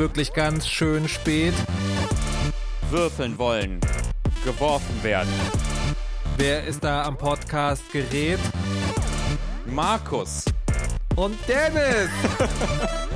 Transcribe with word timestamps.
Wirklich 0.00 0.32
ganz 0.32 0.66
schön 0.66 1.06
spät. 1.10 1.52
Würfeln 2.88 3.36
wollen. 3.36 3.80
Geworfen 4.46 5.02
werden. 5.02 5.28
Wer 6.38 6.64
ist 6.64 6.82
da 6.82 7.02
am 7.02 7.18
Podcast-Gerät? 7.18 8.38
Markus. 9.66 10.46
Und 11.16 11.36
Dennis! 11.46 12.08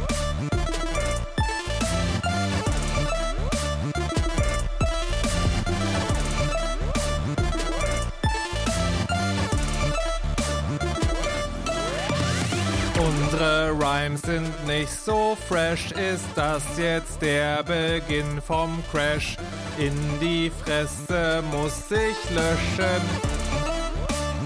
Rhymes 13.85 14.23
sind 14.23 14.67
nicht 14.67 14.91
so 14.91 15.37
fresh. 15.47 15.93
Ist 15.93 16.25
das 16.35 16.63
jetzt 16.79 17.21
der 17.21 17.63
Beginn 17.65 18.41
vom 18.41 18.83
Crash? 18.91 19.37
In 19.79 19.93
die 20.23 20.51
Fresse 20.51 21.45
muss 21.51 21.91
ich 21.91 22.31
löschen. 22.35 23.03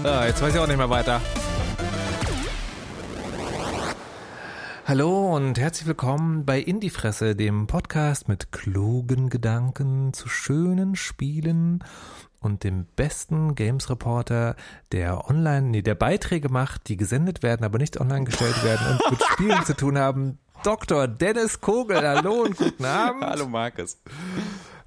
Ah, 0.03 0.25
jetzt 0.25 0.41
weiß 0.41 0.53
ich 0.53 0.59
auch 0.59 0.67
nicht 0.67 0.75
mehr 0.75 0.89
weiter. 0.89 1.21
Hallo 4.85 5.33
und 5.33 5.57
herzlich 5.57 5.87
willkommen 5.87 6.43
bei 6.43 6.59
Indie 6.59 6.89
Fresse, 6.89 7.33
dem 7.33 7.65
Podcast 7.67 8.27
mit 8.27 8.51
klugen 8.51 9.29
Gedanken 9.29 10.11
zu 10.11 10.27
schönen 10.27 10.97
Spielen 10.97 11.81
und 12.39 12.63
dem 12.63 12.85
besten 12.95 13.55
Games 13.55 13.89
Reporter, 13.89 14.55
der 14.91 15.29
online, 15.29 15.69
nee, 15.69 15.81
der 15.81 15.95
Beiträge 15.95 16.49
macht, 16.49 16.87
die 16.87 16.97
gesendet 16.97 17.43
werden, 17.43 17.63
aber 17.63 17.77
nicht 17.77 17.99
online 17.99 18.25
gestellt 18.25 18.63
werden 18.63 18.99
und 18.99 19.11
mit 19.11 19.23
Spielen 19.33 19.65
zu 19.65 19.75
tun 19.75 19.97
haben. 19.97 20.39
Dr. 20.63 21.07
Dennis 21.07 21.61
Kogel, 21.61 22.05
hallo 22.05 22.43
und 22.43 22.57
guten 22.57 22.83
Abend. 22.83 23.23
Hallo 23.23 23.47
Markus. 23.47 23.97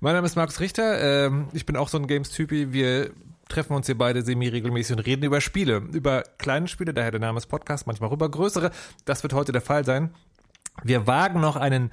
Mein 0.01 0.15
Name 0.15 0.27
ist 0.27 0.37
Markus 0.37 0.61
Richter. 0.61 1.27
Ähm, 1.27 1.49
ich 1.53 1.65
bin 1.65 1.77
auch 1.77 1.89
so 1.89 1.97
ein 1.97 2.07
Games-Typi. 2.07 2.73
Wir 2.73 3.11
treffen 3.49 3.75
uns 3.75 3.87
hier 3.87 3.97
beide 3.97 4.23
semi-regelmäßig 4.23 4.97
und 4.97 5.07
reden 5.07 5.25
über 5.25 5.41
Spiele. 5.41 5.77
Über 5.77 6.25
kleine 6.39 6.69
Spiele, 6.69 6.93
daher 6.93 7.11
der 7.11 7.21
Name 7.21 7.39
ist 7.39 7.47
Podcast, 7.47 7.87
manchmal 7.87 8.11
rüber 8.11 8.31
größere. 8.31 8.71
Das 9.05 9.23
wird 9.23 9.33
heute 9.33 9.53
der 9.53 9.61
Fall 9.63 9.85
sein. 9.85 10.15
Wir 10.83 11.07
wagen 11.07 11.41
noch 11.41 11.57
einen 11.57 11.91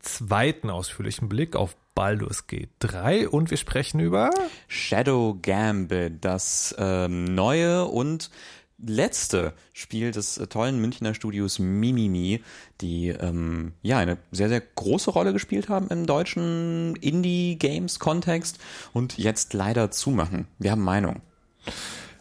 zweiten 0.00 0.70
ausführlichen 0.70 1.28
Blick 1.28 1.56
auf 1.56 1.76
Baldur's 1.96 2.46
Gate 2.46 2.68
3 2.80 3.30
und 3.30 3.50
wir 3.50 3.56
sprechen 3.56 4.00
über 4.00 4.30
Shadow 4.68 5.38
Gambit, 5.40 6.24
das 6.24 6.74
ähm, 6.78 7.24
neue 7.24 7.86
und 7.86 8.30
letzte 8.78 9.54
Spiel 9.72 10.10
des 10.10 10.36
äh, 10.36 10.46
tollen 10.46 10.78
Münchner 10.78 11.14
Studios 11.14 11.58
Mimimi, 11.58 12.44
die 12.82 13.08
ähm, 13.08 13.72
ja 13.80 13.96
eine 13.96 14.18
sehr, 14.30 14.50
sehr 14.50 14.60
große 14.60 15.10
Rolle 15.10 15.32
gespielt 15.32 15.70
haben 15.70 15.88
im 15.88 16.06
deutschen 16.06 16.96
Indie-Games-Kontext 16.96 18.58
und 18.92 19.16
jetzt 19.16 19.54
leider 19.54 19.90
zumachen. 19.90 20.46
Wir 20.58 20.72
haben 20.72 20.82
Meinung. 20.82 21.22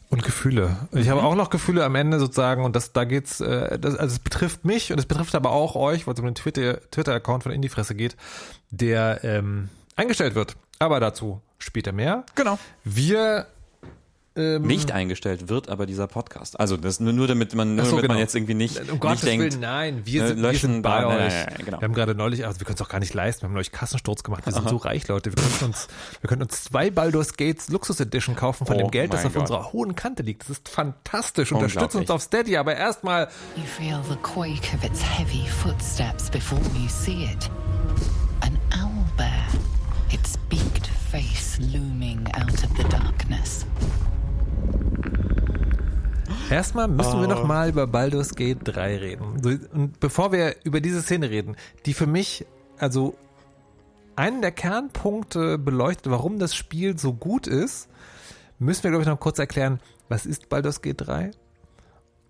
Und 0.10 0.24
Gefühle. 0.24 0.78
Ich 0.92 1.10
habe 1.10 1.24
auch 1.24 1.36
noch 1.36 1.50
Gefühle 1.50 1.84
am 1.84 1.96
Ende 1.96 2.20
sozusagen 2.20 2.64
und 2.64 2.76
das, 2.76 2.94
da 2.94 3.04
geht's, 3.06 3.42
äh, 3.42 3.80
das, 3.80 3.96
also 3.96 4.14
es 4.14 4.20
betrifft 4.20 4.64
mich 4.64 4.92
und 4.92 5.00
es 5.00 5.06
betrifft 5.06 5.36
aber 5.36 5.52
auch 5.52 5.76
euch, 5.76 6.06
weil 6.06 6.14
es 6.14 6.20
um 6.20 6.26
den 6.26 6.36
Twitter, 6.36 6.80
Twitter-Account 6.92 7.44
von 7.44 7.52
Indiefresse 7.52 7.96
geht, 7.96 8.16
der 8.70 9.24
ähm, 9.24 9.70
eingestellt 9.96 10.36
wird. 10.36 10.56
Aber 10.80 11.00
dazu 11.00 11.42
später 11.58 11.92
mehr. 11.92 12.26
Genau. 12.36 12.60
Wir 12.84 13.48
ähm, 14.38 14.64
Nicht 14.64 14.92
eingestellt 14.92 15.48
wird 15.48 15.70
aber 15.70 15.86
dieser 15.86 16.08
Podcast. 16.08 16.60
Also 16.60 16.76
das 16.76 17.00
nur, 17.00 17.14
nur 17.14 17.28
damit 17.28 17.56
man, 17.56 17.76
nur 17.76 17.86
so, 17.86 17.92
damit 17.92 18.04
genau. 18.04 18.14
man 18.16 18.20
jetzt 18.20 18.36
irgendwie 18.36 18.54
nicht, 18.54 18.78
um 18.92 19.00
Gottes 19.00 19.24
nicht 19.24 19.32
denkt, 19.32 19.54
Willen, 19.54 19.62
nein, 19.62 20.02
wir 20.06 20.24
äh, 20.24 20.28
sind, 20.28 20.38
wir 20.38 20.44
löschen, 20.44 20.72
sind 20.74 20.82
bei 20.82 21.02
nein, 21.02 21.06
euch. 21.06 21.14
nein, 21.16 21.30
nein, 21.30 21.46
nein, 21.50 21.66
genau. 21.66 21.80
Wir 21.80 21.86
haben 21.86 21.94
gerade 21.94 22.16
neulich, 22.16 22.46
also 22.46 22.60
wir 22.60 22.66
können 22.66 22.76
es 22.76 22.82
auch 22.82 22.90
gar 22.90 23.00
nicht 23.00 23.14
leisten, 23.14 23.44
wir 23.44 23.48
haben 23.48 23.54
neulich 23.54 23.72
Kassensturz 23.72 24.24
gemacht, 24.24 24.46
wir 24.46 24.52
sind 24.52 24.68
so 24.68 24.76
reich, 24.78 25.08
Leute. 25.08 25.32
Wir 25.32 25.42
können 25.42 25.72
uns, 25.72 25.88
wir 26.22 26.28
können 26.28 26.42
uns 26.42 26.64
zwei 26.66 26.90
Baldur's 26.90 27.38
Gates 27.38 27.70
Luxus 27.70 28.00
Edition 28.00 28.36
kaufen 28.36 28.66
von 28.66 28.76
Oh 28.76 28.80
dem 28.80 28.92
Geld, 28.92 29.14
das 29.14 29.26
auf 29.26 29.34
Gott. 29.34 29.44
unserer 29.44 29.72
hohen 29.72 29.96
Kante 29.96 30.24
liegt. 30.24 30.44
Das 30.44 30.50
ist 30.50 30.68
fantastisch. 30.70 31.52
Unterstützt 31.52 31.96
uns 31.96 32.10
auf 32.10 32.22
Steady, 32.22 32.58
aber 32.58 32.76
erstmal 32.76 33.30
You 33.56 33.64
feel 33.64 34.02
the 34.10 34.18
quake 34.22 34.74
of 34.76 34.84
its 34.84 35.02
heavy 35.02 35.48
footsteps 35.48 36.30
before 36.30 36.62
you 36.78 36.90
see 36.90 37.24
it. 37.24 37.50
An 38.42 38.58
owlbear, 38.74 39.48
its 40.12 40.38
beaked 40.50 40.88
face 41.10 41.58
looming 41.60 42.28
out 42.34 42.64
of 42.64 42.76
the 42.76 42.84
darkness. 42.90 43.66
Erstmal 46.50 46.88
müssen 46.88 47.20
wir 47.22 47.28
Oh. 47.28 47.32
noch 47.32 47.44
mal 47.46 47.70
über 47.70 47.88
Baldur's 47.88 48.36
Gate 48.36 48.60
3 48.64 48.98
reden. 48.98 49.24
Und 49.74 50.00
bevor 50.00 50.32
wir 50.32 50.56
über 50.64 50.80
diese 50.80 51.02
Szene 51.02 51.30
reden, 51.30 51.56
die 51.86 51.94
für 51.94 52.06
mich, 52.08 52.46
also 52.78 53.16
einen 54.16 54.42
der 54.42 54.52
Kernpunkte 54.52 55.58
beleuchtet, 55.58 56.12
warum 56.12 56.38
das 56.40 56.56
Spiel 56.56 56.98
so 56.98 57.14
gut 57.14 57.48
ist, 57.48 57.90
müssen 58.60 58.84
wir, 58.84 58.92
glaube 58.92 59.04
ich, 59.04 59.08
noch 59.10 59.20
kurz 59.20 59.40
erklären, 59.40 59.80
was 60.08 60.26
ist 60.26 60.50
Baldur's 60.50 60.82
Gate 60.82 61.02
3? 61.08 61.32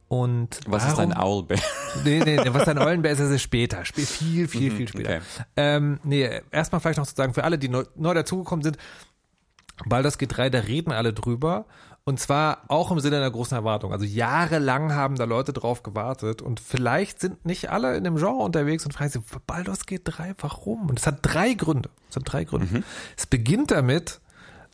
Und 0.08 0.60
was 0.68 0.86
ist 0.88 0.98
warum, 0.98 1.12
ein 1.12 1.18
Owlbear? 1.18 1.60
Nee, 2.06 2.20
nee, 2.24 2.38
nee, 2.38 2.54
was 2.54 2.68
ein 2.68 2.78
Eulenbär 2.80 3.12
ist, 3.12 3.20
das 3.20 3.32
ist 3.32 3.42
später. 3.42 3.82
Sp- 3.84 4.06
Viel, 4.06 4.48
viel, 4.48 4.72
viel 4.72 4.88
später. 4.88 5.16
okay. 5.18 5.20
Ähm, 5.58 6.00
nee, 6.04 6.30
erstmal 6.52 6.80
vielleicht 6.80 7.00
noch 7.00 7.08
zu 7.08 7.16
sagen, 7.16 7.34
für 7.34 7.44
alle, 7.44 7.58
die 7.58 7.70
neu, 7.70 7.84
neu 7.96 8.14
dazugekommen 8.14 8.64
sind, 8.64 8.78
Baldur's 9.86 10.18
Gate 10.18 10.38
3, 10.38 10.50
da 10.52 10.60
reden 10.60 10.92
alle 10.94 11.12
drüber. 11.12 11.66
Und 12.08 12.20
zwar 12.20 12.62
auch 12.68 12.92
im 12.92 13.00
Sinne 13.00 13.18
einer 13.18 13.32
großen 13.32 13.58
Erwartung. 13.58 13.92
Also 13.92 14.06
jahrelang 14.06 14.94
haben 14.94 15.16
da 15.16 15.24
Leute 15.24 15.54
drauf 15.54 15.82
gewartet 15.82 16.44
und 16.44 16.60
vielleicht 16.60 17.20
sind 17.20 17.46
nicht 17.46 17.72
alle 17.72 17.98
in 17.98 18.04
dem 18.04 18.18
Genre 18.18 18.44
unterwegs 18.44 18.86
und 18.86 18.92
fragen 18.92 19.10
sich, 19.10 19.22
Baldur's 19.48 19.88
Gate 19.88 20.04
3, 20.06 20.36
warum? 20.38 20.88
Und 20.88 21.00
es 21.00 21.08
hat 21.08 21.18
drei 21.24 21.56
Gründe. 21.56 21.90
Es 22.12 22.16
hat 22.16 22.24
drei 22.26 22.44
Gründe. 22.44 22.84
Es 23.18 23.26
beginnt 23.26 23.72
damit, 23.72 24.22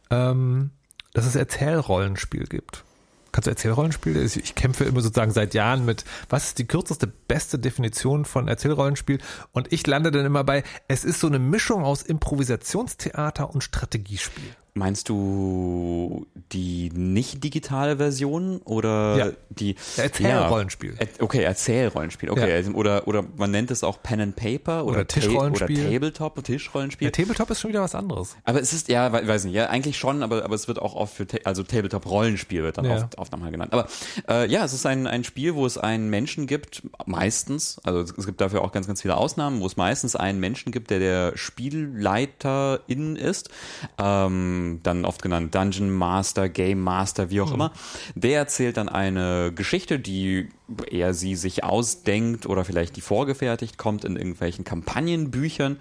ähm, 0.09 0.71
dass 1.13 1.25
es 1.25 1.35
Erzählrollenspiel 1.35 2.47
gibt. 2.47 2.83
Kannst 3.31 3.47
du 3.47 3.51
Erzählrollenspiel? 3.51 4.17
Ich 4.17 4.55
kämpfe 4.55 4.83
immer 4.83 4.99
sozusagen 4.99 5.31
seit 5.31 5.53
Jahren 5.53 5.85
mit, 5.85 6.03
was 6.27 6.47
ist 6.47 6.59
die 6.59 6.67
kürzeste, 6.67 7.07
beste 7.07 7.57
Definition 7.59 8.25
von 8.25 8.49
Erzählrollenspiel? 8.49 9.19
Und 9.53 9.71
ich 9.71 9.87
lande 9.87 10.11
dann 10.11 10.25
immer 10.25 10.43
bei, 10.43 10.63
es 10.89 11.05
ist 11.05 11.21
so 11.21 11.27
eine 11.27 11.39
Mischung 11.39 11.85
aus 11.85 12.01
Improvisationstheater 12.01 13.49
und 13.49 13.63
Strategiespiel. 13.63 14.53
Meinst 14.73 15.09
du 15.09 16.25
die 16.53 16.91
nicht 16.93 17.43
digitale 17.43 17.97
Version 17.97 18.61
oder 18.63 19.17
Ja. 19.17 19.31
die 19.49 19.75
Ja, 19.97 20.03
Erzählrollenspiel. 20.03 20.95
Ja, 20.97 21.07
okay, 21.19 21.43
Erzählrollenspiel. 21.43 22.29
Okay, 22.29 22.49
Ja. 22.49 22.55
also- 22.55 22.71
oder 22.71 23.05
oder 23.05 23.25
man 23.35 23.51
nennt 23.51 23.69
es 23.69 23.83
auch 23.83 24.01
Pen 24.01 24.21
and 24.21 24.35
Paper 24.37 24.85
oder, 24.85 24.99
Oder 24.99 25.07
Tischrollenspiel. 25.07 25.77
Oder 25.81 25.91
Tabletop, 25.91 26.41
Tischrollenspiel. 26.45 27.11
Der 27.11 27.11
Tabletop 27.11 27.49
ist 27.49 27.59
schon 27.59 27.69
wieder 27.69 27.81
was 27.81 27.95
anderes. 27.95 28.37
aber 28.45 28.61
es 28.61 28.71
ist 28.71 28.87
ja, 28.87 29.11
we- 29.11 29.27
weiß 29.27 29.43
nicht, 29.43 29.53
ja, 29.55 29.67
eigentlich 29.67 29.97
schon, 29.97 30.23
aber 30.23 30.45
aber 30.45 30.55
es 30.55 30.69
wird 30.69 30.79
auch 30.79 30.95
oft 30.95 31.15
für 31.15 31.27
also 31.43 31.63
Tabletop 31.63 32.05
Rollenspiel 32.09 32.63
wird 32.63 32.77
dann 32.77 32.85
Ja. 32.85 32.95
oft 32.95 33.17
oft 33.17 33.31
nochmal 33.33 33.51
genannt. 33.51 33.73
Aber 33.73 33.87
äh, 34.29 34.49
ja, 34.49 34.63
es 34.63 34.71
ist 34.71 34.85
ein 34.85 35.05
ein 35.05 35.25
Spiel, 35.25 35.53
wo 35.53 35.65
es 35.65 35.77
einen 35.77 36.09
Menschen 36.09 36.47
gibt, 36.47 36.83
meistens, 37.05 37.77
also 37.83 37.99
es, 37.99 38.13
es 38.17 38.25
gibt 38.25 38.39
dafür 38.39 38.61
auch 38.61 38.71
ganz 38.71 38.87
ganz 38.87 39.01
viele 39.01 39.17
Ausnahmen, 39.17 39.59
wo 39.59 39.65
es 39.65 39.75
meistens 39.75 40.15
einen 40.15 40.39
Menschen 40.39 40.71
gibt, 40.71 40.91
der 40.91 40.99
der 40.99 41.33
Spielleiterin 41.35 43.17
ist. 43.17 43.49
Ähm, 43.97 44.60
dann 44.83 45.05
oft 45.05 45.21
genannt 45.21 45.53
Dungeon 45.55 45.89
Master, 45.89 46.49
Game 46.49 46.79
Master, 46.81 47.29
wie 47.29 47.41
auch 47.41 47.53
immer. 47.53 47.71
Der 48.15 48.37
erzählt 48.37 48.77
dann 48.77 48.89
eine 48.89 49.51
Geschichte, 49.53 49.99
die 49.99 50.49
er 50.89 51.13
sie 51.13 51.35
sich 51.35 51.65
ausdenkt 51.65 52.45
oder 52.45 52.63
vielleicht 52.63 52.95
die 52.95 53.01
vorgefertigt 53.01 53.77
kommt 53.77 54.05
in 54.05 54.15
irgendwelchen 54.15 54.63
Kampagnenbüchern 54.63 55.77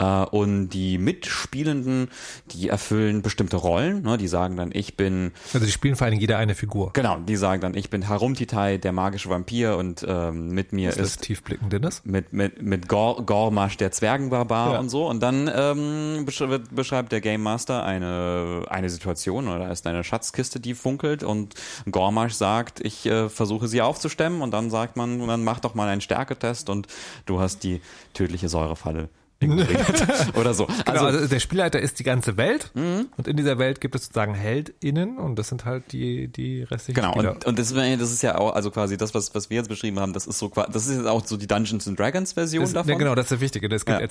äh, 0.00 0.04
und 0.24 0.70
die 0.70 0.98
Mitspielenden, 0.98 2.08
die 2.50 2.68
erfüllen 2.68 3.22
bestimmte 3.22 3.56
Rollen, 3.56 4.02
ne? 4.02 4.18
die 4.18 4.26
sagen 4.26 4.56
dann, 4.56 4.70
ich 4.72 4.96
bin 4.96 5.30
Also 5.54 5.64
die 5.64 5.70
spielen 5.72 5.94
vor 5.94 6.06
allem 6.08 6.18
jeder 6.18 6.38
eine 6.38 6.56
Figur. 6.56 6.90
Genau, 6.92 7.18
die 7.18 7.36
sagen 7.36 7.60
dann, 7.60 7.74
ich 7.74 7.88
bin 7.88 8.08
Harumtitai, 8.08 8.78
der 8.78 8.90
magische 8.92 9.28
Vampir 9.30 9.76
und 9.76 10.04
ähm, 10.08 10.48
mit 10.48 10.72
mir 10.72 10.88
Das 10.90 10.98
ist 10.98 11.02
ist 11.12 11.22
tiefblickend, 11.22 11.72
Dennis. 11.72 12.02
mit 12.04 12.32
mit 12.32 12.60
mit 12.62 12.88
Gor, 12.88 13.24
Gormasch 13.24 13.76
der 13.76 13.92
Zwergenbarbar 13.92 14.72
Ja. 14.74 14.80
und 14.80 14.88
so 14.88 15.08
und 15.08 15.20
dann 15.22 15.48
ähm, 15.54 16.26
beschreibt 16.74 17.12
der 17.12 17.20
Game 17.20 17.42
Master 17.42 17.84
eine 17.84 18.21
eine 18.68 18.90
Situation 18.90 19.48
oder 19.48 19.58
da 19.60 19.70
ist 19.70 19.86
eine 19.86 20.04
Schatzkiste, 20.04 20.60
die 20.60 20.74
funkelt 20.74 21.22
und 21.22 21.54
Gormasch 21.90 22.34
sagt, 22.34 22.80
ich 22.80 23.06
äh, 23.06 23.28
versuche 23.28 23.68
sie 23.68 23.82
aufzustemmen 23.82 24.42
und 24.42 24.50
dann 24.52 24.70
sagt 24.70 24.96
man, 24.96 25.26
dann 25.26 25.44
mach 25.44 25.60
doch 25.60 25.74
mal 25.74 25.88
einen 25.88 26.00
Stärketest 26.00 26.68
und 26.70 26.86
du 27.26 27.40
hast 27.40 27.62
die 27.64 27.80
tödliche 28.14 28.48
Säurefalle 28.48 29.08
oder 30.34 30.54
so. 30.54 30.66
Also, 30.66 30.82
Also, 30.86 31.06
also 31.06 31.26
der 31.28 31.40
Spielleiter 31.40 31.80
ist 31.80 31.98
die 31.98 32.04
ganze 32.04 32.36
Welt 32.36 32.70
und 32.74 33.26
in 33.26 33.36
dieser 33.36 33.58
Welt 33.58 33.80
gibt 33.80 33.94
es 33.96 34.02
sozusagen 34.04 34.34
HeldInnen 34.34 35.18
und 35.18 35.36
das 35.36 35.48
sind 35.48 35.64
halt 35.64 35.90
die, 35.92 36.28
die 36.28 36.62
restlichen 36.62 37.00
Genau, 37.00 37.12
Spieler. 37.12 37.32
und, 37.32 37.44
und 37.46 37.58
das, 37.58 37.72
ist- 37.72 38.00
das 38.00 38.12
ist 38.12 38.22
ja 38.22 38.38
auch, 38.38 38.54
also 38.54 38.70
quasi 38.70 38.96
das, 38.96 39.14
was, 39.14 39.34
was 39.34 39.50
wir 39.50 39.56
jetzt 39.56 39.68
beschrieben 39.68 39.98
haben, 39.98 40.12
das 40.12 40.26
ist 40.28 40.38
so 40.38 40.48
das 40.48 40.86
ist 40.86 40.96
jetzt 40.96 41.06
auch 41.08 41.24
so 41.26 41.36
die 41.36 41.48
Dungeons 41.48 41.88
and 41.88 41.98
Dragons 41.98 42.34
Version 42.34 42.62
das, 42.62 42.72
davon. 42.72 42.92
ja, 42.92 42.98
genau, 42.98 43.14
das 43.16 43.26
ist 43.26 43.32
das 43.32 43.40
Wichtige. 43.40 43.66
Es 43.74 43.84
gibt 43.84 43.98
Ja. 43.98 44.04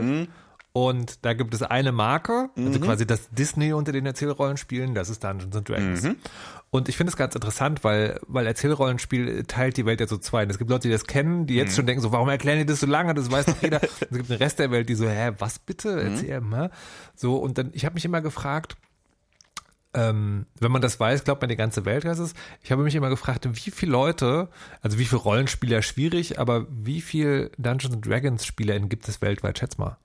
Mhm. 0.00 0.28
Und 0.76 1.24
da 1.24 1.34
gibt 1.34 1.54
es 1.54 1.62
eine 1.62 1.92
Marke, 1.92 2.50
also 2.56 2.68
Mhm. 2.68 2.80
quasi 2.80 3.06
das 3.06 3.30
Disney 3.30 3.72
unter 3.72 3.92
den 3.92 4.06
Erzählrollenspielen, 4.06 4.92
das 4.92 5.08
ist 5.08 5.22
Dungeons 5.22 5.54
and 5.54 5.68
Dragons. 5.68 6.02
Mhm. 6.02 6.16
Und 6.70 6.88
ich 6.88 6.96
finde 6.96 7.10
es 7.12 7.16
ganz 7.16 7.32
interessant, 7.36 7.84
weil, 7.84 8.18
weil 8.26 8.44
Erzählrollenspiel 8.48 9.44
teilt 9.44 9.76
die 9.76 9.86
Welt 9.86 10.00
ja 10.00 10.08
so 10.08 10.18
zwei. 10.18 10.42
Und 10.42 10.50
es 10.50 10.58
gibt 10.58 10.68
Leute, 10.70 10.88
die 10.88 10.92
das 10.92 11.06
kennen, 11.06 11.46
die 11.46 11.54
jetzt 11.54 11.70
Mhm. 11.70 11.74
schon 11.76 11.86
denken, 11.86 12.02
so, 12.02 12.10
warum 12.10 12.28
erklären 12.28 12.58
die 12.58 12.66
das 12.66 12.80
so 12.80 12.86
lange? 12.86 13.14
Das 13.14 13.30
weiß 13.30 13.46
doch 13.46 13.62
jeder. 13.62 13.80
Es 14.00 14.08
gibt 14.10 14.28
den 14.28 14.36
Rest 14.38 14.58
der 14.58 14.72
Welt, 14.72 14.88
die 14.88 14.96
so, 14.96 15.08
hä, 15.08 15.30
was 15.38 15.60
bitte? 15.60 15.92
Mhm. 15.94 16.10
Erzähl 16.12 16.40
mal. 16.40 16.72
So, 17.14 17.36
und 17.36 17.56
dann, 17.56 17.70
ich 17.72 17.84
habe 17.84 17.94
mich 17.94 18.04
immer 18.04 18.20
gefragt, 18.20 18.76
ähm, 19.96 20.46
wenn 20.58 20.72
man 20.72 20.82
das 20.82 20.98
weiß, 20.98 21.22
glaubt 21.22 21.40
man 21.40 21.50
die 21.50 21.56
ganze 21.56 21.84
Welt 21.84 22.04
weiß 22.04 22.18
es. 22.18 22.34
Ich 22.62 22.72
habe 22.72 22.82
mich 22.82 22.96
immer 22.96 23.10
gefragt, 23.10 23.46
wie 23.48 23.70
viele 23.70 23.92
Leute, 23.92 24.48
also 24.82 24.98
wie 24.98 25.04
viele 25.04 25.20
Rollenspieler 25.20 25.82
schwierig, 25.82 26.40
aber 26.40 26.66
wie 26.68 27.00
viel 27.00 27.52
Dungeons 27.58 27.94
and 27.94 28.04
Dragons 28.04 28.44
SpielerInnen 28.44 28.88
gibt 28.88 29.08
es 29.08 29.22
weltweit? 29.22 29.58
Schätz 29.60 29.78
mal. 29.78 29.96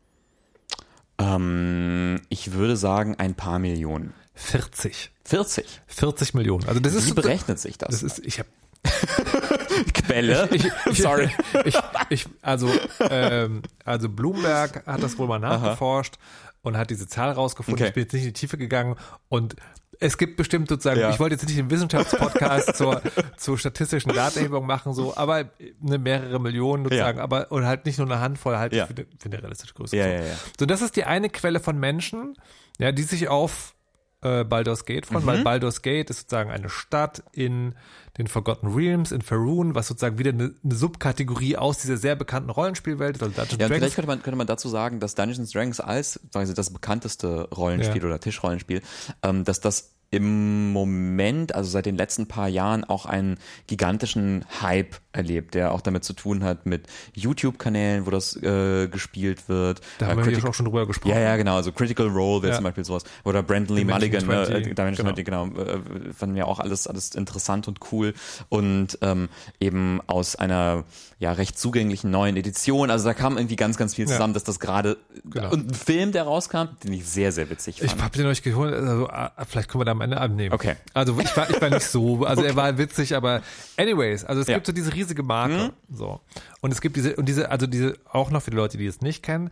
Ähm, 1.20 2.22
ich 2.30 2.54
würde 2.54 2.78
sagen, 2.78 3.16
ein 3.16 3.36
paar 3.36 3.60
Millionen. 3.60 4.14
40. 4.36 5.12
40. 5.26 5.82
40 5.88 6.34
Millionen. 6.34 6.68
Also 6.68 6.80
das 6.80 6.94
Wie 6.94 6.98
ist 6.98 7.16
berechnet 7.16 7.60
sich 7.60 7.78
das? 7.78 7.90
Das 7.90 8.04
ist, 8.04 8.26
ich 8.26 8.40
habe 8.40 8.50
Quelle. 9.94 10.48
ich, 10.52 10.66
ich, 10.90 11.02
Sorry. 11.02 11.30
Ich, 11.66 11.78
ich, 12.10 12.26
also, 12.42 12.72
ähm, 13.02 13.62
also 13.84 14.08
Bloomberg 14.08 14.86
hat 14.88 15.04
das 15.04 15.18
wohl 15.18 15.28
mal 15.28 15.40
nachgeforscht 15.40 16.16
und 16.62 16.78
hat 16.78 16.90
diese 16.90 17.08
Zahl 17.08 17.32
rausgefunden. 17.32 17.82
Okay. 17.82 17.90
Ich 17.90 17.94
bin 17.94 18.04
jetzt 18.04 18.14
nicht 18.14 18.24
in 18.24 18.30
die 18.30 18.34
Tiefe 18.34 18.58
gegangen 18.58 18.96
und 19.28 19.56
es 20.02 20.18
gibt 20.18 20.38
bestimmt 20.38 20.70
sozusagen, 20.70 21.00
Ja. 21.00 21.10
ich 21.10 21.20
wollte 21.20 21.36
jetzt 21.36 21.48
nicht 21.48 21.60
einen 21.60 21.70
Wissenschaftspodcast 21.70 22.76
zur, 22.76 23.02
zur 23.38 23.58
statistischen 23.58 24.14
Datenerhebung 24.14 24.66
machen, 24.66 24.94
so, 24.94 25.16
aber 25.18 25.46
eine 25.86 25.98
mehrere 25.98 26.40
Millionen 26.40 26.84
sozusagen, 26.86 27.18
Ja. 27.18 27.24
aber 27.24 27.52
und 27.52 27.66
halt 27.66 27.86
nicht 27.86 27.98
nur 27.98 28.08
eine 28.08 28.20
Handvoll, 28.22 28.58
halt 28.58 28.74
Ja. 28.74 28.86
für, 28.88 28.96
eine, 28.96 29.06
für 29.18 29.26
eine 29.26 29.42
realistische 29.42 29.74
Größe. 29.74 29.98
Ja, 29.98 30.04
so. 30.06 30.10
ja, 30.10 30.22
ja. 30.22 30.36
so, 30.60 30.66
das 30.66 30.82
ist 30.82 30.96
die 30.96 31.04
eine 31.04 31.30
Quelle 31.30 31.60
von 31.60 31.78
Menschen, 31.80 32.36
ja, 32.78 32.92
die 32.92 33.04
sich 33.04 33.28
auf 33.28 33.76
äh, 34.22 34.44
Baldur's 34.44 34.86
Gate 34.86 35.06
freuen, 35.06 35.24
Mhm. 35.24 35.28
weil 35.28 35.44
Baldur's 35.44 35.82
Gate 35.82 36.10
ist 36.10 36.20
sozusagen 36.22 36.50
eine 36.52 36.70
Stadt 36.70 37.24
in 37.32 37.76
den 38.18 38.28
Forgotten 38.28 38.68
Realms, 38.68 39.12
in 39.14 39.22
Faerun, 39.22 39.76
was 39.76 39.88
sozusagen 39.88 40.18
wieder 40.20 40.32
eine, 40.32 40.54
eine 40.64 40.76
Subkategorie 40.76 41.56
aus 41.56 41.78
dieser 41.78 41.96
sehr 41.98 42.16
bekannten 42.16 42.50
Rollenspielwelt, 42.50 43.22
also 43.22 43.28
Dungeons 43.34 43.52
Ja, 43.52 43.58
Dragons. 43.58 43.78
vielleicht 43.78 43.96
könnte 43.96 44.08
man, 44.08 44.22
könnte 44.22 44.38
man 44.38 44.48
dazu 44.48 44.68
sagen, 44.68 45.00
dass 45.00 45.16
Dungeons 45.16 45.52
Dragons 45.52 45.80
als 45.80 46.20
quasi 46.34 46.54
das 46.54 46.70
bekannteste 46.72 47.48
Rollenspiel 47.56 48.02
Ja. 48.02 48.08
oder 48.08 48.20
Tischrollenspiel, 48.20 48.82
ähm, 49.24 49.46
dass 49.46 49.62
das 49.62 49.94
im 50.12 50.72
Moment, 50.72 51.54
also 51.54 51.70
seit 51.70 51.86
den 51.86 51.96
letzten 51.96 52.28
paar 52.28 52.48
Jahren, 52.48 52.84
auch 52.84 53.06
einen 53.06 53.38
gigantischen 53.68 54.44
Hype 54.62 54.96
erlebt, 55.12 55.54
der 55.54 55.72
auch 55.72 55.82
damit 55.82 56.04
zu 56.04 56.14
tun 56.14 56.44
hat 56.44 56.66
mit 56.66 56.88
YouTube-Kanälen, 57.14 58.06
wo 58.06 58.10
das 58.10 58.36
äh, 58.36 58.88
gespielt 58.88 59.48
wird. 59.50 59.82
Da 60.00 60.06
Äh, 60.06 60.10
haben 60.10 60.18
wir 60.18 60.24
Critic- 60.26 60.42
hier 60.42 60.50
auch 60.50 60.54
schon 60.54 60.66
drüber 60.66 60.88
gesprochen. 60.88 61.12
ja, 61.14 61.20
ja, 61.20 61.38
genau. 61.38 61.56
Also 61.58 61.72
Critical 61.72 62.08
Role 62.08 62.42
wäre 62.42 62.52
Ja. 62.54 62.56
zum 62.58 62.64
Beispiel 62.64 62.86
sowas. 62.86 63.04
Oder 63.24 63.44
Brandon 63.44 63.78
Lee 63.78 63.84
Mulligan, 63.86 64.22
20, 64.22 64.56
äh, 64.56 64.74
Dimension 64.74 65.06
20, 65.08 65.26
genau. 65.26 65.46
Äh, 65.48 65.80
fanden 66.14 66.36
wir 66.36 66.48
auch 66.48 66.60
alles, 66.60 66.88
alles 66.88 67.14
interessant 67.16 67.68
und 67.68 67.80
cool. 67.92 68.14
Und 68.50 68.98
ähm, 69.02 69.30
eben 69.60 70.02
aus 70.08 70.36
einer 70.36 70.86
ja 71.20 71.34
recht 71.34 71.60
zugänglichen 71.60 72.10
neuen 72.12 72.38
Edition. 72.38 72.90
Also 72.90 73.04
da 73.06 73.14
kam 73.14 73.38
irgendwie 73.38 73.58
ganz, 73.58 73.76
ganz 73.78 73.94
viel 73.94 74.06
Ja. 74.06 74.12
zusammen, 74.14 74.34
dass 74.34 74.46
das 74.46 74.60
gerade 74.60 74.98
Genau. 75.26 75.52
und 75.52 75.70
ein 75.70 75.74
Film, 75.74 76.12
der 76.14 76.24
rauskam, 76.24 76.70
den 76.84 76.94
ich 76.94 77.06
sehr, 77.06 77.32
sehr 77.34 77.50
witzig 77.50 77.82
Ich 77.84 77.90
fand. 77.92 78.02
habe 78.04 78.18
den 78.18 78.26
euch 78.28 78.42
geholt, 78.42 78.74
also 78.74 79.08
ah, 79.10 79.32
vielleicht 79.48 79.70
können 79.70 79.82
wir 79.82 79.86
da 79.86 79.92
am 79.92 80.00
Ende 80.02 80.20
abnehmen. 80.20 80.54
Okay. 80.54 80.78
Also 80.94 81.20
ich 81.20 81.36
war, 81.36 81.50
ich 81.50 81.62
war 81.62 81.70
nicht 81.70 81.86
so, 81.86 82.24
also 82.24 82.42
er 82.44 82.56
war 82.56 82.78
witzig, 82.78 83.16
aber 83.18 83.42
anyways, 83.76 84.24
also 84.24 84.40
es 84.42 84.48
Ja. 84.48 84.54
gibt 84.56 84.68
so 84.68 84.72
diese 84.72 84.94
riesige 84.96 85.22
Marke, 85.22 85.74
so. 85.94 86.22
Und 86.62 86.72
es 86.72 86.80
gibt 86.80 86.96
diese, 86.96 87.16
und 87.18 87.26
diese, 87.28 87.52
also 87.52 87.68
diese, 87.68 87.96
auch 88.10 88.32
noch 88.32 88.42
für 88.42 88.52
die 88.52 88.58
Leute, 88.58 88.78
die 88.78 88.86
es 88.86 89.02
nicht 89.02 89.22
kennen, 89.22 89.52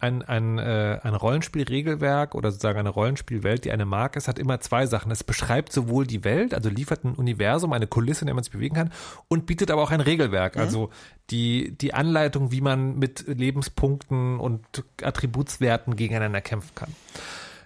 ein, 0.00 0.22
ein, 0.22 0.58
äh, 0.58 1.00
ein 1.02 1.14
Rollenspielregelwerk 1.14 2.34
oder 2.34 2.52
sozusagen 2.52 2.78
eine 2.78 2.88
Rollenspielwelt, 2.88 3.64
die 3.64 3.72
eine 3.72 3.84
Marke 3.84 4.18
ist, 4.18 4.28
hat 4.28 4.38
immer 4.38 4.60
zwei 4.60 4.86
Sachen. 4.86 5.10
Es 5.10 5.24
beschreibt 5.24 5.72
sowohl 5.72 6.06
die 6.06 6.22
Welt, 6.22 6.54
also 6.54 6.68
liefert 6.68 7.04
ein 7.04 7.14
Universum, 7.14 7.72
eine 7.72 7.88
Kulisse, 7.88 8.22
in 8.22 8.26
der 8.26 8.34
man 8.34 8.44
sich 8.44 8.52
bewegen 8.52 8.76
kann, 8.76 8.92
und 9.26 9.46
bietet 9.46 9.70
aber 9.70 9.82
auch 9.82 9.90
ein 9.90 10.00
Regelwerk, 10.00 10.56
also 10.56 10.90
die, 11.30 11.76
die 11.76 11.94
Anleitung, 11.94 12.52
wie 12.52 12.60
man 12.60 12.98
mit 12.98 13.26
Lebenspunkten 13.26 14.38
und 14.38 14.64
Attributswerten 15.02 15.96
gegeneinander 15.96 16.40
kämpfen 16.40 16.74
kann. 16.76 16.94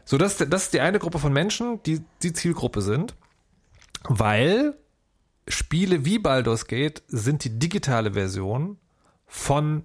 So, 0.05 0.17
das, 0.17 0.39
das 0.39 0.65
ist 0.65 0.73
die 0.73 0.81
eine 0.81 0.99
Gruppe 0.99 1.19
von 1.19 1.33
Menschen, 1.33 1.83
die 1.85 2.03
die 2.23 2.33
Zielgruppe 2.33 2.81
sind, 2.81 3.15
weil 4.05 4.75
Spiele 5.47 6.05
wie 6.05 6.19
Baldur's 6.19 6.67
Gate 6.67 7.03
sind 7.09 7.45
die 7.45 7.59
digitale 7.59 8.15
Version 8.15 8.79
von 9.27 9.85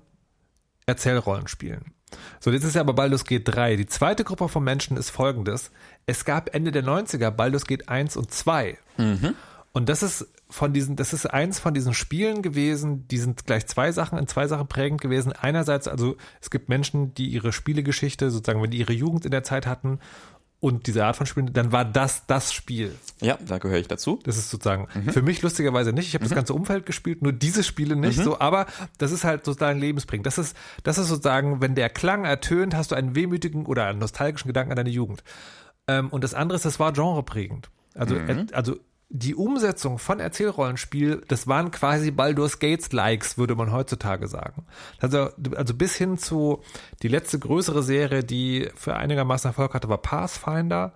Erzählrollenspielen. 0.85 1.93
So, 2.39 2.51
jetzt 2.51 2.63
ist 2.63 2.75
ja 2.75 2.81
aber 2.81 2.93
Baldur's 2.93 3.25
Gate 3.25 3.43
3. 3.45 3.75
Die 3.75 3.87
zweite 3.87 4.23
Gruppe 4.23 4.47
von 4.47 4.63
Menschen 4.63 4.97
ist 4.97 5.09
folgendes. 5.09 5.71
Es 6.05 6.25
gab 6.25 6.53
Ende 6.53 6.71
der 6.71 6.83
90er 6.83 7.31
Baldur's 7.31 7.65
Gate 7.65 7.89
1 7.89 8.17
und 8.17 8.31
2. 8.31 8.77
Und 9.73 9.89
das 9.89 10.03
ist 10.03 10.27
von 10.49 10.73
diesen, 10.73 10.95
das 10.95 11.13
ist 11.13 11.25
eins 11.25 11.59
von 11.59 11.73
diesen 11.73 11.93
Spielen 11.93 12.41
gewesen, 12.41 13.07
die 13.09 13.17
sind 13.17 13.45
gleich 13.45 13.67
zwei 13.67 13.91
Sachen, 13.91 14.17
in 14.17 14.27
zwei 14.27 14.47
Sachen 14.47 14.67
prägend 14.67 15.01
gewesen. 15.01 15.33
Einerseits, 15.33 15.87
also 15.87 16.15
es 16.41 16.49
gibt 16.49 16.69
Menschen, 16.69 17.13
die 17.13 17.27
ihre 17.27 17.51
Spielegeschichte, 17.51 18.31
sozusagen, 18.31 18.61
wenn 18.61 18.71
die 18.71 18.79
ihre 18.79 18.93
Jugend 18.93 19.25
in 19.25 19.31
der 19.31 19.43
Zeit 19.43 19.67
hatten 19.67 19.99
und 20.59 20.87
diese 20.87 21.05
Art 21.05 21.15
von 21.15 21.27
Spielen, 21.27 21.53
dann 21.53 21.71
war 21.71 21.85
das 21.85 22.25
das 22.25 22.51
Spiel. 22.51 22.95
Ja, 23.21 23.37
da 23.45 23.59
gehöre 23.59 23.77
ich 23.77 23.87
dazu. 23.87 24.19
Das 24.23 24.37
ist 24.37 24.49
sozusagen 24.49 24.87
für 25.11 25.21
mich 25.21 25.41
lustigerweise 25.43 25.93
nicht. 25.93 26.07
Ich 26.07 26.15
habe 26.15 26.23
das 26.23 26.33
ganze 26.33 26.53
Umfeld 26.55 26.85
gespielt, 26.85 27.21
nur 27.21 27.31
diese 27.31 27.63
Spiele 27.63 27.95
nicht 27.95 28.19
so. 28.19 28.39
Aber 28.39 28.65
das 28.97 29.11
ist 29.11 29.23
halt 29.23 29.45
sozusagen 29.45 29.79
lebensbringend. 29.79 30.25
Das 30.25 30.39
ist, 30.39 30.57
das 30.83 30.97
ist 30.97 31.09
sozusagen, 31.09 31.61
wenn 31.61 31.75
der 31.75 31.89
Klang 31.89 32.25
ertönt, 32.25 32.75
hast 32.75 32.91
du 32.91 32.95
einen 32.95 33.15
wehmütigen 33.15 33.67
oder 33.67 33.85
einen 33.85 33.99
nostalgischen 33.99 34.47
Gedanken 34.47 34.71
an 34.71 34.77
deine 34.77 34.89
Jugend. 34.89 35.23
Ähm, 35.87 36.09
und 36.09 36.23
das 36.23 36.33
andere 36.33 36.55
ist, 36.55 36.65
das 36.65 36.79
war 36.79 36.91
genreprägend. 36.91 37.69
Also, 37.93 38.15
äh, 38.15 38.45
also 38.51 38.77
die 39.09 39.35
Umsetzung 39.35 39.99
von 39.99 40.19
Erzählrollenspiel, 40.19 41.23
das 41.27 41.47
waren 41.47 41.71
quasi 41.71 42.11
Baldur's 42.11 42.59
Gates 42.59 42.91
Likes, 42.91 43.37
würde 43.37 43.55
man 43.55 43.71
heutzutage 43.71 44.27
sagen. 44.27 44.65
Also, 44.99 45.29
also 45.55 45.73
bis 45.73 45.95
hin 45.95 46.17
zu 46.17 46.61
die 47.01 47.07
letzte 47.07 47.39
größere 47.39 47.83
Serie, 47.83 48.23
die 48.23 48.69
für 48.75 48.95
einigermaßen 48.95 49.49
Erfolg 49.49 49.73
hatte, 49.73 49.87
war 49.87 49.99
Pathfinder. 49.99 50.93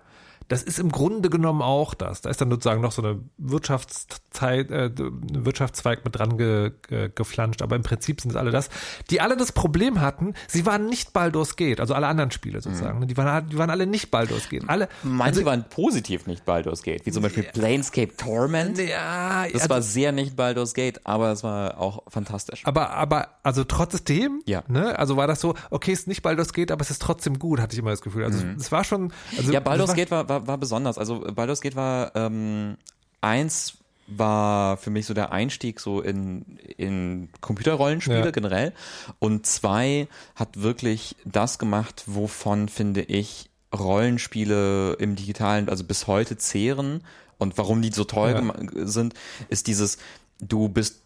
Das 0.52 0.62
ist 0.62 0.78
im 0.78 0.92
Grunde 0.92 1.30
genommen 1.30 1.62
auch 1.62 1.94
das. 1.94 2.20
Da 2.20 2.28
ist 2.30 2.40
dann 2.40 2.50
sozusagen 2.50 2.82
noch 2.82 2.92
so 2.92 3.02
eine 3.02 3.20
Wirtschaftszeit, 3.38 4.70
äh, 4.70 4.90
ein 4.98 5.44
Wirtschaftszweig 5.46 6.04
mit 6.04 6.16
dran 6.16 6.36
ge, 6.36 6.72
ge, 6.88 7.10
geflanscht, 7.14 7.62
aber 7.62 7.76
im 7.76 7.82
Prinzip 7.82 8.20
sind 8.20 8.30
es 8.32 8.36
alle 8.36 8.50
das, 8.50 8.68
die 9.10 9.20
alle 9.20 9.36
das 9.36 9.52
Problem 9.52 10.00
hatten, 10.00 10.34
sie 10.48 10.66
waren 10.66 10.86
nicht 10.86 11.12
Baldur's 11.12 11.56
Gate, 11.56 11.80
also 11.80 11.94
alle 11.94 12.06
anderen 12.06 12.30
Spiele 12.30 12.60
sozusagen. 12.60 13.00
Mhm. 13.00 13.08
Die, 13.08 13.16
waren, 13.16 13.48
die 13.48 13.58
waren 13.58 13.70
alle 13.70 13.86
nicht 13.86 14.10
Baldur's 14.10 14.48
Gate. 14.48 14.64
Alle, 14.68 14.88
Manche 15.02 15.24
also, 15.40 15.44
waren 15.46 15.64
positiv 15.68 16.26
nicht 16.26 16.44
Baldur's 16.44 16.82
Gate, 16.82 17.06
wie 17.06 17.12
zum 17.12 17.22
Beispiel 17.22 17.44
Planescape 17.44 18.16
Torment. 18.16 18.78
ja, 18.78 19.44
Das 19.44 19.54
also, 19.62 19.70
war 19.70 19.82
sehr 19.82 20.12
nicht 20.12 20.36
Baldur's 20.36 20.74
Gate, 20.74 21.00
aber 21.04 21.32
es 21.32 21.42
war 21.42 21.78
auch 21.78 22.02
fantastisch. 22.08 22.62
aber, 22.66 22.90
aber, 22.90 23.28
also 23.42 23.64
trotzdem, 23.64 24.42
Ja. 24.46 24.62
ne, 24.68 24.98
also 24.98 25.16
war 25.16 25.26
das 25.26 25.40
so, 25.40 25.54
okay, 25.70 25.92
es 25.92 26.00
ist 26.00 26.08
nicht 26.08 26.22
Baldur's 26.22 26.52
Gate, 26.52 26.70
aber 26.70 26.82
es 26.82 26.90
ist 26.90 27.00
trotzdem 27.00 27.38
gut, 27.38 27.60
hatte 27.60 27.72
ich 27.72 27.78
immer 27.78 27.90
das 27.90 28.02
Gefühl. 28.02 28.24
Also 28.24 28.44
es 28.58 28.70
war 28.70 28.84
schon, 28.84 29.12
also 29.36 29.48
Mhm. 29.48 29.52
Ja, 29.54 29.60
Baldur's 29.60 29.88
war, 29.88 29.96
Gate 29.96 30.10
war, 30.10 30.28
war, 30.28 30.41
war 30.46 30.58
besonders. 30.58 30.98
Also 30.98 31.20
Baldur's 31.20 31.60
Gate 31.60 31.76
war 31.76 32.14
ähm, 32.16 32.76
eins 33.20 33.74
war 34.08 34.76
für 34.76 34.90
mich 34.90 35.06
so 35.06 35.14
der 35.14 35.32
Einstieg 35.32 35.80
so 35.80 36.00
in, 36.00 36.58
in 36.76 37.28
Computerrollenspiele 37.40 38.24
Ja. 38.24 38.30
generell. 38.30 38.72
Und 39.20 39.46
zwei 39.46 40.08
hat 40.34 40.60
wirklich 40.60 41.16
das 41.24 41.58
gemacht, 41.58 42.02
wovon 42.06 42.68
finde 42.68 43.02
ich 43.02 43.48
Rollenspiele 43.74 44.94
im 44.98 45.16
Digitalen, 45.16 45.68
also 45.68 45.84
bis 45.84 46.06
heute 46.06 46.36
zehren 46.36 47.02
und 47.38 47.56
warum 47.58 47.80
die 47.80 47.90
so 47.92 48.04
toll 48.04 48.32
Ja. 48.32 48.86
sind, 48.86 49.14
ist 49.48 49.66
dieses, 49.66 49.98
du 50.40 50.68
bist 50.68 51.00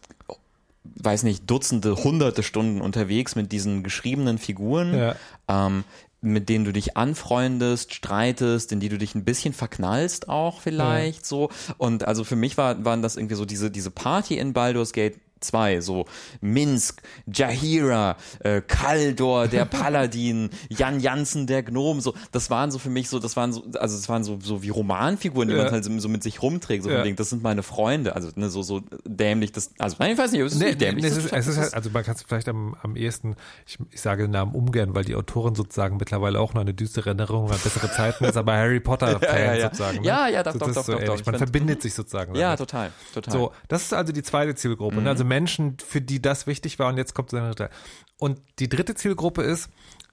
weiß 0.99 1.23
nicht, 1.23 1.49
Dutzende, 1.51 1.97
hunderte 1.97 2.43
Stunden 2.43 2.79
unterwegs 2.81 3.35
mit 3.35 3.51
diesen 3.51 3.83
geschriebenen 3.83 4.37
Figuren, 4.37 4.93
Ja. 4.97 5.15
ähm, 5.49 5.83
mit 6.31 6.49
denen 6.49 6.65
du 6.65 6.73
dich 6.73 6.97
anfreundest, 6.97 7.93
streitest, 7.93 8.71
in 8.71 8.79
die 8.79 8.89
du 8.89 8.97
dich 8.97 9.15
ein 9.15 9.23
bisschen 9.23 9.53
verknallst 9.53 10.29
auch 10.29 10.61
vielleicht 10.61 11.25
so. 11.25 11.49
Und 11.77 12.07
also 12.07 12.23
für 12.23 12.35
mich 12.35 12.57
war, 12.57 12.83
waren 12.85 13.01
das 13.01 13.15
irgendwie 13.15 13.35
so 13.35 13.45
diese, 13.45 13.71
diese 13.71 13.91
Party 13.91 14.37
in 14.37 14.53
Baldur's 14.53 14.93
Gate 14.93 15.19
2, 15.39 15.81
so 15.81 16.05
Minsk, 16.41 17.01
Jahira, 17.31 18.17
äh, 18.39 18.61
Kaldor, 18.61 19.47
der 19.47 19.65
Paladin, 19.77 20.49
Jan 20.69 20.99
Jansen, 20.99 21.47
der 21.47 21.63
Gnom, 21.63 22.01
so, 22.01 22.13
das 22.31 22.49
waren 22.49 22.71
so 22.71 22.79
für 22.79 22.89
mich 22.89 23.09
so, 23.09 23.19
das 23.19 23.35
waren 23.35 23.53
so, 23.53 23.63
also 23.79 23.95
das 23.95 24.09
waren 24.09 24.23
so, 24.23 24.39
so 24.41 24.63
wie 24.63 24.69
Romanfiguren, 24.69 25.49
die 25.49 25.55
Ja. 25.55 25.63
man 25.63 25.71
halt 25.71 25.83
so, 25.83 25.99
so 25.99 26.09
mit 26.09 26.23
sich 26.23 26.41
rumträgt, 26.41 26.83
so 26.83 26.89
Ja. 26.89 27.03
wegen, 27.03 27.15
das 27.15 27.29
sind 27.29 27.43
meine 27.43 27.63
Freunde, 27.63 28.15
also 28.15 28.29
ne, 28.35 28.49
so, 28.49 28.63
so 28.63 28.81
dämlich, 29.05 29.51
das, 29.51 29.71
also 29.77 29.95
nein, 29.99 30.11
ich 30.13 30.17
weiß 30.17 30.31
nicht, 30.31 30.41
es 30.41 30.53
ist 30.53 30.59
Nee, 30.59 30.65
nicht 30.67 30.81
dämlich. 30.81 31.03
nee, 31.03 31.09
es 31.11 31.17
ist, 31.17 31.31
es 31.33 31.47
ist 31.47 31.57
halt, 31.57 31.73
also 31.73 31.89
man 31.91 32.03
kann 32.03 32.15
es 32.15 32.23
vielleicht 32.23 32.49
am, 32.49 32.75
am 32.81 32.95
ehesten, 32.95 33.35
ich, 33.65 33.77
ich 33.91 34.01
sage 34.01 34.23
den 34.23 34.31
Namen 34.31 34.53
ungern, 34.55 34.95
weil 34.95 35.03
die 35.03 35.15
Autorin 35.15 35.55
sozusagen 35.55 35.97
mittlerweile 35.97 36.39
auch 36.39 36.53
noch 36.53 36.61
eine 36.61 36.73
düstere 36.73 37.09
Erinnerung 37.09 37.51
an 37.51 37.57
bessere 37.63 37.91
Zeiten 37.91 38.25
ist, 38.25 38.37
aber 38.37 38.53
Harry 38.53 38.79
Potter 38.79 39.19
Fan 39.19 39.37
ja, 39.37 39.53
ja. 39.55 39.61
sozusagen. 39.65 39.99
Ne? 40.01 40.07
Ja, 40.07 40.27
ja, 40.27 40.43
doch, 40.43 40.53
so, 40.53 40.59
doch, 40.59 40.67
das 40.67 40.77
ist 40.77 40.87
doch, 40.89 40.99
so 40.99 41.05
doch, 41.05 41.17
doch. 41.17 41.25
Man 41.25 41.35
verbindet 41.37 41.81
sich 41.81 41.93
sozusagen. 41.93 42.35
ja, 42.35 42.55
damit. 42.55 42.59
total, 42.59 42.91
total. 43.13 43.31
So, 43.33 43.51
das 43.67 43.83
ist 43.83 43.93
also 43.93 44.13
die 44.13 44.23
zweite 44.23 44.55
Zielgruppe. 44.55 44.97
Mhm. 44.97 45.03
Ne? 45.03 45.09
Also 45.09 45.23
Menschen, 45.27 45.77
für 45.79 46.01
die 46.01 46.21
das 46.21 46.47
wichtig 46.47 46.79
war 46.79 46.89
und 46.89 46.97
jetzt 46.97 47.13
kommt 47.13 47.29
so 47.29 47.37
eine 47.37 47.47
dritte. 47.47 47.69
Und 48.17 48.41
die 48.59 48.69
dritte 48.69 48.95
Zielgruppe 48.95 49.43
ist, 49.43 49.69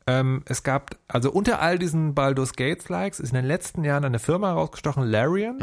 Ähm, 0.07 0.43
es 0.45 0.63
gab, 0.63 0.97
also 1.09 1.33
unter 1.33 1.63
all 1.63 1.79
diesen 1.79 2.15
Baldur's 2.15 2.53
Gates 2.53 2.91
Likes 2.91 3.21
ist 3.21 3.31
in 3.31 3.37
den 3.37 3.47
letzten 3.47 3.85
Jahren 3.85 4.05
eine 4.05 4.19
Firma 4.19 4.49
herausgestochen, 4.49 5.05
Larian. 5.05 5.57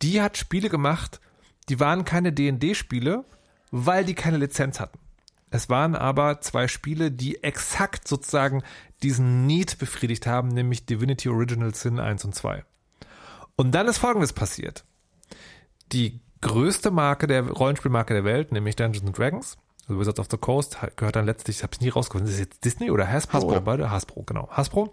Die 0.00 0.22
hat 0.22 0.36
Spiele 0.36 0.68
gemacht, 0.68 1.20
die 1.68 1.80
waren 1.80 2.04
keine 2.04 2.32
D&D-Spiele, 2.32 3.24
weil 3.72 4.04
die 4.04 4.14
keine 4.14 4.36
Lizenz 4.36 4.78
hatten. 4.78 5.00
Es 5.50 5.68
waren 5.68 5.96
aber 5.96 6.40
zwei 6.40 6.68
Spiele, 6.68 7.10
die 7.10 7.42
exakt 7.42 8.06
sozusagen 8.06 8.62
diesen 9.02 9.46
Need 9.46 9.78
befriedigt 9.78 10.28
haben, 10.28 10.50
nämlich 10.50 10.86
Divinity 10.86 11.28
Original 11.28 11.74
Sin 11.74 11.98
1 11.98 12.24
und 12.26 12.36
2. 12.36 12.64
Und 13.56 13.72
dann 13.72 13.88
ist 13.88 13.98
Folgendes 13.98 14.32
passiert. 14.34 14.84
Die 15.90 16.20
größte 16.40 16.90
Marke 16.90 17.26
der 17.26 17.48
Rollenspielmarke 17.48 18.14
der 18.14 18.24
Welt, 18.24 18.52
nämlich 18.52 18.76
Dungeons 18.76 19.06
and 19.06 19.18
Dragons, 19.18 19.58
also 19.88 20.00
Wizards 20.00 20.20
of 20.20 20.26
the 20.30 20.36
Coast, 20.36 20.78
gehört 20.96 21.16
dann 21.16 21.26
letztlich, 21.26 21.56
ich 21.56 21.62
habe 21.62 21.72
es 21.72 21.80
nie 21.80 21.88
rausgefunden, 21.88 22.28
ist 22.28 22.34
es 22.34 22.40
jetzt 22.40 22.64
Disney 22.64 22.90
oder 22.90 23.10
Hasbro, 23.10 23.38
Hasbro. 23.38 23.50
oder 23.50 23.60
beide? 23.60 23.90
Hasbro, 23.90 24.22
genau. 24.22 24.48
Hasbro 24.50 24.92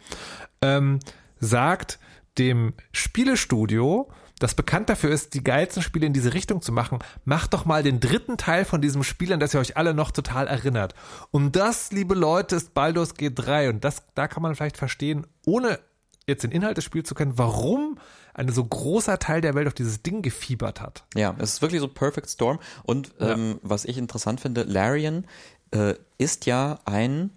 ähm, 0.61 0.99
sagt 1.39 1.99
dem 2.37 2.73
Spielestudio, 2.91 4.09
das 4.39 4.53
bekannt 4.53 4.89
dafür 4.89 5.11
ist, 5.11 5.33
die 5.33 5.43
geilsten 5.43 5.81
Spiele 5.81 6.05
in 6.05 6.13
diese 6.13 6.33
Richtung 6.33 6.61
zu 6.61 6.71
machen, 6.71 6.99
macht 7.23 7.53
doch 7.53 7.65
mal 7.65 7.83
den 7.83 7.99
dritten 7.99 8.37
Teil 8.37 8.65
von 8.65 8.81
diesem 8.81 9.03
Spiel, 9.03 9.31
an 9.31 9.39
das 9.39 9.53
ihr 9.53 9.59
euch 9.59 9.77
alle 9.77 9.93
noch 9.93 10.11
total 10.11 10.47
erinnert. 10.47 10.93
Und 11.31 11.55
das, 11.55 11.91
liebe 11.91 12.15
Leute, 12.15 12.57
ist 12.57 12.73
Baldur's 12.73 13.13
Gate 13.13 13.33
3. 13.35 13.69
Und 13.69 13.83
das, 13.85 14.03
da 14.13 14.27
kann 14.27 14.43
man 14.43 14.55
vielleicht 14.55 14.77
verstehen, 14.77 15.25
ohne 15.45 15.79
jetzt 16.27 16.43
den 16.43 16.51
Inhalt 16.51 16.77
des 16.77 16.83
Spiels 16.83 17.07
zu 17.07 17.15
kennen, 17.15 17.37
warum 17.37 17.97
ein 18.35 18.49
so 18.49 18.63
großer 18.63 19.17
Teil 19.17 19.41
der 19.41 19.55
Welt 19.55 19.67
auf 19.67 19.73
dieses 19.73 20.03
Ding 20.03 20.21
gefiebert 20.21 20.81
hat. 20.81 21.05
Ja, 21.15 21.35
es 21.39 21.53
ist 21.53 21.61
wirklich 21.61 21.81
so 21.81 21.87
Perfect 21.87 22.29
Storm. 22.29 22.59
Und 22.83 23.13
ähm, 23.19 23.59
was 23.63 23.85
ich 23.85 23.97
interessant 23.97 24.41
finde, 24.41 24.63
Larian 24.63 25.25
äh, 25.71 25.95
ist 26.17 26.45
ja 26.45 26.79
ein 26.85 27.31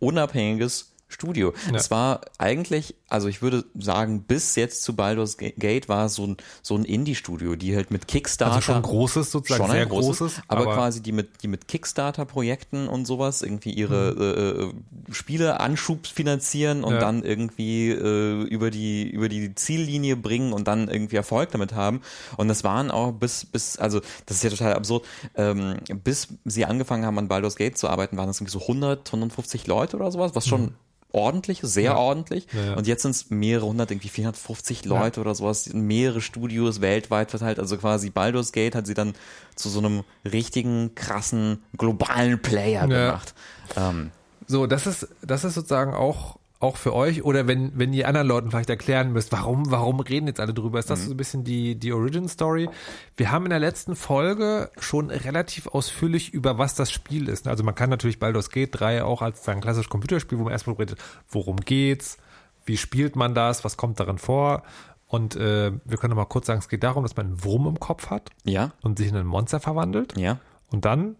unabhängiges 0.00 0.92
Studio. 1.08 1.54
Es 1.72 1.90
war 1.92 2.22
eigentlich, 2.36 2.96
also 3.08 3.28
ich 3.28 3.40
würde 3.40 3.64
sagen, 3.78 4.22
bis 4.24 4.56
jetzt 4.56 4.82
zu 4.82 4.96
Baldur's 4.96 5.36
Ga- 5.38 5.52
Gate 5.56 5.88
war 5.88 6.06
es 6.06 6.14
so 6.14 6.26
ein, 6.26 6.36
so 6.62 6.74
ein 6.74 6.84
Indie-Studio, 6.84 7.54
die 7.54 7.76
halt 7.76 7.92
mit 7.92 8.08
Kickstarter. 8.08 8.56
Also 8.56 8.72
schon 8.72 8.82
großes 8.82 9.30
sozusagen, 9.30 9.62
schon 9.62 9.70
ein 9.70 9.76
sehr 9.76 9.86
großes, 9.86 10.18
großes, 10.18 10.40
aber, 10.48 10.62
aber- 10.62 10.74
quasi 10.74 11.00
die 11.02 11.12
mit, 11.12 11.44
die 11.44 11.48
mit 11.48 11.68
Kickstarter-Projekten 11.68 12.88
und 12.88 13.06
sowas 13.06 13.42
irgendwie 13.42 13.70
ihre 13.72 14.72
äh, 15.08 15.10
äh, 15.10 15.14
Spiele 15.14 15.60
Anschub 15.60 16.06
finanzieren 16.06 16.82
und 16.84 16.94
Ja. 16.94 16.98
dann 17.00 17.22
irgendwie 17.22 17.90
äh, 17.90 18.42
über 18.42 18.70
die 18.70 19.08
über 19.08 19.28
die 19.28 19.54
Ziellinie 19.54 20.16
bringen 20.16 20.52
und 20.52 20.66
dann 20.66 20.88
irgendwie 20.88 21.16
Erfolg 21.16 21.50
damit 21.52 21.72
haben. 21.74 22.00
Und 22.36 22.48
das 22.48 22.64
waren 22.64 22.90
auch 22.90 23.12
bis 23.12 23.44
bis 23.46 23.78
also 23.78 24.00
das 24.26 24.38
ist 24.38 24.42
ja 24.42 24.50
total 24.50 24.74
absurd. 24.74 25.04
Ähm, 25.36 25.76
bis 26.02 26.28
sie 26.44 26.64
angefangen 26.64 27.06
haben 27.06 27.18
an 27.18 27.28
Baldur's 27.28 27.56
Gate 27.56 27.78
zu 27.78 27.88
arbeiten, 27.88 28.16
waren 28.16 28.26
das 28.26 28.38
irgendwie 28.40 28.52
so 28.52 28.60
100 28.62 29.06
150 29.12 29.66
Leute 29.68 29.96
oder 29.96 30.10
sowas, 30.10 30.34
was 30.34 30.46
schon 30.48 30.74
ordentlich, 31.16 31.60
sehr 31.62 31.92
Ja. 31.92 31.96
ordentlich. 31.96 32.46
Ja, 32.52 32.64
ja. 32.64 32.74
Und 32.74 32.86
jetzt 32.86 33.02
sind 33.02 33.12
es 33.12 33.30
mehrere 33.30 33.66
hundert, 33.66 33.90
irgendwie 33.90 34.08
450 34.08 34.84
Leute 34.84 35.20
oder 35.20 35.34
sowas, 35.34 35.68
mehrere 35.72 36.20
Studios 36.20 36.80
weltweit 36.80 37.30
verteilt. 37.30 37.58
Also 37.58 37.76
quasi 37.78 38.10
Baldur's 38.10 38.52
Gate 38.52 38.74
hat 38.74 38.86
sie 38.86 38.94
dann 38.94 39.14
zu 39.54 39.68
so 39.68 39.78
einem 39.80 40.04
richtigen, 40.24 40.94
krassen, 40.94 41.62
globalen 41.76 42.40
Player 42.40 42.86
gemacht. 42.86 43.34
Ähm, 43.76 44.10
So, 44.46 44.66
das 44.66 44.86
ist, 44.86 45.08
das 45.22 45.42
ist 45.44 45.54
sozusagen 45.54 45.92
auch, 45.94 46.38
auch 46.58 46.76
für 46.76 46.94
euch 46.94 47.22
oder 47.22 47.46
wenn, 47.46 47.72
wenn 47.78 47.92
ihr 47.92 48.08
anderen 48.08 48.26
Leuten 48.26 48.50
vielleicht 48.50 48.70
erklären 48.70 49.12
müsst, 49.12 49.30
warum, 49.32 49.70
warum 49.70 50.00
reden 50.00 50.26
jetzt 50.26 50.40
alle 50.40 50.54
drüber, 50.54 50.78
ist 50.78 50.88
das 50.88 51.04
so 51.04 51.10
ein 51.10 51.16
bisschen 51.16 51.44
die, 51.44 51.74
die 51.74 51.92
Origin 51.92 52.28
Story. 52.28 52.68
Wir 53.16 53.30
haben 53.30 53.44
in 53.44 53.50
der 53.50 53.58
letzten 53.58 53.94
Folge 53.94 54.70
schon 54.78 55.10
relativ 55.10 55.66
ausführlich 55.66 56.32
über 56.32 56.56
was 56.56 56.74
das 56.74 56.90
Spiel 56.90 57.28
ist. 57.28 57.46
Also 57.46 57.62
man 57.62 57.74
kann 57.74 57.90
natürlich 57.90 58.18
Baldur's 58.18 58.50
Gate 58.50 58.70
3 58.72 59.04
auch 59.04 59.20
als 59.20 59.46
ein 59.48 59.60
klassisches 59.60 59.90
Computerspiel, 59.90 60.38
wo 60.38 60.44
man 60.44 60.52
erstmal 60.52 60.76
redet, 60.76 60.98
worum 61.28 61.56
geht's, 61.56 62.16
wie 62.64 62.76
spielt 62.76 63.16
man 63.16 63.34
das, 63.34 63.64
was 63.64 63.76
kommt 63.76 64.00
darin 64.00 64.18
vor. 64.18 64.62
Und 65.08 65.36
äh, 65.36 65.72
wir 65.84 65.98
können 65.98 66.10
noch 66.10 66.22
mal 66.22 66.24
kurz 66.24 66.46
sagen, 66.46 66.58
es 66.58 66.68
geht 66.68 66.82
darum, 66.82 67.02
dass 67.02 67.16
man 67.16 67.26
einen 67.26 67.44
Wurm 67.44 67.66
im 67.68 67.78
Kopf 67.78 68.10
hat 68.10 68.30
ja, 68.44 68.72
und 68.82 68.98
sich 68.98 69.08
in 69.08 69.16
ein 69.16 69.26
Monster 69.26 69.60
verwandelt. 69.60 70.18
ja. 70.18 70.40
Und 70.70 70.84
dann, 70.84 71.14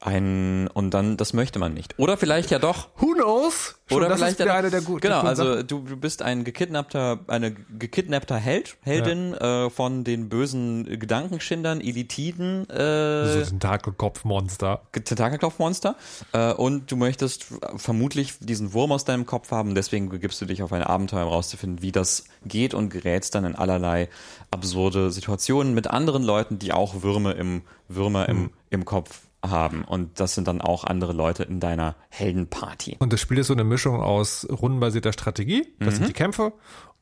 Ein, 0.00 0.68
und 0.68 0.92
dann, 0.92 1.16
das 1.16 1.32
möchte 1.32 1.58
man 1.58 1.74
nicht. 1.74 1.98
Oder 1.98 2.16
vielleicht 2.16 2.50
ja 2.50 2.58
doch. 2.58 2.88
who 2.98 3.14
knows? 3.14 3.76
Schon 3.88 3.98
Oder 3.98 4.16
vielleicht 4.16 4.40
ja, 4.40 4.52
eine 4.52 4.70
der 4.70 4.80
guten 4.80 5.00
Genau, 5.00 5.20
also 5.20 5.62
du, 5.62 5.78
du 5.78 5.96
bist 5.96 6.20
ein 6.20 6.42
gekidnappter, 6.42 7.20
eine 7.28 7.52
gekidnappter 7.52 8.36
Held, 8.36 8.76
Heldin 8.82 9.32
äh, 9.34 9.70
von 9.70 10.02
den 10.02 10.28
bösen 10.28 10.98
Gedankenschindern, 10.98 11.80
Elitiden, 11.80 12.68
äh, 12.68 13.44
so 13.44 13.54
ein 13.54 13.60
Takelkopfmonster. 13.60 14.82
Tentakelklopfmonster 14.92 15.94
äh, 16.32 16.52
und 16.52 16.90
du 16.90 16.96
möchtest 16.96 17.46
vermutlich 17.76 18.34
diesen 18.40 18.72
Wurm 18.72 18.90
aus 18.90 19.04
deinem 19.04 19.24
Kopf 19.24 19.52
haben, 19.52 19.76
deswegen 19.76 20.08
begibst 20.08 20.40
du 20.40 20.46
dich 20.46 20.64
auf 20.64 20.72
ein 20.72 20.82
Abenteuer, 20.82 21.24
um 21.24 21.32
rauszufinden, 21.32 21.80
wie 21.80 21.92
das 21.92 22.24
geht 22.44 22.74
und 22.74 22.90
gerätst 22.90 23.36
dann 23.36 23.44
in 23.44 23.54
allerlei 23.54 24.08
absurde 24.50 25.12
Situationen 25.12 25.74
mit 25.74 25.86
anderen 25.86 26.24
Leuten, 26.24 26.58
die 26.58 26.72
auch 26.72 27.02
Würme 27.02 27.32
im 27.34 27.62
Würmer 27.88 28.28
im, 28.28 28.50
im 28.70 28.84
Kopf 28.84 29.25
haben 29.50 29.84
und 29.84 30.20
das 30.20 30.34
sind 30.34 30.46
dann 30.48 30.60
auch 30.60 30.84
andere 30.84 31.12
Leute 31.12 31.42
in 31.44 31.60
deiner 31.60 31.96
Heldenparty. 32.08 32.96
Und 32.98 33.12
das 33.12 33.20
Spiel 33.20 33.38
ist 33.38 33.46
so 33.48 33.52
eine 33.54 33.64
Mischung 33.64 34.00
aus 34.00 34.46
rundenbasierter 34.50 35.12
Strategie, 35.12 35.66
das 35.78 35.94
Mhm. 35.94 35.96
sind 35.98 36.08
die 36.08 36.12
Kämpfe, 36.14 36.52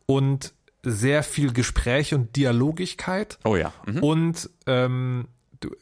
und 0.07 0.53
sehr 0.83 1.23
viel 1.23 1.53
Gespräch 1.53 2.13
und 2.13 2.37
Dialogigkeit. 2.37 3.39
Oh 3.45 3.57
ja. 3.57 3.73
Mhm. 3.87 4.03
Und 4.03 4.51
ähm, 4.67 5.29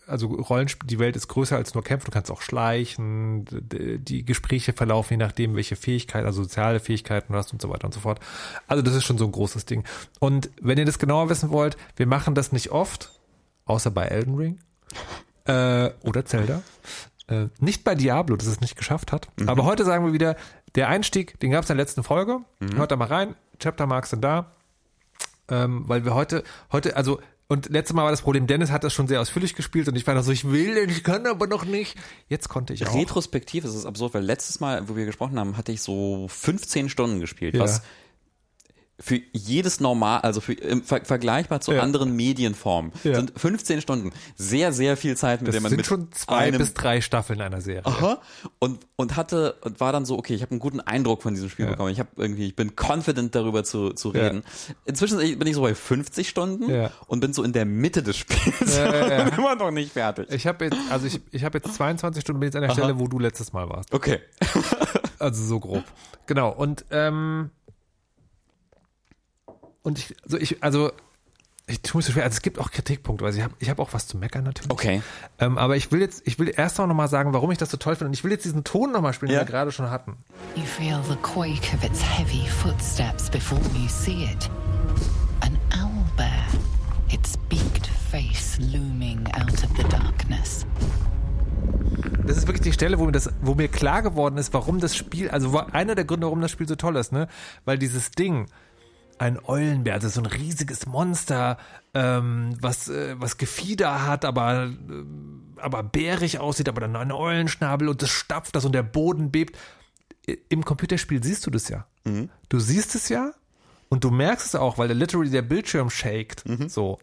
also 0.06 0.28
Rollenspiel, 0.28 0.86
die 0.86 1.00
Welt 1.00 1.16
ist 1.16 1.26
größer 1.26 1.56
als 1.56 1.74
nur 1.74 1.82
Kämpfen, 1.82 2.06
du 2.06 2.12
kannst 2.12 2.30
auch 2.30 2.40
schleichen, 2.40 3.44
die 3.50 4.24
Gespräche 4.24 4.72
verlaufen 4.72 5.14
je 5.14 5.16
nachdem, 5.16 5.56
welche 5.56 5.74
Fähigkeit, 5.74 6.24
also 6.24 6.44
soziale 6.44 6.78
Fähigkeiten 6.78 7.32
du 7.32 7.38
hast 7.38 7.52
und 7.52 7.60
so 7.60 7.68
weiter 7.68 7.86
und 7.86 7.92
so 7.94 7.98
fort. 7.98 8.20
Also 8.68 8.80
das 8.82 8.94
ist 8.94 9.02
schon 9.02 9.18
so 9.18 9.24
ein 9.24 9.32
großes 9.32 9.64
Ding. 9.66 9.82
Und 10.20 10.50
wenn 10.60 10.78
ihr 10.78 10.84
das 10.84 11.00
genauer 11.00 11.28
wissen 11.30 11.50
wollt, 11.50 11.76
wir 11.96 12.06
machen 12.06 12.36
das 12.36 12.52
nicht 12.52 12.70
oft, 12.70 13.10
außer 13.64 13.90
bei 13.90 14.04
Elden 14.04 14.36
Ring 14.36 14.60
äh, 15.46 15.90
oder 16.02 16.24
Zelda. 16.24 16.62
Äh, 17.28 17.46
nicht 17.60 17.84
bei 17.84 17.94
Diablo, 17.94 18.36
das 18.36 18.46
es 18.48 18.60
nicht 18.60 18.76
geschafft 18.76 19.12
hat. 19.12 19.28
Aber 19.46 19.64
heute 19.64 19.84
sagen 19.84 20.04
wir 20.04 20.12
wieder, 20.12 20.36
der 20.74 20.88
Einstieg, 20.88 21.38
den 21.40 21.50
gab 21.52 21.64
es 21.64 21.70
in 21.70 21.76
der 21.76 21.84
letzten 21.84 22.02
Folge. 22.02 22.38
Hört 22.74 22.90
da 22.90 22.96
mal 22.96 23.08
rein. 23.08 23.34
Chaptermarks 23.58 24.10
sind 24.10 24.22
da. 24.22 24.52
Ähm, 25.48 25.84
weil 25.86 26.04
wir 26.04 26.14
heute, 26.14 26.44
heute, 26.70 26.96
also, 26.96 27.20
und 27.48 27.68
letztes 27.68 27.94
Mal 27.94 28.04
war 28.04 28.10
das 28.10 28.22
Problem, 28.22 28.46
Dennis 28.46 28.70
hat 28.70 28.84
das 28.84 28.94
schon 28.94 29.06
sehr 29.08 29.20
ausführlich 29.20 29.54
gespielt 29.54 29.86
und 29.88 29.96
ich 29.96 30.06
war 30.06 30.14
noch 30.14 30.22
so, 30.22 30.32
ich 30.32 30.50
will, 30.50 30.76
ich 30.88 31.04
kann 31.04 31.26
aber 31.26 31.46
noch 31.46 31.64
nicht. 31.64 31.96
Jetzt 32.28 32.48
konnte 32.48 32.72
ich 32.72 32.86
auch. 32.86 32.94
Retrospektiv 32.94 33.64
ist 33.64 33.74
es 33.74 33.84
absurd, 33.84 34.14
weil 34.14 34.22
letztes 34.22 34.60
Mal, 34.60 34.88
wo 34.88 34.96
wir 34.96 35.04
gesprochen 35.04 35.38
haben, 35.38 35.56
hatte 35.58 35.70
ich 35.72 35.82
so 35.82 36.26
15 36.28 36.88
Stunden 36.88 37.20
gespielt, 37.20 37.54
Ja. 37.54 37.60
was 37.60 37.82
für 39.02 39.20
jedes 39.32 39.80
normal, 39.80 40.20
also 40.20 40.40
für, 40.40 40.52
im, 40.52 40.82
ver, 40.84 41.04
vergleichbar 41.04 41.60
zu 41.60 41.72
Ja. 41.72 41.82
anderen 41.82 42.14
Medienformen, 42.14 42.92
Ja. 43.02 43.16
sind 43.16 43.32
15 43.36 43.80
Stunden 43.80 44.12
sehr, 44.36 44.72
sehr 44.72 44.96
viel 44.96 45.16
Zeit, 45.16 45.40
mit 45.40 45.48
das 45.48 45.54
der 45.54 45.60
man 45.62 45.70
sind 45.70 45.78
mit 45.78 45.86
schon 45.86 46.12
zwei 46.12 46.36
einem 46.36 46.58
bis 46.58 46.72
drei 46.72 47.00
Staffeln 47.00 47.40
einer 47.40 47.60
Serie. 47.60 47.84
Aha. 47.84 48.20
Und, 48.60 48.86
und 48.96 49.16
hatte, 49.16 49.56
und 49.62 49.80
war 49.80 49.92
dann 49.92 50.04
so, 50.04 50.16
okay, 50.18 50.34
ich 50.34 50.42
habe 50.42 50.52
einen 50.52 50.60
guten 50.60 50.80
Eindruck 50.80 51.22
von 51.22 51.34
diesem 51.34 51.48
Spiel 51.50 51.64
Ja. 51.64 51.72
bekommen. 51.72 51.90
Ich 51.90 51.98
habe 51.98 52.10
irgendwie, 52.16 52.46
ich 52.46 52.54
bin 52.56 52.72
confident 52.76 53.34
darüber 53.34 53.64
zu, 53.64 53.90
zu 53.90 54.10
reden. 54.10 54.44
Inzwischen 54.84 55.18
bin 55.18 55.46
ich 55.48 55.54
so 55.56 55.62
bei 55.62 55.74
50 55.74 56.28
Stunden 56.28 56.70
Ja. 56.70 56.90
und 57.08 57.18
bin 57.20 57.32
so 57.32 57.42
in 57.42 57.52
der 57.52 57.64
Mitte 57.64 58.02
des 58.04 58.16
Spiels. 58.16 58.76
Ja, 58.76 58.94
ja, 58.94 59.08
ja. 59.08 59.28
immer 59.36 59.56
noch 59.56 59.70
nicht 59.72 59.92
fertig. 59.92 60.26
Ich 60.30 60.46
habe 60.46 60.66
jetzt, 60.66 60.76
also 60.90 61.06
ich, 61.06 61.20
ich 61.32 61.42
habe 61.44 61.58
jetzt 61.58 61.74
22 61.74 62.20
Stunden, 62.22 62.38
bin 62.40 62.46
jetzt 62.46 62.56
an 62.56 62.62
der 62.62 62.70
Stelle, 62.70 62.98
wo 63.00 63.08
du 63.08 63.18
letztes 63.18 63.52
Mal 63.52 63.68
warst. 63.68 63.92
Okay. 63.92 64.20
Also 65.18 65.44
so 65.44 65.60
grob. 65.60 65.84
Genau. 66.26 66.50
Und 66.50 66.84
ähm, 66.90 67.50
und 69.82 69.98
ich, 69.98 70.14
also 70.24 70.38
ich, 70.38 70.62
also 70.62 70.92
ich 71.66 71.80
tue 71.80 71.98
mich 71.98 72.06
so 72.06 72.12
schwer. 72.12 72.24
Also 72.24 72.34
es 72.36 72.42
gibt 72.42 72.58
auch 72.58 72.70
Kritikpunkte, 72.70 73.24
also 73.24 73.38
ich 73.38 73.44
habe 73.44 73.54
ich 73.58 73.70
hab 73.70 73.78
auch 73.78 73.92
was 73.92 74.06
zu 74.06 74.16
meckern 74.16 74.44
natürlich. 74.44 74.70
Okay. 74.70 75.02
Ähm, 75.38 75.58
aber 75.58 75.76
ich 75.76 75.92
will 75.92 76.00
jetzt, 76.00 76.22
ich 76.26 76.38
will 76.38 76.52
erst 76.54 76.78
noch 76.78 76.86
mal 76.88 77.08
sagen, 77.08 77.32
warum 77.32 77.50
ich 77.52 77.58
das 77.58 77.70
so 77.70 77.76
toll 77.76 77.94
finde. 77.94 78.08
Und 78.08 78.14
ich 78.14 78.24
will 78.24 78.32
jetzt 78.32 78.44
diesen 78.44 78.64
Ton 78.64 78.92
noch 78.92 79.00
mal 79.00 79.12
spielen, 79.12 79.30
Ja. 79.32 79.38
den 79.40 79.46
wir 79.48 79.52
gerade 79.52 79.72
schon 79.72 79.88
hatten. 79.90 80.16
You 80.56 80.64
feel 80.64 81.00
the 81.08 81.16
quake 81.22 81.74
of 81.74 81.84
its 81.84 82.02
heavy 82.02 82.46
footsteps 82.48 83.30
before 83.30 83.60
you 83.74 83.88
see 83.88 84.24
it. 84.24 84.50
An 85.40 85.56
owlbear, 85.72 86.46
its 87.12 87.36
beaked 87.48 87.86
face 88.10 88.58
looming 88.58 89.24
out 89.34 89.52
of 89.64 89.70
the 89.76 89.84
darkness. 89.88 90.66
Das 92.26 92.36
ist 92.36 92.46
wirklich 92.46 92.62
die 92.62 92.72
Stelle, 92.72 92.98
wo 92.98 93.04
mir 93.06 93.12
das, 93.12 93.30
wo 93.40 93.54
mir 93.54 93.68
klar 93.68 94.02
geworden 94.02 94.36
ist, 94.36 94.52
warum 94.52 94.80
das 94.80 94.96
Spiel, 94.96 95.30
also 95.30 95.52
war 95.52 95.74
einer 95.74 95.94
der 95.94 96.04
Gründe, 96.04 96.26
warum 96.26 96.40
das 96.40 96.50
Spiel 96.50 96.66
so 96.68 96.74
toll 96.76 96.96
ist, 96.96 97.12
ne? 97.12 97.28
Weil 97.64 97.78
dieses 97.78 98.10
Ding, 98.10 98.46
ein 99.18 99.38
Eulenbär, 99.44 99.94
also 99.94 100.08
so 100.08 100.20
ein 100.20 100.26
riesiges 100.26 100.86
Monster, 100.86 101.58
ähm, 101.94 102.56
was, 102.60 102.88
äh, 102.88 103.14
was 103.18 103.36
Gefieder 103.36 104.06
hat, 104.06 104.24
aber, 104.24 104.64
ähm, 104.64 105.54
aber 105.56 105.82
bärig 105.82 106.38
aussieht, 106.38 106.68
aber 106.68 106.80
dann 106.80 106.96
einen 106.96 107.12
Eulenschnabel 107.12 107.88
und 107.88 108.02
das 108.02 108.10
stapft 108.10 108.56
das 108.56 108.64
und 108.64 108.72
der 108.72 108.82
Boden 108.82 109.30
bebt. 109.30 109.58
Im 110.48 110.64
Computerspiel 110.64 111.22
siehst 111.22 111.46
du 111.46 111.50
das 111.50 111.68
ja. 111.68 111.86
Du 112.48 112.60
siehst 112.60 112.94
es 112.94 113.08
ja 113.08 113.32
und 113.88 114.04
du 114.04 114.10
merkst 114.10 114.46
es 114.46 114.54
auch, 114.54 114.78
weil 114.78 114.88
der 114.88 114.96
literally 114.96 115.30
der 115.30 115.42
Bildschirm 115.42 115.90
shakt. 115.90 116.44
So. 116.68 116.98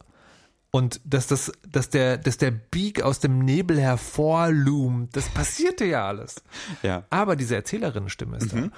Und 0.71 1.01
dass 1.03 1.27
das, 1.27 1.51
dass 1.67 1.89
der, 1.89 2.17
dass 2.17 2.37
der 2.37 2.51
Beak 2.51 3.01
aus 3.01 3.19
dem 3.19 3.39
Nebel 3.39 3.79
hervorloomt, 3.79 5.15
das 5.15 5.27
passierte 5.29 5.85
ja 5.85 6.07
alles. 6.07 6.43
Ja. 6.83 7.05
Aber 7.09 7.35
diese 7.35 7.55
Erzählerinnenstimme 7.55 8.37
ist 8.37 8.53
da. 8.53 8.69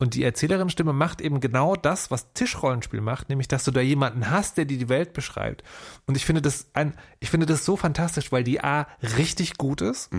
Und 0.00 0.14
die 0.14 0.22
Erzählerinnenstimme 0.22 0.92
macht 0.92 1.20
eben 1.20 1.40
genau 1.40 1.74
das, 1.74 2.12
was 2.12 2.32
Tischrollenspiel 2.32 3.00
macht, 3.00 3.28
nämlich, 3.28 3.48
dass 3.48 3.64
du 3.64 3.72
da 3.72 3.80
jemanden 3.80 4.30
hast, 4.30 4.56
der 4.56 4.64
dir 4.64 4.78
die 4.78 4.88
Welt 4.88 5.12
beschreibt. 5.12 5.64
Und 6.06 6.16
ich 6.16 6.24
finde 6.24 6.40
das 6.40 6.66
ein, 6.72 6.94
ich 7.18 7.30
finde 7.30 7.46
das 7.46 7.64
so 7.64 7.76
fantastisch, 7.76 8.30
weil 8.30 8.44
die 8.44 8.62
A 8.62 8.86
richtig 9.16 9.58
gut 9.58 9.80
ist. 9.80 10.10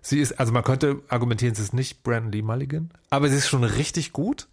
Sie 0.00 0.20
ist, 0.20 0.38
also 0.38 0.52
man 0.52 0.62
könnte 0.62 1.02
argumentieren, 1.08 1.56
sie 1.56 1.62
ist 1.62 1.74
nicht 1.74 2.04
Brandon 2.04 2.30
Lee 2.30 2.42
Mulligan, 2.42 2.90
aber 3.10 3.28
sie 3.28 3.36
ist 3.36 3.48
schon 3.48 3.64
richtig 3.64 4.12
gut. 4.12 4.46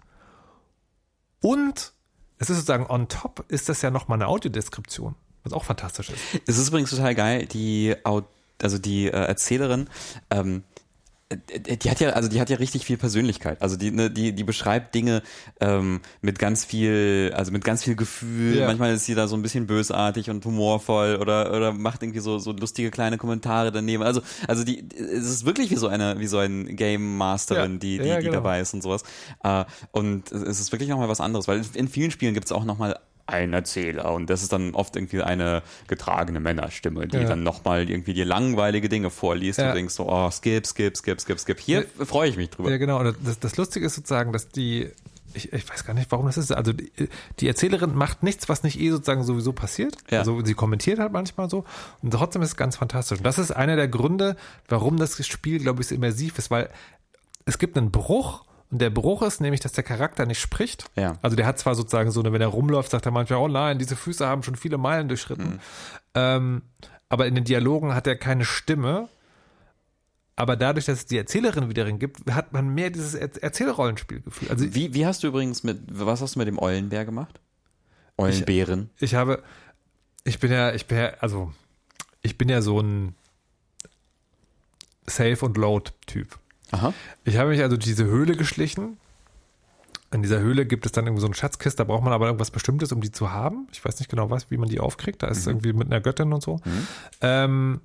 Und 1.39 1.94
es 2.39 2.50
ist 2.50 2.56
sozusagen 2.58 2.88
on 2.88 3.08
top, 3.10 3.46
ist 3.50 3.70
das 3.70 3.84
ja 3.84 3.92
nochmal 3.92 4.18
eine 4.18 4.27
Audiodeskription, 4.27 5.13
was 5.44 5.53
auch 5.53 5.65
fantastisch 5.65 6.10
ist. 6.10 6.20
Es 6.48 6.58
ist 6.58 6.70
übrigens 6.70 6.89
total 6.89 7.13
geil, 7.13 7.46
die, 7.46 7.96
also 8.03 8.80
die 8.80 9.06
äh, 9.06 9.12
Erzählerin, 9.12 9.88
ähm, 10.32 10.63
äh, 10.65 10.73
die 11.38 11.90
hat 11.90 12.00
ja, 12.00 12.10
also 12.12 12.30
die 12.30 12.40
hat 12.42 12.50
ja 12.50 12.58
richtig 12.58 12.86
viel 12.86 12.98
Persönlichkeit. 12.98 13.62
Also 13.62 13.75
die, 13.78 13.92
ne, 13.92 14.10
die, 14.10 14.34
die 14.34 14.44
beschreibt 14.44 14.96
Dinge 14.96 15.22
ähm, 15.60 16.02
mit 16.22 16.40
ganz 16.40 16.66
viel, 16.66 17.32
also 17.36 17.52
mit 17.52 17.63
ganz 17.63 17.84
viel 17.84 17.96
Gefühl. 17.96 18.58
Ja. 18.58 18.68
Manchmal 18.68 18.94
ist 18.94 19.06
sie 19.06 19.16
da 19.16 19.28
so 19.28 19.36
ein 19.36 19.42
bisschen 19.42 19.68
bösartig 19.68 20.30
und 20.30 20.46
humorvoll 20.46 21.18
oder 21.18 21.54
oder 21.56 21.72
macht 21.74 22.04
irgendwie 22.04 22.20
so 22.20 22.40
so 22.40 22.52
lustige 22.52 22.92
kleine 22.92 23.18
Kommentare 23.18 23.72
daneben. 23.72 24.04
Also 24.04 24.22
also 24.48 24.63
die, 24.63 24.88
es 24.96 25.30
ist 25.30 25.46
wirklich 25.46 25.70
wie 25.72 25.75
so 25.75 25.88
eine 25.88 26.20
wie 26.20 26.28
so 26.28 26.38
ein 26.38 26.75
Game 26.75 27.18
Masterin, 27.18 27.74
Ja. 27.74 27.78
die 27.80 27.98
die, 28.00 28.08
Ja, 28.08 28.18
die 28.18 28.24
genau. 28.25 28.36
dabei 28.36 28.62
ist 28.62 28.74
und 28.74 28.82
sowas. 28.84 29.04
Äh, 29.44 29.66
und 29.92 30.32
es 30.32 30.60
ist 30.60 30.72
wirklich 30.72 30.90
nochmal 30.90 31.10
was 31.10 31.22
anderes, 31.22 31.48
weil 31.48 31.62
in 31.74 31.88
vielen 31.88 32.12
Spielen 32.12 32.34
gibt 32.34 32.46
es 32.46 32.52
auch 32.52 32.66
nochmal 32.66 32.98
einen 33.25 33.53
Erzähler 33.53 34.12
und 34.13 34.30
das 34.30 34.42
ist 34.44 34.51
dann 34.51 34.75
oft 34.75 34.96
irgendwie 34.98 35.22
eine 35.22 35.63
getragene 35.88 36.39
Männerstimme, 36.42 37.08
die 37.08 37.18
Ja. 37.18 37.24
dann 37.24 37.42
nochmal 37.44 37.89
irgendwie 37.89 38.13
dir 38.13 38.25
langweilige 38.25 38.89
Dinge 38.89 39.10
vorliest 39.10 39.60
Ja. 39.60 39.70
und 39.70 39.75
denkst 39.75 39.94
so, 39.94 40.10
oh, 40.10 40.30
skip, 40.30 40.68
skip, 40.68 40.98
skip, 40.98 41.22
skip, 41.22 41.39
skip. 41.39 41.60
Hier 41.60 41.86
freue 42.06 42.30
ich 42.30 42.36
mich 42.38 42.50
drüber. 42.50 42.70
Ja, 42.70 42.77
genau. 42.77 43.00
Und 43.00 43.15
das, 43.24 43.39
das 43.39 43.56
Lustige 43.56 43.86
ist 43.86 43.96
sozusagen, 43.96 44.34
dass 44.34 44.50
die, 44.50 44.89
ich, 45.34 45.53
ich 45.53 45.70
weiß 45.70 45.86
gar 45.86 45.94
nicht, 45.94 46.12
warum 46.12 46.25
das 46.25 46.38
ist. 46.38 46.51
Also 46.51 46.74
die, 46.74 46.92
die 47.39 47.48
Erzählerin 47.48 47.96
macht 47.96 48.24
nichts, 48.24 48.50
was 48.50 48.62
nicht 48.63 48.77
eh 48.80 48.89
sozusagen 48.92 49.24
sowieso 49.24 49.53
passiert. 49.53 49.96
Ja. 50.12 50.20
Also 50.20 50.44
sie 50.44 50.53
kommentiert 50.53 51.00
halt 51.00 51.13
manchmal 51.13 51.50
so. 51.50 51.63
Und 52.01 52.12
trotzdem 52.12 52.42
ist 52.42 52.50
es 52.50 52.56
ganz 52.58 52.75
fantastisch. 52.75 53.20
Und 53.20 53.24
das 53.25 53.39
ist 53.39 53.51
einer 53.51 53.77
der 53.77 53.88
Gründe, 53.88 54.36
warum 54.68 54.98
das 54.98 55.25
Spiel, 55.25 55.60
glaube 55.60 55.82
ich, 55.82 55.88
so 55.88 55.96
immersiv 55.96 56.38
ist, 56.38 56.51
weil 56.51 56.70
es 57.46 57.58
gibt 57.58 57.77
einen 57.77 57.89
Bruch. 57.89 58.44
Und 58.74 58.80
der 58.80 58.89
Bruch 58.89 59.22
ist 59.22 59.39
nämlich, 59.39 59.62
dass 59.62 59.74
der 59.74 59.84
Charakter 59.84 60.25
nicht 60.25 60.39
spricht. 60.39 60.89
Ja. 60.96 61.20
Also 61.22 61.36
der 61.36 61.46
hat 61.46 61.60
zwar 61.60 61.75
sozusagen 61.75 62.10
so, 62.10 62.22
eine, 62.22 62.34
wenn 62.34 62.42
er 62.42 62.48
rumläuft, 62.48 62.89
sagt 62.89 63.06
er 63.06 63.12
manchmal, 63.12 63.38
oh 63.38 63.48
nein, 63.48 63.77
diese 63.77 63.96
Füße 63.96 64.25
haben 64.25 64.42
schon 64.42 64.56
viele 64.56 64.80
Meilen 64.80 65.08
durchschritten. 65.08 65.60
Ähm, 66.15 66.63
aber 67.08 67.27
in 67.27 67.36
den 67.36 67.44
Dialogen 67.44 67.94
hat 67.94 68.08
er 68.08 68.15
keine 68.15 68.46
Stimme. 68.46 69.10
Aber 70.36 70.56
dadurch, 70.56 70.86
dass 70.86 70.98
es 70.98 71.06
die 71.06 71.20
Erzählerin 71.20 71.70
wiederin 71.70 72.00
gibt, 72.00 72.32
hat 72.32 72.51
man 72.51 72.68
mehr 72.74 72.89
dieses 72.89 73.13
Er 73.13 73.30
Erzählrollenspielgefühl. 73.44 74.50
Also 74.50 74.74
Wie, 74.74 74.96
wie 74.96 75.06
hast 75.06 75.22
du 75.22 75.27
übrigens 75.27 75.62
mit, 75.62 75.77
was 75.92 76.22
hast 76.22 76.34
du 76.34 76.39
mit 76.39 76.48
dem 76.48 76.58
Eulenbär 76.58 77.06
gemacht? 77.06 77.42
Eulenbären. 78.18 78.89
ich 79.00 79.13
habe, 79.13 79.44
ich 80.24 80.39
bin 80.39 80.51
ja, 80.51 80.74
ich 80.74 80.88
bin 80.88 80.98
ja, 80.98 81.12
also 81.20 81.53
ich 82.24 82.39
bin 82.39 82.50
ja 82.50 82.63
so 82.63 82.80
ein 82.80 83.13
Save- 85.06 85.46
und 85.46 85.58
Load-Typ. 85.58 86.39
Aha. 86.74 86.94
Ich 87.24 87.38
habe 87.38 87.50
mich 87.51 87.62
also 87.62 87.77
diese 87.77 88.06
Höhle 88.06 88.36
geschlichen. 88.36 88.98
In 90.12 90.22
dieser 90.22 90.39
Höhle 90.39 90.65
gibt 90.65 90.86
es 90.86 90.92
dann 90.92 91.06
irgendwie 91.06 91.22
so 91.22 91.27
eine 91.27 91.36
Schatzkiste, 91.36 91.77
da 91.77 91.84
braucht 91.86 92.03
man 92.03 92.13
aber 92.13 92.25
irgendwas 92.27 92.51
Bestimmtes, 92.51 92.92
um 92.92 93.01
die 93.01 93.12
zu 93.12 93.32
haben. 93.32 93.68
Ich 93.72 93.84
weiß 93.84 94.00
nicht 94.00 94.10
genau 94.10 94.30
was, 94.30 94.51
wie 94.51 94.58
man 94.58 94.70
die 94.70 94.80
aufkriegt. 94.80 95.24
Da 95.24 95.27
ist 95.27 95.48
irgendwie 95.48 95.74
mit 95.74 95.88
einer 95.88 96.01
Göttin 96.01 96.34
und 96.34 96.44
so. 96.44 96.60
Ähm, 97.22 97.82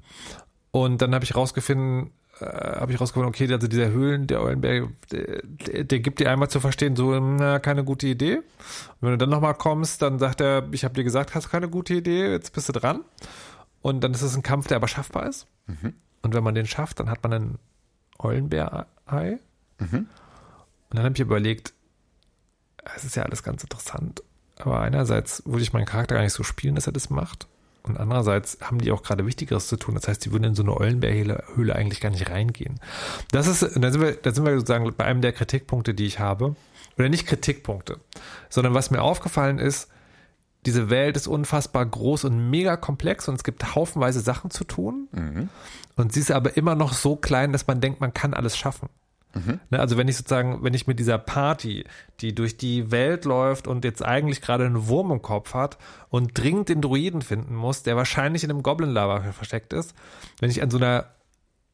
und 0.70 1.00
dann 1.00 1.14
habe 1.14 1.24
ich 1.24 1.34
rausgefunden, 1.34 2.10
äh, 2.40 2.44
habe 2.44 2.92
ich 2.92 3.00
rausgefunden, 3.00 3.28
okay, 3.28 3.50
also 3.50 3.66
dieser 3.66 3.90
Höhlen, 3.90 4.26
der 4.26 4.42
Eulenberg, 4.42 4.88
der, 5.10 5.42
der, 5.42 5.84
der 5.84 6.00
gibt 6.00 6.20
dir 6.20 6.30
einmal 6.30 6.50
zu 6.50 6.60
verstehen, 6.60 6.96
so, 6.96 7.18
na, 7.18 7.58
keine 7.60 7.82
gute 7.84 8.06
Idee. 8.06 8.36
Und 8.36 8.44
wenn 9.00 9.10
du 9.12 9.18
dann 9.18 9.30
nochmal 9.30 9.54
kommst, 9.54 10.02
dann 10.02 10.18
sagt 10.18 10.42
er, 10.42 10.68
ich 10.72 10.84
habe 10.84 10.94
dir 10.94 11.04
gesagt, 11.04 11.34
hast 11.34 11.48
keine 11.50 11.68
gute 11.68 11.94
Idee, 11.94 12.30
jetzt 12.30 12.52
bist 12.52 12.68
du 12.68 12.72
dran. 12.74 13.00
Und 13.80 14.02
dann 14.02 14.12
ist 14.12 14.22
es 14.22 14.36
ein 14.36 14.42
Kampf, 14.42 14.66
der 14.66 14.76
aber 14.76 14.88
schaffbar 14.88 15.26
ist. 15.26 15.46
Und 16.22 16.34
wenn 16.34 16.44
man 16.44 16.54
den 16.54 16.66
schafft, 16.66 17.00
dann 17.00 17.08
hat 17.08 17.22
man 17.22 17.32
einen 17.32 17.58
Eulenbär-Ei. 18.18 19.38
Und 20.90 20.96
dann 20.96 21.04
habe 21.04 21.14
ich 21.14 21.20
überlegt, 21.20 21.74
es 22.96 23.04
ist 23.04 23.16
ja 23.16 23.22
alles 23.22 23.42
ganz 23.42 23.62
interessant. 23.62 24.22
Aber 24.58 24.80
einerseits 24.80 25.42
würde 25.46 25.62
ich 25.62 25.72
meinen 25.72 25.86
Charakter 25.86 26.16
gar 26.16 26.22
nicht 26.22 26.32
so 26.32 26.42
spielen, 26.42 26.74
dass 26.74 26.86
er 26.86 26.92
das 26.92 27.10
macht. 27.10 27.46
Und 27.82 27.96
andererseits 27.96 28.58
haben 28.60 28.78
die 28.78 28.90
auch 28.92 29.02
gerade 29.02 29.24
Wichtigeres 29.24 29.68
zu 29.68 29.76
tun. 29.76 29.94
Das 29.94 30.08
heißt, 30.08 30.24
die 30.24 30.32
würden 30.32 30.44
in 30.44 30.54
so 30.54 30.62
eine 30.62 30.76
Eulenbärhöhle 30.76 31.44
Höhle 31.54 31.74
eigentlich 31.76 32.00
gar 32.00 32.10
nicht 32.10 32.30
reingehen. 32.30 32.80
Das 33.30 33.46
ist, 33.46 33.62
da 33.62 33.90
sind 33.90 34.00
wir, 34.00 34.12
da 34.12 34.32
sind 34.32 34.44
wir 34.44 34.54
sozusagen 34.54 34.92
bei 34.96 35.04
einem 35.04 35.22
der 35.22 35.32
Kritikpunkte, 35.32 35.94
die 35.94 36.06
ich 36.06 36.18
habe. 36.18 36.56
Oder 36.98 37.08
nicht 37.08 37.26
Kritikpunkte, 37.26 38.00
sondern 38.48 38.74
was 38.74 38.90
mir 38.90 39.02
aufgefallen 39.02 39.60
ist, 39.60 39.88
diese 40.66 40.90
Welt 40.90 41.16
ist 41.16 41.28
unfassbar 41.28 41.86
groß 41.86 42.24
und 42.24 42.50
mega 42.50 42.76
komplex 42.76 43.28
und 43.28 43.36
es 43.36 43.44
gibt 43.44 43.76
haufenweise 43.76 44.18
Sachen 44.20 44.50
zu 44.50 44.64
tun. 44.64 45.08
Und 45.98 46.12
sie 46.12 46.20
ist 46.20 46.30
aber 46.30 46.56
immer 46.56 46.74
noch 46.74 46.92
so 46.92 47.16
klein, 47.16 47.52
dass 47.52 47.66
man 47.66 47.80
denkt, 47.80 48.00
man 48.00 48.14
kann 48.14 48.32
alles 48.32 48.56
schaffen. 48.56 48.88
Ne, 49.70 49.78
also 49.78 49.96
wenn 49.96 50.08
ich 50.08 50.16
sozusagen, 50.16 50.62
wenn 50.62 50.72
ich 50.74 50.86
mit 50.86 50.98
dieser 50.98 51.18
Party, 51.18 51.84
die 52.20 52.34
durch 52.34 52.56
die 52.56 52.90
Welt 52.90 53.24
läuft 53.24 53.66
und 53.66 53.84
jetzt 53.84 54.02
eigentlich 54.02 54.40
gerade 54.40 54.64
einen 54.64 54.88
Wurm 54.88 55.10
im 55.10 55.22
Kopf 55.22 55.54
hat 55.54 55.76
und 56.08 56.38
dringend 56.38 56.70
den 56.70 56.80
Druiden 56.80 57.20
finden 57.20 57.54
muss, 57.54 57.82
der 57.82 57.96
wahrscheinlich 57.96 58.44
in 58.44 58.50
einem 58.50 58.62
Goblin-Lava 58.62 59.32
versteckt 59.32 59.72
ist, 59.72 59.94
wenn 60.40 60.50
ich 60.50 60.62
an 60.62 60.70
so 60.70 60.78
einer 60.78 61.06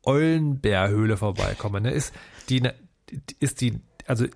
Eulenbärhöhle 0.02 1.16
vorbeikomme, 1.16 1.80
ne, 1.80 1.92
ist 1.92 2.12
die, 2.48 2.60
ne, 2.60 2.74
ist 3.38 3.60
die, 3.60 3.80
also 4.06 4.26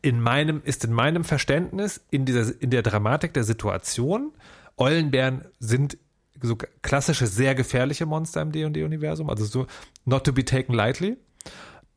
in 0.00 0.20
meinem, 0.20 0.62
ist 0.64 0.84
in 0.84 0.92
meinem 0.92 1.24
Verständnis, 1.24 2.04
in 2.10 2.24
dieser, 2.24 2.60
in 2.60 2.70
der 2.70 2.82
Dramatik 2.82 3.34
der 3.34 3.44
Situation, 3.44 4.32
Eulenbären 4.76 5.44
sind 5.60 5.96
so 6.42 6.56
klassische, 6.82 7.26
sehr 7.26 7.54
gefährliche 7.54 8.06
Monster 8.06 8.42
im 8.42 8.52
D&D-Universum, 8.52 9.30
also 9.30 9.44
so 9.44 9.66
not 10.04 10.24
to 10.24 10.32
be 10.32 10.44
taken 10.44 10.74
lightly. 10.74 11.16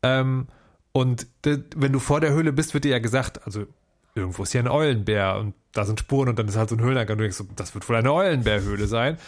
Ähm, 0.02 0.46
und 0.92 1.26
wenn 1.42 1.92
du 1.92 1.98
vor 1.98 2.20
der 2.20 2.32
Höhle 2.32 2.52
bist, 2.52 2.72
wird 2.72 2.84
dir 2.84 2.92
ja 2.92 2.98
gesagt, 2.98 3.44
also 3.44 3.66
irgendwo 4.14 4.44
ist 4.44 4.52
hier 4.52 4.62
ein 4.62 4.68
Eulenbär 4.68 5.36
und 5.38 5.54
da 5.72 5.84
sind 5.84 6.00
Spuren 6.00 6.28
und 6.28 6.38
dann 6.38 6.48
ist 6.48 6.56
halt 6.56 6.70
so 6.70 6.76
ein 6.76 6.80
Höhleneingang 6.80 7.14
und 7.14 7.18
du 7.18 7.24
denkst, 7.24 7.36
so, 7.36 7.44
das 7.54 7.74
wird 7.74 7.86
wohl 7.88 7.96
eine 7.96 8.12
Eulenbärhöhle 8.12 8.86
sein. 8.86 9.18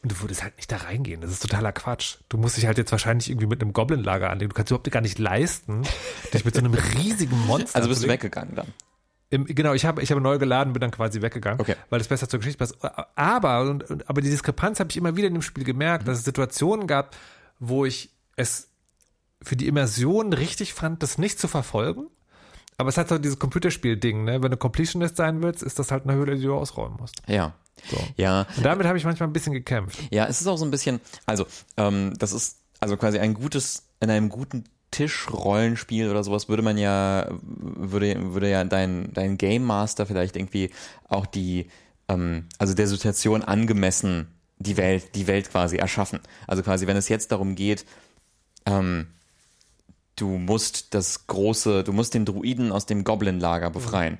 Und 0.00 0.12
du 0.12 0.20
würdest 0.20 0.44
halt 0.44 0.56
nicht 0.56 0.70
da 0.70 0.76
reingehen. 0.76 1.20
Das 1.20 1.32
ist 1.32 1.42
totaler 1.42 1.72
Quatsch. 1.72 2.18
Du 2.28 2.38
musst 2.38 2.56
dich 2.56 2.66
halt 2.66 2.78
jetzt 2.78 2.92
wahrscheinlich 2.92 3.28
irgendwie 3.28 3.48
mit 3.48 3.60
einem 3.60 3.72
Goblin-Lager 3.72 4.30
anlegen. 4.30 4.50
Du 4.50 4.54
kannst 4.54 4.70
überhaupt 4.70 4.88
gar 4.92 5.00
nicht 5.00 5.18
leisten, 5.18 5.82
dich 6.32 6.44
mit 6.44 6.54
so 6.54 6.60
einem 6.60 6.72
riesigen 6.72 7.36
Monster 7.46 7.76
Also 7.76 7.88
bist 7.88 8.04
du 8.04 8.08
weggegangen 8.08 8.54
dann. 8.54 8.68
Im, 9.30 9.44
genau, 9.44 9.74
ich 9.74 9.84
habe 9.84 10.02
ich 10.02 10.10
habe 10.10 10.20
neu 10.20 10.38
geladen, 10.38 10.72
bin 10.72 10.80
dann 10.80 10.90
quasi 10.90 11.20
weggegangen, 11.20 11.60
Okay. 11.60 11.76
weil 11.90 11.98
das 11.98 12.08
besser 12.08 12.28
zur 12.28 12.38
Geschichte 12.40 12.58
passt. 12.58 12.76
Aber 13.14 13.60
und, 13.62 14.08
aber 14.08 14.20
die 14.22 14.30
Diskrepanz 14.30 14.80
habe 14.80 14.90
ich 14.90 14.96
immer 14.96 15.16
wieder 15.16 15.28
in 15.28 15.34
dem 15.34 15.42
Spiel 15.42 15.64
gemerkt, 15.64 16.08
dass 16.08 16.18
es 16.18 16.24
Situationen 16.24 16.86
gab, 16.86 17.14
wo 17.58 17.84
ich 17.84 18.10
es 18.36 18.68
für 19.42 19.54
die 19.56 19.66
Immersion 19.68 20.32
richtig 20.32 20.72
fand, 20.72 21.02
das 21.02 21.18
nicht 21.18 21.38
zu 21.38 21.46
verfolgen. 21.48 22.06
Aber 22.78 22.88
es 22.88 22.96
hat 22.96 23.08
so 23.08 23.18
dieses 23.18 23.38
Computerspiel-Ding, 23.38 24.24
ne? 24.24 24.42
Wenn 24.42 24.50
du 24.52 24.56
Completionist 24.56 25.16
sein 25.16 25.42
willst, 25.42 25.62
ist 25.64 25.78
das 25.78 25.90
halt 25.90 26.04
eine 26.04 26.14
Höhle, 26.14 26.36
die 26.36 26.42
du 26.44 26.54
ausräumen 26.54 26.96
musst. 26.98 27.20
Ja. 27.26 27.52
So. 27.90 27.96
Ja, 28.16 28.46
Und 28.56 28.64
damit 28.64 28.86
habe 28.86 28.98
ich 28.98 29.04
manchmal 29.04 29.28
ein 29.28 29.32
bisschen 29.32 29.52
gekämpft. 29.52 29.98
Ja, 30.10 30.26
es 30.26 30.40
ist 30.40 30.46
auch 30.46 30.56
so 30.56 30.64
ein 30.64 30.70
bisschen, 30.70 31.00
also 31.26 31.46
ähm, 31.76 32.14
das 32.18 32.32
ist 32.32 32.58
also 32.80 32.96
quasi 32.96 33.18
ein 33.18 33.34
gutes, 33.34 33.84
in 34.00 34.10
einem 34.10 34.28
guten 34.28 34.64
Tischrollenspiel 34.90 36.10
oder 36.10 36.24
sowas 36.24 36.48
würde 36.48 36.62
man 36.62 36.78
ja, 36.78 37.28
würde, 37.30 38.32
würde 38.32 38.50
ja 38.50 38.64
dein, 38.64 39.12
dein 39.12 39.36
Game 39.38 39.64
Master 39.64 40.06
vielleicht 40.06 40.36
irgendwie 40.36 40.70
auch 41.08 41.26
die, 41.26 41.68
ähm, 42.08 42.46
also 42.58 42.74
der 42.74 42.86
Situation 42.86 43.42
angemessen 43.42 44.28
die 44.58 44.76
Welt, 44.76 45.14
die 45.14 45.26
Welt 45.26 45.50
quasi 45.50 45.76
erschaffen. 45.76 46.20
Also 46.46 46.62
quasi, 46.62 46.86
wenn 46.86 46.96
es 46.96 47.08
jetzt 47.08 47.32
darum 47.32 47.54
geht, 47.54 47.84
ähm, 48.66 49.08
du 50.16 50.30
musst 50.30 50.94
das 50.94 51.26
große, 51.26 51.84
du 51.84 51.92
musst 51.92 52.14
den 52.14 52.24
Druiden 52.24 52.72
aus 52.72 52.86
dem 52.86 53.04
Goblin-Lager 53.04 53.70
befreien. 53.70 54.18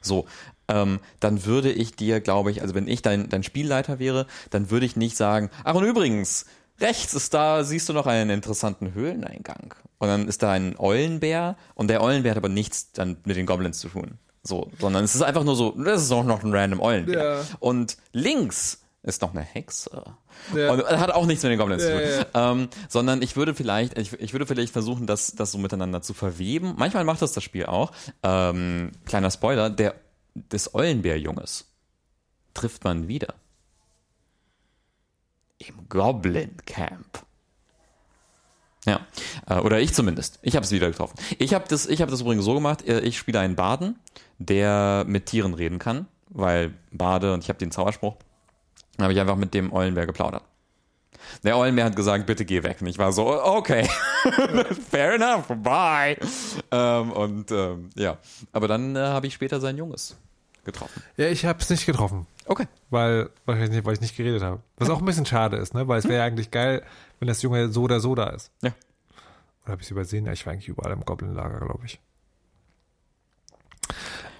So, 0.00 0.26
ähm, 0.68 1.00
dann 1.20 1.44
würde 1.44 1.72
ich 1.72 1.96
dir, 1.96 2.20
glaube 2.20 2.50
ich, 2.50 2.62
also 2.62 2.74
wenn 2.74 2.88
ich 2.88 3.02
dein, 3.02 3.28
dein 3.28 3.42
Spielleiter 3.42 3.98
wäre, 3.98 4.26
dann 4.50 4.70
würde 4.70 4.86
ich 4.86 4.96
nicht 4.96 5.16
sagen, 5.16 5.50
ach 5.64 5.74
und 5.74 5.84
übrigens, 5.84 6.46
rechts 6.80 7.14
ist 7.14 7.34
da, 7.34 7.64
siehst 7.64 7.88
du 7.88 7.92
noch 7.92 8.06
einen 8.06 8.30
interessanten 8.30 8.94
Höhleneingang. 8.94 9.74
Und 9.98 10.08
dann 10.08 10.28
ist 10.28 10.42
da 10.42 10.52
ein 10.52 10.76
Eulenbär 10.78 11.56
und 11.74 11.88
der 11.88 12.02
Eulenbär 12.02 12.32
hat 12.32 12.38
aber 12.38 12.48
nichts 12.48 12.92
dann 12.92 13.16
mit 13.24 13.36
den 13.36 13.46
Goblins 13.46 13.78
zu 13.78 13.88
tun. 13.88 14.18
So, 14.42 14.70
sondern 14.78 15.04
es 15.04 15.14
ist 15.14 15.22
einfach 15.22 15.44
nur 15.44 15.56
so, 15.56 15.70
das 15.70 16.02
ist 16.02 16.12
auch 16.12 16.24
noch 16.24 16.44
ein 16.44 16.54
random 16.54 16.80
Eulenbär. 16.80 17.38
Ja. 17.38 17.40
Und 17.60 17.96
links 18.12 18.82
ist 19.02 19.22
noch 19.22 19.32
eine 19.32 19.42
Hexe. 19.42 20.02
Ja. 20.54 20.72
Und 20.72 20.84
hat 20.86 21.10
auch 21.10 21.26
nichts 21.26 21.42
mit 21.42 21.52
den 21.52 21.58
Goblins 21.58 21.82
Ja, 21.82 21.88
zu 21.88 22.24
tun. 22.24 22.26
Ähm, 22.34 22.68
sondern 22.88 23.22
ich 23.22 23.36
würde 23.36 23.54
vielleicht, 23.54 23.98
ich, 23.98 24.12
ich 24.14 24.32
würde 24.32 24.46
vielleicht 24.46 24.72
versuchen, 24.72 25.06
das, 25.06 25.32
das 25.32 25.52
so 25.52 25.58
miteinander 25.58 26.02
zu 26.02 26.14
verweben. 26.14 26.74
Manchmal 26.76 27.04
macht 27.04 27.22
das 27.22 27.32
das 27.32 27.44
Spiel 27.44 27.66
auch. 27.66 27.92
Ähm, 28.22 28.92
kleiner 29.04 29.30
Spoiler, 29.30 29.70
der 29.70 29.94
des 30.34 30.74
Eulenbärjunges 30.74 31.66
trifft 32.54 32.84
man 32.84 33.08
wieder. 33.08 33.34
Im 35.68 35.88
Goblin 35.88 36.56
Camp. 36.66 37.24
Ja, 38.86 39.00
äh, 39.48 39.54
oder 39.60 39.80
ich 39.80 39.94
zumindest. 39.94 40.38
Ich 40.42 40.56
habe 40.56 40.64
es 40.64 40.70
wieder 40.72 40.88
getroffen. 40.90 41.16
Ich 41.38 41.54
habe 41.54 41.64
das, 41.68 41.88
habe 41.88 42.10
das 42.10 42.20
übrigens 42.20 42.44
so 42.44 42.54
gemacht. 42.54 42.86
äh, 42.86 43.00
Ich 43.00 43.16
spiele 43.16 43.40
einen 43.40 43.56
Baden, 43.56 43.98
der 44.38 45.04
mit 45.06 45.26
Tieren 45.26 45.54
reden 45.54 45.78
kann, 45.78 46.06
weil 46.28 46.74
Bade 46.92 47.32
und 47.32 47.42
ich 47.42 47.48
habe 47.48 47.58
den 47.58 47.70
Zauberspruch. 47.70 48.16
Dann 48.96 49.04
habe 49.04 49.12
ich 49.14 49.20
einfach 49.20 49.36
mit 49.36 49.54
dem 49.54 49.72
Eulenbär 49.72 50.06
geplaudert. 50.06 50.42
Der 51.42 51.56
Eulenbär 51.56 51.86
hat 51.86 51.96
gesagt, 51.96 52.26
bitte 52.26 52.44
geh 52.44 52.62
weg. 52.62 52.78
Und 52.82 52.86
ich 52.86 52.98
war 52.98 53.10
so, 53.12 53.42
okay, 53.42 53.88
fair 54.90 55.14
enough, 55.14 55.46
bye. 55.62 56.18
Ähm, 56.70 57.10
und 57.12 57.50
ähm, 57.50 57.88
ja, 57.94 58.18
aber 58.52 58.68
dann 58.68 58.94
äh, 58.94 58.98
habe 58.98 59.26
ich 59.26 59.34
später 59.34 59.60
sein 59.60 59.78
Junges 59.78 60.16
getroffen. 60.64 61.02
Ja, 61.16 61.28
ich 61.28 61.46
habe 61.46 61.58
es 61.60 61.70
nicht 61.70 61.86
getroffen, 61.86 62.26
Okay. 62.46 62.66
weil, 62.90 63.30
weil, 63.46 63.62
ich 63.62 63.70
nicht, 63.70 63.84
weil 63.84 63.94
ich 63.94 64.00
nicht 64.00 64.16
geredet 64.16 64.42
habe. 64.42 64.60
Was 64.76 64.90
auch 64.90 64.98
ein 64.98 65.04
bisschen 65.04 65.26
schade 65.26 65.56
ist, 65.56 65.74
ne? 65.74 65.88
Weil 65.88 65.98
es 65.98 66.04
wäre 66.04 66.18
ja 66.18 66.24
eigentlich 66.24 66.50
geil, 66.50 66.82
wenn 67.18 67.28
das 67.28 67.42
Junge 67.42 67.68
so 67.68 67.82
oder 67.82 68.00
so 68.00 68.14
da 68.14 68.28
ist. 68.30 68.50
Ja. 68.62 68.70
Oder 69.62 69.72
habe 69.72 69.80
ich 69.80 69.86
es 69.86 69.90
übersehen? 69.90 70.26
Ja, 70.26 70.32
ich 70.32 70.44
war 70.44 70.52
eigentlich 70.52 70.68
überall 70.68 70.92
im 70.92 71.04
Goblin-Lager, 71.04 71.60
glaube 71.60 71.86
ich. 71.86 72.00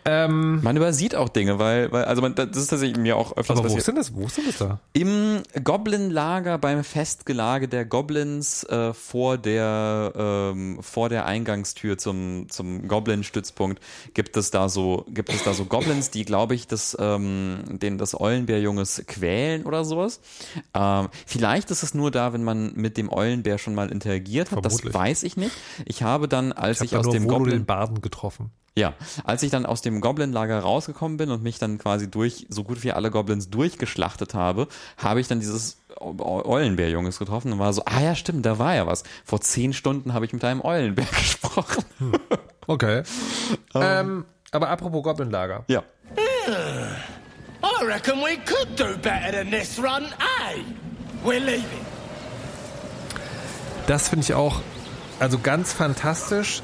Ähm, 0.07 0.63
Man 0.63 0.77
übersieht 0.77 1.15
auch 1.15 1.29
Dinge, 1.29 1.59
weil, 1.59 1.91
weil 1.91 2.05
also 2.05 2.21
man, 2.21 2.35
das 2.35 2.57
ist 2.57 2.69
tatsächlich 2.69 2.99
mir 2.99 3.17
auch 3.17 3.37
öfters 3.37 3.59
aber 3.59 3.71
wo 3.71 3.75
passiert. 3.75 3.79
ist 3.79 3.89
denn 3.89 3.97
das? 3.97 4.15
Wo 4.15 4.27
ist 4.27 4.37
denn 4.37 4.45
das 4.47 4.59
da? 4.59 4.81
Im 4.93 5.43
Goblin-Lager 5.63 6.59
beim 6.59 6.85
Festgelage 6.85 7.69
der 7.69 7.85
Goblins 7.85 8.65
äh, 8.65 8.93
vor 8.93 9.39
der 9.39 10.13
ähm, 10.15 10.79
vor 10.83 11.09
der 11.09 11.25
Eingangstür 11.25 11.97
zum 11.97 12.47
zum 12.51 12.87
Goblin-Stützpunkt 12.87 13.81
gibt 14.13 14.37
es 14.37 14.51
da 14.51 14.69
so 14.69 15.07
gibt 15.09 15.31
es 15.31 15.43
da 15.45 15.55
so 15.55 15.65
Goblins, 15.65 16.11
die 16.11 16.25
glaube 16.25 16.55
ich 16.55 16.67
das 16.67 16.97
ähm, 17.01 17.61
den 17.69 17.97
das 17.97 18.19
Eulenbär-Junges 18.19 19.05
quälen 19.07 19.65
oder 19.65 19.85
sowas. 19.85 20.21
Ähm, 20.75 21.09
vielleicht 21.27 21.71
ist 21.71 21.83
es 21.83 21.95
nur 21.95 22.11
da, 22.11 22.33
wenn 22.33 22.45
man 22.45 22.73
mit 22.75 22.97
dem 22.99 23.11
Eulenbär 23.11 23.59
schon 23.59 23.75
mal 23.75 23.91
interagiert 23.91 24.51
hat. 24.51 24.61
Vermutlich. 24.63 24.93
Das 24.93 24.95
weiß 24.95 25.23
ich 25.23 25.37
nicht. 25.37 25.53
Ich 25.87 26.03
habe 26.03 26.29
dann, 26.29 26.53
als 26.53 26.81
Ich 26.81 26.93
ich, 26.93 26.95
habe 26.95 27.09
aus 27.09 27.15
dem 27.15 27.27
Goblin 27.27 27.61
den 27.61 27.67
Baden 27.67 28.03
getroffen. 28.03 28.51
Ja, 28.77 28.95
als 29.23 29.43
ich 29.45 29.51
dann 29.51 29.67
aus 29.67 29.83
dem 29.83 30.01
Goblin-Lager 30.01 30.59
rausgekommen 30.59 31.17
bin 31.17 31.31
und 31.31 31.43
mich 31.45 31.59
dann 31.59 31.79
quasi 31.79 32.11
durch 32.11 32.47
so 32.49 32.65
gut 32.65 32.83
wie 32.83 32.91
alle 32.91 33.11
Goblins 33.11 33.49
durchgeschlachtet 33.49 34.35
habe, 34.35 34.67
habe 34.97 35.21
ich 35.21 35.29
dann 35.29 35.39
dieses 35.39 35.79
Eulenbär-Junges 36.01 37.21
getroffen 37.21 37.53
und 37.53 37.61
war 37.61 37.73
so, 37.73 37.83
ah 37.85 38.01
ja, 38.01 38.17
stimmt, 38.17 38.45
da 38.45 38.59
war 38.59 38.75
ja 38.75 38.87
was. 38.87 39.05
Vor 39.25 39.41
zehn 39.41 39.73
Stunden 39.73 40.13
habe 40.13 40.25
ich 40.25 40.33
mit 40.33 40.43
einem 40.45 40.61
Eulenbär 40.61 41.07
gesprochen. 41.19 41.85
Okay. 42.67 43.05
ähm, 43.75 44.25
aber 44.51 44.71
apropos 44.71 45.03
Goblin-Lager. 45.05 45.65
Ja. 45.69 45.85
I 46.47 47.85
reckon 47.85 48.19
we 48.21 48.37
could 48.45 48.79
do 48.79 48.97
better 48.99 49.33
than 49.33 49.51
this 49.51 49.79
run, 49.79 50.05
eh? 50.05 50.63
We're 51.25 51.39
leaving. 51.39 51.85
Das 53.87 54.09
finde 54.09 54.25
ich 54.25 54.35
auch, 54.35 54.61
also 55.21 55.39
ganz 55.39 55.73
fantastisch, 55.73 56.63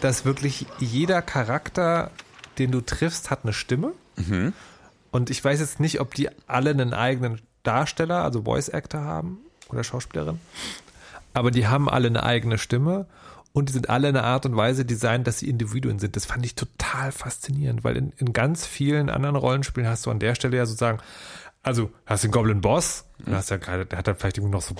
dass 0.00 0.24
wirklich 0.24 0.66
jeder 0.78 1.22
Charakter, 1.22 2.10
den 2.58 2.70
du 2.70 2.80
triffst, 2.80 3.30
hat 3.30 3.40
eine 3.44 3.52
Stimme. 3.52 3.92
Und 5.10 5.30
ich 5.30 5.42
weiß 5.42 5.60
jetzt 5.60 5.80
nicht, 5.80 6.00
ob 6.00 6.14
die 6.14 6.28
alle 6.46 6.70
einen 6.70 6.92
eigenen 6.92 7.40
Darsteller, 7.62 8.22
also 8.22 8.42
Voice 8.42 8.68
Actor 8.68 9.00
haben 9.00 9.38
oder 9.68 9.84
Schauspielerin. 9.84 10.40
Aber 11.34 11.50
die 11.50 11.66
haben 11.66 11.88
alle 11.88 12.08
eine 12.08 12.22
eigene 12.22 12.58
Stimme 12.58 13.06
und 13.52 13.68
die 13.68 13.72
sind 13.72 13.90
alle 13.90 14.08
in 14.08 14.16
einer 14.16 14.26
Art 14.26 14.46
und 14.46 14.56
Weise 14.56 14.84
designt, 14.84 15.26
dass 15.26 15.38
sie 15.38 15.48
Individuen 15.48 15.98
sind. 15.98 16.16
Das 16.16 16.26
fand 16.26 16.44
ich 16.44 16.54
total 16.54 17.12
faszinierend, 17.12 17.84
weil 17.84 17.96
in, 17.96 18.12
in 18.16 18.32
ganz 18.32 18.66
vielen 18.66 19.10
anderen 19.10 19.36
Rollenspielen 19.36 19.88
hast 19.88 20.06
du 20.06 20.10
an 20.10 20.20
der 20.20 20.34
Stelle 20.34 20.56
ja 20.56 20.66
sozusagen, 20.66 21.00
also 21.62 21.90
hast 22.06 22.24
den 22.24 22.30
Goblin 22.30 22.60
Boss, 22.60 23.04
und 23.26 23.34
hast 23.34 23.50
ja 23.50 23.56
gerade, 23.56 23.86
der 23.86 23.98
hat 23.98 24.06
dann 24.06 24.16
vielleicht 24.16 24.38
irgendwie 24.38 24.52
noch 24.52 24.62
so 24.62 24.74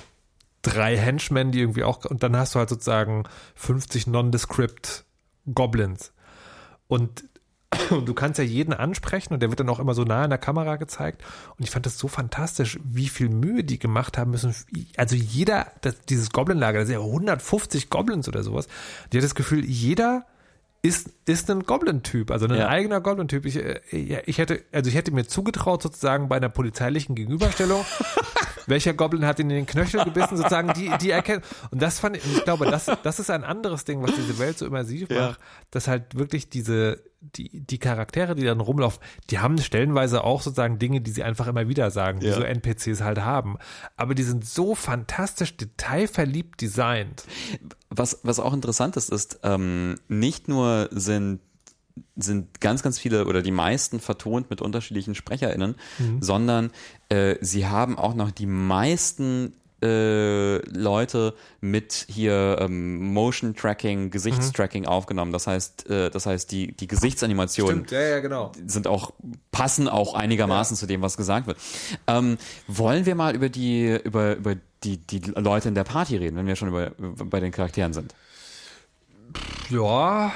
drei 0.61 0.97
Henchmen, 0.97 1.51
die 1.51 1.59
irgendwie 1.59 1.83
auch, 1.83 2.05
und 2.05 2.23
dann 2.23 2.35
hast 2.35 2.55
du 2.55 2.59
halt 2.59 2.69
sozusagen 2.69 3.23
50 3.55 4.07
Nondescript 4.07 5.05
Goblins. 5.53 6.11
Und, 6.87 7.23
du 7.89 8.13
kannst 8.15 8.39
ja 8.39 8.43
jeden 8.43 8.73
ansprechen 8.73 9.31
und 9.31 9.41
der 9.41 9.49
wird 9.49 9.59
dann 9.59 9.69
auch 9.69 9.79
immer 9.79 9.93
so 9.93 10.03
nah 10.03 10.23
in 10.23 10.31
der 10.31 10.39
Kamera 10.39 10.77
gezeigt. 10.77 11.23
Und 11.55 11.63
ich 11.63 11.69
fand 11.69 11.85
das 11.85 11.99
so 11.99 12.07
fantastisch, 12.07 12.79
wie 12.83 13.07
viel 13.07 13.29
Mühe 13.29 13.63
die 13.63 13.77
gemacht 13.77 14.17
haben 14.17 14.31
müssen. 14.31 14.55
Also 14.97 15.15
jeder, 15.15 15.71
das, 15.81 16.01
dieses 16.01 16.31
Goblin-Lager, 16.31 16.79
das 16.79 16.87
sind 16.87 16.99
ja 16.99 17.05
150 17.05 17.91
Goblins 17.91 18.27
oder 18.27 18.41
sowas. 18.41 18.67
Die 19.11 19.17
hat 19.17 19.23
das 19.23 19.35
Gefühl, 19.35 19.63
jeder 19.63 20.25
ist, 20.81 21.09
ist 21.25 21.49
ein 21.51 21.63
Goblin-Typ, 21.63 22.31
also 22.31 22.47
ein 22.47 22.55
Ja. 22.55 22.67
eigener 22.69 23.01
Goblin-Typ. 23.01 23.45
Ich, 23.45 23.57
äh, 23.57 23.81
ich 24.25 24.37
hätte, 24.37 24.63
also 24.71 24.89
ich 24.89 24.95
hätte 24.95 25.11
mir 25.11 25.25
zugetraut, 25.27 25.81
sozusagen 25.83 26.29
bei 26.29 26.37
einer 26.37 26.49
polizeilichen 26.49 27.15
Gegenüberstellung, 27.15 27.83
welcher 28.67 28.93
Goblin 28.93 29.25
hat 29.25 29.39
ihn 29.39 29.49
in 29.49 29.57
den 29.57 29.65
Knöchel 29.65 30.03
gebissen, 30.05 30.37
sozusagen, 30.37 30.73
die, 30.73 30.89
die 31.01 31.09
erkennen. 31.11 31.43
Und 31.71 31.81
das 31.81 31.99
fand 31.99 32.17
ich, 32.17 32.23
ich 32.25 32.43
glaube, 32.43 32.65
das, 32.65 32.89
das 33.03 33.19
ist 33.19 33.29
ein 33.29 33.43
anderes 33.43 33.83
Ding, 33.83 34.01
was 34.01 34.15
diese 34.15 34.39
Welt 34.39 34.57
so 34.57 34.65
immersiv 34.65 35.09
Ja. 35.09 35.29
macht, 35.29 35.39
dass 35.71 35.87
halt 35.87 36.17
wirklich 36.17 36.49
diese, 36.49 37.03
die, 37.21 37.49
die 37.61 37.77
Charaktere, 37.79 38.35
die 38.35 38.43
dann 38.45 38.59
rumlaufen, 38.61 39.01
die 39.29 39.39
haben 39.39 39.57
stellenweise 39.57 40.23
auch 40.23 40.41
sozusagen 40.41 40.79
Dinge, 40.79 41.01
die 41.01 41.11
sie 41.11 41.23
einfach 41.23 41.47
immer 41.47 41.67
wieder 41.67 41.91
sagen, 41.91 42.19
die 42.21 42.27
Ja. 42.27 42.35
so 42.35 42.43
NPCs 42.43 43.01
halt 43.01 43.19
haben. 43.19 43.57
Aber 43.97 44.15
die 44.15 44.23
sind 44.23 44.45
so 44.45 44.73
fantastisch 44.75 45.57
detailverliebt 45.57 46.61
designt. 46.61 47.23
Was, 47.89 48.19
was 48.23 48.39
auch 48.39 48.53
interessant 48.53 48.95
ist, 48.97 49.09
ist, 49.11 49.39
ähm, 49.43 49.95
nicht 50.07 50.47
nur 50.47 50.89
sind 50.91 51.41
sind 52.15 52.61
ganz, 52.61 52.81
ganz 52.81 52.97
viele 52.97 53.25
oder 53.25 53.41
die 53.41 53.51
meisten 53.51 53.99
vertont 53.99 54.49
mit 54.49 54.61
unterschiedlichen 54.61 55.15
SprecherInnen, 55.15 55.75
sondern 56.21 56.71
äh, 57.09 57.35
sie 57.41 57.67
haben 57.67 57.97
auch 57.97 58.13
noch 58.13 58.31
die 58.31 58.45
meisten 58.45 59.53
äh, 59.81 60.57
Leute 60.69 61.33
mit 61.61 62.05
hier 62.07 62.57
ähm, 62.59 63.13
Motion 63.13 63.55
Tracking, 63.55 64.09
Gesichtstracking 64.09 64.85
aufgenommen. 64.85 65.31
Das 65.31 65.47
heißt, 65.47 65.89
äh, 65.89 66.09
das 66.09 66.25
heißt, 66.25 66.51
die, 66.51 66.75
die 66.75 66.87
Gesichtsanimationen 66.87 67.85
ja, 67.89 68.01
ja, 68.01 68.19
genau. 68.19 68.51
sind 68.65 68.87
auch, 68.87 69.13
passen 69.51 69.87
auch 69.87 70.13
einigermaßen 70.13 70.75
zu 70.75 70.85
dem, 70.85 71.01
was 71.01 71.17
gesagt 71.17 71.47
wird. 71.47 71.57
Ähm, 72.07 72.37
wollen 72.67 73.05
wir 73.05 73.15
mal 73.15 73.35
über 73.35 73.49
die, 73.49 73.99
über, 74.03 74.35
über 74.35 74.55
die, 74.83 74.97
die 74.97 75.19
Leute 75.19 75.69
in 75.69 75.75
der 75.75 75.83
Party 75.83 76.17
reden, 76.17 76.37
wenn 76.37 76.47
wir 76.47 76.55
schon 76.55 76.69
über, 76.69 76.91
bei 76.97 77.39
den 77.39 77.51
Charakteren 77.51 77.93
sind? 77.93 78.15
Ja, 79.69 80.31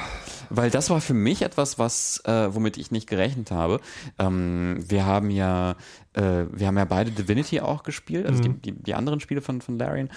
Weil 0.56 0.70
das 0.70 0.90
war 0.90 1.02
für 1.02 1.14
mich 1.14 1.42
etwas, 1.42 1.80
was, 1.80 2.22
äh, 2.26 2.54
womit 2.54 2.78
ich 2.78 2.92
nicht 2.92 3.08
gerechnet 3.08 3.50
habe. 3.50 3.80
Ähm, 4.20 4.84
wir 4.88 5.06
haben 5.06 5.32
ja, 5.32 5.72
äh, 6.14 6.46
wir 6.52 6.68
haben 6.68 6.78
ja 6.78 6.86
beide 6.86 7.12
Divinity 7.12 7.60
auch 7.60 7.84
gespielt, 7.84 8.28
also 8.28 8.42
die, 8.42 8.50
die, 8.50 8.72
die 8.72 8.94
anderen 8.94 9.20
Spiele 9.20 9.42
von, 9.42 9.62
von 9.62 9.80
Larian. 9.80 10.10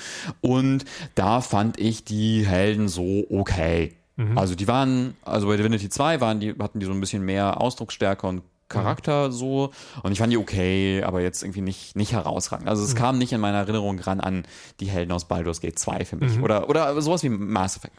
Und 0.42 0.84
da 1.14 1.40
fand 1.40 1.80
ich 1.80 2.04
die 2.04 2.46
Helden 2.46 2.88
so 2.88 3.24
okay. 3.30 3.94
Also 4.34 4.54
die 4.54 4.68
waren, 4.68 5.14
also 5.22 5.46
bei 5.46 5.56
Divinity 5.56 5.88
2 5.88 6.20
waren 6.20 6.40
die, 6.40 6.54
hatten 6.58 6.80
die 6.80 6.86
so 6.86 6.92
ein 6.92 7.00
bisschen 7.00 7.22
mehr 7.24 7.60
Ausdrucksstärke 7.60 8.26
und 8.26 8.42
Charakter 8.68 9.30
so 9.30 9.70
und 10.02 10.10
ich 10.10 10.18
fand 10.18 10.32
die 10.32 10.38
okay, 10.38 11.02
aber 11.04 11.20
jetzt 11.20 11.42
irgendwie 11.44 11.60
nicht, 11.60 11.94
nicht 11.94 12.12
herausragend. 12.12 12.68
Also 12.68 12.82
es 12.82 12.94
kam 12.96 13.16
nicht 13.18 13.32
in 13.32 13.40
meiner 13.40 13.58
Erinnerung 13.58 13.98
ran 14.00 14.20
an 14.20 14.44
die 14.80 14.86
Helden 14.86 15.12
aus 15.12 15.26
Baldur's 15.26 15.60
Gate 15.60 15.78
2 15.78 16.04
für 16.04 16.16
mich 16.16 16.32
oder, 16.42 16.68
oder 16.68 17.00
sowas 17.00 17.22
wie 17.22 17.28
Mass 17.28 17.76
Effect. 17.76 17.94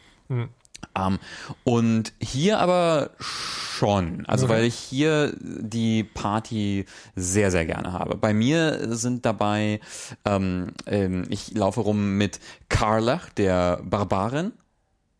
Ähm, 0.98 1.18
und 1.64 2.12
hier 2.20 2.58
aber 2.58 3.10
schon, 3.18 4.26
also 4.26 4.48
weil 4.48 4.64
ich 4.64 4.74
hier 4.74 5.34
die 5.40 6.02
Party 6.04 6.84
sehr, 7.14 7.50
sehr 7.50 7.66
gerne 7.66 7.92
habe. 7.92 8.16
Bei 8.16 8.34
mir 8.34 8.96
sind 8.96 9.24
dabei, 9.24 9.80
ähm, 10.24 10.72
ähm, 10.86 11.26
ich 11.28 11.54
laufe 11.54 11.80
rum 11.80 12.16
mit 12.16 12.40
Karlach, 12.68 13.30
der 13.30 13.80
Barbarin. 13.84 14.52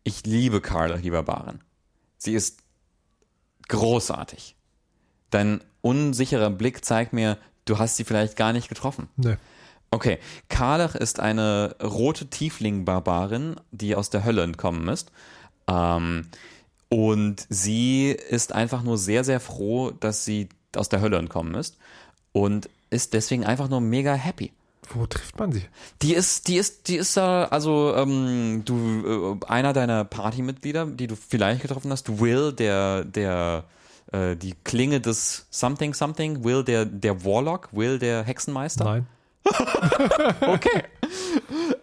Ich 0.03 0.25
liebe 0.25 0.61
Karlach, 0.61 1.01
die 1.01 1.11
Barbarin. 1.11 1.59
Sie 2.17 2.33
ist 2.33 2.59
großartig. 3.67 4.55
Dein 5.29 5.61
unsicherer 5.81 6.49
Blick 6.49 6.83
zeigt 6.83 7.13
mir, 7.13 7.37
du 7.65 7.77
hast 7.77 7.95
sie 7.95 8.03
vielleicht 8.03 8.35
gar 8.35 8.51
nicht 8.51 8.67
getroffen. 8.67 9.07
ne. 9.15 9.37
Okay, 9.91 10.19
Karlach 10.49 10.93
ist 10.93 11.19
eine 11.19 11.75
rote 11.81 12.27
Tiefling-Barbarin, 12.27 13.55
die 13.71 13.95
aus 13.95 14.11
der 14.11 14.23
Hölle 14.23 14.43
entkommen 14.43 14.87
ist. 14.87 15.11
Ähm, 15.69 16.25
und 16.89 17.45
sie 17.49 18.09
ist 18.09 18.53
einfach 18.53 18.81
nur 18.83 18.97
sehr, 18.97 19.23
sehr 19.23 19.39
froh, 19.39 19.91
dass 19.91 20.25
sie 20.25 20.49
aus 20.75 20.89
der 20.89 21.01
Hölle 21.01 21.17
entkommen 21.17 21.55
ist. 21.55 21.77
Und 22.31 22.69
ist 22.89 23.13
deswegen 23.13 23.45
einfach 23.45 23.69
nur 23.69 23.81
mega 23.81 24.13
happy. 24.13 24.51
Wo 24.91 25.05
trifft 25.05 25.37
man 25.37 25.51
sie? 25.51 25.65
Die 26.01 26.15
ist, 26.15 26.47
die 26.47 26.57
ist, 26.57 26.87
die 26.87 26.95
ist 26.95 27.15
da, 27.15 27.45
also 27.45 27.93
ähm, 27.95 28.63
du, 28.65 29.37
äh, 29.43 29.45
einer 29.45 29.73
deiner 29.73 30.03
Partymitglieder, 30.03 30.87
die 30.87 31.05
du 31.05 31.15
vielleicht 31.15 31.61
getroffen 31.61 31.91
hast, 31.91 32.19
Will, 32.19 32.53
der, 32.53 33.03
der, 33.03 33.65
äh, 34.11 34.35
die 34.35 34.55
Klinge 34.63 34.99
des 34.99 35.45
Something 35.51 35.93
Something, 35.93 36.43
Will, 36.43 36.63
der, 36.63 36.85
der 36.85 37.23
Warlock, 37.23 37.69
Will, 37.71 37.99
der 37.99 38.23
Hexenmeister. 38.23 38.83
Nein. 38.83 39.07
Okay. 40.41 40.83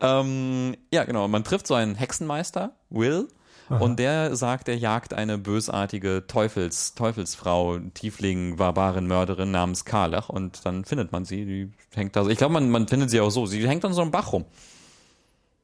ähm, 0.00 0.76
ja, 0.92 1.04
genau. 1.04 1.26
Man 1.28 1.44
trifft 1.44 1.66
so 1.66 1.74
einen 1.74 1.94
Hexenmeister, 1.94 2.72
Will, 2.90 3.28
und 3.68 3.98
der 3.98 4.36
sagt, 4.36 4.68
er 4.68 4.76
jagt 4.76 5.12
eine 5.14 5.38
bösartige 5.38 6.24
Teufels, 6.26 6.94
Teufelsfrau, 6.94 7.78
Tiefling, 7.94 8.56
Barbarin, 8.56 9.06
Mörderin 9.06 9.50
namens 9.50 9.84
Karlach. 9.84 10.28
Und 10.28 10.64
dann 10.64 10.84
findet 10.84 11.12
man 11.12 11.24
sie, 11.24 11.44
die 11.44 11.72
hängt 11.94 12.14
da 12.14 12.24
so, 12.24 12.30
ich 12.30 12.38
glaube, 12.38 12.54
man, 12.54 12.70
man 12.70 12.86
findet 12.86 13.10
sie 13.10 13.20
auch 13.20 13.30
so, 13.30 13.46
sie 13.46 13.66
hängt 13.66 13.84
an 13.84 13.92
so 13.92 14.02
einem 14.02 14.10
Bach 14.10 14.32
rum. 14.32 14.44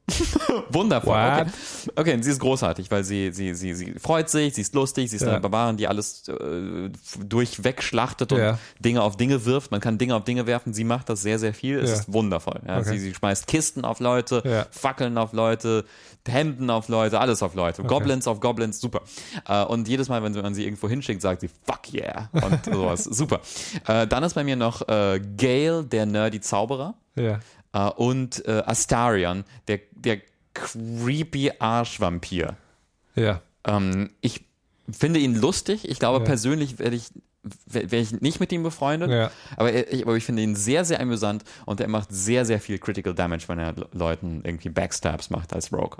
Wundervoll. 0.70 1.14
Okay. 1.16 1.50
okay, 1.96 2.14
und 2.14 2.22
sie 2.22 2.30
ist 2.30 2.40
großartig, 2.40 2.90
weil 2.90 3.04
sie, 3.04 3.30
sie, 3.32 3.54
sie, 3.54 3.72
sie 3.74 3.94
freut 3.98 4.28
sich, 4.28 4.54
sie 4.54 4.60
ist 4.62 4.74
lustig, 4.74 5.08
sie 5.10 5.16
ist 5.16 5.22
Ja. 5.22 5.30
eine 5.32 5.40
Barbarin, 5.40 5.76
die 5.76 5.86
alles 5.86 6.28
äh, 6.28 6.90
durchweg 7.24 7.82
schlachtet 7.82 8.32
und 8.32 8.38
Ja. 8.40 8.58
Dinge 8.80 9.02
auf 9.02 9.16
Dinge 9.16 9.44
wirft. 9.44 9.70
Man 9.70 9.80
kann 9.80 9.98
Dinge 9.98 10.16
auf 10.16 10.24
Dinge 10.24 10.46
werfen. 10.46 10.74
Sie 10.74 10.84
macht 10.84 11.08
das 11.08 11.22
sehr, 11.22 11.38
sehr 11.38 11.54
viel. 11.54 11.78
Es 11.78 11.90
Ja. 11.90 11.96
ist 11.96 12.12
wundervoll. 12.12 12.60
Okay. 12.64 12.82
sie, 12.84 12.98
sie 12.98 13.14
schmeißt 13.14 13.46
Kisten 13.46 13.84
auf 13.84 14.00
Leute. 14.00 14.66
Fackeln 14.70 15.16
auf 15.18 15.32
Leute, 15.32 15.84
Hemden 16.28 16.70
auf 16.70 16.88
Leute, 16.88 17.18
alles 17.20 17.42
auf 17.42 17.54
Leute. 17.54 17.82
Goblins 17.82 18.26
auf 18.26 18.40
Goblins, 18.40 18.80
super. 18.80 19.02
Äh, 19.48 19.64
und 19.64 19.88
jedes 19.88 20.08
Mal, 20.08 20.22
wenn 20.22 20.32
man 20.32 20.54
sie 20.54 20.64
irgendwo 20.64 20.88
hinschickt, 20.88 21.22
sagt 21.22 21.40
sie, 21.42 21.48
fuck 21.64 21.92
yeah. 21.92 22.28
Und 22.32 22.64
sowas, 22.72 23.04
super. 23.04 23.40
Äh, 23.86 24.06
dann 24.06 24.22
ist 24.24 24.34
bei 24.34 24.44
mir 24.44 24.56
noch 24.56 24.86
äh, 24.88 25.20
Gale, 25.36 25.84
der 25.84 26.06
nerdy 26.06 26.40
Zauberer. 26.40 26.94
Ja. 27.16 27.40
Äh, 27.72 27.88
und 27.90 28.44
äh, 28.46 28.62
Astarion, 28.66 29.44
der, 29.68 29.80
der 29.92 30.20
creepy 30.54 31.52
Arschvampir. 31.58 32.56
Ja. 33.14 33.40
Ähm, 33.66 34.10
ich 34.20 34.44
finde 34.90 35.20
ihn 35.20 35.34
lustig. 35.34 35.88
Ich 35.88 35.98
glaube, 35.98 36.18
Ja. 36.20 36.24
persönlich 36.24 36.78
werde 36.78 36.96
ich 36.96 37.08
wäre 37.66 37.96
ich 37.96 38.12
nicht 38.20 38.38
mit 38.38 38.52
ihm 38.52 38.62
befreundet, 38.62 39.10
Ja. 39.10 39.32
aber, 39.56 39.72
er- 39.72 39.92
ich, 39.92 40.04
aber 40.04 40.14
ich 40.16 40.24
finde 40.24 40.42
ihn 40.42 40.54
sehr, 40.54 40.84
sehr 40.84 41.00
amüsant 41.00 41.42
und 41.66 41.80
er 41.80 41.88
macht 41.88 42.10
sehr, 42.12 42.44
sehr 42.44 42.60
viel 42.60 42.78
Critical 42.78 43.14
Damage, 43.14 43.48
wenn 43.48 43.58
er 43.58 43.72
Le- 43.72 43.88
Leuten 43.92 44.42
irgendwie 44.44 44.68
Backstabs 44.68 45.28
macht 45.28 45.52
als 45.52 45.72
Rogue. 45.72 45.96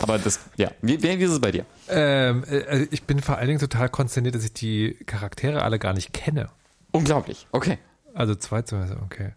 Aber 0.00 0.18
das, 0.18 0.40
ja, 0.56 0.70
wie, 0.80 1.02
wie 1.02 1.08
ist 1.08 1.30
es 1.32 1.40
bei 1.40 1.52
dir? 1.52 1.66
Ähm, 1.90 2.44
äh, 2.44 2.84
ich 2.90 3.02
bin 3.02 3.20
vor 3.20 3.36
allen 3.36 3.48
Dingen 3.48 3.60
total 3.60 3.90
konsterniert, 3.90 4.36
dass 4.36 4.44
ich 4.44 4.54
die 4.54 4.94
Charaktere 5.04 5.60
alle 5.64 5.78
gar 5.78 5.92
nicht 5.92 6.14
kenne. 6.14 6.48
Unglaublich, 6.92 7.46
okay. 7.52 7.76
Also 8.14 8.34
zwei 8.34 8.62
zumindest, 8.62 8.98
okay. 9.04 9.34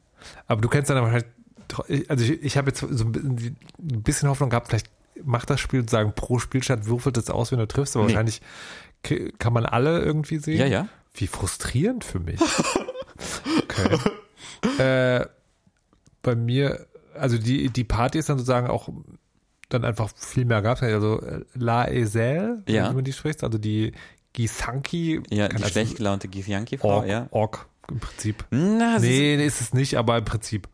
Aber 0.47 0.61
du 0.61 0.69
kennst 0.69 0.89
dann 0.89 0.97
aber 0.97 1.11
halt, 1.11 1.25
also 2.07 2.23
ich, 2.23 2.43
ich 2.43 2.57
habe 2.57 2.69
jetzt 2.69 2.79
so 2.79 3.05
ein 3.05 3.57
bisschen, 3.79 4.29
Hoffnung 4.29 4.49
gehabt, 4.49 4.67
vielleicht 4.67 4.89
macht 5.23 5.49
das 5.49 5.59
Spiel 5.59 5.81
sozusagen 5.81 6.13
pro 6.13 6.39
Spielstand 6.39 6.85
würfelt 6.85 7.17
es 7.17 7.29
aus, 7.29 7.51
wenn 7.51 7.59
du 7.59 7.67
triffst, 7.67 7.95
aber 7.95 8.05
Nee. 8.05 8.13
wahrscheinlich 8.13 8.41
kann 9.37 9.53
man 9.53 9.65
alle 9.65 9.99
irgendwie 10.01 10.39
sehen. 10.39 10.59
Ja, 10.59 10.65
ja. 10.65 10.87
Wie 11.13 11.27
frustrierend 11.27 12.03
für 12.03 12.19
mich. 12.19 12.39
Okay. 13.63 13.97
äh, 14.77 15.25
bei 16.21 16.35
mir, 16.35 16.87
also 17.15 17.37
die, 17.37 17.69
die 17.69 17.83
Party 17.83 18.17
ist 18.17 18.29
dann 18.29 18.37
sozusagen 18.37 18.67
auch 18.67 18.89
dann 19.69 19.83
einfach 19.85 20.09
viel 20.15 20.45
mehr 20.45 20.61
gab. 20.61 20.81
Also 20.81 21.21
äh, 21.21 21.43
La 21.53 21.87
Esel, 21.89 22.63
Ja. 22.67 22.89
wie 22.89 22.95
man 22.95 23.03
die 23.03 23.13
spricht, 23.13 23.43
also 23.43 23.57
die 23.57 23.91
Gisanki. 24.33 25.21
Ja, 25.29 25.47
die 25.49 25.57
als 25.57 25.71
schlecht 25.71 25.97
gelaunte 25.97 26.27
Githyanki-Frau, 26.27 26.87
Ork, 26.99 27.07
ja. 27.07 27.27
Ork 27.31 27.67
im 27.89 27.99
Prinzip. 27.99 28.45
Na, 28.51 28.99
Nee, 28.99 29.35
nee, 29.37 29.45
ist 29.45 29.61
es 29.61 29.73
nicht, 29.73 29.95
aber 29.97 30.17
im 30.17 30.25
Prinzip. 30.25 30.67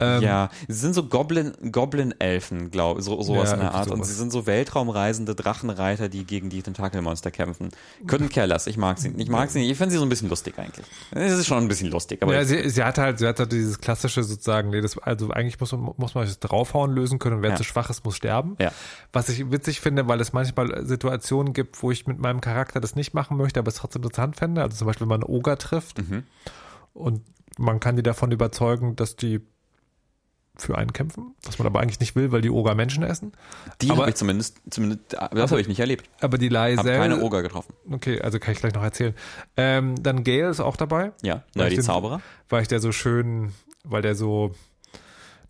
Ähm, 0.00 0.22
Ja, 0.22 0.50
sie 0.66 0.74
sind 0.78 0.94
so 0.94 1.04
Goblin, 1.06 1.52
Goblin-Elfen, 1.70 2.70
glaube 2.70 3.00
so, 3.00 3.22
sowas 3.22 3.50
Ja, 3.50 3.54
in 3.54 3.60
der 3.60 3.74
Art. 3.74 3.88
Und 3.90 3.98
sowas. 3.98 4.08
sie 4.08 4.14
sind 4.14 4.32
so 4.32 4.46
Weltraumreisende 4.46 5.34
Drachenreiter, 5.34 6.08
die 6.08 6.24
gegen 6.24 6.50
die 6.50 6.62
Tentakelmonster 6.62 7.30
kämpfen. 7.30 7.68
Care 8.06 8.46
less. 8.46 8.66
Ich 8.66 8.76
mag 8.76 8.98
sie. 8.98 9.12
Ich 9.16 9.28
mag 9.28 9.50
sie 9.50 9.60
nicht. 9.60 9.70
Ich 9.70 9.78
finde 9.78 9.92
sie 9.92 9.98
so 9.98 10.04
ein 10.04 10.08
bisschen 10.08 10.28
lustig 10.28 10.58
eigentlich. 10.58 10.84
Es 11.12 11.32
ist 11.32 11.46
schon 11.46 11.58
ein 11.58 11.68
bisschen 11.68 11.90
lustig, 11.90 12.22
aber 12.22 12.34
ja, 12.34 12.44
sie, 12.44 12.68
sie 12.68 12.82
hat 12.82 12.98
halt, 12.98 13.18
sie 13.20 13.26
hat 13.26 13.38
halt 13.38 13.52
dieses 13.52 13.80
klassische 13.80 14.24
sozusagen, 14.24 14.70
nee, 14.70 14.80
das, 14.80 14.98
also 14.98 15.30
eigentlich 15.30 15.60
muss 15.60 15.70
man, 15.72 15.92
muss 15.96 16.14
man 16.14 16.24
das 16.24 16.40
draufhauen 16.40 16.92
lösen 16.92 17.18
können 17.18 17.36
und 17.36 17.42
wer 17.42 17.50
Ja. 17.50 17.56
zu 17.56 17.64
schwach 17.64 17.88
ist, 17.90 18.04
muss 18.04 18.16
sterben. 18.16 18.56
Ja. 18.60 18.72
Was 19.12 19.28
ich 19.28 19.50
witzig 19.52 19.80
finde, 19.80 20.08
weil 20.08 20.20
es 20.20 20.32
manchmal 20.32 20.84
Situationen 20.84 21.52
gibt, 21.52 21.80
wo 21.82 21.90
ich 21.92 22.06
mit 22.06 22.18
meinem 22.18 22.40
Charakter 22.40 22.80
das 22.80 22.96
nicht 22.96 23.14
machen 23.14 23.36
möchte, 23.36 23.60
aber 23.60 23.68
es 23.68 23.76
trotzdem 23.76 24.02
interessant 24.02 24.36
fände. 24.36 24.62
Also 24.62 24.76
zum 24.76 24.86
Beispiel, 24.88 25.04
wenn 25.06 25.20
man 25.20 25.22
einen 25.22 25.32
Oger 25.32 25.56
trifft 25.56 25.98
Mhm. 25.98 26.24
und 26.94 27.22
man 27.58 27.78
kann 27.78 27.94
die 27.96 28.02
davon 28.02 28.32
überzeugen, 28.32 28.96
dass 28.96 29.14
die 29.16 29.40
für 30.56 30.78
einen 30.78 30.92
kämpfen, 30.92 31.34
was 31.42 31.58
man 31.58 31.66
aber 31.66 31.80
eigentlich 31.80 31.98
nicht 32.00 32.14
will, 32.14 32.30
weil 32.30 32.40
die 32.40 32.50
Oger 32.50 32.74
Menschen 32.74 33.02
essen. 33.02 33.32
die 33.82 33.90
aber- 33.90 34.02
habe 34.02 34.10
ich 34.10 34.16
zumindest, 34.16 34.60
zumindest 34.70 35.12
das 35.32 35.50
habe 35.50 35.60
ich 35.60 35.66
nicht 35.68 35.80
erlebt. 35.80 36.08
Aber 36.20 36.38
die 36.38 36.46
Habe 36.46 36.54
Laisel, 36.76 36.96
keine 36.96 37.20
Oger 37.22 37.42
getroffen. 37.42 37.74
okay, 37.90 38.20
also 38.20 38.38
kann 38.38 38.52
ich 38.52 38.60
gleich 38.60 38.74
noch 38.74 38.82
erzählen. 38.84 39.14
Ähm, 39.56 40.00
dann 40.02 40.22
Gale 40.22 40.48
ist 40.50 40.60
auch 40.60 40.76
dabei. 40.76 41.12
Ja, 41.22 41.42
na, 41.54 41.68
die 41.68 41.74
den- 41.76 41.84
Zauberer. 41.84 42.20
weil 42.48 42.62
ich 42.62 42.68
der 42.68 42.78
so 42.80 42.92
schön, 42.92 43.52
weil 43.82 44.02
der 44.02 44.14
so, 44.14 44.54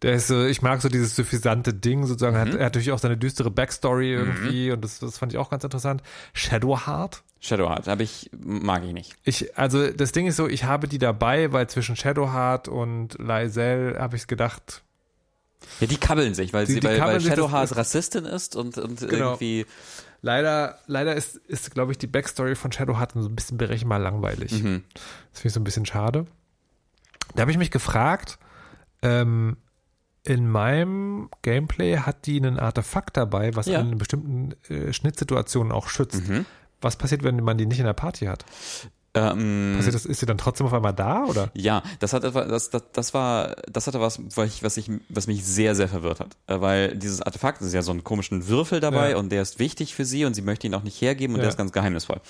der 0.02 0.14
ist 0.14 0.26
so, 0.26 0.44
ich 0.46 0.62
mag 0.62 0.80
so 0.82 0.88
dieses 0.88 1.14
suffisante 1.16 1.72
Ding 1.74 2.06
sozusagen, 2.06 2.36
Mhm. 2.36 2.40
hat, 2.40 2.48
er 2.48 2.52
hat 2.54 2.60
natürlich 2.60 2.92
auch 2.92 2.98
seine 2.98 3.16
düstere 3.18 3.50
Backstory 3.50 4.10
irgendwie 4.12 4.70
und 4.72 4.82
das, 4.82 4.98
das 5.00 5.18
fand 5.18 5.32
ich 5.32 5.38
auch 5.38 5.50
ganz 5.50 5.64
interessant. 5.64 6.02
Shadowheart. 6.32 7.22
Shadowheart, 7.40 7.88
habe 7.88 8.02
ich, 8.02 8.30
mag 8.38 8.84
ich 8.84 8.92
nicht. 8.94 9.12
Ich, 9.22 9.56
also 9.58 9.90
das 9.90 10.12
Ding 10.12 10.26
ist 10.26 10.36
so, 10.36 10.48
ich 10.48 10.64
habe 10.64 10.88
die 10.88 10.98
dabei, 10.98 11.52
weil 11.52 11.68
zwischen 11.68 11.94
Shadowheart 11.94 12.68
und 12.68 13.18
Lysel 13.18 13.96
habe 13.98 14.16
ich 14.16 14.26
gedacht, 14.26 14.82
Ja, 15.80 15.86
die 15.86 15.96
kabbeln 15.96 16.34
sich, 16.34 16.52
weil 16.52 16.66
Die- 16.66 16.74
sie, 16.74 16.80
die 16.80 16.86
weil, 16.86 17.00
weil 17.00 17.20
Shadowheart 17.20 17.70
ist- 17.70 17.76
Rassistin 17.76 18.24
ist 18.24 18.56
und, 18.56 18.78
und 18.78 19.00
Genau. 19.00 19.32
irgendwie, 19.32 19.66
leider, 20.22 20.78
leider 20.86 21.14
ist, 21.14 21.36
ist 21.36 21.70
glaube 21.72 21.92
ich, 21.92 21.98
die 21.98 22.06
Backstory 22.06 22.54
von 22.54 22.72
Shadowheart 22.72 23.12
so 23.14 23.28
ein 23.28 23.36
bisschen 23.36 23.58
berechenbar 23.58 23.98
langweilig. 23.98 24.52
Mhm. 24.52 24.82
Das 25.32 25.40
finde 25.40 25.48
ich 25.48 25.52
so 25.54 25.60
ein 25.60 25.64
bisschen 25.64 25.86
schade. 25.86 26.26
Da 27.34 27.42
habe 27.42 27.50
ich 27.50 27.58
mich 27.58 27.70
gefragt, 27.70 28.38
ähm, 29.02 29.56
in 30.26 30.48
meinem 30.48 31.28
Gameplay 31.42 31.98
hat 31.98 32.24
die 32.26 32.38
einen 32.38 32.58
Artefakt 32.58 33.16
dabei, 33.16 33.54
was 33.56 33.66
Ja. 33.66 33.80
in 33.80 33.98
bestimmten 33.98 34.54
äh, 34.72 34.92
Schnittsituationen 34.92 35.70
auch 35.72 35.88
schützt. 35.88 36.26
Mhm. 36.28 36.46
Was 36.80 36.96
passiert, 36.96 37.22
wenn 37.22 37.36
man 37.42 37.58
die 37.58 37.66
nicht 37.66 37.78
in 37.78 37.86
der 37.86 37.92
Party 37.94 38.26
hat? 38.26 38.44
Ähm, 39.16 39.74
Passiert 39.76 39.94
das, 39.94 40.06
ist 40.06 40.18
sie 40.20 40.26
dann 40.26 40.38
trotzdem 40.38 40.66
auf 40.66 40.72
einmal 40.72 40.92
da 40.92 41.24
oder? 41.24 41.50
Ja, 41.54 41.82
das 42.00 42.12
hat 42.12 42.24
etwa, 42.24 42.44
das, 42.44 42.70
das, 42.70 42.82
das 42.92 43.14
war, 43.14 43.54
das 43.70 43.86
hatte 43.86 44.00
was, 44.00 44.18
was, 44.34 44.48
ich, 44.48 44.62
was, 44.64 44.76
ich, 44.76 44.90
was 45.08 45.26
mich 45.28 45.44
sehr, 45.44 45.74
sehr 45.76 45.88
verwirrt 45.88 46.18
hat. 46.20 46.36
Äh, 46.48 46.60
Weil 46.60 46.96
dieses 46.96 47.22
Artefakt 47.22 47.60
ist 47.62 47.72
ja 47.72 47.82
so 47.82 47.92
einen 47.92 48.02
komischen 48.02 48.48
Würfel 48.48 48.80
dabei 48.80 49.10
Ja. 49.12 49.16
und 49.18 49.30
der 49.30 49.42
ist 49.42 49.58
wichtig 49.60 49.94
für 49.94 50.04
sie 50.04 50.24
und 50.24 50.34
sie 50.34 50.42
möchte 50.42 50.66
ihn 50.66 50.74
auch 50.74 50.82
nicht 50.82 51.00
hergeben 51.00 51.34
und 51.34 51.38
Ja. 51.40 51.44
der 51.44 51.50
ist 51.50 51.56
ganz 51.58 51.70
geheimnisvoll. 51.72 52.20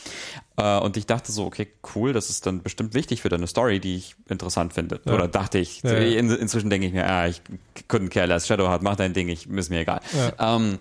Äh, 0.57 0.79
Und 0.81 0.97
ich 0.97 1.07
dachte 1.07 1.33
so, 1.33 1.47
okay, 1.47 1.69
cool, 1.95 2.13
das 2.13 2.29
ist 2.31 2.45
dann 2.47 2.63
bestimmt 2.63 2.93
wichtig 2.95 3.23
für 3.23 3.29
deine 3.31 3.47
Story, 3.47 3.81
die 3.81 3.97
ich 3.97 4.15
interessant 4.29 4.73
finde. 4.75 5.01
Ja. 5.07 5.15
Oder 5.15 5.27
dachte 5.29 5.59
ich. 5.59 5.83
In, 5.85 6.31
inzwischen 6.31 6.69
denke 6.71 6.87
ich 6.87 6.93
mir, 6.93 7.09
ah, 7.09 7.27
ich 7.27 7.41
couldn't 7.89 8.11
care 8.11 8.27
less, 8.27 8.47
Shadowheart, 8.47 8.83
mach 8.83 8.97
dein 8.97 9.15
Ding, 9.15 9.29
ich, 9.29 9.49
ist 9.49 9.71
mir 9.71 9.81
egal. 9.81 10.01
Ähm, 10.39 10.79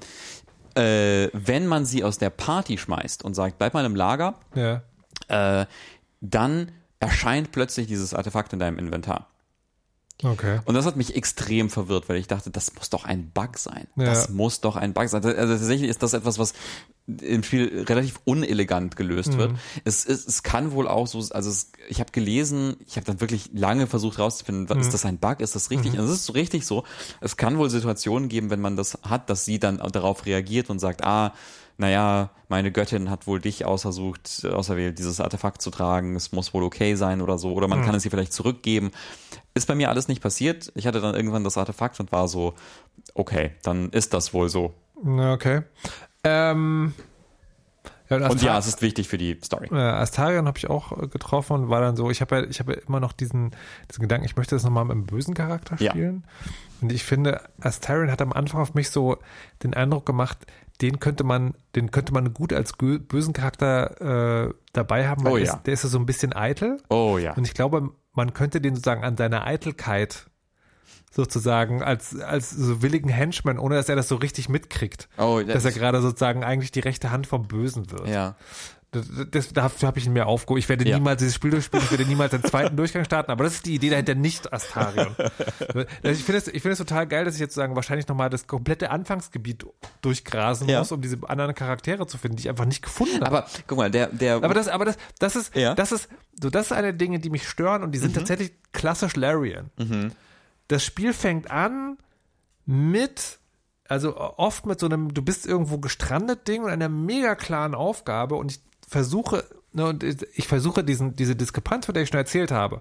äh, 0.76 1.30
wenn 1.34 1.68
man 1.68 1.86
sie 1.86 2.04
aus 2.04 2.18
der 2.18 2.30
Party 2.30 2.78
schmeißt 2.78 3.24
und 3.24 3.36
sagt, 3.36 3.58
bleib 3.58 3.74
mal 3.74 3.86
im 3.86 3.96
Lager, 3.96 4.36
äh, 5.28 5.66
dann 6.24 6.72
erscheint 7.00 7.52
plötzlich 7.52 7.88
dieses 7.88 8.14
Artefakt 8.14 8.54
in 8.54 8.60
deinem 8.60 8.80
Inventar. 8.80 9.28
Okay. 10.24 10.60
Und 10.66 10.76
das 10.76 10.86
hat 10.86 10.96
mich 10.96 11.16
extrem 11.18 11.70
verwirrt, 11.70 12.08
weil 12.08 12.16
ich 12.16 12.28
dachte, 12.28 12.50
das 12.50 12.74
muss 12.76 12.90
doch 12.90 13.04
ein 13.04 13.32
Bug 13.32 13.58
sein. 13.58 13.88
Ja. 13.98 14.06
Das 14.06 14.30
muss 14.30 14.62
doch 14.62 14.78
ein 14.78 14.94
Bug 14.94 15.10
sein. 15.10 15.22
Also 15.26 15.36
tatsächlich 15.58 15.90
ist 15.90 16.02
das 16.02 16.14
etwas, 16.14 16.40
was 16.40 16.54
im 17.08 17.44
Spiel 17.44 17.84
relativ 17.90 18.22
unelegant 18.24 18.96
gelöst 18.96 19.38
wird. 19.38 19.52
Es, 19.84 20.06
es, 20.06 20.26
es 20.26 20.42
kann 20.44 20.72
wohl 20.72 20.88
auch 20.88 21.08
so, 21.08 21.18
also 21.18 21.50
es, 21.50 21.72
ich 21.90 22.00
habe 22.00 22.12
gelesen, 22.14 22.78
ich 22.88 22.96
habe 22.96 23.06
dann 23.06 23.20
wirklich 23.20 23.50
lange 23.54 23.88
versucht 23.88 24.18
rauszufinden, 24.20 24.70
was- 24.70 24.86
ist 24.88 24.94
das 24.94 25.04
ein 25.04 25.18
Bug, 25.18 25.42
ist 25.42 25.56
das 25.56 25.72
richtig? 25.72 25.94
Und 26.00 26.06
es 26.06 26.12
ist 26.12 26.26
so 26.26 26.32
richtig 26.34 26.66
so. 26.66 26.86
Es 27.20 27.36
kann 27.36 27.58
wohl 27.58 27.70
Situationen 27.70 28.30
geben, 28.30 28.50
wenn 28.50 28.62
man 28.62 28.78
das 28.78 28.98
hat, 29.04 29.30
dass 29.30 29.44
sie 29.44 29.60
dann 29.60 29.78
darauf 29.92 30.26
reagiert 30.26 30.70
und 30.70 30.80
sagt, 30.80 31.04
ah, 31.04 31.34
naja, 31.78 32.30
meine 32.50 32.72
Göttin 32.72 33.10
hat 33.10 33.26
wohl 33.28 33.40
dich 33.40 33.66
ausersucht, 33.66 34.46
auserwählt, 34.46 35.00
dieses 35.00 35.20
Artefakt 35.20 35.62
zu 35.62 35.72
tragen, 35.72 36.16
es 36.16 36.32
muss 36.32 36.54
wohl 36.54 36.64
okay 36.64 36.96
sein 36.96 37.22
oder 37.22 37.38
so, 37.38 37.54
oder 37.54 37.68
man 37.68 37.84
kann 37.84 37.96
es 37.96 38.06
ihr 38.06 38.12
vielleicht 38.12 38.34
zurückgeben. 38.34 38.92
Ist 39.56 39.68
bei 39.68 39.76
mir 39.76 39.90
alles 39.90 40.08
nicht 40.08 40.22
passiert. 40.22 40.72
Ich 40.76 40.86
hatte 40.88 41.02
dann 41.02 41.16
irgendwann 41.16 41.44
das 41.44 41.58
Artefakt 41.58 42.00
und 42.00 42.12
war 42.12 42.28
so, 42.28 42.54
okay, 43.16 43.52
dann 43.64 43.90
ist 43.90 44.14
das 44.14 44.34
wohl 44.34 44.50
so. 44.50 44.74
Okay. 45.04 45.62
Ähm, 46.24 46.94
ja, 48.10 48.18
Und 48.18 48.24
Astar- 48.24 48.46
ja, 48.46 48.58
es 48.58 48.68
ist 48.68 48.82
wichtig 48.82 49.08
für 49.08 49.18
die 49.18 49.40
Story. 49.44 49.68
äh, 49.72 49.76
Astarion 49.76 50.46
habe 50.48 50.58
ich 50.58 50.70
auch 50.70 50.92
äh, 51.04 51.08
getroffen 51.08 51.54
und 51.54 51.70
war 51.70 51.82
dann 51.82 51.96
so, 51.96 52.10
ich 52.12 52.22
habe 52.22 52.36
ja, 52.38 52.44
ich 52.44 52.60
habe 52.60 52.74
ja 52.74 52.80
immer 52.88 53.00
noch 53.00 53.14
diesen, 53.14 53.52
diesen 53.90 54.02
Gedanken, 54.02 54.26
ich 54.26 54.36
möchte 54.36 54.56
das 54.56 54.64
nochmal 54.64 54.86
mit 54.86 54.92
einem 54.94 55.06
bösen 55.06 55.34
Charakter 55.34 55.76
Ja. 55.80 55.92
spielen. 55.92 56.24
Und 56.82 56.92
ich 56.92 57.04
finde, 57.04 57.42
Astarion 57.62 58.12
hat 58.12 58.22
am 58.22 58.34
Anfang 58.34 58.62
auf 58.62 58.74
mich 58.74 58.90
so 58.90 59.18
den 59.64 59.74
Eindruck 59.74 60.06
gemacht, 60.06 60.38
den 60.82 61.00
könnte 61.00 61.24
man, 61.24 61.54
den 61.76 61.92
könnte 61.92 62.14
man 62.14 62.34
gut 62.34 62.52
als 62.54 62.74
bösen 62.74 63.34
Charakter 63.34 64.48
äh, 64.50 64.54
dabei 64.74 65.08
haben, 65.08 65.24
weil 65.24 65.32
Oh 65.34 65.36
der, 65.38 65.46
ja. 65.46 65.54
ist, 65.54 65.64
der 65.68 65.74
ist 65.74 65.84
ja 65.84 65.90
so 65.90 66.00
ein 66.00 66.06
bisschen 66.06 66.34
eitel. 66.36 66.78
Oh 66.90 67.18
ja. 67.18 67.34
Und 67.36 67.46
ich 67.46 67.54
glaube, 67.54 67.92
man 68.14 68.34
könnte 68.34 68.60
den 68.62 68.76
sozusagen 68.76 69.04
an 69.04 69.16
seiner 69.18 69.46
Eitelkeit 69.46 70.28
sozusagen 71.12 71.84
als, 71.84 72.20
als 72.20 72.50
so 72.50 72.82
willigen 72.82 73.10
Henchman, 73.10 73.60
ohne 73.60 73.76
dass 73.76 73.88
er 73.88 73.96
das 73.96 74.08
so 74.08 74.16
richtig 74.16 74.50
mitkriegt. 74.50 75.10
Oh, 75.18 75.40
dass 75.46 75.54
das- 75.64 75.66
er 75.66 75.72
gerade 75.72 76.02
sozusagen 76.02 76.44
eigentlich 76.44 76.72
die 76.72 76.80
rechte 76.80 77.12
Hand 77.12 77.28
vom 77.28 77.48
Bösen 77.48 77.92
wird. 77.92 78.08
Ja. 78.08 78.36
Das, 78.94 79.06
das, 79.32 79.54
dafür 79.54 79.88
habe 79.88 80.00
ich 80.00 80.06
ihn 80.06 80.14
mir 80.14 80.26
aufgehoben. 80.28 80.60
Ich 80.60 80.70
werde 80.70 80.88
Ja. 80.88 80.96
niemals 80.98 81.20
dieses 81.20 81.36
Spiel 81.36 81.52
durchspielen, 81.52 81.84
ich 81.86 81.92
werde 81.92 82.06
niemals 82.06 82.32
den 82.32 82.44
zweiten 82.44 82.78
Durchgang 82.78 83.04
starten, 83.06 83.32
aber 83.32 83.44
das 83.44 83.56
ist 83.56 83.66
die 83.66 83.76
Idee 83.76 83.90
dahinter, 83.90 84.16
nicht 84.16 84.54
Astarion. 84.54 85.16
ich 86.04 86.24
finde 86.24 86.38
es 86.38 86.48
ich 86.48 86.62
finde 86.62 86.72
es 86.72 86.78
total 86.78 87.08
geil, 87.08 87.26
dass 87.26 87.34
ich 87.36 87.40
jetzt 87.42 87.56
sagen, 87.56 87.76
wahrscheinlich 87.76 88.08
nochmal 88.08 88.30
das 88.30 88.48
komplette 88.48 88.92
Anfangsgebiet 88.92 89.66
durchgrasen 90.02 90.70
Ja. 90.70 90.80
muss, 90.80 90.92
um 90.92 91.02
diese 91.02 91.18
anderen 91.28 91.56
Charaktere 91.56 92.08
zu 92.08 92.18
finden, 92.18 92.38
die 92.38 92.42
ich 92.44 92.50
einfach 92.50 92.66
nicht 92.66 92.82
gefunden 92.84 93.16
habe. 93.22 93.28
Aber 93.40 93.48
guck 93.68 93.78
mal, 93.78 93.90
der, 93.92 94.08
der, 94.08 94.36
Aber 94.36 94.54
das, 94.54 94.68
aber 94.68 94.86
das, 94.86 94.98
das 95.20 95.36
ist, 95.36 95.56
Ja. 95.56 95.74
das 95.76 95.92
ist, 95.92 96.08
so, 96.42 96.50
das 96.50 96.68
ist 96.68 96.72
eine 96.72 96.84
der 96.88 96.94
Dinge, 96.94 97.20
die 97.20 97.30
mich 97.30 97.48
stören 97.50 97.84
und 97.84 97.92
die 97.92 98.00
sind 98.00 98.16
tatsächlich 98.16 98.52
klassisch 98.72 99.16
Larian. 99.16 99.70
Das 100.68 100.84
Spiel 100.84 101.14
fängt 101.14 101.50
an 101.52 101.98
mit, 102.66 103.40
also 103.88 104.18
oft 104.18 104.66
mit 104.66 104.80
so 104.80 104.86
einem, 104.86 105.14
du 105.14 105.22
bist 105.22 105.46
irgendwo 105.46 105.78
gestrandet 105.80 106.48
Ding 106.48 106.64
und 106.64 106.70
einer 106.70 106.90
mega 106.90 107.36
klaren 107.36 107.76
Aufgabe 107.76 108.36
und 108.36 108.52
ich 108.52 108.62
versuche, 108.94 109.44
ne, 109.74 109.88
und 109.88 110.04
ich 110.04 110.48
versuche 110.48 110.84
diesen, 110.84 111.16
diese 111.16 111.36
Diskrepanz, 111.36 111.88
von 111.88 111.94
der 111.94 112.04
ich 112.04 112.10
schon 112.10 112.20
erzählt 112.20 112.52
habe, 112.52 112.80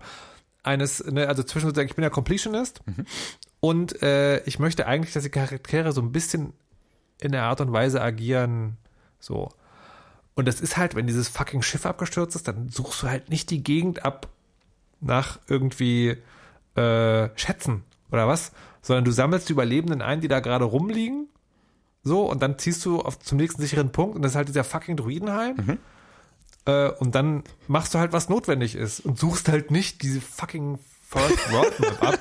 eines, 0.63 1.05
ne, 1.05 1.27
also 1.27 1.43
zwischen 1.43 1.67
sozusagen, 1.67 1.89
ich 1.89 1.97
bin 1.97 2.05
ja 2.05 2.11
Completionist 2.11 2.83
und 3.61 4.01
äh, 4.03 4.45
ich 4.45 4.59
möchte 4.59 4.87
eigentlich, 4.87 5.13
dass 5.15 5.25
die 5.25 5.31
Charaktere 5.31 5.93
so 5.93 6.01
ein 6.03 6.13
bisschen 6.13 6.53
in 7.21 7.33
der 7.33 7.45
Art 7.45 7.61
und 7.61 7.73
Weise 7.73 8.01
agieren, 8.01 8.77
so. 9.19 9.49
Und 10.35 10.47
das 10.47 10.61
ist 10.61 10.77
halt, 10.77 10.95
wenn 10.95 11.07
dieses 11.07 11.29
fucking 11.29 11.63
Schiff 11.63 11.87
abgestürzt 11.87 12.37
ist, 12.37 12.47
dann 12.47 12.69
suchst 12.69 13.03
du 13.03 13.09
halt 13.09 13.29
nicht 13.29 13.51
die 13.51 13.63
Gegend 13.63 14.05
ab 14.05 14.29
nach 15.01 15.39
irgendwie 15.49 16.17
äh, 16.75 17.29
Schätzen 17.37 17.85
oder 18.11 18.29
was, 18.29 18.53
sondern 18.83 19.05
du 19.05 19.11
sammelst 19.13 19.49
die 19.49 19.53
Überlebenden 19.53 20.03
ein, 20.03 20.21
die 20.21 20.29
da 20.29 20.41
gerade 20.41 20.65
rumliegen. 20.65 21.29
So, 22.05 22.29
und 22.29 22.43
dann 22.43 22.59
ziehst 22.59 22.85
du 22.85 23.01
auf, 23.01 23.19
zum 23.19 23.39
nächsten 23.39 23.63
sicheren 23.63 23.93
Punkt 23.93 24.17
und 24.17 24.23
das 24.23 24.33
ist 24.33 24.37
halt 24.37 24.49
dieser 24.49 24.65
fucking 24.65 24.97
Druidenheim. 24.97 25.79
Äh, 26.65 26.91
und 26.91 27.15
dann 27.15 27.43
machst 27.69 27.95
du 27.95 27.99
halt, 27.99 28.13
was 28.13 28.29
notwendig 28.29 28.75
ist 28.75 29.01
und 29.01 29.19
suchst 29.19 29.49
halt 29.49 29.71
nicht 29.71 30.03
diese 30.03 30.21
fucking 30.21 30.79
First 31.09 31.53
World 31.53 31.81
Map 31.81 32.03
ab. 32.03 32.19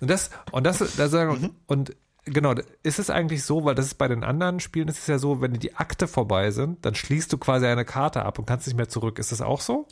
Und 0.00 0.08
das, 0.08 0.30
und 0.52 0.64
das, 0.64 0.78
das 0.78 1.10
sagen, 1.10 1.54
und 1.66 1.94
genau, 2.24 2.54
ist 2.82 2.98
es 2.98 3.10
eigentlich 3.10 3.44
so, 3.44 3.64
weil 3.64 3.74
das 3.74 3.86
ist 3.86 3.94
bei 3.98 4.08
den 4.08 4.24
anderen 4.24 4.60
Spielen 4.60 4.88
ist 4.88 4.98
es 4.98 5.06
ja 5.08 5.18
so, 5.18 5.40
wenn 5.42 5.52
die 5.54 5.74
Akte 5.76 6.08
vorbei 6.08 6.50
sind, 6.50 6.84
dann 6.86 6.94
schließt 6.94 7.30
du 7.32 7.38
quasi 7.38 7.66
eine 7.66 7.84
Karte 7.84 8.24
ab 8.24 8.38
und 8.38 8.46
kannst 8.46 8.66
nicht 8.66 8.76
mehr 8.76 8.88
zurück. 8.88 9.18
Ist 9.18 9.32
das 9.32 9.40
auch 9.42 9.60
so? 9.60 9.86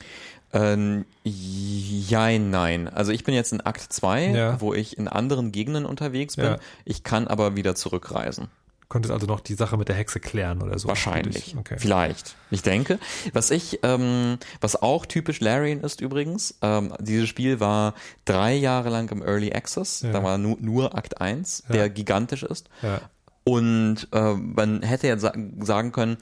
Ähm, 0.52 1.04
ja, 1.24 2.38
nein. 2.38 2.88
Also 2.88 3.12
ich 3.12 3.24
bin 3.24 3.34
jetzt 3.34 3.52
in 3.52 3.60
Akt 3.60 3.92
2, 3.92 4.28
Ja. 4.28 4.60
wo 4.60 4.72
ich 4.72 4.96
in 4.96 5.08
anderen 5.08 5.52
Gegenden 5.52 5.84
unterwegs 5.84 6.36
bin. 6.36 6.44
Ja. 6.46 6.58
Ich 6.86 7.02
kann 7.02 7.28
aber 7.28 7.54
wieder 7.56 7.74
zurückreisen. 7.74 8.48
Konntest 8.88 9.12
also 9.12 9.26
noch 9.26 9.40
die 9.40 9.54
Sache 9.54 9.76
mit 9.76 9.88
der 9.88 9.96
Hexe 9.96 10.18
klären 10.18 10.62
oder 10.62 10.78
so? 10.78 10.88
Wahrscheinlich. 10.88 11.54
Okay. 11.58 11.76
Vielleicht. 11.78 12.36
Ich 12.50 12.62
denke. 12.62 12.98
Was 13.34 13.50
ich, 13.50 13.80
ähm, 13.82 14.38
was 14.62 14.76
auch 14.76 15.04
typisch 15.04 15.40
Larian 15.40 15.80
ist 15.80 16.00
übrigens, 16.00 16.58
ähm, 16.62 16.94
dieses 16.98 17.28
Spiel 17.28 17.60
war 17.60 17.92
drei 18.24 18.54
Jahre 18.54 18.88
lang 18.88 19.10
im 19.10 19.22
Early 19.22 19.52
Access. 19.52 20.00
Ja. 20.00 20.12
Da 20.12 20.22
war 20.22 20.38
nur, 20.38 20.56
nur 20.60 20.96
Akt 20.96 21.20
1, 21.20 21.64
der 21.68 21.90
gigantisch 21.90 22.42
ist. 22.42 22.70
Ja. 22.80 23.02
Und 23.44 24.08
äh, 24.12 24.34
man 24.34 24.82
hätte 24.82 25.08
ja 25.08 25.18
sa 25.18 25.32
sagen 25.60 25.92
können, 25.92 26.16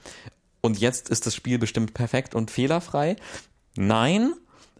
und 0.60 0.80
jetzt 0.80 1.08
ist 1.08 1.26
das 1.26 1.34
Spiel 1.36 1.58
bestimmt 1.60 1.94
perfekt 1.94 2.34
und 2.34 2.50
fehlerfrei. 2.50 3.14
Nein, 3.76 4.32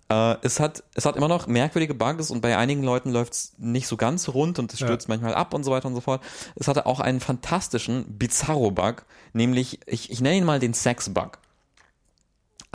äh, 0.09 0.37
es, 0.43 0.61
hat, 0.61 0.85
es 0.95 1.05
hat 1.05 1.17
immer 1.17 1.29
noch 1.29 1.47
merkwürdige 1.47 1.95
Bugs 1.95 2.31
und 2.31 2.41
bei 2.41 2.57
einigen 2.57 2.83
Leuten 2.83 3.11
läuft 3.11 3.33
es 3.33 3.53
nicht 3.59 3.87
so 3.89 3.97
ganz 3.97 4.29
rund 4.29 4.59
und 4.59 4.73
es 4.73 4.81
Ja. 4.81 4.87
stürzt 4.87 5.09
manchmal 5.09 5.35
ab 5.35 5.55
und 5.55 5.65
so 5.65 5.71
weiter 5.71 5.89
und 5.89 5.95
so 5.95 6.01
fort. 6.01 6.23
Es 6.55 6.69
hatte 6.69 6.87
auch 6.87 7.01
einen 7.01 7.21
fantastischen 7.21 8.05
Bizarro-Bug, 8.19 9.05
nämlich, 9.33 9.81
ich, 9.87 10.11
ich 10.11 10.21
nenne 10.21 10.37
ihn 10.37 10.45
mal 10.45 10.61
den 10.61 10.75
Sex-Bug. 10.75 11.39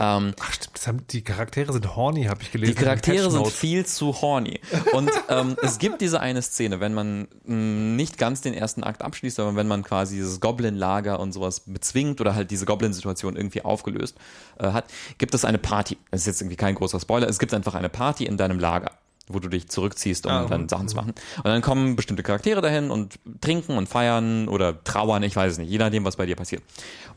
Ähm, 0.02 0.34
Ach 0.40 0.52
stimmt, 0.52 0.86
haben, 0.86 1.06
die 1.10 1.22
Charaktere 1.22 1.72
sind 1.72 1.94
horny, 1.94 2.24
habe 2.24 2.42
ich 2.42 2.50
gelesen. 2.50 2.74
die 2.74 2.82
Charaktere 2.82 3.30
sind 3.30 3.46
viel 3.46 3.86
zu 3.86 4.20
horny. 4.20 4.60
Und 4.92 5.10
ähm, 5.28 5.56
es 5.62 5.78
gibt 5.78 6.00
diese 6.00 6.18
eine 6.20 6.42
Szene, 6.42 6.80
wenn 6.80 6.92
man 6.92 7.28
mh, 7.44 7.54
nicht 7.96 8.18
ganz 8.18 8.40
den 8.40 8.52
ersten 8.52 8.82
Akt 8.82 9.02
abschließt, 9.02 9.36
sondern 9.36 9.54
wenn 9.54 9.68
man 9.68 9.84
quasi 9.84 10.16
dieses 10.16 10.40
Goblin-Lager 10.40 11.20
und 11.20 11.32
sowas 11.32 11.60
bezwingt 11.60 12.20
oder 12.20 12.34
halt 12.34 12.50
diese 12.50 12.66
Goblin-Situation 12.66 13.36
irgendwie 13.36 13.64
aufgelöst 13.64 14.16
äh, 14.58 14.72
hat, 14.72 14.86
gibt 15.18 15.34
es 15.34 15.44
eine 15.44 15.58
Party. 15.58 15.96
Das 16.10 16.22
ist 16.22 16.26
jetzt 16.26 16.40
irgendwie 16.40 16.56
kein 16.56 16.74
großer 16.74 16.98
Spoiler. 16.98 17.28
Es 17.28 17.38
gibt 17.38 17.54
einfach 17.54 17.74
eine 17.74 17.88
Party 17.88 18.24
in 18.26 18.36
deinem 18.36 18.58
Lager 18.58 18.90
wo 19.28 19.38
du 19.38 19.48
dich 19.48 19.68
zurückziehst, 19.68 20.26
um 20.26 20.32
Ah, 20.32 20.46
dann. 20.46 20.68
Sachen 20.68 20.88
zu 20.88 20.96
machen. 20.96 21.14
Und 21.38 21.44
dann 21.44 21.62
kommen 21.62 21.94
bestimmte 21.96 22.22
Charaktere 22.24 22.60
dahin 22.60 22.90
und 22.90 23.18
trinken 23.40 23.78
und 23.78 23.88
feiern 23.88 24.48
oder 24.48 24.82
trauern, 24.82 25.22
ich 25.22 25.36
weiß 25.36 25.52
es 25.52 25.58
nicht, 25.58 25.70
je 25.70 25.78
nachdem, 25.78 26.04
was 26.04 26.16
bei 26.16 26.26
dir 26.26 26.34
passiert. 26.36 26.62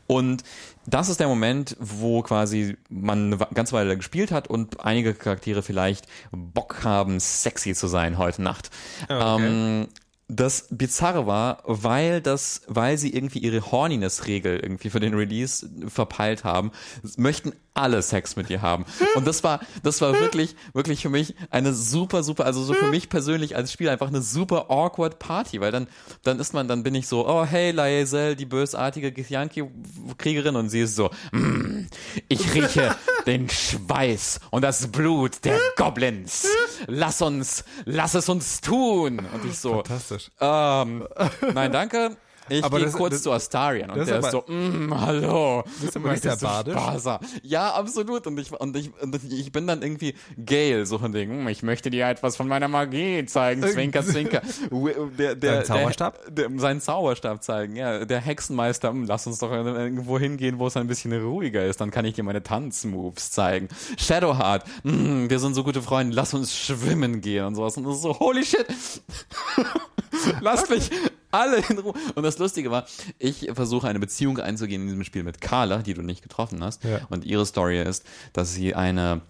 Und 0.06 0.44
das 0.86 1.08
ist 1.08 1.20
der 1.20 1.28
Moment, 1.28 1.76
wo 1.80 2.22
quasi 2.22 2.76
man 2.88 3.34
eine 3.34 3.46
ganze 3.54 3.72
Weile 3.72 3.96
gespielt 3.96 4.30
hat 4.30 4.48
und 4.48 4.84
einige 4.84 5.14
Charaktere 5.14 5.62
vielleicht 5.62 6.06
Bock 6.30 6.84
haben, 6.84 7.20
sexy 7.20 7.74
zu 7.74 7.86
sein 7.86 8.18
heute 8.18 8.42
Nacht. 8.42 8.70
okay. 9.04 9.46
Ähm, 9.46 9.88
das 10.28 10.66
Bizarre 10.70 11.26
war, 11.26 11.62
weil 11.64 12.20
das, 12.20 12.62
weil 12.66 12.98
sie 12.98 13.14
irgendwie 13.14 13.38
ihre 13.38 13.70
Horniness-Regel 13.70 14.58
irgendwie 14.58 14.90
für 14.90 14.98
den 14.98 15.14
Release 15.14 15.68
verpeilt 15.88 16.42
haben, 16.42 16.72
möchten 17.16 17.52
alle 17.76 18.02
Sex 18.02 18.36
mit 18.36 18.48
dir 18.48 18.62
haben. 18.62 18.86
Und 19.14 19.26
das 19.26 19.44
war, 19.44 19.60
das 19.82 20.00
war 20.00 20.18
wirklich, 20.18 20.56
wirklich 20.72 21.02
für 21.02 21.10
mich 21.10 21.34
eine 21.50 21.74
super, 21.74 22.22
super, 22.22 22.46
also 22.46 22.62
so 22.64 22.72
für 22.72 22.88
mich 22.88 23.08
persönlich 23.08 23.54
als 23.54 23.70
Spieler 23.70 23.92
einfach 23.92 24.08
eine 24.08 24.22
super 24.22 24.70
awkward 24.70 25.18
Party, 25.18 25.60
weil 25.60 25.72
dann, 25.72 25.86
dann 26.22 26.40
ist 26.40 26.54
man, 26.54 26.68
dann 26.68 26.82
bin 26.82 26.94
ich 26.94 27.06
so, 27.06 27.28
oh 27.28 27.44
hey, 27.44 27.72
Laezel, 27.72 28.34
die 28.34 28.46
bösartige 28.46 29.12
Githyanki-Kriegerin 29.12 30.56
und 30.56 30.70
sie 30.70 30.80
ist 30.80 30.96
so, 30.96 31.10
mm, 31.32 31.86
ich 32.28 32.54
rieche 32.54 32.96
den 33.26 33.48
Schweiß 33.48 34.40
und 34.50 34.62
das 34.62 34.88
Blut 34.88 35.44
der 35.44 35.58
Goblins. 35.76 36.48
Lass 36.86 37.20
uns, 37.20 37.64
lass 37.84 38.14
es 38.14 38.28
uns 38.28 38.60
tun. 38.60 39.18
Und 39.18 39.44
ich 39.44 39.58
so, 39.58 39.74
Fantastisch. 39.74 40.15
Ähm, 40.40 41.06
nein, 41.54 41.72
danke. 41.72 42.16
Ich 42.48 42.62
gehe 42.68 42.80
das- 42.80 42.92
kurz 42.92 43.14
das- 43.14 43.22
zu 43.22 43.32
Astarion 43.32 43.90
und 43.90 43.98
das 43.98 44.08
ist 44.08 44.10
der 44.10 44.18
ist 44.20 44.34
aber- 44.34 44.44
so, 44.46 44.52
mm, 44.52 45.00
hallo. 45.00 45.64
ist 45.82 45.96
aber 45.96 46.10
nicht 46.12 46.22
sehr 46.22 46.36
haben? 46.40 47.26
Ja, 47.42 47.70
absolut. 47.74 48.26
Und 48.26 48.38
ich, 48.38 48.52
und 48.52 48.76
ich, 48.76 48.90
und 49.02 49.20
ich 49.32 49.52
bin 49.52 49.66
dann 49.66 49.82
irgendwie 49.82 50.14
Gale, 50.44 50.86
so 50.86 50.98
von 50.98 51.12
Ding, 51.12 51.30
"Hm, 51.30 51.48
ich 51.48 51.62
möchte 51.62 51.90
dir 51.90 52.06
etwas 52.06 52.36
von 52.36 52.46
meiner 52.48 52.68
Magie 52.68 53.24
zeigen, 53.26 53.62
zwinker, 53.62 54.04
zwinker. 54.04 54.42
Der, 55.18 55.34
der, 55.34 55.64
Seinen 55.64 55.64
Zauberstab? 55.64 56.18
Der, 56.34 56.48
der, 56.48 56.58
seinen 56.60 56.80
Zauberstab 56.80 57.42
zeigen, 57.42 57.76
ja. 57.76 58.04
Der 58.04 58.20
Hexenmeister, 58.20 58.90
"Hm, 58.90 59.04
lass 59.06 59.26
uns 59.26 59.38
doch 59.38 59.50
irgendwo 59.50 60.18
hingehen, 60.18 60.58
wo 60.58 60.66
es 60.66 60.76
ein 60.76 60.86
bisschen 60.86 61.12
ruhiger 61.20 61.64
ist, 61.66 61.80
dann 61.80 61.90
kann 61.90 62.04
ich 62.04 62.14
dir 62.14 62.22
meine 62.22 62.42
Tanzmoves 62.42 63.30
zeigen. 63.30 63.68
Shadowheart, 63.98 64.64
"Hm, 64.82 65.28
wir 65.30 65.38
sind 65.38 65.54
so 65.54 65.64
gute 65.64 65.82
Freunde, 65.82 66.14
lass 66.14 66.34
uns 66.34 66.56
schwimmen 66.56 67.20
gehen 67.20 67.44
und 67.44 67.54
sowas. 67.54 67.76
Und 67.76 67.84
das 67.84 67.96
ist 67.96 68.02
so, 68.02 68.18
holy 68.18 68.44
shit. 68.44 68.66
Lasst 70.40 70.70
mich 70.70 70.90
alle 71.30 71.62
in 71.68 71.78
Ruhe. 71.78 71.94
Und 72.14 72.22
das 72.22 72.38
Lustige 72.38 72.70
war, 72.70 72.86
ich 73.18 73.50
versuche 73.52 73.88
eine 73.88 73.98
Beziehung 73.98 74.38
einzugehen 74.38 74.82
in 74.82 74.88
diesem 74.88 75.04
Spiel 75.04 75.22
mit 75.22 75.40
Carla, 75.40 75.78
die 75.78 75.94
du 75.94 76.02
nicht 76.02 76.22
getroffen 76.22 76.62
hast. 76.62 76.84
Ja. 76.84 77.00
Und 77.10 77.24
ihre 77.24 77.46
Story 77.46 77.80
ist, 77.80 78.04
dass 78.32 78.52
sie 78.52 78.74
eine 78.74 79.22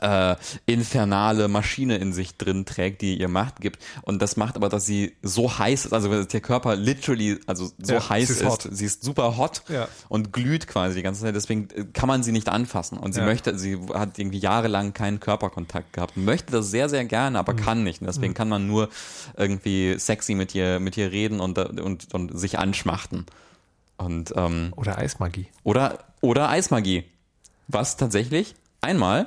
äh, 0.00 0.36
infernale 0.66 1.48
Maschine 1.48 1.96
in 1.98 2.12
sich 2.12 2.36
drin 2.36 2.64
trägt, 2.64 3.02
die 3.02 3.18
ihr 3.18 3.28
Macht 3.28 3.60
gibt. 3.60 3.82
Und 4.02 4.20
das 4.22 4.36
macht 4.36 4.56
aber, 4.56 4.68
dass 4.68 4.86
sie 4.86 5.16
so 5.22 5.58
heiß 5.58 5.86
ist, 5.86 5.92
also 5.92 6.24
der 6.24 6.40
Körper 6.40 6.76
literally, 6.76 7.38
also 7.46 7.70
so 7.78 7.94
Ja, 7.94 8.08
heiß 8.08 8.28
sie 8.28 8.44
ist. 8.44 8.64
ist. 8.66 8.76
Sie 8.76 8.84
ist 8.84 9.02
super 9.04 9.36
hot 9.36 9.62
Ja. 9.68 9.88
und 10.08 10.32
glüht 10.32 10.66
quasi 10.66 10.94
die 10.96 11.02
ganze 11.02 11.22
Zeit. 11.22 11.34
Deswegen 11.34 11.68
äh, 11.74 11.84
kann 11.92 12.06
man 12.08 12.22
sie 12.22 12.32
nicht 12.32 12.48
anfassen. 12.48 12.98
Und 12.98 13.12
sie 13.12 13.20
Ja. 13.20 13.26
möchte, 13.26 13.58
sie 13.58 13.78
hat 13.94 14.18
irgendwie 14.18 14.38
jahrelang 14.38 14.92
keinen 14.94 15.20
Körperkontakt 15.20 15.92
gehabt, 15.92 16.16
möchte 16.16 16.52
das 16.52 16.70
sehr, 16.70 16.88
sehr 16.88 17.04
gerne, 17.04 17.30
Mhm. 17.30 17.36
aber 17.36 17.54
kann 17.54 17.82
nicht. 17.84 18.00
Und 18.00 18.06
deswegen 18.06 18.34
kann 18.34 18.48
man 18.48 18.66
nur 18.66 18.88
irgendwie 19.36 19.98
sexy 19.98 20.34
mit 20.34 20.54
ihr, 20.54 20.80
mit 20.80 20.96
ihr 20.96 21.10
reden 21.12 21.40
und, 21.40 21.58
und, 21.58 22.14
und 22.14 22.38
sich 22.38 22.58
anschmachten. 22.58 23.26
Und, 23.96 24.32
ähm, 24.36 24.72
Oder 24.76 24.98
Eismagie. 24.98 25.48
oder, 25.64 25.98
oder 26.20 26.48
Eismagie. 26.50 27.04
Was 27.66 27.96
tatsächlich 27.96 28.54
einmal 28.80 29.26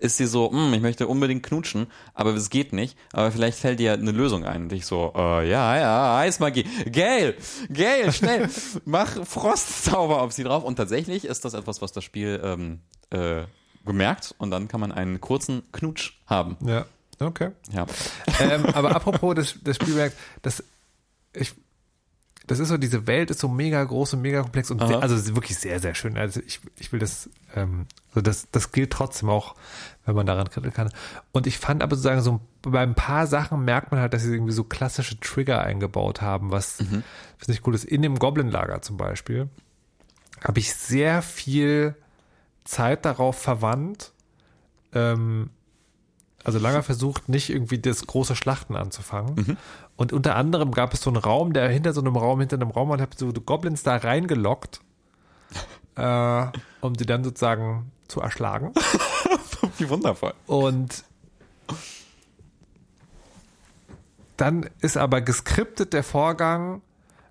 ist 0.00 0.16
sie 0.16 0.26
so, 0.26 0.50
"Hm, 0.50 0.72
ich 0.74 0.80
möchte 0.80 1.06
unbedingt 1.08 1.42
knutschen, 1.42 1.86
aber 2.14 2.34
es 2.34 2.50
geht 2.50 2.72
nicht. 2.72 2.96
Aber 3.12 3.30
vielleicht 3.32 3.58
fällt 3.58 3.78
dir 3.80 3.92
eine 3.92 4.10
Lösung 4.12 4.44
ein. 4.44 4.64
Und 4.64 4.72
ich 4.72 4.86
so, 4.86 5.12
äh, 5.16 5.48
ja, 5.48 5.76
ja, 5.78 6.16
Eismagie. 6.18 6.64
Gail, 6.90 7.36
Gail, 7.70 8.12
schnell, 8.12 8.48
mach 8.84 9.24
Frostzauber 9.24 10.22
auf 10.22 10.32
sie 10.32 10.44
drauf. 10.44 10.64
Und 10.64 10.76
tatsächlich 10.76 11.24
ist 11.24 11.44
das 11.44 11.54
etwas, 11.54 11.82
was 11.82 11.92
das 11.92 12.04
Spiel 12.04 12.40
ähm, 12.44 12.80
äh, 13.10 13.44
gemerkt. 13.84 14.34
Und 14.38 14.50
dann 14.50 14.68
kann 14.68 14.80
man 14.80 14.92
einen 14.92 15.20
kurzen 15.20 15.62
Knutsch 15.72 16.12
haben. 16.26 16.56
Ja. 16.66 16.86
Okay. 17.20 17.50
Ja. 17.72 17.86
ähm, 18.40 18.66
aber 18.66 18.94
apropos 18.96 19.34
des, 19.34 19.62
des 19.62 19.76
Spielwerks, 19.76 20.16
das, 20.42 20.64
ich, 21.34 21.52
das 22.46 22.58
ist 22.58 22.68
so, 22.68 22.76
diese 22.76 23.06
Welt 23.06 23.30
ist 23.30 23.40
so 23.40 23.48
mega 23.48 23.82
groß 23.82 24.14
und 24.14 24.22
mega 24.22 24.42
komplex 24.42 24.70
und 24.70 24.80
sehr, 24.86 25.00
also 25.02 25.34
wirklich 25.36 25.58
sehr, 25.58 25.78
sehr 25.80 25.94
schön. 25.94 26.18
Also 26.18 26.40
ich, 26.44 26.60
ich 26.76 26.92
will 26.92 26.98
das, 26.98 27.30
ähm, 27.54 27.86
so 28.14 28.20
das, 28.20 28.48
das 28.50 28.72
gilt 28.72 28.90
trotzdem 28.90 29.28
auch, 29.28 29.54
wenn 30.04 30.16
man 30.16 30.26
daran 30.26 30.50
kritteln 30.50 30.72
kann. 30.72 30.90
Und 31.30 31.46
ich 31.46 31.58
fand 31.58 31.82
aber 31.82 31.94
sozusagen 31.94 32.20
so 32.20 32.40
bei 32.62 32.80
ein 32.80 32.94
paar 32.94 33.26
Sachen 33.26 33.64
merkt 33.64 33.92
man 33.92 34.00
halt, 34.00 34.12
dass 34.12 34.22
sie 34.22 34.32
irgendwie 34.32 34.52
so 34.52 34.64
klassische 34.64 35.20
Trigger 35.20 35.62
eingebaut 35.62 36.20
haben, 36.20 36.50
was, 36.50 36.80
was 37.38 37.48
nicht 37.48 37.66
cool 37.66 37.74
ist. 37.74 37.84
In 37.84 38.02
dem 38.02 38.18
Goblin-Lager 38.18 38.82
zum 38.82 38.96
Beispiel 38.96 39.48
habe 40.42 40.58
ich 40.58 40.74
sehr 40.74 41.22
viel 41.22 41.94
Zeit 42.64 43.04
darauf 43.04 43.38
verwandt, 43.38 44.12
ähm, 44.92 45.50
also 46.44 46.58
Langer 46.58 46.82
versucht 46.82 47.28
nicht 47.28 47.50
irgendwie 47.50 47.78
das 47.78 48.06
große 48.06 48.34
Schlachten 48.34 48.74
anzufangen. 48.74 49.58
Und 50.02 50.12
unter 50.12 50.34
anderem 50.34 50.72
gab 50.72 50.92
es 50.94 51.00
so 51.00 51.10
einen 51.10 51.18
Raum, 51.18 51.52
der 51.52 51.68
hinter 51.68 51.92
so 51.92 52.00
einem 52.00 52.16
Raum, 52.16 52.40
hinter 52.40 52.56
einem 52.56 52.72
Raum, 52.72 52.90
und 52.90 53.00
hat 53.00 53.16
so 53.16 53.32
Goblins 53.32 53.84
da 53.84 53.94
reingelockt, 53.94 54.80
äh, 55.94 56.46
um 56.80 56.94
die 56.94 57.06
dann 57.06 57.22
sozusagen 57.22 57.92
zu 58.08 58.20
erschlagen. 58.20 58.72
Wie 59.78 59.88
wundervoll. 59.88 60.34
Und 60.48 61.04
dann 64.36 64.68
ist 64.80 64.96
aber 64.96 65.20
geskriptet 65.20 65.92
der 65.92 66.02
Vorgang, 66.02 66.82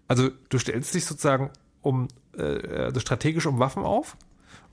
also 0.08 0.30
du 0.48 0.58
stellst 0.58 0.94
dich 0.94 1.04
sozusagen 1.04 1.50
um, 1.82 2.08
äh, 2.38 2.84
also 2.84 3.02
strategisch 3.02 3.48
um 3.48 3.60
Waffen 3.60 3.84
auf, 3.84 4.16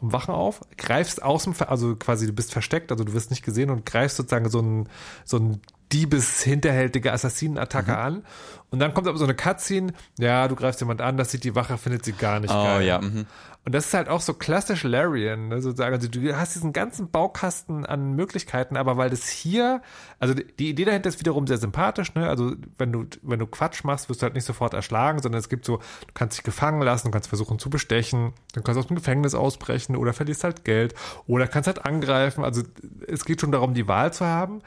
um 0.01 0.13
Wachen 0.13 0.37
auf, 0.37 0.61
greifst 0.77 1.21
außen, 1.21 1.53
also 1.63 1.97
quasi 1.97 2.29
du 2.29 2.33
bist 2.33 2.53
versteckt, 2.53 2.93
also 2.93 3.03
du 3.03 3.13
wirst 3.13 3.31
nicht 3.31 3.45
gesehen 3.45 3.71
und 3.71 3.85
greifst 3.85 4.19
sozusagen 4.19 4.49
so 4.51 4.61
einen, 4.61 4.89
so 5.25 5.39
einen 5.39 5.61
Diebes 5.93 6.43
hinterhältige 6.43 7.13
Assassinenattacke 7.13 7.97
an. 7.97 8.25
Und 8.71 8.81
dann 8.81 8.93
kommt 8.93 9.09
aber 9.09 9.17
so 9.17 9.25
eine 9.25 9.35
Cutscene, 9.35 9.93
ja, 10.19 10.47
du 10.49 10.55
greifst 10.55 10.81
jemand 10.81 11.01
an, 11.01 11.17
das 11.17 11.31
sieht 11.31 11.45
die 11.45 11.55
Wache, 11.55 11.79
findet 11.79 12.05
sie 12.05 12.13
gar 12.13 12.39
nicht 12.41 12.53
Oh 12.53 12.65
geil. 12.65 12.87
ja. 12.87 13.01
Mhm. 13.01 13.25
Und 13.65 13.75
das 13.75 13.87
ist 13.89 13.95
halt 13.95 14.09
auch 14.09 14.21
so 14.23 14.33
klassisch 14.33 14.83
Larian, 14.85 15.49
ne, 15.49 15.61
sozusagen. 15.61 15.95
Also 15.95 16.09
du 16.09 16.35
hast 16.39 16.55
diesen 16.55 16.73
ganzen 16.73 17.11
Baukasten 17.11 17.85
an 17.85 18.13
Möglichkeiten, 18.15 18.77
aber 18.79 18.97
weil 18.97 19.11
das 19.11 19.29
hier, 19.29 19.83
also 20.19 20.33
die- 20.35 20.71
Idee 20.71 20.85
dahinter 20.87 21.09
ist 21.11 21.21
wiederum 21.21 21.47
sehr 21.47 21.59
sympathisch, 21.59 22.15
ne? 22.15 22.29
Also 22.29 22.53
wenn 22.79 22.93
du, 22.93 23.05
wenn 23.23 23.39
du 23.39 23.47
Quatsch 23.47 23.85
machst, 23.85 24.09
wirst 24.09 24.23
du 24.23 24.25
halt 24.25 24.35
nicht 24.35 24.45
sofort 24.47 24.73
erschlagen, 24.73 25.21
sondern 25.21 25.39
es 25.39 25.51
gibt 25.51 25.67
so, 25.67 25.79
du 25.79 26.13
kannst 26.15 26.39
dich 26.39 26.45
gefangen 26.45 26.81
lassen, 26.81 27.09
du 27.09 27.11
kannst 27.11 27.29
versuchen 27.29 27.59
zu 27.59 27.69
bestechen, 27.69 28.33
du 28.55 28.63
kannst 28.63 28.79
aus 28.79 28.87
dem 28.87 28.97
Gefängnis 28.97 29.35
ausbrechen 29.35 29.97
oder 29.97 30.15
verlierst 30.15 30.45
halt 30.45 30.65
Geld 30.65 30.95
oder 31.27 31.47
kannst 31.47 31.67
halt 31.67 31.85
angreifen. 31.85 32.45
Also 32.45 32.63
es 33.07 33.25
geht 33.27 33.41
schon 33.43 33.53
darum, 33.53 33.75
die 33.75 33.89
Wahl 33.89 34.13
zu 34.15 34.25
haben. 34.25 34.61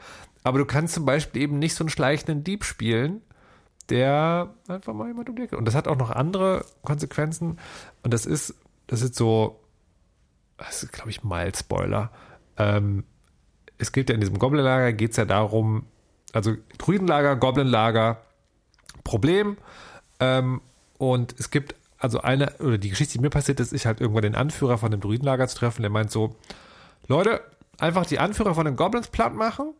Aber 0.44 0.58
du 0.58 0.64
kannst 0.64 0.94
zum 0.94 1.04
Beispiel 1.04 1.42
eben 1.42 1.58
nicht 1.58 1.74
so 1.74 1.84
einen 1.84 1.88
schleichenden 1.88 2.44
Dieb 2.44 2.64
spielen, 2.64 3.22
der 3.88 4.54
einfach 4.68 4.92
mal 4.92 5.08
jemand 5.08 5.28
um 5.28 5.36
die 5.36 5.42
Ecke. 5.42 5.56
Und 5.56 5.66
das 5.66 5.74
hat 5.74 5.88
auch 5.88 5.96
noch 5.96 6.10
andere 6.10 6.64
Konsequenzen. 6.82 7.58
Und 8.02 8.12
das 8.12 8.26
ist, 8.26 8.54
das 8.86 9.02
ist 9.02 9.14
so, 9.14 9.60
das 10.56 10.82
ist, 10.82 10.92
glaube 10.92 11.10
ich, 11.10 11.24
mild 11.24 11.56
Spoiler. 11.56 12.10
Ähm, 12.56 13.04
es 13.78 13.92
geht 13.92 14.08
ja 14.08 14.14
in 14.14 14.20
diesem 14.20 14.38
Goblin-Lager, 14.38 14.92
geht 14.92 15.12
es 15.12 15.16
ja 15.16 15.24
darum, 15.24 15.86
also 16.32 16.54
Druidenlager, 16.78 17.36
Goblin-Lager, 17.36 18.20
Problem. 19.04 19.56
Ähm, 20.20 20.60
und 20.98 21.38
es 21.38 21.50
gibt 21.50 21.74
also 21.98 22.20
eine, 22.20 22.52
oder 22.58 22.78
die 22.78 22.90
Geschichte, 22.90 23.14
die 23.14 23.20
mir 23.20 23.30
passiert 23.30 23.60
ist, 23.60 23.72
ich 23.72 23.86
halt 23.86 24.00
irgendwann 24.00 24.22
den 24.22 24.34
Anführer 24.34 24.78
von 24.78 24.90
dem 24.90 25.00
Druidenlager 25.00 25.46
zu 25.48 25.56
treffen, 25.56 25.82
der 25.82 25.90
meint 25.90 26.10
so, 26.10 26.36
Leute, 27.06 27.40
einfach 27.78 28.06
die 28.06 28.18
Anführer 28.18 28.54
von 28.54 28.64
den 28.64 28.76
Goblins 28.76 29.08
platt 29.08 29.34
machen 29.34 29.74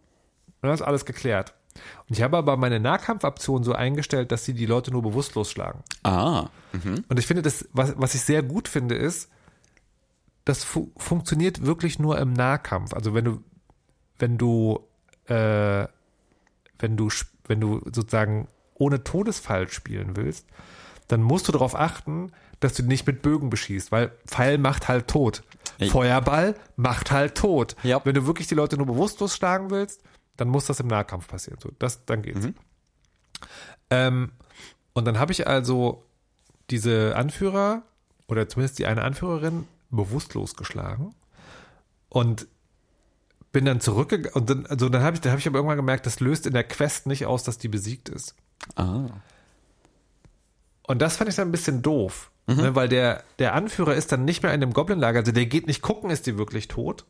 und 0.62 0.68
dann 0.68 0.74
ist 0.74 0.82
alles 0.82 1.04
geklärt. 1.04 1.54
Und 2.08 2.16
ich 2.16 2.22
habe 2.22 2.36
aber 2.36 2.56
meine 2.56 2.80
Nahkampfoption 2.80 3.64
so 3.64 3.72
eingestellt, 3.72 4.30
dass 4.30 4.44
sie 4.44 4.54
die 4.54 4.66
Leute 4.66 4.90
nur 4.90 5.02
bewusstlos 5.02 5.50
schlagen. 5.50 5.82
Ah. 6.02 6.48
Und 7.08 7.18
ich 7.18 7.26
finde, 7.26 7.42
das, 7.42 7.68
was, 7.72 7.94
was 7.96 8.14
ich 8.14 8.22
sehr 8.22 8.42
gut 8.42 8.68
finde, 8.68 8.94
ist, 8.94 9.28
das 10.44 10.64
fu 10.64 10.90
funktioniert 10.96 11.64
wirklich 11.64 11.98
nur 11.98 12.18
im 12.18 12.32
Nahkampf. 12.32 12.94
Also 12.94 13.14
wenn 13.14 13.24
du, 13.24 13.42
wenn 14.18 14.38
du, 14.38 14.80
äh, 15.26 15.86
wenn 16.78 16.96
du, 16.96 17.08
wenn 17.46 17.60
du 17.60 17.80
sozusagen 17.86 18.48
ohne 18.74 19.04
Todesfall 19.04 19.68
spielen 19.68 20.16
willst, 20.16 20.46
dann 21.08 21.22
musst 21.22 21.48
du 21.48 21.52
darauf 21.52 21.74
achten, 21.74 22.32
dass 22.60 22.74
du 22.74 22.82
nicht 22.82 23.06
mit 23.06 23.22
Bögen 23.22 23.50
beschießt, 23.50 23.92
weil 23.92 24.12
Pfeil 24.26 24.58
macht 24.58 24.88
halt 24.88 25.08
tot. 25.08 25.42
Ey. 25.78 25.88
Feuerball 25.88 26.54
macht 26.76 27.10
halt 27.10 27.36
tot. 27.36 27.76
Ja. 27.82 28.00
Wenn 28.04 28.14
du 28.14 28.26
wirklich 28.26 28.46
die 28.46 28.54
Leute 28.54 28.76
nur 28.76 28.86
bewusstlos 28.86 29.34
schlagen 29.34 29.70
willst, 29.70 30.00
dann 30.42 30.48
muss 30.48 30.66
das 30.66 30.80
im 30.80 30.88
Nahkampf 30.88 31.28
passieren. 31.28 31.60
So, 31.62 31.70
das, 31.78 32.04
dann 32.04 32.22
geht's. 32.22 32.48
Ähm, 33.90 34.32
und 34.92 35.04
dann 35.04 35.20
habe 35.20 35.30
ich 35.30 35.46
also 35.46 36.04
diese 36.68 37.14
Anführer 37.14 37.82
oder 38.26 38.48
zumindest 38.48 38.80
die 38.80 38.86
eine 38.86 39.02
Anführerin 39.02 39.68
bewusstlos 39.90 40.56
geschlagen 40.56 41.14
und 42.08 42.48
bin 43.52 43.64
dann 43.66 43.80
zurückgegangen 43.80 44.34
und 44.34 44.50
dann, 44.50 44.66
also 44.66 44.88
dann 44.88 45.02
habe 45.04 45.14
ich, 45.14 45.20
dann 45.20 45.30
habe 45.30 45.38
ich 45.38 45.46
aber 45.46 45.58
irgendwann 45.58 45.76
gemerkt, 45.76 46.06
das 46.06 46.18
löst 46.18 46.48
in 46.48 46.54
der 46.54 46.64
Quest 46.64 47.06
nicht 47.06 47.24
aus, 47.26 47.44
dass 47.44 47.58
die 47.58 47.68
besiegt 47.68 48.08
ist. 48.08 48.34
Ah. 48.74 49.10
Und 50.88 51.00
das 51.00 51.18
fand 51.18 51.30
ich 51.30 51.36
dann 51.36 51.48
ein 51.48 51.52
bisschen 51.52 51.82
doof, 51.82 52.32
ne, 52.48 52.74
weil 52.74 52.88
der, 52.88 53.22
der 53.38 53.54
Anführer 53.54 53.94
ist 53.94 54.10
dann 54.10 54.24
nicht 54.24 54.42
mehr 54.42 54.52
in 54.52 54.60
dem 54.60 54.72
Goblin-Lager, 54.72 55.20
also 55.20 55.30
der 55.30 55.46
geht 55.46 55.68
nicht 55.68 55.82
gucken, 55.82 56.10
ist 56.10 56.26
die 56.26 56.36
wirklich 56.36 56.66
tot. 56.66 57.04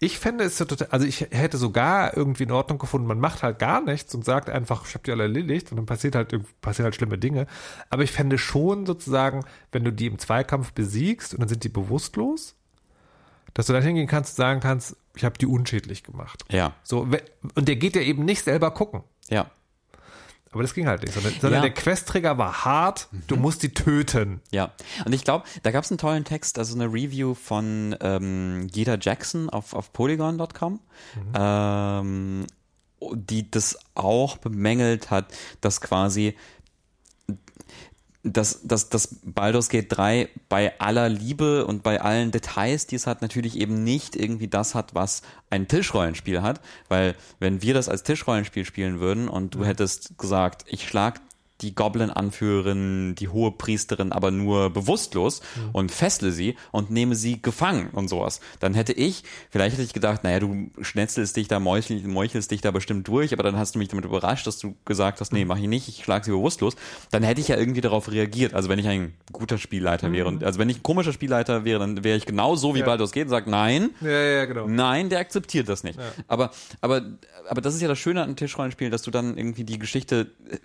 Ich 0.00 0.18
fände 0.18 0.44
es 0.44 0.56
so 0.56 0.64
total, 0.64 0.88
also 0.90 1.06
ich 1.06 1.22
hätte 1.30 1.56
sogar 1.56 2.16
irgendwie 2.16 2.44
in 2.44 2.52
Ordnung 2.52 2.78
gefunden, 2.78 3.08
man 3.08 3.18
macht 3.18 3.42
halt 3.42 3.58
gar 3.58 3.80
nichts 3.80 4.14
und 4.14 4.24
sagt 4.24 4.48
einfach, 4.48 4.86
ich 4.86 4.94
hab 4.94 5.02
die 5.02 5.10
alle 5.10 5.24
erledigt 5.24 5.72
und 5.72 5.76
dann 5.76 5.86
passiert 5.86 6.14
halt, 6.14 6.32
passieren 6.60 6.84
halt 6.84 6.94
schlimme 6.94 7.18
Dinge. 7.18 7.48
Aber 7.90 8.04
ich 8.04 8.12
fände 8.12 8.38
schon 8.38 8.86
sozusagen, 8.86 9.44
wenn 9.72 9.82
du 9.82 9.92
die 9.92 10.06
im 10.06 10.18
Zweikampf 10.18 10.72
besiegst 10.72 11.34
und 11.34 11.40
dann 11.40 11.48
sind 11.48 11.64
die 11.64 11.68
bewusstlos, 11.68 12.54
dass 13.54 13.66
du 13.66 13.72
dann 13.72 13.82
hingehen 13.82 14.06
kannst 14.06 14.34
und 14.34 14.36
sagen 14.36 14.60
kannst, 14.60 14.96
ich 15.16 15.24
habe 15.24 15.36
die 15.36 15.46
unschädlich 15.46 16.04
gemacht. 16.04 16.44
Ja. 16.48 16.74
So, 16.84 17.08
und 17.54 17.68
der 17.68 17.76
geht 17.76 17.96
ja 17.96 18.02
eben 18.02 18.24
nicht 18.24 18.44
selber 18.44 18.70
gucken. 18.70 19.02
Ja. 19.28 19.50
Aber 20.52 20.62
das 20.62 20.72
ging 20.74 20.86
halt 20.86 21.02
nicht, 21.02 21.12
sondern, 21.12 21.32
sondern 21.34 21.52
Ja. 21.54 21.60
der 21.60 21.74
Questträger 21.74 22.38
war 22.38 22.64
hart, 22.64 23.08
du 23.26 23.36
musst 23.36 23.62
die 23.62 23.74
töten. 23.74 24.40
Ja, 24.50 24.72
und 25.04 25.12
ich 25.12 25.22
glaube, 25.24 25.44
da 25.62 25.70
gab 25.70 25.84
es 25.84 25.90
einen 25.90 25.98
tollen 25.98 26.24
Text, 26.24 26.58
also 26.58 26.74
eine 26.74 26.86
Review 26.86 27.34
von 27.34 27.94
ähm, 28.00 28.66
Gita 28.72 28.96
Jackson 29.00 29.50
auf, 29.50 29.74
auf 29.74 29.92
polygon.com, 29.92 30.80
ähm, 31.34 32.46
die 33.14 33.50
das 33.50 33.78
auch 33.94 34.38
bemängelt 34.38 35.10
hat, 35.10 35.26
dass 35.60 35.80
quasi 35.80 36.34
dass, 38.22 38.62
dass, 38.62 38.88
dass 38.88 39.20
Baldur's 39.22 39.68
Gate 39.68 39.86
3 39.90 40.28
bei 40.48 40.78
aller 40.80 41.08
Liebe 41.08 41.66
und 41.66 41.82
bei 41.82 42.00
allen 42.00 42.30
Details, 42.30 42.86
die 42.86 42.96
es 42.96 43.06
hat, 43.06 43.22
natürlich 43.22 43.56
eben 43.56 43.84
nicht 43.84 44.16
irgendwie 44.16 44.48
das 44.48 44.74
hat, 44.74 44.94
was 44.94 45.22
ein 45.50 45.68
Tischrollenspiel 45.68 46.42
hat. 46.42 46.60
Weil 46.88 47.14
wenn 47.38 47.62
wir 47.62 47.74
das 47.74 47.88
als 47.88 48.02
Tischrollenspiel 48.02 48.64
spielen 48.64 49.00
würden 49.00 49.28
und 49.28 49.54
du 49.54 49.64
hättest 49.64 50.18
gesagt, 50.18 50.64
ich 50.66 50.88
schlag 50.88 51.20
die 51.60 51.74
Goblin-Anführerin, 51.74 53.14
die 53.16 53.28
hohe 53.28 53.50
Priesterin, 53.52 54.12
aber 54.12 54.30
nur 54.30 54.70
bewusstlos 54.70 55.40
und 55.72 55.90
fessle 55.90 56.30
sie 56.32 56.56
und 56.70 56.90
nehme 56.90 57.14
sie 57.14 57.42
gefangen 57.42 57.88
und 57.92 58.08
sowas. 58.08 58.40
Dann 58.60 58.74
hätte 58.74 58.92
ich, 58.92 59.24
vielleicht 59.50 59.74
hätte 59.74 59.84
ich 59.84 59.92
gedacht, 59.92 60.24
naja, 60.24 60.40
du 60.40 60.70
schnetzelst 60.80 61.36
dich 61.36 61.48
da, 61.48 61.58
meuchel, 61.60 62.00
meuchelst 62.06 62.50
dich 62.50 62.60
da 62.60 62.70
bestimmt 62.70 63.08
durch, 63.08 63.32
aber 63.32 63.42
dann 63.42 63.56
hast 63.56 63.74
du 63.74 63.78
mich 63.78 63.88
damit 63.88 64.04
überrascht, 64.04 64.46
dass 64.46 64.58
du 64.58 64.76
gesagt 64.84 65.20
hast, 65.20 65.32
nee, 65.32 65.44
mach 65.44 65.58
ich 65.58 65.66
nicht, 65.66 65.88
ich 65.88 66.04
schlag 66.04 66.24
sie 66.24 66.30
bewusstlos. 66.30 66.76
Dann 67.10 67.22
hätte 67.22 67.40
ich 67.40 67.48
ja 67.48 67.56
irgendwie 67.56 67.80
darauf 67.80 68.10
reagiert. 68.10 68.54
Also 68.54 68.68
wenn 68.68 68.78
ich 68.78 68.86
ein 68.86 69.14
guter 69.32 69.58
Spielleiter 69.58 70.12
wäre 70.12 70.28
und, 70.28 70.44
also 70.44 70.58
wenn 70.58 70.68
ich 70.68 70.78
ein 70.78 70.82
komischer 70.82 71.12
Spielleiter 71.12 71.64
wäre, 71.64 71.80
dann 71.80 72.04
wäre 72.04 72.16
ich 72.16 72.26
genau 72.26 72.56
so, 72.56 72.74
wie 72.74 72.80
Ja. 72.80 72.86
Baldur's 72.86 73.12
geht 73.12 73.24
und 73.24 73.30
sagt, 73.30 73.48
nein, 73.48 73.90
Ja, 74.00 74.10
ja, 74.10 74.44
genau. 74.44 74.66
Nein, 74.68 75.08
der 75.08 75.18
akzeptiert 75.20 75.68
das 75.68 75.82
nicht. 75.84 75.98
Aber, 76.28 76.50
aber, 76.80 77.02
aber 77.48 77.60
das 77.60 77.74
ist 77.74 77.80
ja 77.80 77.88
das 77.88 77.98
Schöne 77.98 78.22
an 78.22 78.36
Tischrollenspielen, 78.36 78.90
dass 78.90 79.02
du 79.02 79.10
dann 79.10 79.36
irgendwie 79.36 79.64
die 79.64 79.78
Geschichte 79.78 80.30
äh, 80.50 80.58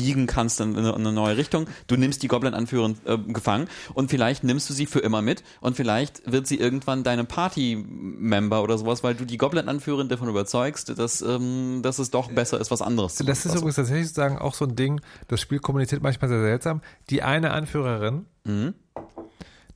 wegbiegen 0.00 0.26
kannst 0.26 0.60
in 0.60 0.76
eine, 0.76 0.88
in 0.90 0.94
eine 0.94 1.12
neue 1.12 1.36
Richtung. 1.36 1.66
Du 1.86 1.96
nimmst 1.96 2.22
die 2.22 2.28
Goblin-Anführerin 2.28 2.96
äh, 3.04 3.18
gefangen 3.18 3.68
und 3.94 4.10
vielleicht 4.10 4.44
nimmst 4.44 4.68
du 4.70 4.74
sie 4.74 4.86
für 4.86 5.00
immer 5.00 5.22
mit 5.22 5.42
und 5.60 5.76
vielleicht 5.76 6.30
wird 6.30 6.46
sie 6.46 6.58
irgendwann 6.58 7.02
deine 7.04 7.24
Party-Member 7.24 8.62
oder 8.62 8.78
sowas, 8.78 9.02
weil 9.02 9.14
du 9.14 9.24
die 9.24 9.36
Goblin-Anführerin 9.36 10.08
davon 10.08 10.28
überzeugst, 10.28 10.98
dass, 10.98 11.22
ähm, 11.22 11.80
dass 11.82 11.98
es 11.98 12.10
doch 12.10 12.30
besser 12.30 12.60
ist, 12.60 12.70
was 12.70 12.82
anderes 12.82 13.16
zu 13.16 13.24
Das 13.24 13.40
ist 13.40 13.46
machen. 13.46 13.58
übrigens 13.58 13.76
tatsächlich 13.76 14.08
sozusagen 14.08 14.38
auch 14.38 14.54
so 14.54 14.64
ein 14.64 14.76
Ding, 14.76 15.00
das 15.28 15.40
Spiel 15.40 15.58
kommuniziert 15.58 16.02
manchmal 16.02 16.28
sehr 16.28 16.40
seltsam. 16.40 16.80
Die 17.10 17.22
eine 17.22 17.50
Anführerin, 17.52 18.26
Mhm. 18.44 18.74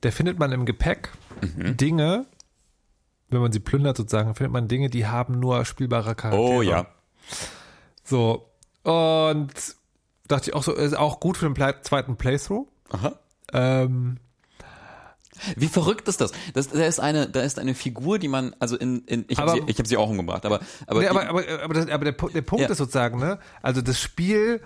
der 0.02 0.12
findet 0.12 0.38
man 0.38 0.50
im 0.52 0.64
Gepäck 0.64 1.10
Dinge, 1.42 2.24
wenn 3.28 3.40
man 3.42 3.52
sie 3.52 3.60
plündert 3.60 3.96
sozusagen, 3.98 4.34
findet 4.34 4.52
man 4.52 4.68
Dinge, 4.68 4.88
die 4.88 5.06
haben 5.06 5.38
nur 5.38 5.64
spielbare 5.66 6.14
Charaktere. 6.14 6.42
Oh 6.56 6.62
ja. 6.62 6.86
So. 8.04 8.48
Und 8.84 9.52
dachte 10.28 10.50
ich 10.50 10.54
auch 10.56 10.62
so, 10.62 10.72
ist 10.72 10.96
auch 10.96 11.20
gut 11.20 11.36
für 11.36 11.46
den 11.46 11.54
Play 11.54 11.72
zweiten 11.82 12.16
Playthrough. 12.16 12.66
Aha. 12.90 13.18
Ähm, 13.52 14.18
Wie 15.56 15.66
verrückt 15.68 16.08
ist 16.08 16.20
das? 16.20 16.32
das 16.54 16.68
da 16.68 16.84
ist 16.84 17.00
eine, 17.00 17.28
da 17.28 17.40
ist 17.42 17.58
eine 17.58 17.74
Figur, 17.74 18.18
die 18.18 18.28
man, 18.28 18.54
also 18.60 18.76
in, 18.76 19.02
in 19.06 19.24
ich 19.28 19.38
habe 19.38 19.50
sie, 19.52 19.62
ich 19.66 19.78
hab 19.78 19.86
sie 19.86 19.96
auch 19.96 20.08
umgebracht, 20.08 20.46
aber, 20.46 20.60
aber, 20.86 21.00
nee, 21.00 21.08
aber, 21.08 21.28
aber, 21.28 21.42
aber, 21.62 21.74
das, 21.74 21.88
aber 21.88 22.04
der, 22.04 22.12
der 22.12 22.42
Punkt 22.42 22.64
Ja. 22.64 22.70
ist 22.70 22.78
sozusagen, 22.78 23.18
ne? 23.18 23.38
Also 23.62 23.82
das 23.82 24.00
Spiel 24.00 24.60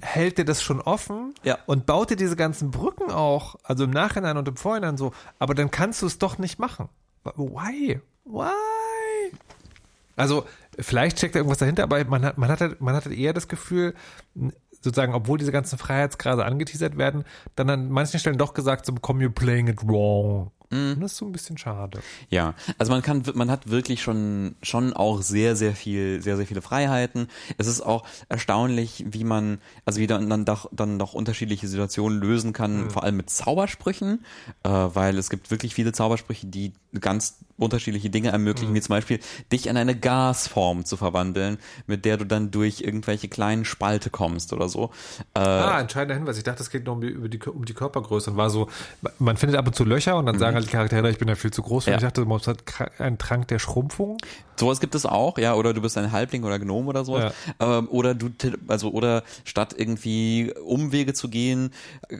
hält 0.00 0.38
dir 0.38 0.44
das 0.46 0.62
schon 0.62 0.80
offen 0.80 1.34
Ja. 1.42 1.58
und 1.66 1.84
baut 1.86 2.08
dir 2.10 2.16
diese 2.16 2.36
ganzen 2.36 2.70
Brücken 2.70 3.10
auch, 3.10 3.56
also 3.64 3.84
im 3.84 3.90
Nachhinein 3.90 4.36
und 4.38 4.48
im 4.48 4.56
Vorhinein 4.56 4.96
so, 4.96 5.12
aber 5.38 5.54
dann 5.54 5.70
kannst 5.70 6.00
du 6.02 6.06
es 6.06 6.18
doch 6.18 6.38
nicht 6.38 6.58
machen. 6.58 6.88
Why? 7.36 8.00
Why? 8.24 8.50
Also, 10.16 10.46
vielleicht 10.78 11.18
steckt 11.18 11.34
da 11.34 11.38
irgendwas 11.40 11.58
dahinter, 11.58 11.82
aber 11.82 12.02
man 12.04 12.24
hat, 12.24 12.38
man 12.38 12.50
hat, 12.50 12.60
halt- 12.60 12.80
man 12.80 12.94
hat 12.94 13.04
halt 13.06 13.16
eher 13.16 13.32
das 13.32 13.48
Gefühl, 13.48 13.94
sozusagen, 14.80 15.14
obwohl 15.14 15.38
diese 15.38 15.52
ganzen 15.52 15.78
Freiheitsgrade 15.78 16.44
angeteasert 16.44 16.96
werden, 16.98 17.24
dann 17.56 17.70
an 17.70 17.90
manchen 17.90 18.18
Stellen 18.18 18.38
doch 18.38 18.54
gesagt, 18.54 18.86
so, 18.86 18.94
come 18.94 19.20
you're 19.22 19.32
playing 19.32 19.68
it 19.68 19.86
wrong. 19.86 20.50
Und 20.70 21.00
das 21.00 21.12
ist 21.12 21.18
so 21.18 21.26
ein 21.26 21.32
bisschen 21.32 21.58
schade. 21.58 21.98
Ja, 22.28 22.54
also 22.78 22.92
man 22.92 23.02
kann, 23.02 23.22
man 23.34 23.50
hat 23.50 23.68
wirklich 23.70 24.02
schon, 24.02 24.54
schon 24.62 24.92
auch 24.92 25.20
sehr, 25.20 25.56
sehr 25.56 25.74
viel, 25.74 26.22
sehr, 26.22 26.36
sehr 26.36 26.46
viele 26.46 26.62
Freiheiten. 26.62 27.26
Es 27.58 27.66
ist 27.66 27.80
auch 27.80 28.04
erstaunlich, 28.28 29.04
wie 29.10 29.24
man, 29.24 29.58
also 29.84 30.00
wie 30.00 30.06
dann, 30.06 30.30
dann 30.30 30.44
doch, 30.44 30.68
dann 30.72 30.98
doch 30.98 31.12
unterschiedliche 31.12 31.66
Situationen 31.66 32.20
lösen 32.20 32.52
kann, 32.52 32.88
vor 32.90 33.02
allem 33.02 33.16
mit 33.16 33.30
Zaubersprüchen, 33.30 34.24
äh, 34.62 34.68
weil 34.68 35.18
es 35.18 35.28
gibt 35.28 35.50
wirklich 35.50 35.74
viele 35.74 35.92
Zaubersprüche, 35.92 36.46
die 36.46 36.72
ganz 37.00 37.36
unterschiedliche 37.56 38.08
Dinge 38.10 38.30
ermöglichen, 38.30 38.74
wie 38.74 38.80
zum 38.80 38.94
Beispiel 38.94 39.20
dich 39.52 39.66
in 39.66 39.76
eine 39.76 39.94
Gasform 39.96 40.84
zu 40.84 40.96
verwandeln, 40.96 41.58
mit 41.86 42.04
der 42.04 42.16
du 42.16 42.24
dann 42.24 42.50
durch 42.50 42.80
irgendwelche 42.80 43.28
kleinen 43.28 43.64
Spalte 43.64 44.08
kommst 44.10 44.52
oder 44.52 44.68
so. 44.68 44.90
Äh, 45.34 45.40
Ah, 45.40 45.80
entscheidender 45.80 46.14
Hinweis. 46.14 46.38
Ich 46.38 46.42
dachte, 46.44 46.62
es 46.62 46.70
geht 46.70 46.86
nur 46.86 46.94
um 46.94 47.00
die, 47.00 47.38
um 47.48 47.64
die 47.64 47.74
Körpergröße 47.74 48.30
und 48.30 48.36
war 48.36 48.50
so, 48.50 48.68
man 49.18 49.36
findet 49.36 49.58
ab 49.58 49.66
und 49.66 49.74
zu 49.74 49.84
Löcher 49.84 50.16
und 50.16 50.26
dann 50.26 50.38
sagen 50.38 50.56
halt 50.60 50.68
die 50.68 50.72
Charaktere, 50.72 51.10
ich 51.10 51.18
bin 51.18 51.28
ja 51.28 51.34
viel 51.34 51.50
zu 51.50 51.62
groß. 51.62 51.86
Ja. 51.86 51.94
ich 51.94 52.00
dachte, 52.00 52.24
man 52.24 52.40
hat 52.40 52.64
einen 52.98 53.18
Trank 53.18 53.48
der 53.48 53.58
Schrumpfung. 53.58 54.18
Sowas 54.56 54.80
gibt 54.80 54.94
es 54.94 55.06
auch, 55.06 55.38
ja, 55.38 55.54
oder 55.54 55.72
du 55.72 55.80
bist 55.80 55.96
ein 55.96 56.12
Halbling 56.12 56.44
oder 56.44 56.58
Gnome 56.58 56.88
oder 56.88 57.04
sowas. 57.04 57.32
Ähm, 57.58 57.88
oder 57.88 58.14
du, 58.14 58.30
also, 58.68 58.90
oder 58.90 59.22
statt 59.44 59.74
irgendwie 59.76 60.52
Umwege 60.64 61.14
zu 61.14 61.28
gehen, 61.28 61.72
äh, 62.08 62.18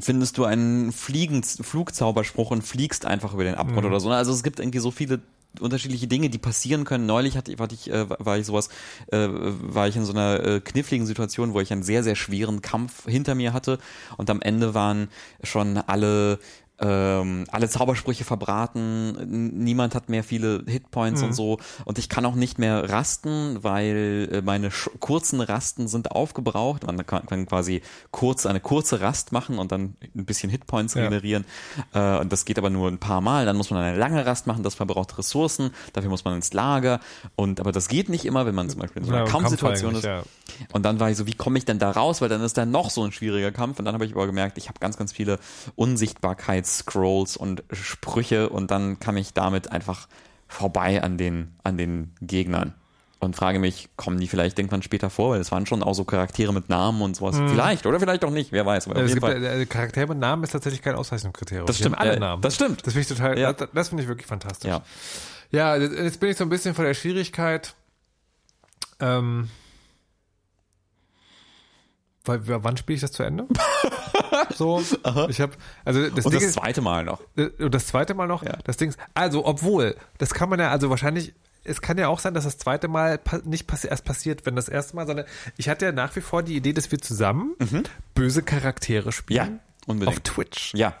findest 0.00 0.38
du 0.38 0.44
einen 0.44 0.92
Fliegens, 0.92 1.58
Flugzauberspruch 1.62 2.50
und 2.50 2.62
fliegst 2.62 3.04
einfach 3.04 3.34
über 3.34 3.44
den 3.44 3.54
Abgrund 3.54 3.84
oder 3.84 4.00
so. 4.00 4.10
Also 4.10 4.32
es 4.32 4.42
gibt 4.42 4.60
irgendwie 4.60 4.78
so 4.78 4.90
viele 4.90 5.20
unterschiedliche 5.60 6.06
Dinge, 6.06 6.30
die 6.30 6.38
passieren 6.38 6.84
können. 6.84 7.06
Neulich 7.06 7.36
hatte 7.36 7.52
ich, 7.52 7.58
war 7.58 7.70
ich, 7.70 7.90
äh, 7.90 8.08
war 8.08 8.38
ich 8.38 8.46
sowas, 8.46 8.68
äh, 9.10 9.28
war 9.28 9.88
ich 9.88 9.96
in 9.96 10.04
so 10.04 10.12
einer 10.12 10.44
äh, 10.44 10.60
kniffligen 10.60 11.06
Situation, 11.06 11.54
wo 11.54 11.60
ich 11.60 11.72
einen 11.72 11.82
sehr, 11.82 12.02
sehr 12.02 12.16
schweren 12.16 12.62
Kampf 12.62 13.04
hinter 13.06 13.34
mir 13.34 13.52
hatte 13.52 13.78
und 14.16 14.30
am 14.30 14.42
Ende 14.42 14.74
waren 14.74 15.08
schon 15.42 15.78
alle 15.78 16.38
ähm, 16.78 17.44
alle 17.50 17.68
Zaubersprüche 17.68 18.24
verbraten, 18.24 19.58
niemand 19.64 19.94
hat 19.94 20.08
mehr 20.08 20.22
viele 20.22 20.62
Hitpoints 20.66 21.22
und 21.22 21.32
so 21.32 21.58
und 21.84 21.98
ich 21.98 22.08
kann 22.08 22.26
auch 22.26 22.34
nicht 22.34 22.58
mehr 22.58 22.90
rasten, 22.90 23.62
weil 23.62 24.28
äh, 24.30 24.42
meine 24.42 24.70
kurzen 25.00 25.40
Rasten 25.40 25.88
sind 25.88 26.10
aufgebraucht. 26.12 26.86
Man 26.86 27.04
kann, 27.06 27.24
kann 27.26 27.46
quasi 27.46 27.80
kurz 28.10 28.44
eine 28.46 28.60
kurze 28.60 29.00
Rast 29.00 29.32
machen 29.32 29.58
und 29.58 29.72
dann 29.72 29.94
ein 30.14 30.26
bisschen 30.26 30.50
Hitpoints 30.50 30.94
Ja. 30.94 31.04
generieren 31.08 31.44
äh, 31.94 32.18
und 32.18 32.30
das 32.32 32.44
geht 32.44 32.58
aber 32.58 32.68
nur 32.70 32.88
ein 32.88 32.98
paar 32.98 33.20
Mal. 33.20 33.46
Dann 33.46 33.56
muss 33.56 33.70
man 33.70 33.82
eine 33.82 33.96
lange 33.96 34.26
Rast 34.26 34.46
machen, 34.46 34.62
das 34.62 34.74
verbraucht 34.74 35.16
Ressourcen, 35.16 35.70
dafür 35.94 36.10
muss 36.10 36.24
man 36.24 36.34
ins 36.34 36.52
Lager 36.52 37.00
und 37.36 37.58
aber 37.60 37.72
das 37.72 37.88
geht 37.88 38.08
nicht 38.10 38.24
immer, 38.26 38.44
wenn 38.44 38.54
man 38.54 38.68
zum 38.68 38.80
Beispiel 38.80 39.00
in 39.02 39.08
so 39.08 39.14
einer 39.14 39.24
Ja, 39.24 39.30
Kampfsituation 39.30 39.94
ist. 39.94 40.04
Eigentlich, 40.04 40.26
Und 40.72 40.84
dann 40.84 41.00
war 41.00 41.10
ich 41.10 41.16
so, 41.16 41.26
wie 41.26 41.32
komme 41.34 41.58
ich 41.58 41.64
denn 41.64 41.78
da 41.78 41.90
raus? 41.90 42.20
Weil 42.20 42.28
dann 42.28 42.40
ist 42.42 42.56
da 42.56 42.64
noch 42.66 42.90
so 42.90 43.02
ein 43.02 43.12
schwieriger 43.12 43.50
Kampf. 43.52 43.78
Und 43.78 43.84
dann 43.84 43.94
habe 43.94 44.04
ich 44.06 44.12
aber 44.14 44.26
gemerkt, 44.26 44.58
ich 44.58 44.68
habe 44.68 44.78
ganz, 44.78 44.96
ganz 44.96 45.12
viele 45.12 45.38
Unsichtbarkeits-Scrolls 46.66 47.36
und 47.36 47.62
Sprüche 47.72 48.48
und 48.48 48.70
dann 48.70 48.98
kam 49.00 49.16
ich 49.16 49.32
damit 49.32 49.72
einfach 49.72 50.08
vorbei 50.48 51.02
an 51.02 51.16
den, 51.18 51.54
an 51.64 51.76
den 51.78 52.12
Gegnern. 52.20 52.74
Und 53.18 53.34
frage 53.34 53.58
mich, 53.58 53.88
kommen 53.96 54.20
die 54.20 54.28
vielleicht 54.28 54.58
irgendwann 54.58 54.82
später 54.82 55.08
vor? 55.08 55.30
Weil 55.32 55.40
es 55.40 55.50
waren 55.50 55.64
schon 55.64 55.82
auch 55.82 55.94
so 55.94 56.04
Charaktere 56.04 56.52
mit 56.52 56.68
Namen 56.68 57.00
und 57.00 57.16
sowas. 57.16 57.36
Vielleicht 57.36 57.86
oder 57.86 57.98
vielleicht 57.98 58.24
auch 58.26 58.30
nicht, 58.30 58.52
wer 58.52 58.66
weiß. 58.66 58.86
Aber 58.88 58.98
Ja, 58.98 59.04
es 59.04 59.14
jeden 59.14 59.24
gibt, 59.24 59.42
äh, 59.42 59.64
Charaktere 59.66 60.06
mit 60.08 60.18
Namen 60.18 60.44
ist 60.44 60.50
tatsächlich 60.50 60.82
kein 60.82 60.94
Auszeichnungskriterium. 60.94 61.66
Das 61.66 61.78
stimmt, 61.78 61.98
alle 61.98 62.16
äh, 62.16 62.18
Namen. 62.18 62.42
das 62.42 62.54
stimmt. 62.54 62.86
Das 62.86 62.92
finde 62.92 63.00
ich 63.02 63.08
total, 63.08 63.38
Ja. 63.38 63.52
das, 63.54 63.70
das 63.72 63.88
finde 63.88 64.02
ich 64.02 64.08
wirklich 64.08 64.26
fantastisch. 64.26 64.68
Ja. 64.68 64.82
Ja, 65.50 65.76
jetzt 65.76 66.20
bin 66.20 66.28
ich 66.30 66.36
so 66.36 66.44
ein 66.44 66.50
bisschen 66.50 66.74
vor 66.74 66.84
der 66.84 66.92
Schwierigkeit. 66.94 67.74
Ähm, 69.00 69.48
weil, 72.24 72.40
wann 72.44 72.76
spiele 72.76 72.96
ich 72.96 73.00
das 73.00 73.12
zu 73.12 73.22
Ende? 73.22 73.46
so, 74.54 74.80
ich 75.28 75.40
habe, 75.40 75.52
also 75.84 76.08
das 76.10 76.24
Und 76.26 76.32
Ding 76.32 76.40
das 76.42 76.52
zweite 76.52 76.80
Mal 76.80 77.04
noch. 77.04 77.20
äh, 77.36 77.46
und 77.58 77.74
das 77.74 77.86
zweite 77.86 78.14
Mal 78.14 78.26
noch, 78.26 78.42
Ja. 78.42 78.56
das 78.64 78.76
Ding 78.76 78.88
ist, 78.90 78.98
also 79.14 79.44
obwohl, 79.44 79.96
das 80.18 80.34
kann 80.34 80.48
man 80.48 80.58
ja, 80.60 80.70
also 80.70 80.90
wahrscheinlich, 80.90 81.34
es 81.64 81.80
kann 81.80 81.98
ja 81.98 82.08
auch 82.08 82.20
sein, 82.20 82.32
dass 82.34 82.44
das 82.44 82.58
zweite 82.58 82.86
Mal 82.88 83.18
nicht 83.44 83.66
passi 83.66 83.88
erst 83.88 84.04
passiert, 84.04 84.46
wenn 84.46 84.54
das 84.56 84.68
erste 84.68 84.94
Mal, 84.96 85.06
sondern 85.06 85.26
ich 85.56 85.68
hatte 85.68 85.84
ja 85.86 85.92
nach 85.92 86.14
wie 86.16 86.20
vor 86.20 86.42
die 86.42 86.54
Idee, 86.56 86.72
dass 86.72 86.90
wir 86.92 87.00
zusammen 87.00 87.54
böse 88.14 88.42
Charaktere 88.42 89.10
spielen. 89.12 89.46
Mhm. 89.48 89.54
Ja, 89.54 89.60
unbedingt. 89.86 90.16
Auf 90.18 90.22
Twitch. 90.34 90.74
Ja. 90.74 90.94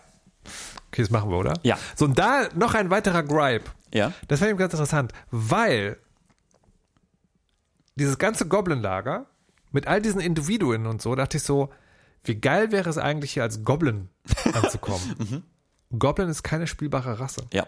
Okay, 0.88 1.02
das 1.02 1.10
machen 1.10 1.30
wir, 1.30 1.36
oder? 1.38 1.54
Ja. 1.62 1.78
So, 1.94 2.04
und 2.06 2.18
da 2.18 2.48
noch 2.54 2.74
ein 2.74 2.90
weiterer 2.90 3.22
Gripe. 3.22 3.70
Ja. 3.94 4.12
Das 4.28 4.40
fand 4.40 4.52
ich 4.52 4.58
ganz 4.58 4.72
interessant, 4.72 5.12
weil 5.30 5.98
dieses 7.96 8.18
ganze 8.18 8.46
Goblin-Lager 8.46 9.26
mit 9.72 9.86
all 9.86 10.00
diesen 10.02 10.20
Individuen 10.20 10.86
und 10.86 11.00
so, 11.02 11.14
dachte 11.14 11.36
ich 11.38 11.42
so, 11.42 11.70
wie 12.26 12.36
geil 12.36 12.72
wäre 12.72 12.88
es 12.90 12.98
eigentlich 12.98 13.32
hier 13.32 13.42
als 13.42 13.64
Goblin 13.64 14.08
anzukommen. 14.52 15.44
Goblin 15.98 16.28
ist 16.28 16.42
keine 16.42 16.66
spielbare 16.66 17.20
Rasse. 17.20 17.46
Ja. 17.52 17.62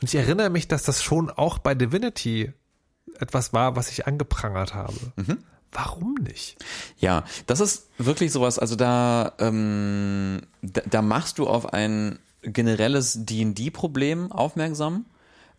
Und 0.00 0.08
ich 0.08 0.14
erinnere 0.14 0.50
mich, 0.50 0.68
dass 0.68 0.82
das 0.82 1.02
schon 1.02 1.30
auch 1.30 1.58
bei 1.58 1.74
Divinity 1.74 2.52
etwas 3.18 3.52
war, 3.52 3.76
was 3.76 3.90
ich 3.90 4.06
angeprangert 4.06 4.74
habe. 4.74 4.94
Warum 5.72 6.14
nicht? 6.14 6.56
Ja, 6.98 7.24
das 7.46 7.60
ist 7.60 7.88
wirklich 7.96 8.32
sowas, 8.32 8.58
also 8.58 8.74
da, 8.74 9.32
ähm, 9.38 10.40
da, 10.62 10.82
da 10.88 11.00
machst 11.02 11.38
du 11.38 11.46
auf 11.46 11.72
ein 11.72 12.18
generelles 12.42 13.24
D&D-Problem 13.24 14.32
aufmerksam, 14.32 15.06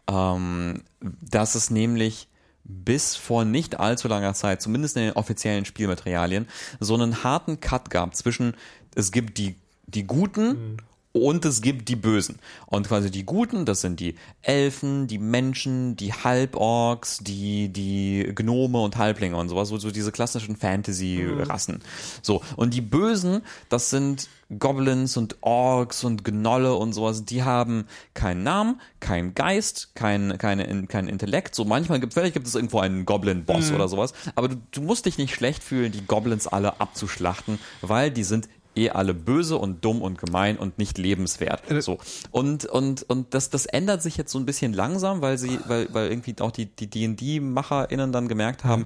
ähm, 0.10 0.84
dass 0.99 1.56
es 1.56 1.70
nämlich 1.70 2.28
bis 2.64 3.16
vor 3.16 3.45
nicht 3.45 3.80
allzu 3.80 4.07
langer 4.07 4.34
Zeit, 4.34 4.62
zumindest 4.62 4.97
in 4.97 5.03
den 5.03 5.14
offiziellen 5.14 5.66
Spielmaterialien, 5.66 6.47
so 6.80 6.93
einen 6.93 7.24
harten 7.24 7.59
Cut 7.59 7.89
gab 7.89 8.16
zwischen, 8.16 8.55
es 8.95 9.12
gibt 9.12 9.38
die, 9.38 9.55
die 9.88 10.05
Guten 10.05 10.78
und 11.14 11.43
es 11.45 11.62
gibt 11.62 11.89
die 11.89 11.95
Bösen. 11.95 12.39
Und 12.68 12.88
quasi 12.88 13.12
die 13.12 13.26
Guten, 13.26 13.66
das 13.66 13.82
sind 13.82 13.99
die 13.99 14.16
Elfen, 14.41 15.07
die 15.07 15.18
Menschen, 15.18 15.95
die 15.95 16.14
Halborks, 16.14 17.20
die, 17.20 17.70
die 17.70 18.32
Gnome 18.34 18.80
und 18.80 18.97
Halblinge 18.97 19.36
und 19.36 19.49
sowas, 19.49 19.70
so, 19.70 19.78
so 19.78 19.91
diese 19.91 20.12
klassischen 20.12 20.55
Fantasy-Rassen. 20.55 21.80
So. 22.22 22.41
Und 22.55 22.74
die 22.74 22.82
Bösen, 22.82 23.41
das 23.70 23.89
sind 23.89 24.30
Goblins 24.59 25.18
und 25.18 25.38
Orks 25.41 26.03
und 26.03 26.24
Gnolle 26.24 26.76
und 26.76 26.93
sowas, 26.93 27.24
die 27.26 27.43
haben 27.43 27.86
keinen 28.14 28.43
Namen, 28.43 28.82
keinen 28.99 29.34
Geist, 29.34 29.91
kein, 29.95 30.38
keine, 30.38 30.88
kein 30.88 31.07
Intellekt. 31.07 31.55
So 31.55 31.66
manchmal 31.66 31.99
gibt, 31.99 32.14
vielleicht 32.14 32.34
gibt 32.34 32.47
es 32.47 32.55
irgendwo 32.55 32.80
einen 32.80 33.05
Goblin-Boss 33.05 33.72
oder 33.72 33.88
sowas. 33.88 34.14
Aber 34.36 34.49
du, 34.49 34.55
du 34.72 34.82
musst 34.82 35.05
dich 35.05 35.18
nicht 35.18 35.34
schlecht 35.34 35.64
fühlen, 35.64 35.91
die 35.91 36.05
Goblins 36.05 36.47
alle 36.47 36.80
abzuschlachten, 36.80 37.59
weil 37.82 38.12
die 38.12 38.24
sind 38.24 38.49
eh 38.76 38.89
alle 38.89 39.13
böse 39.13 39.57
und 39.57 39.84
dumm 39.84 40.01
und 40.01 40.17
gemein 40.17 40.57
und 40.57 40.78
nicht 40.78 40.97
lebenswert. 40.97 41.61
So. 41.82 41.97
Und, 42.32 42.65
und, 42.65 43.03
und 43.03 43.34
das, 43.34 43.49
das 43.49 43.65
ändert 43.65 44.01
sich 44.01 44.17
jetzt 44.17 44.32
so 44.32 44.39
ein 44.39 44.45
bisschen 44.45 44.74
langsam, 44.74 45.22
weil 45.22 45.38
sie, 45.38 45.59
weil, 45.67 45.93
weil 45.93 46.09
irgendwie 46.09 46.36
auch 46.39 46.51
die, 46.51 46.65
die 46.67 46.88
D&D-MacherInnen 46.88 48.11
dann 48.11 48.28
gemerkt 48.28 48.63
haben, 48.63 48.86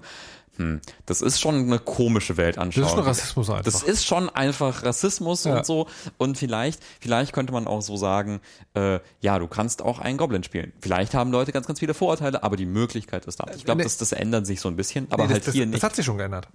hm, 0.57 0.79
das 1.05 1.21
ist 1.21 1.41
schon 1.41 1.55
eine 1.55 1.79
komische 1.79 2.37
Weltanschauung. 2.37 2.83
Das 2.83 2.91
ist 2.91 2.95
schon 2.95 3.03
Rassismus 3.05 3.49
einfach. 3.49 3.63
Das 3.65 3.83
ist 3.83 4.05
schon 4.05 4.29
einfach 4.29 4.83
Rassismus 4.83 5.43
Ja. 5.43 5.57
und 5.57 5.65
so. 5.65 5.87
Und 6.17 6.37
vielleicht, 6.37 6.81
vielleicht 7.01 7.33
könnte 7.33 7.51
man 7.51 7.67
auch 7.67 7.81
so 7.81 7.97
sagen, 7.97 8.39
äh, 8.73 8.99
ja, 9.19 9.37
du 9.37 9.47
kannst 9.47 9.81
auch 9.81 9.99
einen 9.99 10.17
Goblin 10.17 10.43
spielen. 10.43 10.71
Vielleicht 10.79 11.13
haben 11.13 11.31
Leute 11.31 11.51
ganz, 11.51 11.67
ganz 11.67 11.79
viele 11.79 11.93
Vorurteile, 11.93 12.41
aber 12.43 12.55
die 12.55 12.65
Möglichkeit 12.65 13.25
ist 13.25 13.41
da. 13.41 13.47
Ich 13.55 13.65
glaube, 13.65 13.79
Nee. 13.79 13.83
das, 13.83 13.97
das 13.97 14.13
ändert 14.13 14.45
sich 14.47 14.61
so 14.61 14.69
ein 14.69 14.77
bisschen, 14.77 15.07
aber 15.11 15.23
Nee, 15.23 15.33
halt 15.33 15.39
das, 15.41 15.45
das, 15.47 15.53
hier 15.55 15.65
das 15.65 15.73
nicht. 15.73 15.83
hat 15.83 15.95
sich 15.95 16.05
schon 16.05 16.17
geändert. 16.17 16.47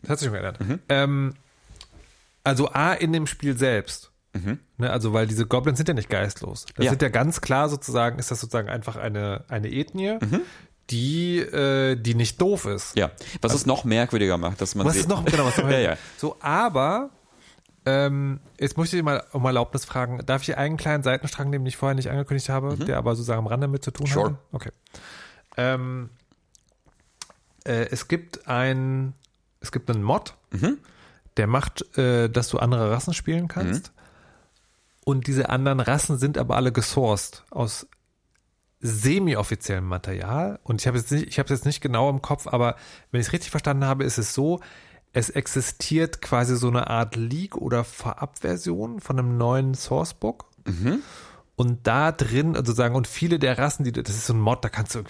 Das 0.00 0.10
hat 0.12 0.18
sich 0.20 0.26
schon 0.26 0.32
geändert. 0.32 0.60
Mhm. 0.60 0.78
Ähm, 0.88 1.34
also 2.44 2.70
A, 2.72 2.92
in 2.92 3.12
dem 3.12 3.26
Spiel 3.26 3.56
selbst. 3.56 4.10
Ne, 4.78 4.90
also 4.90 5.12
weil 5.12 5.28
diese 5.28 5.46
Goblins 5.46 5.78
sind 5.78 5.86
ja 5.88 5.94
nicht 5.94 6.10
geistlos. 6.10 6.64
Das 6.66 6.78
Mhm. 6.78 6.84
Ja. 6.84 6.90
sind 6.90 7.02
ja 7.02 7.08
ganz 7.08 7.40
klar 7.40 7.68
sozusagen, 7.68 8.18
ist 8.18 8.32
das 8.32 8.40
sozusagen 8.40 8.68
einfach 8.68 8.96
eine, 8.96 9.44
eine 9.48 9.70
Ethnie, 9.70 10.18
die, 10.90 11.38
äh, 11.38 11.94
die 11.94 12.14
nicht 12.16 12.40
doof 12.40 12.66
ist. 12.66 12.96
Mhm. 12.96 13.00
ja, 13.00 13.10
was 13.40 13.54
es 13.54 13.64
noch 13.64 13.84
merkwürdiger 13.84 14.36
macht, 14.36 14.60
dass 14.60 14.74
man 14.74 14.86
Was 14.86 14.94
sieht- 14.94 15.02
ist 15.02 15.08
noch, 15.08 15.24
genau, 15.24 15.44
was 15.46 15.56
ja, 15.58 15.78
ja. 15.78 15.96
So, 16.16 16.36
aber 16.40 17.10
ähm, 17.86 18.40
jetzt 18.58 18.76
möchte 18.76 18.96
ich 18.96 19.04
mal 19.04 19.22
um 19.32 19.44
Erlaubnis 19.44 19.84
fragen, 19.84 20.18
darf 20.26 20.42
ich 20.42 20.56
einen 20.58 20.78
kleinen 20.78 21.04
Seitenstrang 21.04 21.48
nehmen, 21.50 21.64
den 21.64 21.68
ich 21.68 21.76
vorher 21.76 21.94
nicht 21.94 22.10
angekündigt 22.10 22.48
habe, 22.48 22.76
der 22.76 22.96
aber 22.98 23.14
sozusagen 23.14 23.38
am 23.38 23.46
Rande 23.46 23.68
mit 23.68 23.84
zu 23.84 23.92
tun 23.92 24.06
Mhm. 24.08 24.12
Sure. 24.12 24.30
hat? 24.30 24.36
Okay. 24.50 24.70
Ähm, 25.56 26.10
äh, 27.64 27.86
es 27.90 28.08
gibt 28.08 28.48
ein, 28.48 29.14
es 29.60 29.70
gibt 29.70 29.88
einen 29.90 30.02
Mod, 30.02 30.34
Mhm. 30.50 30.78
Der 31.36 31.46
macht, 31.46 31.96
äh, 31.98 32.28
dass 32.28 32.48
du 32.48 32.58
andere 32.58 32.90
Rassen 32.90 33.14
spielen 33.14 33.48
kannst. 33.48 33.88
Mhm. 33.88 33.94
Und 35.04 35.26
diese 35.26 35.50
anderen 35.50 35.80
Rassen 35.80 36.18
sind 36.18 36.38
aber 36.38 36.56
alle 36.56 36.72
gesourced 36.72 37.44
aus 37.50 37.86
semi-offiziellem 38.80 39.86
Material. 39.86 40.58
Und 40.62 40.80
ich 40.80 40.86
habe 40.86 40.98
jetzt 40.98 41.10
nicht, 41.10 41.26
ich 41.26 41.38
habe 41.38 41.52
es 41.52 41.58
jetzt 41.58 41.66
nicht 41.66 41.80
genau 41.80 42.10
im 42.10 42.22
Kopf, 42.22 42.46
aber 42.46 42.76
wenn 43.10 43.20
ich 43.20 43.28
es 43.28 43.32
richtig 43.32 43.50
verstanden 43.50 43.84
habe, 43.84 44.04
ist 44.04 44.18
es 44.18 44.34
so, 44.34 44.60
es 45.12 45.30
existiert 45.30 46.20
quasi 46.20 46.56
so 46.56 46.68
eine 46.68 46.88
Art 46.88 47.16
Leak 47.16 47.56
oder 47.56 47.84
Vorabversion 47.84 49.00
von 49.00 49.18
einem 49.18 49.38
neuen 49.38 49.74
Sourcebook. 49.74 50.46
Und 51.56 51.86
da 51.86 52.10
drin, 52.10 52.56
also 52.56 52.72
sagen, 52.72 52.96
und 52.96 53.06
viele 53.06 53.38
der 53.38 53.58
Rassen, 53.58 53.84
die, 53.84 53.92
das 53.92 54.14
ist 54.14 54.26
so 54.26 54.34
ein 54.34 54.40
Mod, 54.40 54.64
da 54.64 54.68
kannst 54.68 54.96
du 54.96 55.04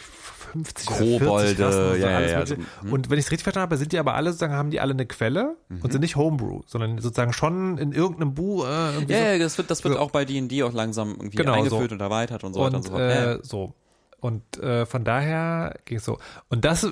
50 0.54 0.88
oder 0.88 0.96
40 0.96 1.18
Kobolde, 1.20 1.66
Rassen 1.66 2.00
ja, 2.00 2.10
ja, 2.10 2.20
ja, 2.20 2.38
Mögliche. 2.38 2.46
so, 2.62 2.82
hm. 2.86 2.92
Und 2.92 3.10
wenn 3.10 3.18
ich 3.18 3.24
es 3.26 3.30
richtig 3.30 3.42
verstanden 3.44 3.64
habe, 3.64 3.76
sind 3.76 3.92
die 3.92 3.98
aber 3.98 4.14
alle 4.14 4.30
sozusagen, 4.30 4.54
haben 4.54 4.70
die 4.70 4.80
alle 4.80 4.92
eine 4.94 5.04
Quelle 5.06 5.56
Mhm. 5.68 5.80
und 5.82 5.92
sind 5.92 6.00
nicht 6.00 6.16
Homebrew, 6.16 6.62
sondern 6.66 6.98
sozusagen 6.98 7.32
schon 7.32 7.76
in 7.78 7.92
irgendeinem 7.92 8.32
Buch. 8.34 8.64
Äh, 8.66 8.68
Ja, 8.68 9.00
so. 9.00 9.12
ja, 9.12 9.38
das 9.38 9.58
wird, 9.58 9.70
das 9.70 9.84
wird 9.84 9.94
So. 9.94 10.00
auch 10.00 10.10
bei 10.10 10.24
D&D 10.24 10.62
auch 10.62 10.72
langsam 10.72 11.10
irgendwie 11.10 11.36
Genau, 11.36 11.52
eingeführt 11.52 11.90
so. 11.90 11.94
und 11.94 12.00
erweitert 12.00 12.44
und 12.44 12.54
so 12.54 12.60
weiter 12.60 12.68
und 12.68 12.76
und 12.76 12.82
so 12.84 12.90
fort. 12.92 13.00
Äh, 13.02 13.38
so. 13.42 13.74
Und 14.20 14.58
äh, 14.62 14.86
von 14.86 15.04
daher 15.04 15.78
ging 15.84 15.98
es 15.98 16.04
so. 16.06 16.18
Und 16.48 16.64
das 16.64 16.86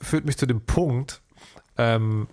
führt 0.00 0.24
mich 0.24 0.38
zu 0.38 0.46
dem 0.46 0.62
Punkt, 0.62 1.20
ähm, 1.76 2.28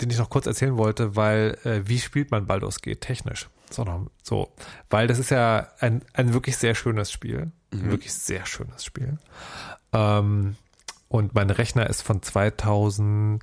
den 0.00 0.10
ich 0.10 0.18
noch 0.18 0.28
kurz 0.30 0.46
erzählen 0.46 0.76
wollte, 0.76 1.16
weil 1.16 1.56
äh, 1.64 1.80
wie 1.88 1.98
spielt 1.98 2.30
man 2.30 2.46
Baldur's 2.46 2.82
Gate 2.82 3.00
technisch? 3.00 3.48
So, 3.70 3.84
so, 4.22 4.52
weil 4.90 5.06
das 5.08 5.18
ist 5.18 5.30
ja 5.30 5.68
ein, 5.80 6.02
ein 6.12 6.32
wirklich 6.34 6.56
sehr 6.56 6.74
schönes 6.76 7.10
Spiel, 7.10 7.50
ein 7.82 7.90
wirklich 7.90 8.12
sehr 8.12 8.46
schönes 8.46 8.84
Spiel. 8.84 9.18
Ähm, 9.92 10.56
und 11.08 11.34
mein 11.34 11.50
Rechner 11.50 11.88
ist 11.88 12.02
von 12.02 12.22
2018 12.22 13.40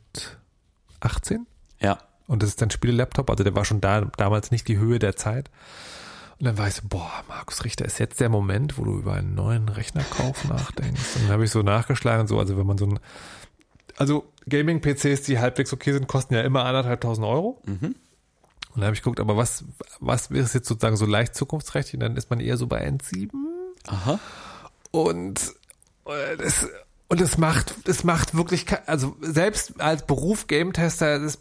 ja. 1.79 1.97
und 2.27 2.43
das 2.43 2.49
ist 2.49 2.61
ein 2.61 2.71
Spiele-Laptop, 2.71 3.29
also 3.29 3.43
der 3.43 3.55
war 3.55 3.65
schon 3.65 3.81
da, 3.81 4.01
damals 4.17 4.51
nicht 4.51 4.67
die 4.67 4.77
Höhe 4.77 4.99
der 4.99 5.15
Zeit. 5.15 5.49
Und 6.39 6.47
dann 6.47 6.57
war 6.57 6.67
ich 6.67 6.73
so, 6.73 6.81
boah, 6.88 7.23
Markus 7.29 7.63
Richter, 7.63 7.86
ist 7.86 7.99
jetzt 7.99 8.19
der 8.19 8.27
Moment, 8.27 8.77
wo 8.77 8.84
du 8.84 8.97
über 8.97 9.13
einen 9.13 9.34
neuen 9.36 9.69
Rechnerkauf 9.69 10.43
nachdenkst? 10.45 11.15
Und 11.15 11.23
dann 11.23 11.31
habe 11.31 11.45
ich 11.45 11.51
so 11.51 11.61
nachgeschlagen, 11.61 12.27
so, 12.27 12.38
also 12.39 12.57
wenn 12.57 12.67
man 12.67 12.77
so 12.77 12.86
ein, 12.86 12.99
also 13.95 14.25
Gaming-PCs, 14.49 15.21
die 15.21 15.39
halbwegs 15.39 15.71
okay 15.71 15.93
sind, 15.93 16.07
kosten 16.07 16.34
ja 16.34 16.41
immer 16.41 16.65
anderthalbtausend 16.65 17.25
Euro. 17.25 17.61
Und 18.73 18.81
dann 18.81 18.86
habe 18.86 18.95
ich 18.95 19.03
geguckt, 19.03 19.19
aber 19.19 19.38
was, 19.38 19.65
was 19.99 20.31
ist 20.31 20.55
jetzt 20.55 20.67
sozusagen 20.67 20.97
so 20.97 21.05
leicht 21.05 21.36
zukunftsträchtig? 21.36 21.95
Und 21.95 21.99
dann 21.99 22.17
ist 22.17 22.29
man 22.29 22.39
eher 22.39 22.57
so 22.57 22.65
bei 22.65 22.88
N7. 22.88 23.29
Aha. 23.88 24.19
Und 24.91 25.39
äh, 26.05 26.38
das, 26.38 26.67
und 27.07 27.21
es 27.21 27.38
macht, 27.38 27.75
es 27.88 28.03
macht 28.03 28.36
wirklich, 28.36 28.65
also 28.88 29.15
selbst 29.21 29.79
als 29.81 30.05
Beruf 30.05 30.47
Game-Tester, 30.47 31.19
das 31.19 31.39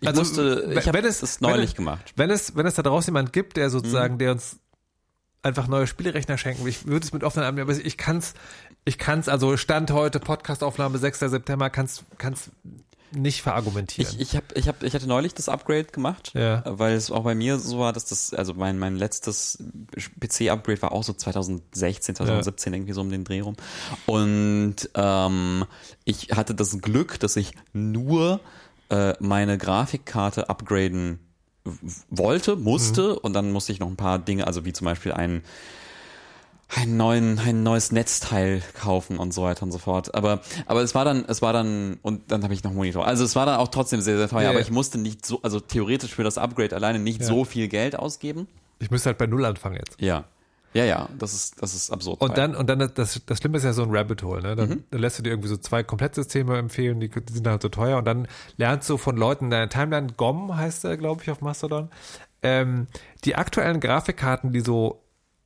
Ich 0.00 0.06
Also, 0.06 0.20
musste, 0.20 0.64
ich 0.68 0.76
wenn- 0.76 0.86
habe 0.86 0.92
wenn 0.98 1.04
es- 1.04 1.20
das 1.20 1.40
wenn 1.40 1.50
neulich 1.50 1.70
es- 1.70 1.76
gemacht. 1.76 2.12
wenn 2.16 2.30
es, 2.30 2.54
wenn 2.56 2.66
es 2.66 2.74
da 2.74 2.82
draußen 2.82 3.08
jemand 3.12 3.32
gibt, 3.32 3.56
der 3.56 3.66
Mhm. 3.66 3.70
sozusagen, 3.72 4.18
der 4.18 4.32
uns 4.32 4.56
einfach 5.42 5.66
neue 5.66 5.86
Spielerechner 5.86 6.38
schenken 6.38 6.62
will, 6.64 6.70
ich 6.70 6.86
würde 6.86 7.04
es 7.04 7.12
mit 7.12 7.24
offenen 7.24 7.44
Armen, 7.46 7.58
aber 7.60 7.72
ich 7.72 7.96
kann's, 7.98 8.34
ich 8.84 8.98
kann's, 8.98 9.28
also 9.28 9.56
Stand 9.56 9.90
heute, 9.90 10.20
Podcastaufnahme 10.20 10.98
6. 10.98 11.28
September, 11.28 11.70
kann's, 11.70 12.04
kann's 12.18 12.50
nicht 13.12 13.42
verargumentieren. 13.42 14.10
Ich, 14.12 14.20
ich, 14.20 14.36
hab, 14.36 14.56
ich, 14.56 14.66
hab, 14.68 14.82
ich 14.82 14.94
hatte 14.94 15.06
neulich 15.06 15.34
das 15.34 15.48
Upgrade 15.48 15.84
gemacht, 15.84 16.32
Ja. 16.34 16.62
weil 16.66 16.94
es 16.94 17.10
auch 17.10 17.22
bei 17.24 17.34
mir 17.34 17.58
so 17.58 17.78
war, 17.78 17.92
dass 17.92 18.04
das, 18.06 18.34
also 18.34 18.54
mein, 18.54 18.78
mein 18.78 18.96
letztes 18.96 19.62
PC-Upgrade 20.20 20.82
war 20.82 20.92
auch 20.92 21.04
so 21.04 21.12
2016, 21.12 22.16
2017, 22.16 22.74
irgendwie 22.74 22.92
so 22.92 23.00
um 23.00 23.10
den 23.10 23.24
Dreh 23.24 23.40
rum. 23.40 23.56
Und 24.06 24.76
ähm, 24.94 25.64
ich 26.04 26.30
hatte 26.34 26.54
das 26.54 26.78
Glück, 26.80 27.20
dass 27.20 27.36
ich 27.36 27.52
nur 27.72 28.40
äh, 28.88 29.14
meine 29.20 29.58
Grafikkarte 29.58 30.48
upgraden 30.48 31.20
wollte, 32.10 32.56
musste 32.56 33.18
und 33.18 33.32
dann 33.32 33.52
musste 33.52 33.72
ich 33.72 33.80
noch 33.80 33.88
ein 33.88 33.96
paar 33.96 34.18
Dinge, 34.18 34.46
also 34.46 34.64
wie 34.64 34.72
zum 34.72 34.84
Beispiel 34.86 35.12
einen 35.12 35.42
einen 36.76 36.96
neuen, 36.96 37.38
ein 37.38 37.62
neues 37.62 37.92
Netzteil 37.92 38.62
kaufen 38.74 39.18
und 39.18 39.32
so 39.34 39.42
weiter 39.42 39.62
und 39.62 39.72
so 39.72 39.78
fort. 39.78 40.14
Aber, 40.14 40.40
aber 40.66 40.82
es 40.82 40.94
war 40.94 41.04
dann, 41.04 41.24
es 41.28 41.42
war 41.42 41.52
dann, 41.52 41.98
und 42.02 42.30
dann 42.32 42.42
habe 42.42 42.54
ich 42.54 42.62
noch 42.64 42.70
einen 42.70 42.78
Monitor. 42.78 43.06
Also 43.06 43.24
es 43.24 43.36
war 43.36 43.46
dann 43.46 43.56
auch 43.58 43.68
trotzdem 43.68 44.00
sehr, 44.00 44.16
sehr 44.16 44.28
teuer, 44.28 44.42
Ja, 44.42 44.48
aber 44.50 44.58
ja. 44.58 44.64
ich 44.64 44.70
musste 44.70 44.98
nicht 44.98 45.24
so, 45.24 45.40
also 45.42 45.60
theoretisch 45.60 46.14
für 46.14 46.24
das 46.24 46.38
Upgrade 46.38 46.74
alleine 46.74 46.98
nicht 46.98 47.20
Ja. 47.20 47.26
so 47.26 47.44
viel 47.44 47.68
Geld 47.68 47.96
ausgeben. 47.98 48.48
Ich 48.80 48.90
müsste 48.90 49.08
halt 49.10 49.18
bei 49.18 49.26
Null 49.26 49.44
anfangen 49.44 49.76
jetzt. 49.76 50.00
Ja. 50.00 50.24
Ja, 50.72 50.84
ja, 50.84 51.08
das 51.20 51.34
ist, 51.34 51.62
das 51.62 51.72
ist 51.72 51.92
absurd. 51.92 52.20
Und 52.20 52.36
dann, 52.36 52.56
und 52.56 52.68
dann, 52.68 52.90
das, 52.96 53.20
das 53.24 53.38
Schlimme 53.38 53.58
ist 53.58 53.62
ja 53.64 53.72
so 53.72 53.84
ein 53.84 53.90
Rabbit 53.94 54.24
Hole, 54.24 54.42
ne? 54.42 54.56
Dann, 54.56 54.68
Mhm. 54.70 54.84
dann 54.90 55.00
lässt 55.00 55.20
du 55.20 55.22
dir 55.22 55.30
irgendwie 55.30 55.48
so 55.48 55.56
zwei 55.56 55.84
Komplettsysteme 55.84 56.58
empfehlen, 56.58 56.98
die, 56.98 57.08
die 57.08 57.32
sind 57.32 57.46
halt 57.46 57.62
so 57.62 57.68
teuer 57.68 57.98
und 57.98 58.04
dann 58.06 58.26
lernst 58.56 58.90
du 58.90 58.96
von 58.96 59.16
Leuten 59.16 59.44
in 59.44 59.50
deiner 59.52 59.68
Timeline, 59.68 60.08
GOM 60.16 60.56
heißt 60.56 60.82
der, 60.82 60.96
glaube 60.96 61.22
ich, 61.22 61.30
auf 61.30 61.40
Mastodon, 61.42 61.90
ähm, 62.42 62.88
die 63.24 63.36
aktuellen 63.36 63.78
Grafikkarten, 63.78 64.52
die 64.52 64.60
so 64.60 65.03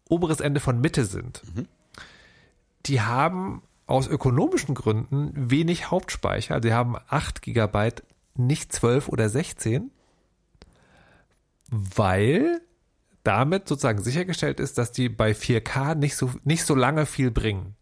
oberes 0.08 0.40
Ende 0.40 0.60
von 0.60 0.80
Mitte 0.80 1.04
sind, 1.04 1.42
Mhm. 1.54 1.66
die 2.86 3.00
haben 3.00 3.62
aus 3.86 4.06
ökonomischen 4.06 4.74
Gründen 4.74 5.32
wenig 5.34 5.90
Hauptspeicher. 5.90 6.60
Sie 6.62 6.72
haben 6.74 6.96
8 7.08 7.40
Gigabyte, 7.42 8.02
nicht 8.34 8.72
12 8.72 9.08
oder 9.08 9.28
16, 9.28 9.90
weil 11.70 12.60
damit 13.24 13.68
sozusagen 13.68 14.02
sichergestellt 14.02 14.60
ist, 14.60 14.78
dass 14.78 14.92
die 14.92 15.08
bei 15.08 15.32
4K 15.34 15.94
nicht 15.94 16.16
so, 16.16 16.30
nicht 16.44 16.64
so 16.64 16.74
lange 16.74 17.06
viel 17.06 17.30
bringen. 17.30 17.74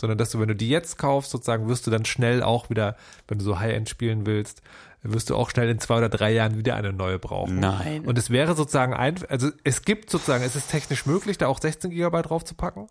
Sondern 0.00 0.18
dass 0.18 0.30
du, 0.30 0.40
wenn 0.40 0.48
du 0.48 0.56
die 0.56 0.68
jetzt 0.70 0.98
kaufst, 0.98 1.30
sozusagen 1.30 1.68
wirst 1.68 1.86
du 1.86 1.90
dann 1.90 2.04
schnell 2.06 2.42
auch 2.42 2.70
wieder, 2.70 2.96
wenn 3.28 3.38
du 3.38 3.44
so 3.44 3.58
High-End 3.58 3.88
spielen 3.88 4.24
willst, 4.26 4.62
wirst 5.02 5.30
du 5.30 5.36
auch 5.36 5.50
schnell 5.50 5.68
in 5.68 5.78
zwei 5.78 5.96
oder 5.98 6.08
drei 6.08 6.30
Jahren 6.32 6.56
wieder 6.56 6.76
eine 6.76 6.92
neue 6.92 7.18
brauchen. 7.18 7.58
Nein. 7.58 8.04
Und 8.06 8.18
es 8.18 8.30
wäre 8.30 8.54
sozusagen 8.54 8.92
ein, 8.94 9.16
also 9.28 9.50
es 9.64 9.82
gibt 9.82 10.10
sozusagen, 10.10 10.44
es 10.44 10.56
ist 10.56 10.70
technisch 10.70 11.06
möglich, 11.06 11.38
da 11.38 11.46
auch 11.48 11.60
16 11.60 11.90
Gigabyte 11.90 12.28
drauf 12.28 12.44
zu 12.44 12.54
packen. 12.54 12.86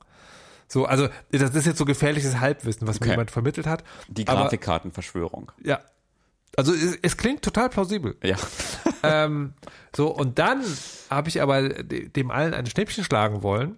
So, 0.67 0.85
also 0.85 1.07
das 1.31 1.55
ist 1.55 1.65
jetzt 1.65 1.77
so 1.77 1.85
gefährliches 1.85 2.39
Halbwissen, 2.39 2.87
was 2.87 2.99
mir 2.99 3.05
Okay. 3.05 3.11
jemand 3.13 3.31
vermittelt 3.31 3.67
hat. 3.67 3.83
die 4.07 4.25
Grafikkartenverschwörung. 4.25 5.51
ja. 5.63 5.79
Also 6.57 6.73
es, 6.73 6.97
es 7.03 7.15
klingt 7.15 7.43
total 7.43 7.69
plausibel. 7.69 8.17
Ja. 8.23 8.35
ähm, 9.03 9.53
so, 9.95 10.07
und 10.07 10.39
dann 10.39 10.63
habe 11.09 11.29
ich 11.29 11.43
aber 11.43 11.69
de- 11.69 12.09
dem 12.09 12.31
allen 12.31 12.55
ein 12.55 12.65
Schnippchen 12.65 13.03
schlagen 13.03 13.43
wollen 13.43 13.77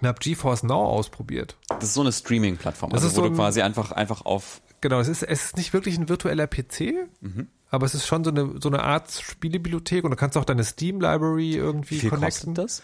und 0.00 0.08
habe 0.08 0.18
GeForce 0.18 0.62
Now 0.62 0.86
ausprobiert. 0.86 1.56
Das 1.68 1.84
ist 1.84 1.94
so 1.94 2.00
eine 2.00 2.10
Streaming-Plattform, 2.10 2.90
Das 2.90 3.02
also 3.02 3.08
ist 3.08 3.12
wo 3.12 3.16
so 3.16 3.26
du 3.28 3.34
ein- 3.34 3.36
quasi 3.36 3.60
einfach, 3.60 3.92
einfach 3.92 4.24
auf, 4.24 4.62
Genau, 4.82 5.00
es 5.00 5.08
ist, 5.08 5.22
es 5.22 5.46
ist 5.46 5.56
nicht 5.56 5.72
wirklich 5.72 5.96
ein 5.98 6.08
virtueller 6.10 6.46
PC, 6.46 6.92
Mhm. 7.22 7.46
aber 7.70 7.86
es 7.86 7.94
ist 7.94 8.06
schon 8.06 8.22
so 8.24 8.30
eine, 8.30 8.56
so 8.60 8.68
eine 8.68 8.82
Art 8.82 9.10
Spielebibliothek 9.10 10.04
und 10.04 10.10
du 10.10 10.16
kannst 10.16 10.36
auch 10.36 10.44
deine 10.44 10.64
Steam-Library 10.64 11.54
irgendwie 11.56 11.94
wie 11.96 12.00
viel 12.00 12.10
connecten. 12.10 12.54
kostet 12.54 12.58
das? 12.58 12.82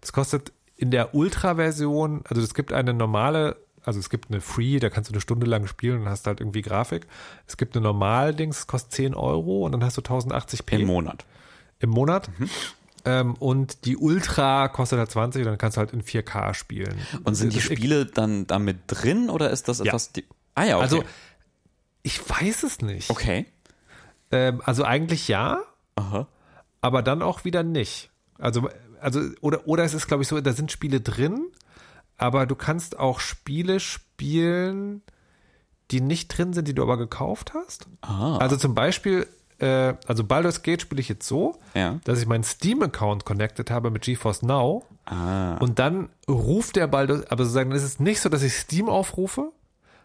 Das 0.00 0.12
kostet 0.12 0.52
in 0.76 0.90
der 0.90 1.14
Ultra-Version, 1.14 2.22
also 2.28 2.40
es 2.40 2.54
gibt 2.54 2.72
eine 2.72 2.94
normale, 2.94 3.56
also 3.84 3.98
es 3.98 4.08
gibt 4.10 4.30
eine 4.30 4.40
Free, 4.40 4.78
da 4.78 4.88
kannst 4.90 5.10
du 5.10 5.12
eine 5.12 5.20
Stunde 5.20 5.46
lang 5.46 5.66
spielen 5.66 6.02
und 6.02 6.08
hast 6.08 6.26
halt 6.26 6.40
irgendwie 6.40 6.62
Grafik. 6.62 7.06
Es 7.46 7.56
gibt 7.56 7.76
eine 7.76 7.82
Normal-Dings, 7.82 8.56
das 8.58 8.66
kostet 8.66 8.92
10 8.92 9.14
Euro 9.14 9.66
und 9.66 9.72
dann 9.72 9.84
hast 9.84 9.96
du 9.98 10.00
1080p 10.02 10.76
Im 10.80 10.86
Monat. 10.86 11.26
im 11.80 11.90
Monat. 11.90 12.30
Mhm. 12.38 12.50
Ähm, 13.06 13.34
und 13.34 13.86
die 13.86 13.96
Ultra 13.96 14.68
kostet 14.68 14.98
halt 14.98 15.10
20 15.10 15.40
und 15.42 15.46
dann 15.48 15.58
kannst 15.58 15.76
du 15.76 15.80
halt 15.80 15.92
in 15.92 16.02
4K 16.02 16.52
spielen. 16.54 16.94
Und 17.24 17.34
sind 17.34 17.54
die 17.54 17.60
Spiele 17.60 18.04
dann 18.06 18.46
damit 18.46 18.78
drin 18.86 19.30
oder 19.30 19.50
ist 19.50 19.68
das 19.68 19.78
Ja. 19.78 19.86
etwas, 19.86 20.12
die, 20.12 20.24
ah 20.54 20.64
ja, 20.64 20.74
okay. 20.76 20.82
Also, 20.82 21.04
ich 22.02 22.28
weiß 22.28 22.62
es 22.62 22.80
nicht. 22.80 23.10
okay. 23.10 23.46
Ähm, 24.30 24.62
also 24.64 24.84
eigentlich 24.84 25.28
ja, 25.28 25.60
Aha. 25.96 26.26
aber 26.80 27.02
dann 27.02 27.22
auch 27.22 27.44
wieder 27.44 27.62
nicht. 27.62 28.10
Also, 28.38 28.68
also 29.00 29.20
oder, 29.40 29.66
oder 29.66 29.84
es 29.84 29.94
ist, 29.94 30.06
glaube 30.06 30.22
ich, 30.22 30.28
so, 30.28 30.40
da 30.40 30.52
sind 30.52 30.70
Spiele 30.72 31.00
drin, 31.00 31.46
aber 32.16 32.46
du 32.46 32.54
kannst 32.54 32.98
auch 32.98 33.20
Spiele 33.20 33.80
spielen, 33.80 35.02
die 35.90 36.00
nicht 36.00 36.28
drin 36.28 36.52
sind, 36.52 36.68
die 36.68 36.74
du 36.74 36.82
aber 36.82 36.96
gekauft 36.96 37.52
hast. 37.54 37.86
Ah. 38.02 38.36
Also 38.38 38.56
zum 38.56 38.74
Beispiel, 38.74 39.26
äh, 39.58 39.94
also 40.06 40.22
Baldur's 40.24 40.62
Gate 40.62 40.82
spiele 40.82 41.00
ich 41.00 41.08
jetzt 41.08 41.26
so, 41.26 41.58
Ja. 41.74 41.98
dass 42.04 42.20
ich 42.20 42.26
meinen 42.26 42.44
Steam-Account 42.44 43.24
connected 43.24 43.70
habe 43.70 43.90
mit 43.90 44.02
GeForce 44.02 44.42
Now 44.42 44.84
Ah. 45.06 45.56
und 45.56 45.80
dann 45.80 46.08
ruft 46.28 46.76
der 46.76 46.86
Baldur's, 46.86 47.26
aber 47.26 47.42
sozusagen, 47.44 47.72
es 47.72 47.82
ist 47.82 47.98
nicht 48.00 48.20
so, 48.20 48.28
dass 48.28 48.42
ich 48.44 48.54
Steam 48.54 48.88
aufrufe, 48.88 49.50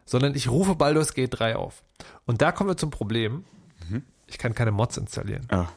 sondern 0.06 0.36
ich 0.36 0.50
rufe 0.50 0.76
Baldur's 0.76 1.14
Gate 1.14 1.40
3 1.40 1.56
auf. 1.56 1.84
Und 2.26 2.42
da 2.42 2.52
kommen 2.52 2.70
wir 2.70 2.78
zum 2.78 2.92
Problem. 2.92 3.44
Ich 4.28 4.38
kann 4.38 4.56
keine 4.56 4.72
Mods 4.72 4.98
installieren. 4.98 5.46
Ah. 5.50 5.68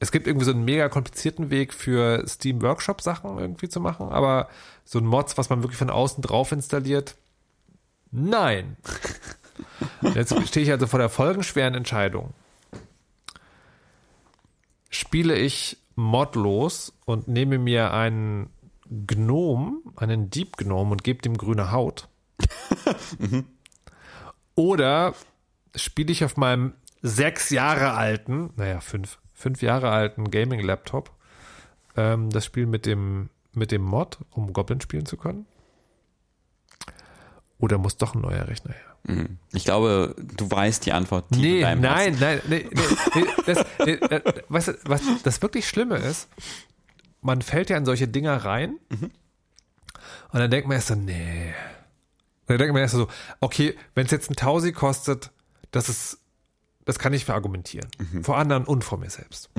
Es 0.00 0.10
gibt 0.10 0.26
irgendwie 0.26 0.44
so 0.44 0.52
einen 0.52 0.64
mega 0.64 0.88
komplizierten 0.88 1.50
Weg 1.50 1.72
für 1.72 2.26
Steam 2.26 2.62
Workshop 2.62 3.00
Sachen 3.00 3.38
irgendwie 3.38 3.68
zu 3.68 3.80
machen, 3.80 4.08
aber 4.08 4.48
so 4.84 4.98
ein 4.98 5.06
Mods, 5.06 5.38
was 5.38 5.50
man 5.50 5.62
wirklich 5.62 5.78
von 5.78 5.90
außen 5.90 6.22
drauf 6.22 6.52
installiert, 6.52 7.14
nein. 8.10 8.76
Jetzt 10.14 10.34
stehe 10.48 10.64
ich 10.64 10.72
also 10.72 10.86
vor 10.86 10.98
der 10.98 11.08
folgenschweren 11.08 11.74
Entscheidung. 11.74 12.34
Spiele 14.90 15.36
ich 15.36 15.78
modlos 15.94 16.92
und 17.04 17.28
nehme 17.28 17.58
mir 17.58 17.92
einen 17.92 18.50
Gnom, 19.06 19.82
einen 19.96 20.28
Deep 20.28 20.56
Gnome 20.56 20.90
und 20.92 21.04
gebe 21.04 21.22
dem 21.22 21.36
grüne 21.36 21.70
Haut? 21.70 22.08
Oder 24.54 25.14
spiele 25.74 26.12
ich 26.12 26.24
auf 26.24 26.36
meinem 26.36 26.74
sechs 27.02 27.50
Jahre 27.50 27.92
alten, 27.92 28.50
naja, 28.56 28.80
fünf, 28.80 29.18
fünf 29.32 29.62
Jahre 29.62 29.90
alten 29.90 30.30
Gaming-Laptop 30.30 31.10
ähm, 31.96 32.30
das 32.30 32.44
Spiel 32.44 32.66
mit 32.66 32.86
dem, 32.86 33.30
mit 33.52 33.72
dem 33.72 33.82
Mod, 33.82 34.18
um 34.30 34.52
Goblin 34.52 34.80
spielen 34.80 35.06
zu 35.06 35.16
können? 35.16 35.46
Oder 37.58 37.78
muss 37.78 37.96
doch 37.96 38.14
ein 38.14 38.20
neuer 38.20 38.48
Rechner 38.48 38.72
her? 38.72 39.14
Mhm. 39.14 39.38
Ich 39.52 39.64
glaube, 39.64 40.14
du 40.18 40.50
weißt 40.50 40.86
die 40.86 40.92
Antwort. 40.92 41.30
Nee, 41.30 41.60
deinem 41.60 41.82
nein, 41.82 42.16
nein, 42.18 42.40
nee, 42.48 42.68
nee, 43.14 43.24
das, 43.46 43.64
nee, 43.84 43.92
äh, 43.92 44.22
weißt 44.48 44.68
du, 44.68 44.72
was 44.84 45.02
das 45.22 45.42
wirklich 45.42 45.68
Schlimme 45.68 45.96
ist, 45.96 46.28
man 47.20 47.42
fällt 47.42 47.70
ja 47.70 47.76
in 47.76 47.84
solche 47.84 48.08
Dinger 48.08 48.36
rein 48.44 48.78
und 48.90 50.40
dann 50.40 50.50
denkt 50.50 50.68
man 50.68 50.76
erst 50.76 50.88
so, 50.88 50.94
nee, 50.94 51.54
dann 52.46 52.58
denkt 52.58 52.72
man 52.72 52.82
erst 52.82 52.94
so, 52.94 53.08
okay, 53.40 53.74
wenn 53.94 54.06
es 54.06 54.12
jetzt 54.12 54.30
ein 54.30 54.36
Tausi 54.36 54.72
kostet, 54.72 55.30
das 55.70 55.88
ist, 55.88 56.18
das 56.84 56.98
kann 56.98 57.12
ich 57.12 57.24
verargumentieren. 57.24 57.88
Vor 58.22 58.36
anderen 58.36 58.64
und 58.64 58.84
vor 58.84 58.98
mir 58.98 59.10
selbst. 59.10 59.50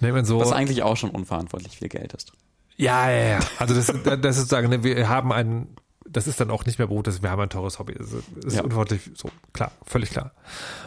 Man 0.00 0.24
so, 0.24 0.40
Was 0.40 0.52
eigentlich 0.52 0.82
auch 0.82 0.96
schon 0.96 1.10
unverantwortlich 1.10 1.78
viel 1.78 1.88
Geld 1.88 2.12
ist. 2.12 2.32
ja, 2.76 3.10
ja, 3.10 3.24
ja. 3.28 3.38
Also 3.58 3.74
das, 3.74 3.86
das 4.20 4.36
ist 4.36 4.48
sozusagen, 4.48 4.68
ne, 4.68 4.84
wir 4.84 5.08
haben 5.08 5.32
ein, 5.32 5.68
das 6.08 6.26
ist 6.26 6.38
dann 6.40 6.50
auch 6.50 6.66
nicht 6.66 6.78
mehr 6.78 6.86
Beruf, 6.88 7.02
das, 7.04 7.22
wir 7.22 7.30
haben 7.30 7.40
ein 7.40 7.48
teures 7.48 7.78
Hobby. 7.78 7.94
Das 7.94 8.12
ist, 8.12 8.24
das 8.36 8.44
ist 8.46 8.54
Ja. 8.54 8.62
unverantwortlich, 8.62 9.10
so, 9.16 9.30
klar, 9.52 9.72
völlig 9.84 10.10
klar. 10.10 10.32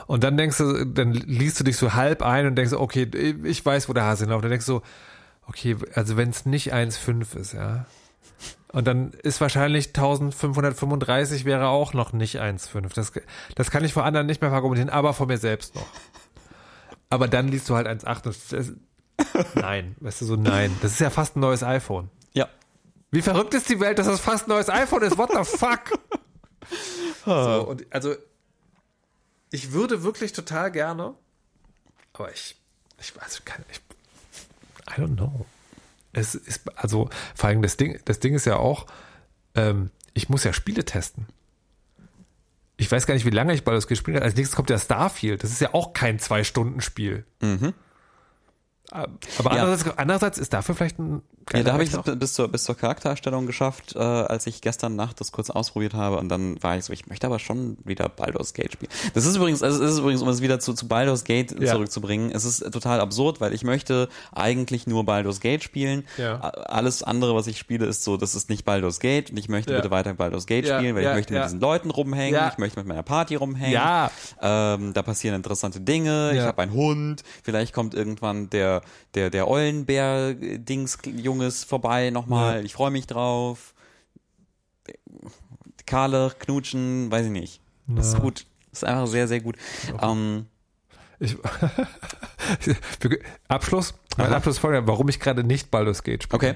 Und 0.07 0.24
dann 0.24 0.38
denkst 0.38 0.57
du, 0.57 0.86
dann 0.86 1.14
liest 1.14 1.60
du 1.60 1.64
dich 1.64 1.78
so 1.78 1.93
halb 1.93 2.22
ein 2.22 2.45
und 2.47 2.55
denkst, 2.55 2.74
okay, 2.74 3.03
ich 3.43 3.66
weiß, 3.66 3.89
wo 3.89 3.93
der 3.93 4.03
Hase 4.03 4.26
hinauf. 4.26 4.41
Dann 4.41 4.51
denkst 4.51 4.66
du, 4.68 4.82
okay, 5.47 5.76
also 5.95 6.16
wenn 6.16 6.30
es 6.30 6.45
nicht 6.45 6.74
1,5 6.74 7.36
ist, 7.38 7.53
ja. 7.53 7.86
Und 8.72 8.86
dann 8.86 9.11
ist 9.11 9.41
wahrscheinlich 9.41 9.88
1535 9.88 11.43
wäre 11.43 11.70
auch 11.70 11.93
noch 11.93 12.13
nicht 12.13 12.39
1,5. 12.39 12.93
Das, 12.93 13.11
das 13.55 13.72
kann 13.72 13.84
ich 13.84 13.93
vor 13.93 14.05
anderen 14.05 14.28
nicht 14.28 14.41
mehr 14.41 14.51
verargumentieren, 14.51 14.91
aber 14.91 15.13
vor 15.13 15.26
mir 15.26 15.39
selbst 15.39 15.76
noch. 15.76 15.88
Aber 17.09 17.28
dann 17.28 17.47
liest 17.47 17.67
du 17.67 17.76
halt 17.76 17.88
1,8 17.88 18.26
und 18.28 18.38
das, 18.51 18.74
nein, 19.55 19.95
weißt 19.99 20.22
du 20.22 20.26
so, 20.26 20.36
nein. 20.36 20.76
Das 20.82 20.91
ist 20.91 20.99
ja 20.99 21.09
fast 21.09 21.36
ein 21.36 21.39
neues 21.39 21.63
iPhone. 21.63 22.11
Ja. 22.34 22.47
Wie 23.09 23.24
verrückt 23.24 23.55
ist 23.55 23.70
die 23.70 23.80
Welt, 23.80 23.97
dass 23.97 24.05
das 24.05 24.20
fast 24.20 24.45
ein 24.45 24.49
neues 24.49 24.70
iPhone 24.70 25.01
ist? 25.01 25.17
What 25.17 25.32
the 25.32 25.43
fuck? 25.43 25.99
so, 27.26 27.67
und 27.67 27.88
also, 27.89 28.15
ich 29.49 29.72
würde 29.72 30.03
wirklich 30.03 30.32
total 30.32 30.72
gerne, 30.72 31.15
aber 32.13 32.32
ich, 32.32 32.55
ich 32.99 33.15
weiß 33.15 33.43
keine, 33.45 33.65
ich, 33.72 33.82
I 34.91 35.01
don't 35.01 35.15
know. 35.15 35.45
Es 36.12 36.36
ist, 36.36 36.62
also, 36.76 37.10
vor 37.36 37.49
allem 37.49 37.62
das 37.62 37.78
Ding, 37.78 37.99
das 38.05 38.20
Ding 38.20 38.34
ist 38.34 38.45
ja 38.45 38.57
auch, 38.57 38.88
ähm, 39.55 39.91
ich 40.14 40.30
muss 40.30 40.43
ja 40.43 40.53
Spiele 40.53 40.86
testen. 40.86 41.28
Ich 42.78 42.91
weiß 42.91 43.05
gar 43.05 43.14
nicht, 43.14 43.26
wie 43.26 43.32
lange 43.32 43.53
ich 43.53 43.64
Baldur's 43.64 43.86
Gate 43.86 43.97
gespielt 43.97 44.16
habe. 44.16 44.26
Als 44.26 44.36
nächstes 44.36 44.55
kommt 44.55 44.70
ja 44.70 44.80
Starfield. 44.80 45.43
Das 45.43 45.51
ist 45.51 45.60
ja 45.60 45.74
auch 45.74 45.93
kein 45.93 46.18
Zwei-Stunden-Spiel. 46.18 47.26
Aber 48.91 49.55
Ja. 49.55 49.61
andererseits, 49.61 49.97
andererseits 49.97 50.37
ist 50.37 50.53
dafür 50.53 50.75
vielleicht 50.75 50.99
ein 50.99 51.21
Ja, 51.53 51.63
da 51.63 51.73
habe 51.73 51.83
ich 51.83 51.91
noch. 51.93 52.03
bis 52.03 52.33
zur, 52.33 52.47
bis 52.47 52.63
zur 52.63 52.75
Charaktererstellung 52.75 53.45
geschafft, 53.47 53.95
äh, 53.95 53.99
als 53.99 54.45
ich 54.47 54.61
gestern 54.61 54.95
Nacht 54.95 55.19
das 55.19 55.31
kurz 55.31 55.49
ausprobiert 55.49 55.93
habe 55.95 56.17
und 56.17 56.29
dann 56.29 56.61
war 56.61 56.77
ich 56.77 56.85
so, 56.85 56.93
ich 56.93 57.07
möchte 57.07 57.25
aber 57.27 57.39
schon 57.39 57.77
wieder 57.83 58.07
Baldur's 58.09 58.53
Gate 58.53 58.73
spielen. 58.73 58.91
Das 59.15 59.25
ist 59.25 59.35
übrigens, 59.35 59.63
also 59.63 59.83
es 59.83 59.93
ist 59.93 59.99
übrigens, 59.99 60.21
um 60.21 60.27
es 60.29 60.41
wieder 60.41 60.59
zu, 60.59 60.73
zu 60.73 60.87
Baldur's 60.87 61.23
Gate 61.23 61.55
Ja. 61.59 61.73
zurückzubringen, 61.73 62.31
es 62.31 62.45
ist 62.45 62.59
total 62.71 62.99
absurd, 62.99 63.41
weil 63.41 63.53
ich 63.53 63.63
möchte 63.63 64.09
eigentlich 64.31 64.85
nur 64.87 65.05
Baldur's 65.05 65.39
Gate 65.39 65.63
spielen. 65.63 66.05
Ja. 66.17 66.39
Alles 66.39 67.01
andere, 67.03 67.33
was 67.35 67.47
ich 67.47 67.57
spiele, 67.57 67.85
ist 67.87 68.03
so, 68.03 68.15
das 68.17 68.35
ist 68.35 68.49
nicht 68.49 68.63
Baldur's 68.65 68.99
Gate 68.99 69.31
und 69.31 69.37
ich 69.37 69.49
möchte 69.49 69.73
bitte 69.75 69.89
weiter 69.91 70.13
Baldur's 70.13 70.45
Gate 70.45 70.65
spielen, 70.67 70.95
weil 70.95 71.03
ich 71.03 71.13
möchte 71.13 71.33
mit 71.33 71.43
diesen 71.43 71.59
Leuten 71.59 71.89
rumhängen, 71.89 72.39
ich 72.51 72.57
möchte 72.59 72.79
mit 72.79 72.87
meiner 72.87 73.03
Party 73.03 73.35
rumhängen. 73.35 73.73
Ja. 73.73 74.11
Ähm, 74.41 74.93
da 74.93 75.01
passieren 75.01 75.35
interessante 75.35 75.79
Dinge. 75.81 76.31
Ich 76.33 76.41
habe 76.41 76.61
einen 76.61 76.73
Hund. 76.73 77.23
Vielleicht 77.43 77.73
kommt 77.73 77.93
irgendwann 77.95 78.49
der 78.51 78.78
der 79.15 79.30
der 79.30 79.47
Eulenbär-Dings-Junges 79.47 81.63
vorbei 81.63 82.09
nochmal. 82.09 82.57
Ja. 82.57 82.61
Ich 82.63 82.73
freue 82.73 82.91
mich 82.91 83.07
drauf. 83.07 83.73
Karle, 85.86 86.34
knutschen, 86.39 87.09
weiß 87.11 87.25
ich 87.27 87.32
nicht. 87.32 87.61
Das 87.88 88.07
ist 88.07 88.13
Ja. 88.13 88.19
gut. 88.19 88.45
Das 88.71 88.84
ist 88.84 88.89
einfach 88.89 89.07
sehr, 89.07 89.27
sehr 89.27 89.41
gut. 89.41 89.55
Ähm, 90.01 90.45
Ich, 91.19 91.38
Abschluss, 93.47 93.93
mein. 94.17 94.34
Abschluss 94.34 94.57
folgender, 94.57 94.88
warum 94.88 95.09
ich 95.09 95.19
gerade 95.19 95.43
nicht 95.43 95.71
Baldur's 95.71 96.03
Gate 96.03 96.23
spiele. 96.23 96.36
okay. 96.38 96.55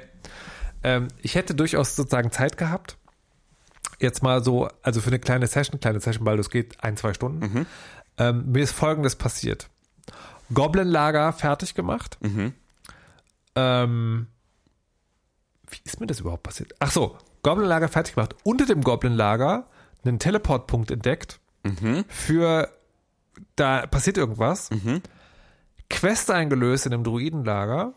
Ähm, 0.84 1.08
ich 1.22 1.36
hätte 1.36 1.56
durchaus 1.56 1.96
sozusagen 1.96 2.32
Zeit 2.32 2.58
gehabt. 2.58 2.98
Jetzt 4.00 4.22
mal 4.24 4.44
so, 4.44 4.68
also 4.82 5.02
für 5.02 5.08
eine 5.08 5.20
kleine 5.20 5.48
Session, 5.48 5.80
kleine 5.80 6.00
Session 6.00 6.24
Baldur's 6.26 6.50
Gate, 6.50 6.76
ein, 6.82 6.98
zwei 6.98 7.14
Stunden. 7.14 7.66
Ähm, 8.18 8.52
mir 8.52 8.64
ist 8.64 8.72
folgendes 8.74 9.16
passiert. 9.16 9.70
Goblin-Lager 10.54 11.34
fertig 11.34 11.76
gemacht. 11.76 12.18
Ähm, 13.56 14.28
wie 15.70 15.80
ist 15.84 16.00
mir 16.00 16.08
das 16.08 16.20
überhaupt 16.20 16.44
passiert? 16.44 16.74
Ach 16.80 16.92
so, 16.92 17.18
Goblin-Lager 17.44 17.88
fertig 17.88 18.16
gemacht. 18.16 18.36
Unter 18.44 18.66
dem 18.66 18.82
Goblin-Lager 18.82 19.68
einen 20.04 20.20
Teleportpunkt 20.20 20.92
entdeckt 20.92 21.40
für, 22.10 22.70
da 23.56 23.88
passiert 23.88 24.18
irgendwas. 24.18 24.70
Quest 25.90 26.30
eingelöst 26.32 26.86
in 26.86 26.94
einem 26.94 27.04
Druidenlager. 27.04 27.94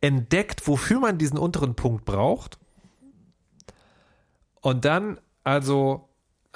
Entdeckt, 0.00 0.66
wofür 0.66 1.00
man 1.00 1.18
diesen 1.18 1.38
unteren 1.38 1.74
Punkt 1.74 2.04
braucht. 2.04 2.58
Und 4.60 4.84
dann 4.84 5.18
also 5.44 6.05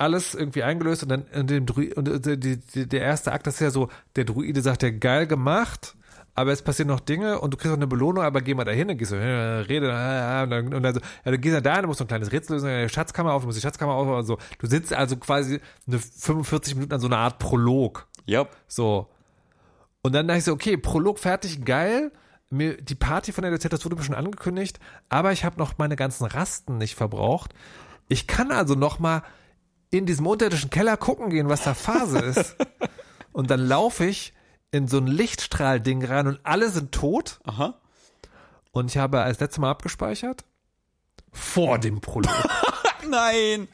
alles 0.00 0.34
irgendwie 0.34 0.62
eingelöst 0.62 1.02
und 1.02 1.10
dann 1.10 1.26
in 1.32 1.46
dem 1.46 1.66
Druid, 1.66 1.96
und 1.96 2.08
äh, 2.26 2.38
die, 2.38 2.56
die, 2.58 2.88
der 2.88 3.02
erste 3.02 3.32
Akt 3.32 3.46
das 3.46 3.54
ist 3.54 3.60
ja 3.60 3.70
so, 3.70 3.88
der 4.16 4.24
Druide 4.24 4.62
sagt 4.62 4.82
ja 4.82 4.90
geil 4.90 5.26
gemacht, 5.26 5.94
aber 6.34 6.52
es 6.52 6.62
passieren 6.62 6.88
noch 6.88 7.00
Dinge 7.00 7.38
und 7.40 7.52
du 7.52 7.58
kriegst 7.58 7.70
auch 7.70 7.76
eine 7.76 7.86
Belohnung, 7.86 8.24
aber 8.24 8.40
geh 8.40 8.54
mal 8.54 8.64
dahin, 8.64 8.88
dann 8.88 8.96
gehst 8.96 9.12
du 9.12 9.16
äh, 9.16 9.60
rede, 9.60 9.88
äh, 9.88 10.42
und 10.44 10.50
dann, 10.50 10.74
und 10.74 10.82
dann 10.82 10.94
so, 10.94 11.00
ja, 11.24 11.30
du 11.32 11.38
gehst 11.38 11.52
ja 11.52 11.60
da, 11.60 11.82
du 11.82 11.88
musst 11.88 12.00
noch 12.00 12.06
ein 12.06 12.08
kleines 12.08 12.32
Rätsel 12.32 12.54
lösen, 12.54 12.68
äh, 12.70 12.88
Schatzkammer 12.88 13.34
auf, 13.34 13.42
du 13.42 13.48
musst 13.48 13.58
die 13.58 13.62
Schatzkammer 13.62 13.92
auf 13.92 14.08
und 14.08 14.24
so. 14.24 14.38
Du 14.58 14.66
sitzt 14.66 14.94
also 14.94 15.16
quasi 15.16 15.60
eine 15.86 15.98
45 15.98 16.76
Minuten 16.76 16.94
an 16.94 17.00
so 17.00 17.06
einer 17.06 17.18
Art 17.18 17.38
Prolog. 17.38 18.08
Yep. 18.26 18.56
So. 18.68 19.08
Und 20.00 20.14
dann 20.14 20.28
dachte 20.28 20.38
ich 20.38 20.44
so, 20.44 20.52
okay, 20.52 20.78
Prolog 20.78 21.18
fertig, 21.18 21.64
geil. 21.64 22.10
Mir, 22.48 22.78
die 22.78 22.94
Party 22.94 23.32
von 23.32 23.42
der 23.42 23.52
LZ, 23.52 23.70
das 23.70 23.84
wurde 23.84 23.96
mir 23.96 24.02
schon 24.02 24.14
angekündigt, 24.14 24.80
aber 25.08 25.32
ich 25.32 25.44
habe 25.44 25.58
noch 25.58 25.76
meine 25.76 25.94
ganzen 25.94 26.24
Rasten 26.24 26.78
nicht 26.78 26.94
verbraucht. 26.94 27.52
Ich 28.08 28.26
kann 28.26 28.50
also 28.50 28.74
noch 28.74 28.98
mal 28.98 29.22
in 29.90 30.06
diesem 30.06 30.26
unterirdischen 30.26 30.70
Keller 30.70 30.96
gucken 30.96 31.30
gehen, 31.30 31.48
was 31.48 31.64
da 31.64 31.74
Phase 31.74 32.18
ist. 32.18 32.56
Und 33.32 33.50
dann 33.50 33.60
laufe 33.60 34.06
ich 34.06 34.32
in 34.70 34.88
so 34.88 34.98
ein 34.98 35.06
Lichtstrahlding 35.06 36.04
rein 36.04 36.26
und 36.26 36.40
alle 36.42 36.70
sind 36.70 36.92
tot. 36.92 37.40
Aha. 37.44 37.80
Und 38.72 38.90
ich 38.90 38.98
habe 38.98 39.20
als 39.22 39.40
letztes 39.40 39.58
Mal 39.58 39.70
abgespeichert. 39.70 40.44
Vor 41.32 41.78
dem 41.78 42.00
Prolog. 42.00 42.30
Nein. 43.08 43.68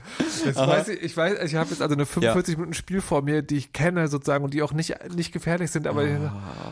Jetzt 0.44 0.56
weiß 0.56 0.88
ich, 0.88 1.02
ich 1.02 1.16
weiß, 1.16 1.42
ich 1.42 1.54
habe 1.56 1.70
jetzt 1.70 1.82
also 1.82 1.94
eine 1.94 2.06
45 2.06 2.56
Minuten 2.56 2.74
Spiel 2.74 3.00
vor 3.00 3.22
mir, 3.22 3.42
die 3.42 3.56
ich 3.56 3.72
kenne 3.72 4.08
sozusagen 4.08 4.44
und 4.44 4.54
die 4.54 4.62
auch 4.62 4.72
nicht, 4.72 4.94
nicht 5.14 5.32
gefährlich 5.32 5.70
sind, 5.70 5.86
aber, 5.86 6.04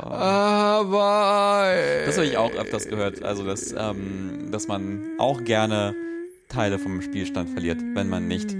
aber 0.01 1.75
Das 2.07 2.17
habe 2.17 2.27
ich 2.27 2.37
auch 2.37 2.53
öfters 2.53 2.87
gehört. 2.87 3.23
Also, 3.23 3.45
dass, 3.45 3.73
ähm, 3.77 4.51
dass 4.51 4.69
man 4.69 5.03
auch 5.19 5.43
gerne 5.45 5.95
Teile 6.49 6.79
vom 6.79 7.03
Spielstand 7.03 7.51
verliert, 7.51 7.81
wenn 7.95 8.09
man 8.09 8.29
nicht 8.29 8.55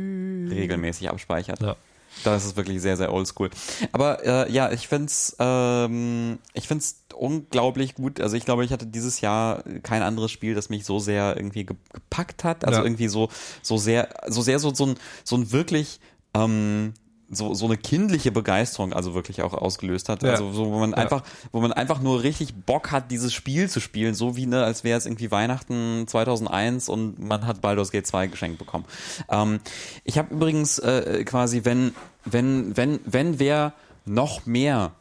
regelmäßig 0.51 1.11
abspeichert. 1.11 1.61
Ja. 1.61 1.77
Das 2.23 2.45
ist 2.45 2.57
wirklich 2.57 2.81
sehr, 2.81 2.97
sehr 2.97 3.13
oldschool. 3.13 3.51
Aber 3.91 4.25
äh, 4.25 4.53
ja, 4.53 4.71
ich 4.71 4.87
find's, 4.87 5.35
ähm, 5.41 6.39
ich 6.53 6.69
find's 6.69 7.03
unglaublich 7.13 7.97
gut. 7.97 8.21
Also 8.21 8.37
ich 8.37 8.45
glaube, 8.45 8.65
ich 8.65 8.71
hatte 8.73 8.87
dieses 8.87 9.21
Jahr 9.21 9.65
kein 9.83 10.03
anderes 10.03 10.31
Spiel, 10.31 10.55
das 10.55 10.69
mich 10.69 10.85
so 10.85 11.01
sehr 11.01 11.37
irgendwie 11.37 11.65
ge 11.67 11.77
gepackt 11.93 12.45
hat. 12.45 12.65
Also 12.65 12.81
Ja. 12.81 12.85
irgendwie 12.87 13.09
so, 13.09 13.31
so 13.63 13.79
sehr, 13.79 14.09
so 14.29 14.43
sehr 14.43 14.61
so, 14.61 14.73
so 14.73 14.87
ein, 14.87 14.95
so 15.25 15.37
ein 15.37 15.51
wirklich 15.51 15.99
ähm, 16.35 16.95
so, 17.31 17.55
so 17.55 17.65
eine 17.67 17.77
kindliche 17.77 18.31
Begeisterung 18.31 18.93
also 18.93 19.15
wirklich 19.15 19.43
auch 19.43 19.55
ausgelöst 19.55 20.09
hat. 20.09 20.23
Ja. 20.23 20.31
Also 20.33 20.53
so, 20.53 20.71
wo 20.71 20.79
man 20.79 20.91
Ja. 20.91 20.97
einfach, 20.99 21.23
wo 21.53 21.61
man 21.61 21.73
einfach 21.73 22.01
nur 22.01 22.23
richtig 22.23 22.55
Bock 22.55 22.91
hat, 22.93 23.11
dieses 23.11 23.33
Spiel 23.33 23.69
zu 23.71 23.81
spielen, 23.81 24.15
so 24.15 24.37
wie 24.37 24.47
ne, 24.47 24.63
als 24.63 24.85
wäre 24.85 24.99
es 24.99 25.07
irgendwie 25.07 25.31
Weihnachten 25.31 26.05
2001 26.07 26.89
und 26.89 27.19
man 27.19 27.47
hat 27.47 27.61
Baldur's 27.61 27.91
Gate 27.91 28.07
2 28.07 28.27
geschenkt 28.29 28.59
bekommen. 28.59 28.85
Ähm, 29.31 29.61
ich 30.05 30.19
habe 30.19 30.35
übrigens 30.35 30.79
äh, 30.79 31.25
quasi, 31.25 31.65
wenn, 31.65 31.95
wenn, 32.25 32.77
wenn, 32.77 33.01
wenn 33.07 33.39
wer 33.39 33.73
noch 34.05 34.45
mehr 34.47 34.93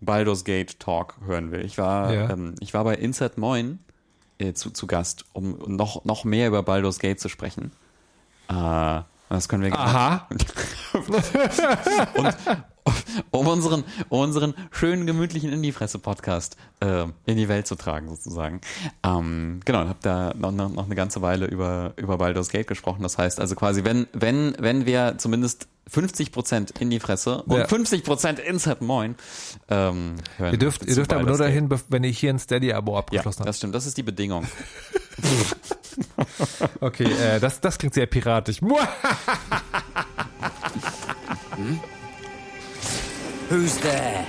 Baldur's 0.00 0.44
Gate 0.44 0.78
Talk 0.80 1.14
hören 1.26 1.50
will, 1.50 1.64
ich 1.64 1.78
war, 1.78 2.12
Ja. 2.12 2.30
ähm, 2.30 2.56
ich 2.60 2.74
war 2.74 2.84
bei 2.84 2.94
Insert 2.94 3.38
Moin 3.38 3.78
äh, 4.38 4.52
zu, 4.52 4.70
zu 4.70 4.86
Gast, 4.86 5.24
um 5.32 5.56
noch, 5.66 6.04
noch 6.04 6.24
mehr 6.24 6.48
über 6.48 6.62
Baldur's 6.62 6.98
Gate 6.98 7.18
zu 7.20 7.30
sprechen. 7.30 7.72
Äh, 8.50 9.00
das 9.28 9.48
können 9.48 9.62
wir 9.62 9.70
gerne 9.70 9.84
Aha. 9.84 10.28
und 12.14 12.36
um 13.30 13.46
unseren, 13.46 13.84
um 14.08 14.20
unseren 14.20 14.54
schönen, 14.70 15.06
gemütlichen 15.06 15.52
Indie-Fresse-Podcast 15.52 16.56
äh, 16.80 17.06
in 17.26 17.36
die 17.36 17.48
Welt 17.48 17.66
zu 17.66 17.76
tragen, 17.76 18.08
sozusagen. 18.08 18.60
Ähm, 19.02 19.60
genau, 19.64 19.82
und 19.82 19.88
habe 19.88 19.98
da 20.02 20.34
noch, 20.34 20.52
noch, 20.52 20.70
noch 20.70 20.84
eine 20.84 20.94
ganze 20.94 21.22
Weile 21.22 21.46
über, 21.46 21.94
über 21.96 22.18
Baldur's 22.18 22.50
Gate 22.50 22.66
gesprochen. 22.66 23.02
Das 23.02 23.18
heißt 23.18 23.40
also 23.40 23.54
quasi, 23.54 23.84
wenn, 23.84 24.06
wenn, 24.12 24.54
wenn 24.58 24.86
wir 24.86 25.16
zumindest 25.18 25.68
50% 25.92 26.80
Indie-Fresse 26.80 27.42
und 27.42 27.56
Ja. 27.58 27.66
50% 27.66 28.38
Insert 28.38 28.80
Moin 28.82 29.14
ähm, 29.68 30.16
hören. 30.38 30.52
Ihr 30.52 30.58
dürft, 30.58 30.84
ihr 30.84 30.94
dürft 30.94 31.12
aber 31.12 31.22
nur 31.24 31.36
dahin, 31.38 31.68
bef- 31.68 31.84
wenn 31.88 32.04
ihr 32.04 32.10
hier 32.10 32.30
ein 32.30 32.38
Steady-Abo 32.38 32.92
Ja, 32.92 32.98
abgeschlossen 33.00 33.40
habt. 33.40 33.48
das 33.48 33.58
stimmt. 33.58 33.74
Das 33.74 33.86
ist 33.86 33.96
die 33.96 34.02
Bedingung. 34.02 34.46
Okay, 36.80 37.04
äh, 37.04 37.38
das, 37.38 37.60
das 37.60 37.78
klingt 37.78 37.94
sehr 37.94 38.06
piratisch. 38.06 38.60
Muah! 38.60 38.88
Who's 43.48 43.76
there? 43.78 44.24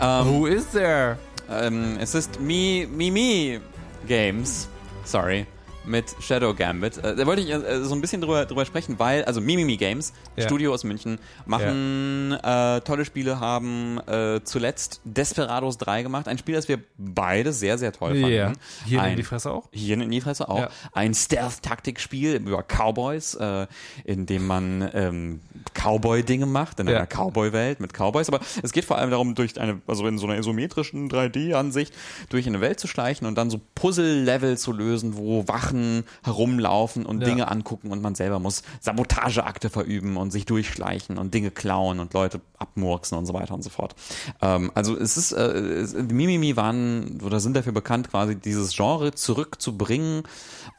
Ähm, 0.00 0.26
Who 0.26 0.46
is 0.46 0.66
there? 0.72 1.18
Ähm, 1.48 1.96
es 2.00 2.14
ist 2.14 2.40
Mi 2.40 2.88
Mimi 2.90 3.60
Games. 4.06 4.68
Sorry. 5.04 5.46
Mit 5.86 6.14
Shadow 6.20 6.52
Gambit. 6.54 6.98
Äh, 6.98 7.14
da 7.16 7.26
wollte 7.26 7.42
ich 7.42 7.50
äh, 7.50 7.84
so 7.84 7.94
ein 7.94 8.00
bisschen 8.00 8.20
drüber, 8.20 8.44
drüber 8.44 8.64
sprechen, 8.66 8.98
weil, 8.98 9.24
also 9.24 9.40
Mimimi 9.40 9.76
Games, 9.76 10.12
Ja. 10.36 10.44
Studio 10.44 10.74
aus 10.74 10.82
München, 10.84 11.18
machen 11.46 12.32
äh, 12.32 12.80
tolle 12.80 13.04
Spiele, 13.04 13.38
haben 13.38 13.98
äh, 14.08 14.40
zuletzt 14.42 15.00
Desperados 15.04 15.78
3 15.78 16.02
gemacht. 16.02 16.26
Ein 16.28 16.38
Spiel, 16.38 16.56
das 16.56 16.66
wir 16.68 16.78
beide 16.98 17.52
sehr, 17.52 17.78
sehr 17.78 17.92
toll 17.92 18.20
fanden. 18.20 18.34
Ja. 18.34 18.52
Hier 18.84 19.00
ein, 19.02 19.12
in 19.12 19.16
die 19.16 19.22
Fresse 19.22 19.50
auch? 19.52 19.68
Hier 19.72 19.94
in 20.00 20.10
die 20.10 20.20
Fresse 20.20 20.48
auch. 20.48 20.58
Ja. 20.58 20.70
Ein 20.92 21.14
Stealth-Taktikspiel 21.14 22.34
über 22.36 22.62
Cowboys, 22.62 23.34
äh, 23.34 23.66
in 24.04 24.26
dem 24.26 24.46
man 24.46 24.90
ähm, 24.92 25.40
Cowboy-Dinge 25.74 26.46
macht, 26.46 26.80
in 26.80 26.88
Ja. 26.88 26.96
einer 26.96 27.06
Cowboy-Welt 27.06 27.80
mit 27.80 27.92
Cowboys. 27.92 28.28
Aber 28.28 28.40
es 28.62 28.72
geht 28.72 28.84
vor 28.84 28.98
allem 28.98 29.10
darum, 29.10 29.34
durch 29.34 29.58
eine, 29.60 29.80
also 29.86 30.06
in 30.06 30.18
so 30.18 30.26
einer 30.26 30.36
isometrischen 30.36 31.08
3D-Ansicht 31.10 31.94
durch 32.28 32.46
eine 32.46 32.60
Welt 32.60 32.80
zu 32.80 32.88
schleichen 32.88 33.26
und 33.26 33.36
dann 33.36 33.50
so 33.50 33.60
Puzzle-Level 33.76 34.58
zu 34.58 34.72
lösen, 34.72 35.16
wo 35.16 35.46
Wachen 35.46 35.75
herumlaufen 36.22 37.06
und 37.06 37.20
Ja. 37.20 37.26
Dinge 37.28 37.48
angucken 37.48 37.90
und 37.90 38.02
man 38.02 38.14
selber 38.14 38.38
muss 38.38 38.62
Sabotageakte 38.80 39.70
verüben 39.70 40.16
und 40.16 40.30
sich 40.30 40.46
durchschleichen 40.46 41.18
und 41.18 41.34
Dinge 41.34 41.50
klauen 41.50 42.00
und 42.00 42.14
Leute 42.14 42.40
abmurksen 42.58 43.16
und 43.18 43.26
so 43.26 43.34
weiter 43.34 43.54
und 43.54 43.62
so 43.62 43.70
fort. 43.70 43.94
Ähm, 44.40 44.70
also 44.74 44.96
es 44.96 45.16
ist, 45.16 45.32
äh, 45.32 45.42
es, 45.42 45.92
die 45.92 46.14
Mimimi 46.14 46.56
waren 46.56 47.20
oder 47.22 47.40
sind 47.40 47.54
dafür 47.56 47.72
bekannt, 47.72 48.10
quasi 48.10 48.36
dieses 48.36 48.74
Genre 48.74 49.12
zurückzubringen, 49.14 50.22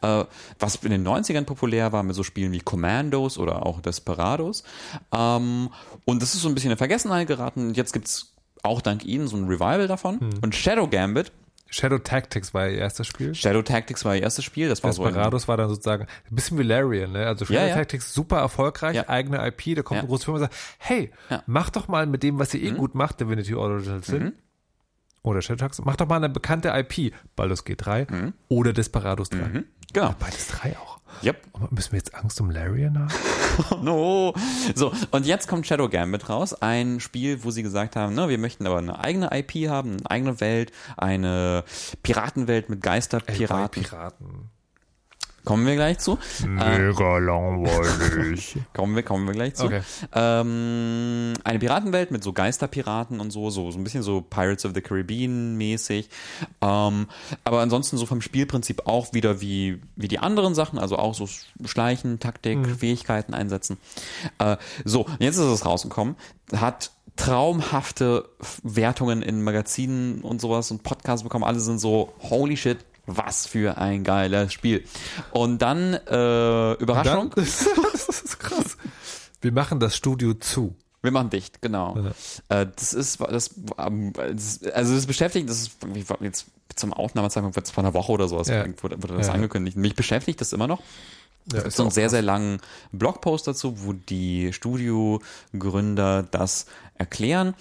äh, 0.01 0.25
was 0.59 0.75
in 0.77 0.91
den 0.91 1.07
90ern 1.07 1.43
populär 1.45 1.91
war 1.91 2.03
mit 2.03 2.15
so 2.15 2.23
Spielen 2.23 2.51
wie 2.51 2.59
Commandos 2.59 3.37
oder 3.37 3.65
auch 3.65 3.81
Desperados. 3.81 4.63
Ähm, 5.13 5.69
und 6.05 6.21
das 6.21 6.33
ist 6.35 6.41
so 6.41 6.47
ein 6.49 6.55
bisschen 6.55 6.71
in 6.71 6.77
Vergessenheit 6.77 7.27
geraten. 7.27 7.67
Und 7.67 7.77
jetzt 7.77 7.93
gibt's 7.93 8.33
auch 8.63 8.81
dank 8.81 9.05
ihnen 9.05 9.27
so 9.27 9.37
ein 9.37 9.45
Revival 9.47 9.87
davon. 9.87 10.19
Und 10.41 10.55
Shadow 10.55 10.87
Gambit, 10.87 11.31
Shadow 11.69 11.97
Tactics 11.99 12.53
war 12.53 12.67
ihr 12.69 12.77
erstes 12.77 13.07
Spiel. 13.07 13.35
Shadow 13.35 13.61
Tactics 13.61 14.05
war 14.05 14.15
ihr 14.15 14.21
erstes 14.23 14.45
Spiel, 14.45 14.69
das 14.69 14.83
war 14.83 14.93
so 14.93 15.03
ein- 15.03 15.09
Desperados 15.13 15.47
war 15.47 15.57
dann 15.57 15.69
sozusagen 15.69 16.03
ein 16.03 16.35
bisschen 16.35 16.57
wie 16.57 16.63
Larian, 16.63 17.11
ne? 17.11 17.27
Also 17.27 17.45
Shadow 17.45 17.59
Ja, 17.59 17.67
ja. 17.67 17.75
Tactics 17.75 18.13
super 18.13 18.37
erfolgreich, 18.39 18.95
Ja. 18.95 19.09
eigene 19.09 19.45
IP, 19.45 19.75
da 19.75 19.81
kommt 19.83 19.99
eine 19.99 20.07
große 20.07 20.25
Firma 20.25 20.37
und 20.39 20.43
sagt, 20.45 20.55
hey. 20.79 21.11
Mhm. 21.29 21.37
mach 21.45 21.69
doch 21.69 21.87
mal 21.87 22.05
mit 22.07 22.23
dem, 22.23 22.39
was 22.39 22.53
ihr 22.53 22.61
eh 22.63 22.71
gut 22.71 22.95
macht, 22.95 23.19
Divinity 23.19 23.53
Original 23.53 24.03
Sin. 24.03 24.33
Oder 25.23 25.41
Shadow 25.41 25.57
Tactics, 25.59 25.83
mach 25.85 25.97
doch 25.97 26.07
mal 26.07 26.15
eine 26.17 26.29
bekannte 26.29 26.69
IP, 26.69 27.13
Baldur's 27.35 27.65
Gate 27.65 27.85
3 27.85 28.07
oder 28.47 28.71
Desperados 28.71 29.29
3. 29.29 29.63
Genau. 29.93 30.15
Beides 30.19 30.47
drei 30.47 30.75
auch. 30.77 30.96
Yep. 31.23 31.41
Aber 31.53 31.67
müssen 31.71 31.91
wir 31.91 31.97
jetzt 31.97 32.13
Angst 32.15 32.39
um 32.41 32.49
Larian 32.51 32.99
haben? 32.99 33.13
No. 33.81 34.35
So, 34.75 34.91
und 35.09 35.25
jetzt 35.25 35.47
kommt 35.47 35.65
Shadow 35.65 35.89
Gambit 35.89 36.29
raus. 36.29 36.53
Ein 36.53 36.99
Spiel, 36.99 37.43
wo 37.43 37.49
sie 37.49 37.63
gesagt 37.63 37.95
haben, 37.95 38.13
ne, 38.13 38.29
wir 38.29 38.37
möchten 38.37 38.67
aber 38.67 38.77
eine 38.77 38.99
eigene 38.99 39.29
IP 39.31 39.67
haben, 39.67 39.97
eine 39.97 40.11
eigene 40.11 40.39
Welt, 40.41 40.71
eine 40.95 41.63
Piratenwelt 42.03 42.69
mit 42.69 42.81
Geisterpiraten. 42.81 43.81
Piraten. 43.83 44.49
Kommen 45.47 45.65
wir 45.65 45.75
gleich 45.75 45.99
zu. 45.99 46.19
Mega 46.45 47.19
langweilig. 47.19 48.57
Kommen 48.73 48.97
wir, 48.97 49.03
kommen 49.03 49.27
wir 49.27 49.33
gleich 49.33 49.55
zu. 49.55 49.67
Okay. 49.67 49.79
Ähm, 50.13 51.31
eine 51.45 51.59
Piratenwelt 51.59 52.11
mit 52.11 52.21
so 52.21 52.33
Geisterpiraten 52.33 53.21
und 53.21 53.31
so, 53.31 53.49
so, 53.49 53.71
so 53.71 53.79
ein 53.79 53.85
bisschen 53.85 54.03
so 54.03 54.19
Pirates 54.19 54.65
of 54.65 54.73
the 54.75 54.81
Caribbean 54.81 55.55
mäßig. 55.55 56.09
Ähm, 56.61 57.07
aber 57.45 57.61
ansonsten 57.61 57.95
so 57.95 58.05
vom 58.05 58.19
Spielprinzip 58.19 58.87
auch 58.87 59.13
wieder 59.13 59.39
wie, 59.39 59.81
wie 59.95 60.09
die 60.09 60.19
anderen 60.19 60.53
Sachen, 60.53 60.79
also 60.79 60.97
auch 60.97 61.13
so 61.13 61.29
Schleichen, 61.63 62.19
Taktik, 62.19 62.57
Mhm. 62.57 62.77
Fähigkeiten 62.77 63.33
einsetzen. 63.33 63.77
Äh, 64.39 64.57
so, 64.83 65.05
jetzt 65.19 65.37
ist 65.37 65.45
es 65.45 65.65
rausgekommen, 65.65 66.17
hat 66.57 66.91
traumhafte 67.15 68.27
Wertungen 68.63 69.21
in 69.21 69.41
Magazinen 69.43 70.19
und 70.21 70.41
sowas 70.41 70.71
und 70.71 70.83
Podcasts 70.83 71.23
bekommen. 71.23 71.45
Alle 71.45 71.61
sind 71.61 71.79
so, 71.79 72.13
holy 72.19 72.57
shit, 72.57 72.79
was 73.07 73.47
für 73.47 73.77
ein 73.77 74.03
geiles 74.03 74.53
Spiel. 74.53 74.83
Und 75.31 75.59
dann, 75.63 75.93
äh, 75.93 76.73
Überraschung. 76.73 77.31
Dann, 77.35 77.45
das 77.91 78.09
ist 78.09 78.39
krass. 78.39 78.77
Wir 79.41 79.51
machen 79.51 79.79
das 79.79 79.95
Studio 79.95 80.33
zu. 80.35 80.75
Wir 81.01 81.11
machen 81.11 81.29
dicht, 81.29 81.61
genau. 81.61 81.95
Äh, 82.49 82.65
das 82.75 82.93
ist 82.93 83.19
das, 83.21 83.51
ähm, 83.77 84.13
das 84.13 84.61
also 84.73 84.93
das 84.95 85.05
beschäftigt, 85.05 85.47
das 85.49 85.61
ist 85.61 86.09
war 86.09 86.17
jetzt 86.21 86.47
zum 86.75 86.91
Aufnahmezeitpunkt 86.91 87.55
wird 87.55 87.65
es 87.65 87.71
vor 87.71 87.83
einer 87.83 87.93
Woche 87.93 88.11
oder 88.11 88.27
sowas 88.27 88.47
Ja. 88.49 88.65
wurde, 88.81 89.01
wurde 89.01 89.15
das 89.15 89.27
Ja. 89.27 89.33
angekündigt. 89.33 89.77
Mich 89.77 89.95
beschäftigt 89.95 90.41
das 90.41 90.53
immer 90.53 90.67
noch. 90.67 90.81
Ja, 91.51 91.59
Es 91.59 91.63
gibt 91.63 91.75
so 91.75 91.83
einen 91.83 91.91
sehr, 91.91 92.09
sehr 92.09 92.21
langen 92.23 92.59
Blogpost 92.91 93.47
dazu, 93.47 93.85
wo 93.85 93.93
die 93.93 94.51
Studiogründer 94.51 96.23
das 96.23 96.65
erklären. 96.95 97.53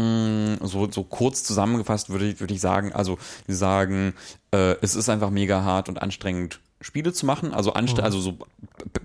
Mm, 0.00 0.64
So, 0.64 0.90
so 0.90 1.04
kurz 1.04 1.44
zusammengefasst 1.44 2.10
würde 2.10 2.26
ich, 2.26 2.40
würde 2.40 2.54
ich 2.54 2.60
sagen, 2.60 2.92
also 2.92 3.18
die 3.48 3.54
sagen, 3.54 4.14
äh, 4.52 4.76
es 4.80 4.94
ist 4.94 5.08
einfach 5.08 5.30
mega 5.30 5.62
hart 5.62 5.88
und 5.88 6.00
anstrengend, 6.00 6.60
Spiele 6.80 7.12
zu 7.12 7.26
machen. 7.26 7.52
Also 7.52 7.74
anstre 7.74 8.02
also 8.02 8.20
so 8.20 8.38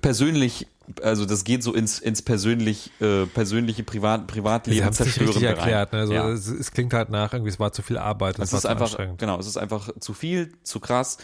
persönlich, 0.01 0.67
also 1.03 1.25
das 1.25 1.43
geht 1.43 1.61
so 1.61 1.73
ins, 1.73 1.99
ins 1.99 2.21
persönlich, 2.21 2.91
äh, 3.01 3.25
persönliche 3.25 3.83
Privat, 3.83 4.27
Privatleben 4.27 4.87
es 4.87 4.99
nicht 5.19 5.41
erklärt. 5.41 5.91
Ne? 5.91 5.99
Also 5.99 6.13
Ja. 6.13 6.29
es, 6.29 6.47
es 6.47 6.71
klingt 6.71 6.93
halt 6.93 7.09
nach, 7.09 7.33
irgendwie 7.33 7.51
es 7.51 7.59
war 7.59 7.73
zu 7.73 7.81
viel 7.81 7.97
Arbeit. 7.97 8.39
Es 8.39 8.53
war 8.53 8.59
ist 8.59 8.65
einfach, 8.65 8.85
anstrengend. 8.85 9.19
genau, 9.19 9.37
es 9.39 9.47
ist 9.47 9.57
einfach 9.57 9.89
zu 9.99 10.13
viel, 10.13 10.53
zu 10.63 10.79
krass. 10.79 11.17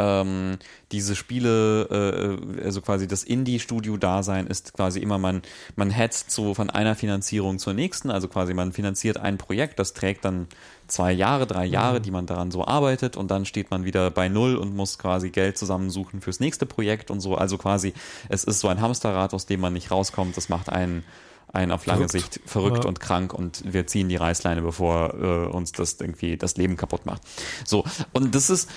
Ähm, 0.00 0.58
diese 0.92 1.16
Spiele, 1.16 2.38
äh, 2.60 2.64
also 2.64 2.80
quasi 2.80 3.08
das 3.08 3.24
Indie-Studio-Dasein 3.24 4.46
ist 4.46 4.72
quasi 4.74 5.00
immer, 5.00 5.18
man, 5.18 5.42
man 5.76 5.90
hetzt 5.90 6.30
so 6.30 6.54
von 6.54 6.70
einer 6.70 6.94
Finanzierung 6.94 7.58
zur 7.58 7.74
nächsten, 7.74 8.10
also 8.10 8.28
quasi 8.28 8.54
man 8.54 8.72
finanziert 8.72 9.16
ein 9.18 9.38
Projekt, 9.38 9.78
das 9.78 9.94
trägt 9.94 10.24
dann 10.24 10.46
zwei 10.86 11.12
Jahre, 11.12 11.46
drei 11.46 11.66
Mhm. 11.66 11.72
Jahre, 11.72 12.00
die 12.00 12.10
man 12.12 12.26
daran 12.26 12.50
so 12.50 12.64
arbeitet 12.64 13.16
und 13.16 13.30
dann 13.30 13.44
steht 13.44 13.70
man 13.70 13.84
wieder 13.84 14.10
bei 14.10 14.28
Null 14.28 14.56
und 14.56 14.74
muss 14.74 14.98
quasi 14.98 15.30
Geld 15.30 15.58
zusammensuchen 15.58 16.20
fürs 16.20 16.40
nächste 16.40 16.64
Projekt 16.64 17.10
und 17.10 17.20
so. 17.20 17.34
Also 17.34 17.58
quasi, 17.58 17.92
es 18.28 18.44
ist 18.44 18.60
so 18.60 18.68
ein 18.68 18.80
Hamsterrad, 18.80 19.34
aus 19.34 19.46
dem 19.46 19.60
man 19.60 19.72
nicht 19.72 19.90
rauskommt. 19.90 20.36
Das 20.36 20.48
macht 20.48 20.68
einen, 20.70 21.04
einen 21.52 21.72
auf 21.72 21.86
lange 21.86 22.08
Verrückt. 22.08 22.34
Sicht 22.34 22.40
verrückt 22.48 22.84
Ja. 22.84 22.88
und 22.88 23.00
krank 23.00 23.34
und 23.34 23.64
wir 23.70 23.86
ziehen 23.86 24.08
die 24.08 24.16
Reißleine, 24.16 24.62
bevor 24.62 25.14
äh, 25.14 25.46
uns 25.48 25.72
das 25.72 25.96
irgendwie 26.00 26.36
das 26.36 26.56
Leben 26.56 26.76
kaputt 26.76 27.04
macht. 27.04 27.22
So, 27.66 27.84
und 28.12 28.34
das 28.34 28.48
ist 28.48 28.70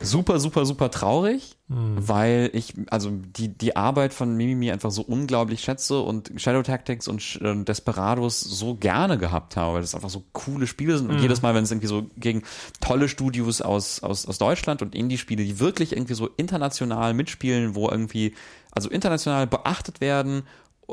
super, 0.00 0.40
super, 0.40 0.64
super 0.66 0.90
traurig, 0.90 1.56
weil 1.68 2.50
ich, 2.54 2.74
also 2.88 3.10
die, 3.10 3.48
die 3.48 3.76
Arbeit 3.76 4.14
von 4.14 4.36
Mimimi 4.36 4.70
einfach 4.70 4.90
so 4.90 5.02
unglaublich 5.02 5.60
schätze 5.60 6.00
und 6.00 6.32
Shadow 6.36 6.62
Tactics 6.62 7.08
und 7.08 7.38
äh, 7.42 7.62
Desperados 7.62 8.40
so 8.40 8.74
gerne 8.74 9.18
gehabt 9.18 9.56
habe, 9.56 9.74
weil 9.74 9.80
das 9.82 9.94
einfach 9.94 10.08
so 10.08 10.24
coole 10.32 10.66
Spiele 10.66 10.96
sind. 10.96 11.10
Und 11.10 11.20
jedes 11.20 11.42
Mal, 11.42 11.54
wenn 11.54 11.64
es 11.64 11.70
irgendwie 11.70 11.88
so 11.88 12.06
gegen 12.16 12.42
tolle 12.80 13.08
Studios 13.08 13.60
aus, 13.60 14.02
aus, 14.02 14.26
aus 14.26 14.38
Deutschland 14.38 14.80
und 14.80 14.94
Indie-Spiele, 14.94 15.44
die 15.44 15.60
wirklich 15.60 15.92
irgendwie 15.92 16.14
so 16.14 16.28
international 16.36 17.12
mitspielen, 17.12 17.74
wo 17.74 17.88
irgendwie, 17.90 18.34
also 18.70 18.88
international 18.88 19.46
beachtet 19.46 20.00
werden 20.00 20.44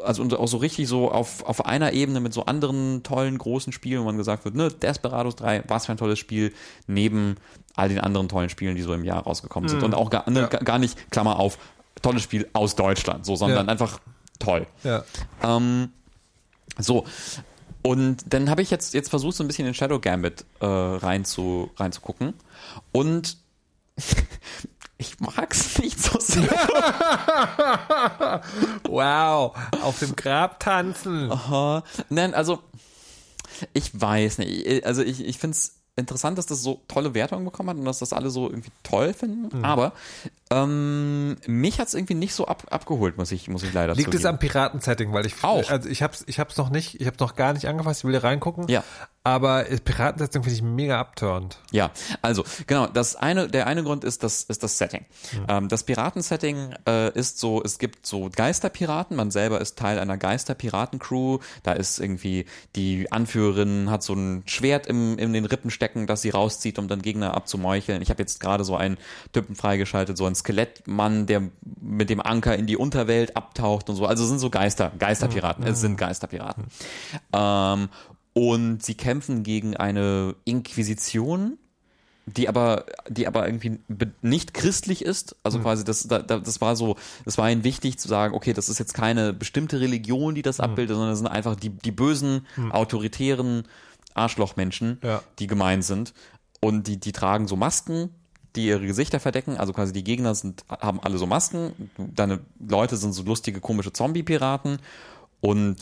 also 0.04 0.24
auch 0.38 0.48
so 0.48 0.58
richtig 0.58 0.88
so 0.88 1.10
auf, 1.12 1.43
auf 1.43 1.66
einer 1.66 1.93
Ebene 1.93 2.20
mit 2.20 2.34
so 2.34 2.46
anderen 2.46 3.04
tollen 3.04 3.38
großen 3.38 3.72
Spielen, 3.74 4.02
wo 4.02 4.06
man 4.06 4.18
gesagt 4.18 4.43
wird, 4.46 4.56
ne, 4.56 4.70
Desperados 4.70 5.36
3, 5.38 5.64
was 5.68 5.86
für 5.86 5.93
ein 5.93 5.98
tolles 5.98 6.20
Spiel, 6.20 6.54
neben 6.88 7.36
all 7.76 7.89
den 7.89 8.00
anderen 8.00 8.28
tollen 8.30 8.50
Spielen, 8.50 8.76
die 8.76 8.82
so 8.82 8.93
im 8.93 9.04
Jahr 9.04 9.24
rausgekommen 9.24 9.70
sind. 9.70 9.84
Und 9.84 9.93
auch 9.93 10.10
gar, 10.10 10.30
ne, 10.30 10.41
Ja. 10.41 10.48
gar- 10.48 10.62
gar 10.64 10.80
nicht, 10.80 11.12
Klammer 11.12 11.39
auf, 11.39 11.58
tolles 12.02 12.24
Spiel 12.24 12.48
aus 12.54 12.76
Deutschland, 12.76 13.26
so, 13.26 13.36
sondern 13.36 13.66
Ja. 13.68 13.72
einfach 13.72 14.00
toll. 14.39 14.68
Ja. 14.84 15.04
Ähm, 15.43 15.89
so. 16.78 17.06
Und 17.82 18.34
dann 18.34 18.50
habe 18.50 18.62
ich 18.62 18.72
jetzt, 18.72 18.93
jetzt 18.96 19.10
versucht, 19.10 19.36
so 19.36 19.43
ein 19.43 19.48
bisschen 19.48 19.68
in 19.68 19.74
Shadow 19.74 20.00
Gambit 20.00 20.43
äh, 20.60 20.66
rein 20.66 21.24
zu, 21.24 21.70
reinzugucken. 21.78 22.34
Und 22.91 23.38
ich 25.06 25.20
mag's 25.20 25.78
nicht 25.80 25.99
so 26.01 26.20
sehr. 26.20 26.49
Wow, 28.88 29.56
auf 29.82 29.99
dem 29.99 30.16
Grab 30.16 30.60
tanzen. 30.60 31.32
Aha. 31.32 31.84
Nein, 32.10 32.34
also 32.34 32.60
ich 33.74 33.99
weiß 33.99 34.39
nicht. 34.39 34.86
Also 34.86 35.01
ich, 35.01 35.26
ich 35.26 35.38
finde 35.38 35.56
es 35.56 35.76
interessant, 35.95 36.38
dass 36.38 36.45
das 36.45 36.62
so 36.62 36.82
tolle 36.88 37.14
Wertungen 37.14 37.45
bekommen 37.45 37.70
hat 37.70 37.78
und 37.78 37.86
dass 37.86 37.99
das 37.99 38.14
alle 38.14 38.30
so 38.30 38.49
irgendwie 38.49 38.72
toll 38.84 39.14
finden. 39.14 39.58
Mhm. 39.58 39.66
Aber 39.66 39.93
ähm, 40.52 41.38
mich 41.48 41.80
hat 41.80 41.88
es 41.88 41.96
irgendwie 41.96 42.14
nicht 42.14 42.36
so 42.36 42.46
ab, 42.46 42.68
abgeholt, 42.70 43.18
muss 43.18 43.32
ich, 43.32 43.48
muss 43.48 43.64
ich 43.64 43.74
leider 43.74 43.96
Liegt 43.96 44.10
es 44.14 44.22
zugeben. 44.22 44.36
am 44.36 44.39
Piraten-Setting, 44.39 45.12
weil 45.12 45.26
ich 45.26 45.43
Auch. 45.43 45.68
also 45.70 45.89
ich 45.89 46.04
hab's, 46.04 46.24
ich 46.28 46.39
hab's 46.39 46.56
noch 46.58 46.70
nicht, 46.70 47.02
ich 47.02 47.08
hab's 47.08 47.20
noch 47.20 47.36
gar 47.36 47.54
nicht 47.54 47.68
angefasst, 47.68 48.02
ich 48.02 48.06
will 48.06 48.14
da 48.14 48.20
reingucken. 48.20 48.68
Ja. 48.68 48.84
Aber 49.24 49.64
das 49.64 49.82
Piraten-Setting 49.82 50.43
finde 50.43 50.56
ich 50.56 50.62
mega 50.62 51.00
abturnt. 51.00 51.58
Ja, 51.72 51.89
also 52.22 52.43
genau, 52.68 52.86
das 52.86 53.16
eine, 53.16 53.48
der 53.48 53.66
eine 53.66 53.82
Grund 53.82 54.04
ist 54.04 54.22
das, 54.22 54.43
ist 54.43 54.62
das 54.62 54.78
Setting. 54.78 55.06
Mhm. 55.34 55.46
Ähm, 55.48 55.68
das 55.68 55.84
Piratensetting 55.84 56.76
äh, 56.88 57.12
ist 57.18 57.39
so, 57.39 57.64
es 57.64 57.80
gibt 57.80 58.06
so 58.06 58.30
Geisterpiraten, 58.30 59.18
man 59.18 59.32
selber 59.32 59.60
ist 59.62 59.80
Teil 59.80 59.98
einer 59.98 60.18
Geisterpiraten-Crew, 60.18 61.39
da 61.64 61.72
ist 61.72 62.00
irgendwie 62.00 62.46
die 62.76 63.12
Anführerin 63.12 63.89
hat 63.89 64.04
so 64.04 64.14
ein 64.14 64.43
Schwert 64.46 64.86
im, 64.86 65.18
in 65.18 65.34
den 65.34 65.46
Rippen 65.46 65.72
stecken, 65.72 66.06
das 66.06 66.22
sie 66.22 66.30
rauszieht, 66.30 66.78
um 66.78 66.88
dann 66.88 67.02
Gegner 67.02 67.34
abzumeucheln. 67.34 68.04
Ich 68.04 68.12
habe 68.12 68.22
jetzt 68.22 68.39
gerade 68.39 68.64
so 68.64 68.76
einen 68.76 68.98
Typen 69.34 69.56
freigeschaltet, 69.56 70.18
so 70.20 70.35
einen 70.36 70.40
Skelettmann, 70.40 71.26
der 71.26 71.44
mit 71.82 72.10
dem 72.10 72.20
Anker 72.22 72.56
in 72.58 72.68
die 72.68 72.78
Unterwelt 72.78 73.36
abtaucht 73.38 73.90
und 73.90 73.96
so. 73.96 74.06
Also 74.06 74.24
es 74.24 74.30
sind 74.30 74.40
so 74.40 74.50
Geister, 74.50 74.92
Geisterpiraten, 75.00 75.66
es 75.66 75.82
sind 75.82 75.98
Geisterpiraten. 75.98 76.66
Ähm, 77.34 77.90
und 78.34 78.84
sie 78.84 78.96
kämpfen 78.96 79.44
gegen 79.44 79.78
eine 79.78 80.36
Inquisition, 80.44 81.58
die 82.26 82.50
aber, 82.50 82.86
die 83.08 83.28
aber 83.28 83.46
irgendwie 83.48 83.80
nicht 84.22 84.54
christlich 84.54 85.06
ist. 85.06 85.36
Also 85.44 85.60
quasi 85.60 85.84
das, 85.86 86.08
da, 86.08 86.20
da- 86.20 86.40
das 86.40 86.60
war 86.60 86.76
so, 86.76 86.96
das 87.24 87.38
war 87.38 87.50
ihnen 87.50 87.64
wichtig 87.64 87.98
zu 88.00 88.08
sagen, 88.08 88.34
okay, 88.34 88.52
das 88.52 88.68
ist 88.68 88.80
jetzt 88.80 88.94
keine 88.96 89.32
bestimmte 89.32 89.80
Religion, 89.80 90.34
die 90.36 90.42
das 90.42 90.60
abbildet, 90.60 90.96
sondern 90.96 91.12
das 91.12 91.20
sind 91.20 91.28
einfach 91.28 91.56
die, 91.56 91.70
die 91.70 91.92
bösen, 91.92 92.46
autoritären 92.72 93.64
Arschlochmenschen, 94.16 95.00
Ja. 95.04 95.22
die 95.40 95.48
gemein 95.48 95.82
sind. 95.82 96.14
Und 96.62 96.88
die, 96.88 96.98
die 97.00 97.12
tragen 97.12 97.48
so 97.48 97.56
Masken, 97.56 98.10
die 98.56 98.68
ihre 98.68 98.86
Gesichter 98.86 99.20
verdecken. 99.20 99.58
Also 99.58 99.74
quasi 99.74 99.93
die 99.93 100.03
Gegner 100.03 100.36
sind, 100.36 100.66
haben 100.70 100.99
alle 101.01 101.18
so 101.18 101.26
Masken. 101.26 101.89
Deine 101.97 102.39
Leute 102.60 102.97
sind 102.97 103.14
so 103.14 103.24
lustige, 103.24 103.60
komische 103.60 103.93
Zombie-Piraten. 103.93 104.80
Und 105.41 105.78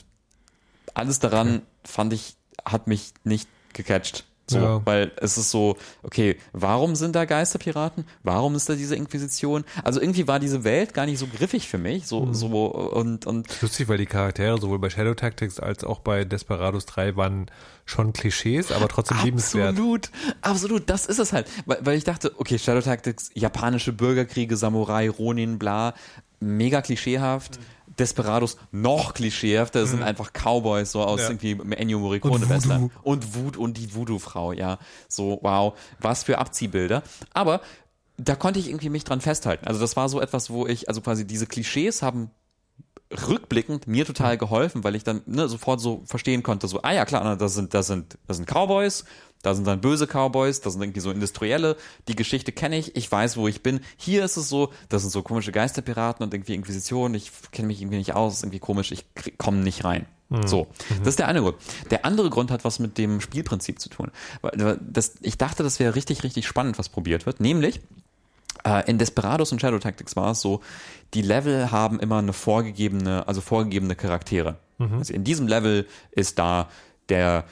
alles 0.94 1.20
daran 1.20 1.62
fand 1.84 2.14
ich, 2.14 2.36
hat 2.66 2.88
mich 2.88 3.14
nicht 3.24 3.48
gecatcht. 3.74 4.26
So, 4.54 4.60
Ja. 4.60 4.82
weil 4.86 5.12
es 5.18 5.38
ist 5.38 5.52
so, 5.52 5.78
okay, 6.04 6.38
warum 6.54 6.96
sind 6.96 7.16
da 7.16 7.26
Geisterpiraten? 7.26 8.06
Warum 8.24 8.56
ist 8.56 8.70
da 8.70 8.76
diese 8.76 8.96
Inquisition? 8.96 9.64
Also 9.84 10.00
irgendwie 10.02 10.28
war 10.28 10.40
diese 10.40 10.64
Welt 10.64 10.94
gar 10.94 11.06
nicht 11.06 11.20
so 11.20 11.28
griffig 11.28 11.68
für 11.68 11.78
mich, 11.78 12.08
so, 12.08 12.22
Mhm. 12.26 12.34
so, 12.34 12.48
und, 12.68 13.26
und, 13.26 13.62
Lustig, 13.62 13.88
weil 13.88 13.98
die 13.98 14.06
Charaktere 14.06 14.60
sowohl 14.60 14.80
bei 14.80 14.90
Shadow 14.90 15.14
Tactics 15.14 15.60
als 15.60 15.84
auch 15.84 16.00
bei 16.00 16.24
Desperados 16.26 16.86
3 16.86 17.16
waren 17.16 17.50
schon 17.86 18.14
Klischees, 18.14 18.72
aber 18.72 18.88
trotzdem 18.88 19.18
liebenswert. 19.24 19.70
Absolut, 19.72 20.10
absolut, 20.42 20.90
das 20.90 21.06
ist 21.06 21.20
es 21.20 21.34
halt. 21.34 21.48
Weil, 21.66 21.80
weil 21.82 21.98
ich 21.98 22.04
dachte, 22.06 22.32
okay, 22.38 22.58
Shadow 22.58 22.82
Tactics, 22.82 23.30
japanische 23.34 23.92
Bürgerkriege, 23.92 24.56
Samurai, 24.56 25.10
Ronin, 25.10 25.60
bla, 25.60 25.94
mega 26.40 26.82
klischeehaft. 26.82 27.60
Desperados 28.00 28.58
noch 28.72 29.14
klischeehafter, 29.14 29.82
das 29.82 29.92
sind 29.92 30.04
einfach 30.04 30.32
Cowboys, 30.34 30.92
so 30.92 31.02
aus 31.04 31.22
Ja. 31.22 31.30
irgendwie 31.30 31.52
Ennio 31.76 32.00
Morricone 32.00 32.34
Und 32.36 32.50
Western. 32.50 32.84
Voodoo. 32.84 32.92
Und 33.04 33.36
Wut 33.36 33.58
und 33.58 33.78
die 33.78 33.94
Voodoo-Frau, 33.94 34.52
ja. 34.54 34.80
So, 35.08 35.40
wow, 35.42 35.74
was 36.00 36.24
für 36.24 36.38
Abziehbilder. 36.40 37.04
Aber 37.34 37.62
da 38.18 38.36
konnte 38.36 38.60
ich 38.60 38.68
irgendwie 38.68 38.90
mich 38.90 39.04
dran 39.04 39.22
festhalten. 39.22 39.66
Also 39.68 39.80
das 39.80 39.96
war 39.96 40.10
so 40.10 40.22
etwas, 40.22 40.50
wo 40.50 40.68
ich, 40.68 40.88
also 40.88 41.02
quasi 41.02 41.26
diese 41.26 41.48
Klischees 41.48 42.02
haben 42.02 42.30
rückblickend 43.28 43.88
mir 43.88 44.06
total 44.06 44.38
geholfen, 44.38 44.84
weil 44.84 44.96
ich 44.96 45.04
dann 45.04 45.22
ne, 45.26 45.48
sofort 45.48 45.80
so 45.80 46.02
verstehen 46.06 46.44
konnte, 46.44 46.68
so, 46.68 46.82
ah 46.82 46.94
ja, 46.94 47.06
klar, 47.06 47.36
das 47.38 47.54
sind, 47.54 47.74
das 47.74 47.88
sind, 47.88 48.18
das 48.28 48.38
sind 48.38 48.48
Cowboys, 48.48 49.06
da 49.42 49.54
sind 49.54 49.68
dann 49.68 49.82
böse 49.82 50.08
Cowboys, 50.08 50.62
das 50.62 50.74
sind 50.74 50.82
irgendwie 50.82 51.02
so 51.02 51.12
Industrielle, 51.12 51.76
die 52.08 52.16
Geschichte 52.16 52.52
kenne 52.52 52.78
ich, 52.78 52.96
ich 52.96 53.12
weiß, 53.12 53.38
wo 53.38 53.48
ich 53.48 53.62
bin. 53.62 53.82
Hier 53.98 54.24
ist 54.24 54.38
es 54.38 54.50
so, 54.50 54.72
das 54.90 55.02
sind 55.02 55.12
so 55.12 55.22
komische 55.22 55.52
Geisterpiraten 55.52 56.24
und 56.24 56.34
irgendwie 56.34 56.56
Inquisition, 56.56 57.14
ich 57.14 57.32
kenne 57.52 57.68
mich 57.68 57.82
irgendwie 57.82 57.98
nicht 57.98 58.14
aus, 58.14 58.36
ist 58.36 58.44
irgendwie 58.44 58.60
komisch, 58.60 58.92
ich 58.92 59.06
komme 59.38 59.58
nicht 59.58 59.84
rein. 59.84 60.06
So, 60.46 60.68
das 60.98 61.10
ist 61.10 61.20
der 61.20 61.28
eine 61.28 61.42
Grund. 61.42 61.58
Der 61.92 62.06
andere 62.06 62.32
Grund 62.32 62.50
hat 62.50 62.64
was 62.64 62.80
mit 62.80 62.98
dem 62.98 63.22
Spielprinzip 63.22 63.80
zu 63.80 63.90
tun. 63.90 64.10
Das, 64.82 65.16
ich 65.22 65.38
dachte, 65.38 65.62
das 65.62 65.80
wäre 65.80 65.94
richtig, 65.94 66.24
richtig 66.24 66.48
spannend, 66.48 66.80
was 66.80 66.90
probiert 66.90 67.28
wird, 67.28 67.40
nämlich 67.40 67.82
in 68.86 68.98
Desperados 68.98 69.52
und 69.52 69.60
Shadow 69.60 69.80
Tactics 69.80 70.16
war 70.16 70.32
es 70.32 70.42
so, 70.42 70.62
die 71.14 71.22
Level 71.22 71.72
haben 71.72 72.00
immer 72.00 72.20
eine 72.20 72.34
vorgegebene, 72.34 73.28
also 73.28 73.42
vorgegebene 73.42 73.96
Charaktere. 73.96 74.58
Also 74.80 75.14
in 75.14 75.24
diesem 75.24 75.48
Level 75.48 75.88
ist 76.12 76.40
da 76.40 76.70
der 77.10 77.46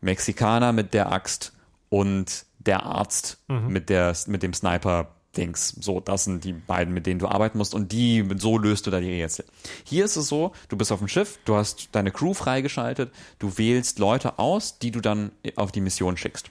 Mexikaner 0.00 0.72
mit 0.72 0.94
der 0.94 1.12
Axt 1.12 1.52
und 1.88 2.46
der 2.58 2.84
Arzt 2.84 3.38
mit 3.48 3.88
der 3.90 4.16
mit 4.26 4.42
dem 4.42 4.54
Sniper 4.54 5.14
Dings. 5.36 5.68
So, 5.80 6.00
das 6.00 6.24
sind 6.24 6.44
die 6.44 6.52
beiden, 6.52 6.94
mit 6.94 7.06
denen 7.06 7.18
du 7.18 7.28
arbeiten 7.28 7.58
musst 7.58 7.74
und 7.74 7.92
die, 7.92 8.26
so 8.36 8.58
löst 8.58 8.86
du 8.86 8.90
da 8.90 9.00
die 9.00 9.20
Rätsel. 9.20 9.44
Hier 9.84 10.04
ist 10.04 10.16
es 10.16 10.28
so, 10.28 10.52
du 10.68 10.76
bist 10.76 10.92
auf 10.92 11.00
dem 11.00 11.08
Schiff, 11.08 11.38
du 11.44 11.56
hast 11.56 11.88
deine 11.92 12.10
Crew 12.10 12.34
freigeschaltet, 12.34 13.12
du 13.38 13.58
wählst 13.58 13.98
Leute 13.98 14.38
aus, 14.38 14.78
die 14.78 14.90
du 14.90 15.00
dann 15.00 15.32
auf 15.56 15.72
die 15.72 15.80
Mission 15.80 16.16
schickst. 16.16 16.50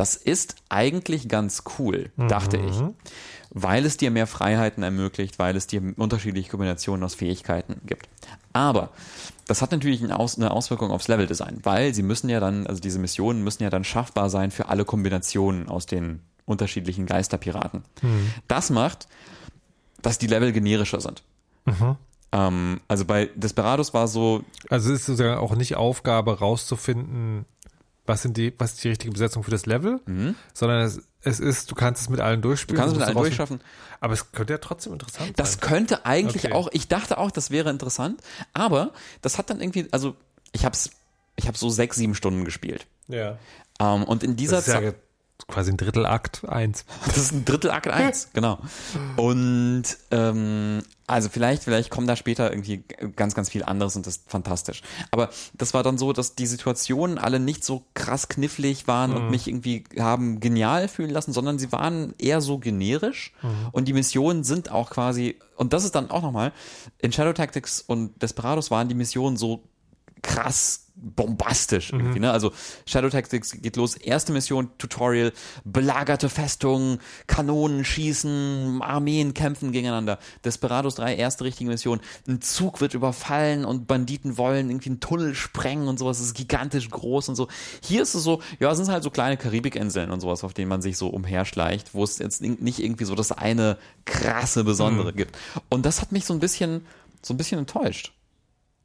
Das 0.00 0.16
ist 0.16 0.54
eigentlich 0.70 1.28
ganz 1.28 1.64
cool, 1.78 2.10
dachte 2.16 2.56
ich. 2.56 2.74
Weil 3.50 3.84
es 3.84 3.98
dir 3.98 4.10
mehr 4.10 4.26
Freiheiten 4.26 4.82
ermöglicht, 4.82 5.38
weil 5.38 5.56
es 5.56 5.66
dir 5.66 5.82
unterschiedliche 5.98 6.48
Kombinationen 6.48 7.04
aus 7.04 7.14
Fähigkeiten 7.14 7.82
gibt. 7.84 8.08
Aber 8.54 8.92
das 9.46 9.60
hat 9.60 9.72
natürlich 9.72 10.02
eine, 10.02 10.18
Aus 10.18 10.38
eine 10.38 10.52
Auswirkung 10.52 10.90
aufs 10.90 11.08
Leveldesign, 11.08 11.58
weil 11.64 11.92
sie 11.92 12.02
müssen 12.02 12.30
ja 12.30 12.40
dann, 12.40 12.66
also 12.66 12.80
diese 12.80 12.98
Missionen 12.98 13.44
müssen 13.44 13.62
ja 13.62 13.68
dann 13.68 13.84
schaffbar 13.84 14.30
sein 14.30 14.50
für 14.50 14.68
alle 14.70 14.86
Kombinationen 14.86 15.68
aus 15.68 15.84
den 15.84 16.20
unterschiedlichen 16.46 17.04
Geisterpiraten. 17.04 17.82
Das 18.48 18.70
macht, 18.70 19.06
dass 20.00 20.16
die 20.16 20.28
Level 20.28 20.52
generischer 20.52 21.02
sind. 21.02 21.22
Ähm, 22.32 22.80
also 22.88 23.04
bei 23.04 23.26
Desperados 23.34 23.92
war 23.92 24.08
so, 24.08 24.44
Also 24.70 24.94
es 24.94 25.00
ist 25.00 25.06
sozusagen 25.08 25.38
auch 25.38 25.54
nicht 25.56 25.76
Aufgabe 25.76 26.38
rauszufinden, 26.38 27.44
was 28.10 28.22
sind 28.22 28.36
die, 28.36 28.52
was 28.58 28.72
ist 28.74 28.84
die 28.84 28.88
richtige 28.88 29.12
Besetzung 29.12 29.42
für 29.42 29.50
das 29.50 29.64
Level, 29.66 30.00
sondern 30.52 30.82
es, 30.82 31.00
es 31.22 31.40
ist, 31.40 31.70
du 31.70 31.74
kannst 31.74 32.02
es 32.02 32.08
mit 32.08 32.20
allen 32.20 32.42
durchspielen. 32.42 32.76
Mhm. 32.76 32.78
Du 32.78 32.82
kannst 32.82 32.94
es 32.94 32.98
mit 32.98 33.08
allen 33.16 33.24
durchschaffen. 33.24 33.60
Aber 34.00 34.12
es 34.14 34.32
könnte 34.32 34.52
ja 34.54 34.58
trotzdem 34.58 34.92
interessant 34.94 35.32
Das 35.38 35.52
sein. 35.52 35.60
könnte 35.60 36.04
eigentlich 36.04 36.44
Okay. 36.44 36.54
auch, 36.54 36.68
ich 36.72 36.88
dachte 36.88 37.18
auch, 37.18 37.30
das 37.30 37.50
wäre 37.50 37.70
interessant, 37.70 38.20
aber 38.52 38.92
das 39.22 39.38
hat 39.38 39.48
dann 39.50 39.60
irgendwie, 39.60 39.88
also 39.92 40.16
ich 40.52 40.64
hab's, 40.64 40.90
ich 41.36 41.46
habe 41.46 41.56
so 41.56 41.70
sechs, 41.70 41.96
sieben 41.96 42.14
Stunden 42.14 42.44
gespielt. 42.44 42.86
Ja. 43.08 43.38
Ähm, 43.78 44.04
und 44.04 44.22
in 44.22 44.36
dieser 44.36 44.56
Das 44.56 44.66
ja 44.66 44.74
Zeit, 44.80 44.96
quasi 45.48 45.72
ein 45.72 45.76
Drittel 45.76 46.06
Akt 46.06 46.48
eins. 46.48 46.84
das 47.06 47.18
ist 47.18 47.32
ein 47.32 47.44
Drittel 47.44 47.70
Akt 47.70 47.88
1, 47.88 48.30
genau. 48.34 48.58
Und 49.16 49.84
ähm, 50.10 50.82
also 51.06 51.28
vielleicht, 51.28 51.64
vielleicht 51.64 51.90
kommt 51.90 52.08
da 52.08 52.14
später 52.14 52.50
irgendwie 52.52 52.84
ganz, 53.16 53.34
ganz 53.34 53.48
viel 53.48 53.64
anderes 53.64 53.96
und 53.96 54.06
das 54.06 54.18
ist 54.18 54.30
fantastisch. 54.30 54.82
Aber 55.10 55.30
das 55.54 55.74
war 55.74 55.82
dann 55.82 55.98
so, 55.98 56.12
dass 56.12 56.36
die 56.36 56.46
Situationen 56.46 57.18
alle 57.18 57.40
nicht 57.40 57.64
so 57.64 57.84
krass 57.94 58.28
knifflig 58.28 58.86
waren 58.86 59.12
und 59.12 59.30
mich 59.30 59.48
irgendwie 59.48 59.84
haben 59.98 60.38
genial 60.38 60.86
fühlen 60.86 61.10
lassen, 61.10 61.32
sondern 61.32 61.58
sie 61.58 61.72
waren 61.72 62.14
eher 62.18 62.40
so 62.40 62.58
generisch 62.58 63.32
und 63.72 63.88
die 63.88 63.92
Missionen 63.92 64.44
sind 64.44 64.70
auch 64.70 64.90
quasi, 64.90 65.36
und 65.56 65.72
das 65.72 65.84
ist 65.84 65.96
dann 65.96 66.10
auch 66.10 66.22
nochmal, 66.22 66.52
in 66.98 67.12
Shadow 67.12 67.32
Tactics 67.32 67.80
und 67.80 68.22
Desperados 68.22 68.70
waren 68.70 68.88
die 68.88 68.94
Missionen 68.94 69.36
so 69.36 69.64
krass 70.22 70.89
bombastisch 71.02 71.92
irgendwie, 71.92 72.20
ne? 72.20 72.30
Also 72.30 72.52
Shadow 72.86 73.08
Tactics 73.08 73.52
geht 73.60 73.76
los, 73.76 73.96
erste 73.96 74.32
Mission, 74.32 74.70
Tutorial, 74.78 75.32
belagerte 75.64 76.28
Festungen, 76.28 76.98
Kanonen 77.26 77.84
schießen, 77.84 78.82
Armeen 78.82 79.34
kämpfen 79.34 79.72
gegeneinander. 79.72 80.18
Desperados 80.44 80.96
3, 80.96 81.16
erste 81.16 81.44
richtige 81.44 81.70
Mission, 81.70 82.00
ein 82.28 82.40
Zug 82.40 82.80
wird 82.80 82.94
überfallen 82.94 83.64
und 83.64 83.86
Banditen 83.86 84.36
wollen 84.36 84.70
irgendwie 84.70 84.90
einen 84.90 85.00
Tunnel 85.00 85.34
sprengen 85.34 85.88
und 85.88 85.98
sowas, 85.98 86.18
das 86.18 86.28
ist 86.28 86.34
gigantisch 86.34 86.90
groß 86.90 87.30
und 87.30 87.34
so. 87.34 87.48
Hier 87.82 88.02
ist 88.02 88.14
es 88.14 88.22
so, 88.22 88.42
ja, 88.58 88.70
es 88.70 88.76
sind 88.76 88.88
halt 88.88 89.02
so 89.02 89.10
kleine 89.10 89.36
Karibikinseln 89.36 90.10
und 90.10 90.20
sowas, 90.20 90.44
auf 90.44 90.54
denen 90.54 90.68
man 90.68 90.82
sich 90.82 90.96
so 90.96 91.08
umherschleicht, 91.08 91.94
wo 91.94 92.04
es 92.04 92.18
jetzt 92.18 92.42
nicht 92.42 92.78
irgendwie 92.78 93.04
so 93.04 93.14
das 93.14 93.32
eine 93.32 93.78
krasse 94.04 94.64
Besondere 94.64 95.12
gibt. 95.12 95.36
Und 95.68 95.86
das 95.86 96.00
hat 96.00 96.12
mich 96.12 96.24
so 96.24 96.34
ein 96.34 96.40
bisschen, 96.40 96.86
so 97.22 97.34
ein 97.34 97.36
bisschen 97.36 97.58
enttäuscht. 97.58 98.12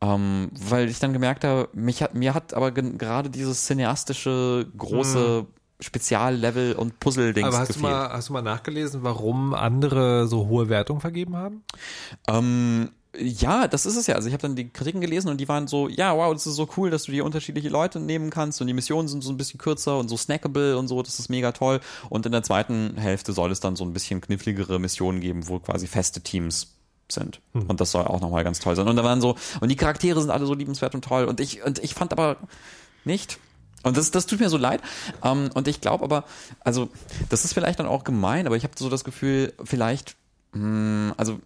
Ähm, 0.01 0.51
weil 0.53 0.89
ich 0.89 0.99
dann 0.99 1.13
gemerkt 1.13 1.43
habe, 1.43 1.69
mich 1.73 2.03
hat, 2.03 2.15
mir 2.15 2.33
hat 2.33 2.53
aber 2.53 2.71
gerade 2.71 3.29
dieses 3.29 3.65
cineastische, 3.65 4.67
große 4.77 5.45
Speziallevel 5.79 6.73
und 6.73 6.99
Puzzle-Dings 6.99 7.47
Aber 7.47 7.59
hast 7.59 7.69
du, 7.69 7.73
gefehlt. 7.75 7.93
mal, 7.93 8.09
hast 8.09 8.29
du 8.29 8.33
mal 8.33 8.41
nachgelesen, 8.41 9.03
warum 9.03 9.53
andere 9.53 10.27
so 10.27 10.47
hohe 10.47 10.69
Wertungen 10.69 11.01
vergeben 11.01 11.35
haben? 11.35 11.63
Ähm, 12.27 12.91
ja, 13.17 13.67
das 13.67 13.85
ist 13.85 13.95
es 13.95 14.07
ja. 14.07 14.15
Also 14.15 14.27
ich 14.27 14.33
habe 14.33 14.41
dann 14.41 14.55
die 14.55 14.69
Kritiken 14.69 15.01
gelesen 15.01 15.29
und 15.29 15.37
die 15.37 15.47
waren 15.47 15.67
so, 15.67 15.87
ja, 15.87 16.15
wow, 16.15 16.33
das 16.33 16.47
ist 16.47 16.55
so 16.55 16.67
cool, 16.77 16.89
dass 16.89 17.03
du 17.03 17.11
dir 17.11 17.25
unterschiedliche 17.25 17.69
Leute 17.69 17.99
nehmen 17.99 18.29
kannst 18.29 18.61
und 18.61 18.67
die 18.67 18.73
Missionen 18.73 19.07
sind 19.07 19.23
so 19.23 19.31
ein 19.31 19.37
bisschen 19.37 19.57
kürzer 19.57 19.97
und 19.97 20.09
so 20.09 20.17
snackable 20.17 20.77
und 20.77 20.87
so, 20.87 21.01
das 21.01 21.19
ist 21.19 21.29
mega 21.29 21.51
toll. 21.51 21.79
Und 22.09 22.25
in 22.25 22.31
der 22.31 22.43
zweiten 22.43 22.97
Hälfte 22.97 23.33
soll 23.33 23.51
es 23.51 23.59
dann 23.59 23.75
so 23.75 23.83
ein 23.83 23.93
bisschen 23.93 24.21
kniffligere 24.21 24.79
Missionen 24.79 25.21
geben, 25.21 25.47
wo 25.47 25.59
quasi 25.59 25.87
feste 25.87 26.21
Teams 26.21 26.74
sind. 27.09 27.41
Und 27.53 27.79
das 27.81 27.91
soll 27.91 28.05
auch 28.05 28.21
nochmal 28.21 28.43
ganz 28.43 28.59
toll 28.59 28.75
sein. 28.75 28.87
Und 28.87 28.95
da 28.95 29.03
waren 29.03 29.21
so, 29.21 29.35
und 29.59 29.69
die 29.69 29.75
Charaktere 29.75 30.19
sind 30.21 30.31
alle 30.31 30.45
so 30.45 30.53
liebenswert 30.53 30.95
und 30.95 31.03
toll. 31.03 31.25
Und 31.25 31.39
ich, 31.39 31.63
und 31.63 31.79
ich 31.79 31.93
fand 31.93 32.11
aber 32.11 32.37
nicht. 33.03 33.39
Und 33.83 33.97
das, 33.97 34.09
das 34.11 34.25
tut 34.25 34.39
mir 34.39 34.49
so 34.49 34.57
leid. 34.57 34.81
Ähm, 35.23 35.49
und 35.53 35.67
ich 35.67 35.81
glaube 35.81 36.03
aber, 36.03 36.25
also, 36.61 36.89
das 37.29 37.45
ist 37.45 37.53
vielleicht 37.53 37.79
dann 37.79 37.85
auch 37.85 38.03
gemein, 38.03 38.47
aber 38.47 38.55
ich 38.55 38.63
habe 38.63 38.73
so 38.77 38.89
das 38.89 39.03
Gefühl, 39.03 39.53
vielleicht, 39.63 40.15
mh, 40.53 41.13
also, 41.17 41.39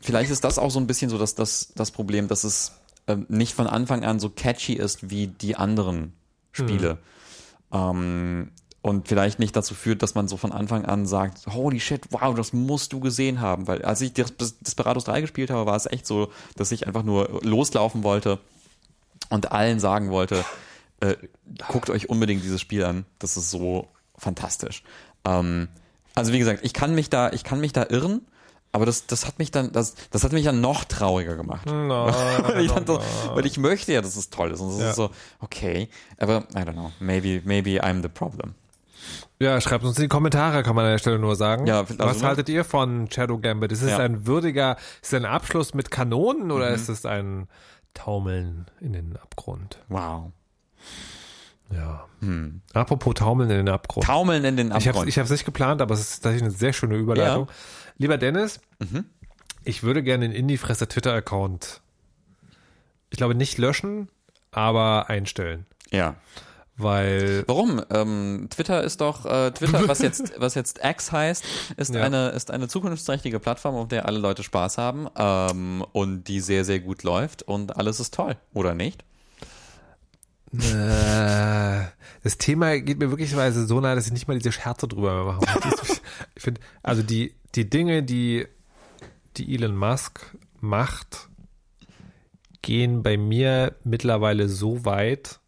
vielleicht 0.00 0.30
ist 0.30 0.44
das 0.44 0.58
auch 0.58 0.70
so 0.70 0.78
ein 0.78 0.86
bisschen 0.86 1.10
so 1.10 1.18
das, 1.18 1.34
das, 1.34 1.72
das 1.74 1.90
Problem, 1.90 2.28
dass 2.28 2.44
es 2.44 2.72
ähm, 3.08 3.26
nicht 3.28 3.54
von 3.54 3.66
Anfang 3.66 4.04
an 4.04 4.20
so 4.20 4.30
catchy 4.30 4.74
ist 4.74 5.10
wie 5.10 5.26
die 5.26 5.56
anderen 5.56 6.12
Spiele. 6.52 6.98
Ähm, 7.72 8.52
und 8.82 9.06
vielleicht 9.08 9.38
nicht 9.38 9.54
dazu 9.56 9.74
führt, 9.74 10.02
dass 10.02 10.14
man 10.16 10.26
so 10.28 10.36
von 10.36 10.50
Anfang 10.52 10.84
an 10.84 11.06
sagt, 11.06 11.46
holy 11.46 11.78
shit, 11.80 12.02
wow, 12.10 12.34
das 12.34 12.52
musst 12.52 12.92
du 12.92 12.98
gesehen 13.00 13.40
haben. 13.40 13.68
Weil 13.68 13.82
als 13.84 14.00
ich 14.00 14.12
Des- 14.12 14.58
Desperados 14.58 15.04
3 15.04 15.20
gespielt 15.20 15.50
habe, 15.50 15.66
war 15.66 15.76
es 15.76 15.86
echt 15.86 16.06
so, 16.06 16.30
dass 16.56 16.72
ich 16.72 16.86
einfach 16.88 17.04
nur 17.04 17.40
loslaufen 17.42 18.02
wollte 18.02 18.38
und 19.30 19.52
allen 19.52 19.78
sagen 19.80 20.10
wollte, 20.10 20.44
äh, 21.00 21.14
guckt 21.68 21.90
euch 21.90 22.08
unbedingt 22.10 22.42
dieses 22.42 22.60
Spiel 22.60 22.84
an. 22.84 23.06
Das 23.20 23.36
ist 23.36 23.50
so 23.50 23.86
fantastisch. 24.18 24.82
Ähm, 25.24 25.68
also 26.14 26.32
wie 26.32 26.38
gesagt, 26.38 26.60
ich 26.64 26.72
kann 26.74 26.94
mich 26.94 27.08
da, 27.08 27.30
ich 27.30 27.44
kann 27.44 27.60
mich 27.60 27.72
da 27.72 27.86
irren. 27.88 28.22
Aber 28.74 28.86
das, 28.86 29.06
das 29.06 29.26
hat 29.26 29.38
mich 29.38 29.50
dann, 29.50 29.70
das, 29.72 29.94
das 30.10 30.24
hat 30.24 30.32
mich 30.32 30.44
dann 30.46 30.62
noch 30.62 30.84
trauriger 30.84 31.36
gemacht. 31.36 31.66
Nein, 31.66 31.86
weil, 32.42 32.64
ich 32.64 32.72
dann 32.72 32.86
so, 32.86 33.00
weil 33.34 33.44
ich 33.44 33.58
möchte 33.58 33.92
ja, 33.92 34.00
dass 34.00 34.16
es 34.16 34.30
toll 34.30 34.50
ist. 34.50 34.60
Und 34.60 34.70
es 34.70 34.80
Ja. 34.80 34.90
ist 34.90 34.96
so, 34.96 35.10
okay, 35.40 35.88
aber 36.18 36.46
I 36.54 36.60
don't 36.60 36.72
know, 36.72 36.90
maybe, 36.98 37.42
maybe 37.44 37.84
I'm 37.84 38.00
the 38.02 38.08
problem. 38.08 38.54
Ja, 39.40 39.60
schreibt 39.60 39.84
uns 39.84 39.96
in 39.98 40.02
die 40.04 40.08
Kommentare, 40.08 40.62
kann 40.62 40.76
man 40.76 40.84
an 40.84 40.92
der 40.92 40.98
Stelle 40.98 41.18
nur 41.18 41.34
sagen. 41.36 41.66
Ja, 41.66 41.80
also, 41.80 41.98
Was 41.98 42.22
haltet 42.22 42.48
ihr 42.48 42.64
von 42.64 43.10
Shadow 43.10 43.38
Gambit? 43.38 43.72
Ist 43.72 43.82
es 43.82 43.90
Ja. 43.90 43.98
ein 43.98 44.26
würdiger, 44.26 44.76
ist 45.02 45.12
es 45.12 45.14
ein 45.14 45.24
Abschluss 45.24 45.74
mit 45.74 45.90
Kanonen 45.90 46.50
oder 46.50 46.68
Mhm. 46.68 46.74
ist 46.74 46.88
es 46.88 47.04
ein 47.06 47.48
Taumeln 47.94 48.66
in 48.80 48.92
den 48.92 49.16
Abgrund? 49.16 49.78
Wow. 49.88 50.32
Ja. 51.70 52.06
Apropos 52.74 53.14
Taumeln 53.14 53.50
in 53.50 53.56
den 53.56 53.68
Abgrund. 53.68 54.06
Taumeln 54.06 54.44
in 54.44 54.56
den 54.56 54.68
Ich 54.68 54.74
habe 54.86 54.90
Abgrund. 54.90 55.08
ich 55.08 55.18
hab's 55.18 55.30
nicht 55.30 55.44
geplant, 55.44 55.80
aber 55.82 55.94
es 55.94 56.00
ist 56.00 56.10
tatsächlich 56.22 56.42
eine 56.42 56.50
sehr 56.52 56.72
schöne 56.72 56.96
Überleitung. 56.96 57.48
Lieber 57.98 58.18
Dennis, 58.18 58.60
Mhm. 58.78 59.06
ich 59.64 59.82
würde 59.82 60.02
gerne 60.02 60.28
den 60.28 60.34
Indie-Fresse 60.36 60.86
Twitter-Account, 60.88 61.80
ich 63.10 63.16
glaube 63.16 63.34
nicht 63.34 63.58
löschen, 63.58 64.08
aber 64.50 65.08
einstellen. 65.08 65.66
ja. 65.90 66.14
Weil, 66.78 67.44
Warum? 67.46 67.82
Ähm, 67.90 68.46
Twitter 68.50 68.82
ist 68.82 69.00
doch 69.02 69.26
äh, 69.26 69.50
Twitter, 69.52 69.86
was 69.88 69.98
jetzt 70.02 70.32
was 70.38 70.54
jetzt 70.54 70.80
X 70.82 71.12
heißt, 71.12 71.44
ist 71.76 71.94
Ja. 71.94 72.02
eine 72.02 72.30
ist 72.30 72.50
eine 72.50 72.66
zukunftsträchtige 72.68 73.38
Plattform, 73.40 73.74
auf 73.74 73.88
der 73.88 74.06
alle 74.06 74.18
Leute 74.18 74.42
Spaß 74.42 74.78
haben 74.78 75.06
ähm, 75.16 75.84
und 75.92 76.24
die 76.24 76.40
sehr 76.40 76.64
sehr 76.64 76.80
gut 76.80 77.02
läuft 77.02 77.42
und 77.42 77.76
alles 77.76 78.00
ist 78.00 78.14
toll, 78.14 78.36
oder 78.54 78.74
nicht? 78.74 79.04
äh, 80.54 81.82
das 82.22 82.38
Thema 82.38 82.78
geht 82.78 82.98
mir 82.98 83.10
wirklicherweise 83.10 83.66
so 83.66 83.80
nahe, 83.80 83.94
dass 83.94 84.06
ich 84.06 84.12
nicht 84.12 84.28
mal 84.28 84.38
diese 84.38 84.52
Scherze 84.52 84.86
drüber 84.88 85.24
machen 85.24 85.46
ich 86.34 86.42
finde, 86.42 86.60
also 86.82 87.02
die, 87.02 87.34
die 87.54 87.68
Dinge, 87.68 88.02
die, 88.02 88.46
die 89.36 89.54
Elon 89.54 89.76
Musk 89.76 90.36
macht, 90.60 91.28
gehen 92.60 93.02
bei 93.02 93.16
mir 93.16 93.74
mittlerweile 93.84 94.48
so 94.48 94.84
weit. 94.84 95.40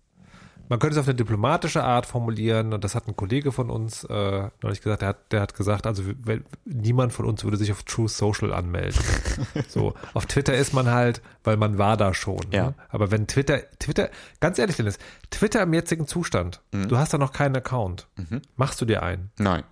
Man 0.68 0.78
könnte 0.78 0.94
es 0.94 0.98
auf 0.98 1.06
eine 1.06 1.14
diplomatische 1.14 1.84
Art 1.84 2.06
formulieren 2.06 2.72
und 2.72 2.84
das 2.84 2.94
hat 2.94 3.06
ein 3.06 3.16
Kollege 3.16 3.52
von 3.52 3.70
uns 3.70 4.04
äh, 4.04 4.48
neulich 4.62 4.80
gesagt, 4.80 5.02
der 5.02 5.08
hat, 5.08 5.32
der 5.32 5.40
hat 5.40 5.54
gesagt, 5.54 5.86
also 5.86 6.04
wenn, 6.22 6.44
niemand 6.64 7.12
von 7.12 7.26
uns 7.26 7.44
würde 7.44 7.56
sich 7.56 7.70
auf 7.70 7.82
True 7.82 8.08
Social 8.08 8.52
anmelden. 8.52 9.00
so, 9.68 9.94
auf 10.14 10.26
Twitter 10.26 10.54
ist 10.54 10.72
man 10.72 10.90
halt, 10.90 11.22
weil 11.42 11.56
man 11.56 11.78
war 11.78 11.96
da 11.96 12.14
schon. 12.14 12.40
Ja. 12.50 12.68
Ne? 12.68 12.74
Aber 12.88 13.10
wenn 13.10 13.26
Twitter, 13.26 13.60
Twitter, 13.78 14.10
ganz 14.40 14.58
ehrlich, 14.58 14.76
Dennis, 14.76 14.98
Twitter 15.30 15.62
im 15.62 15.74
jetzigen 15.74 16.06
Zustand, 16.06 16.60
du 16.70 16.96
hast 16.96 17.12
da 17.12 17.18
noch 17.18 17.32
keinen 17.32 17.56
Account, 17.56 18.08
machst 18.56 18.80
du 18.80 18.84
dir 18.84 19.02
einen. 19.02 19.30
Nein. 19.38 19.64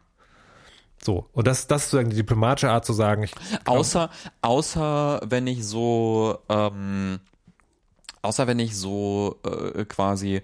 So, 1.05 1.29
und 1.33 1.49
das, 1.49 1.67
das 1.67 1.83
ist 1.83 1.91
sozusagen 1.91 2.11
die 2.11 2.17
diplomatische 2.17 2.71
Art 2.71 2.85
zu 2.85 2.93
sagen, 2.93 3.25
ich, 3.25 3.35
Außer, 3.65 4.09
außer 4.41 5.21
wenn 5.25 5.49
ich 5.49 5.67
so, 5.67 6.39
ähm, 6.49 7.19
außer 8.23 8.47
wenn 8.47 8.61
ich 8.61 8.77
so 8.77 9.41
äh, 9.45 9.85
quasi 9.85 10.43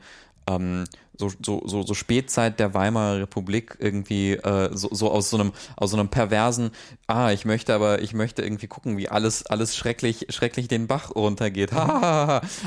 ähm, 0.48 0.84
so, 1.18 1.30
so, 1.44 1.62
so, 1.66 1.82
so 1.82 1.94
Spätzeit 1.94 2.60
der 2.60 2.74
Weimarer 2.74 3.20
Republik 3.20 3.76
irgendwie 3.80 4.34
äh, 4.34 4.70
so, 4.72 4.88
so 4.92 5.10
aus 5.10 5.30
so 5.30 5.36
einem 5.36 5.52
aus 5.76 5.90
so 5.90 5.96
einem 5.98 6.08
perversen, 6.08 6.70
ah, 7.08 7.32
ich 7.32 7.44
möchte 7.44 7.74
aber, 7.74 8.02
ich 8.02 8.14
möchte 8.14 8.42
irgendwie 8.42 8.68
gucken, 8.68 8.96
wie 8.96 9.08
alles, 9.08 9.44
alles 9.44 9.76
schrecklich, 9.76 10.26
schrecklich 10.30 10.68
den 10.68 10.86
Bach 10.86 11.14
runtergeht. 11.14 11.72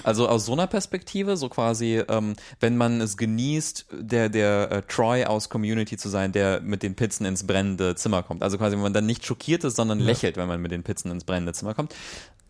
Also 0.04 0.28
aus 0.28 0.46
so 0.46 0.54
einer 0.54 0.68
Perspektive, 0.68 1.38
so 1.38 1.48
quasi, 1.48 2.04
ähm, 2.08 2.36
wenn 2.60 2.76
man 2.76 3.00
es 3.02 3.18
genießt, 3.18 3.86
der, 3.92 4.30
der 4.30 4.72
äh, 4.72 4.82
Troy 4.84 5.26
aus 5.26 5.50
Community 5.50 5.96
zu 5.98 6.10
sein, 6.10 6.32
der 6.32 6.62
mit 6.62 6.84
den 6.84 6.96
Pizzen 6.96 7.26
ins 7.26 7.46
brennende 7.46 7.96
Zimmer 7.96 8.24
kommt. 8.24 8.44
Also 8.44 8.58
quasi, 8.58 8.76
wenn 8.76 8.84
man 8.84 8.94
dann 8.94 9.06
nicht 9.06 9.26
schockiert 9.26 9.64
ist, 9.64 9.76
sondern 9.76 10.00
lächelt, 10.00 10.38
wenn 10.38 10.48
man 10.48 10.62
mit 10.62 10.72
den 10.72 10.84
Pizzen 10.84 11.12
ins 11.12 11.24
brennende 11.24 11.54
Zimmer 11.54 11.74
kommt, 11.74 11.96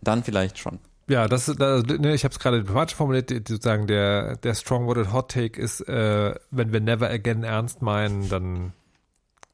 dann 0.01 0.23
vielleicht 0.23 0.57
schon. 0.57 0.79
Ja, 1.12 1.28
das, 1.28 1.49
ist- 1.49 1.59
das 1.59 1.84
ne, 1.84 2.14
ich 2.14 2.24
habe 2.24 2.32
es 2.32 2.39
gerade 2.39 2.59
diplomatisch 2.59 2.95
formuliert, 2.95 3.30
sozusagen 3.30 3.86
der, 3.86 4.38
der 4.38 4.55
strong-worded 4.55 5.12
Hot 5.12 5.30
Take 5.32 5.59
ist, 5.62 5.82
äh, 5.82 6.34
wenn 6.51 6.72
wir 6.72 6.80
never 6.80 7.09
again 7.09 7.43
ernst 7.43 7.82
meinen, 7.82 8.30
dann 8.30 8.72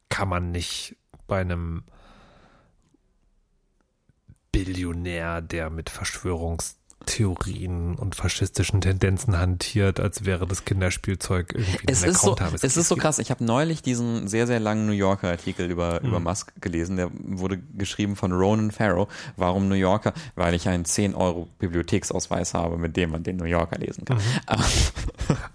kann 0.09 0.29
man 0.29 0.51
nicht 0.51 0.95
bei 1.25 1.41
einem 1.41 1.81
Billionär, 4.51 5.41
der 5.41 5.71
mit 5.71 5.89
Verschwörungstheorien 7.07 7.95
und 7.95 8.15
faschistischen 8.15 8.81
Tendenzen 8.81 9.37
hantiert, 9.39 9.99
als 9.99 10.25
wäre 10.25 10.45
das 10.47 10.65
Kinderspielzeug 10.65 11.53
irgendwie 11.53 11.77
Es 11.87 12.03
ein 12.03 12.09
ist 12.11 12.21
so, 12.21 12.35
es 12.61 12.77
ist 12.77 12.87
so 12.87 12.95
krass. 12.95 13.19
Ich 13.19 13.31
habe 13.31 13.43
neulich 13.43 13.81
diesen 13.81 14.27
sehr, 14.27 14.47
sehr 14.47 14.59
langen 14.59 14.85
New 14.85 14.91
Yorker 14.93 15.29
Artikel 15.29 15.69
über, 15.69 15.99
Mhm. 16.01 16.09
über 16.09 16.19
Musk 16.19 16.51
gelesen. 16.61 16.97
Der 16.97 17.09
wurde 17.13 17.57
geschrieben 17.77 18.15
von 18.15 18.31
Ronan 18.31 18.71
Farrow. 18.71 19.07
Warum 19.35 19.67
New 19.67 19.75
Yorker? 19.75 20.13
Weil 20.35 20.53
ich 20.53 20.67
einen 20.67 20.85
10 20.85 21.15
Euro 21.15 21.47
Bibliotheksausweis 21.59 22.53
habe, 22.53 22.77
mit 22.77 22.95
dem 22.97 23.11
man 23.11 23.23
den 23.23 23.37
New 23.37 23.45
Yorker 23.45 23.77
lesen 23.77 24.05
kann. 24.05 24.19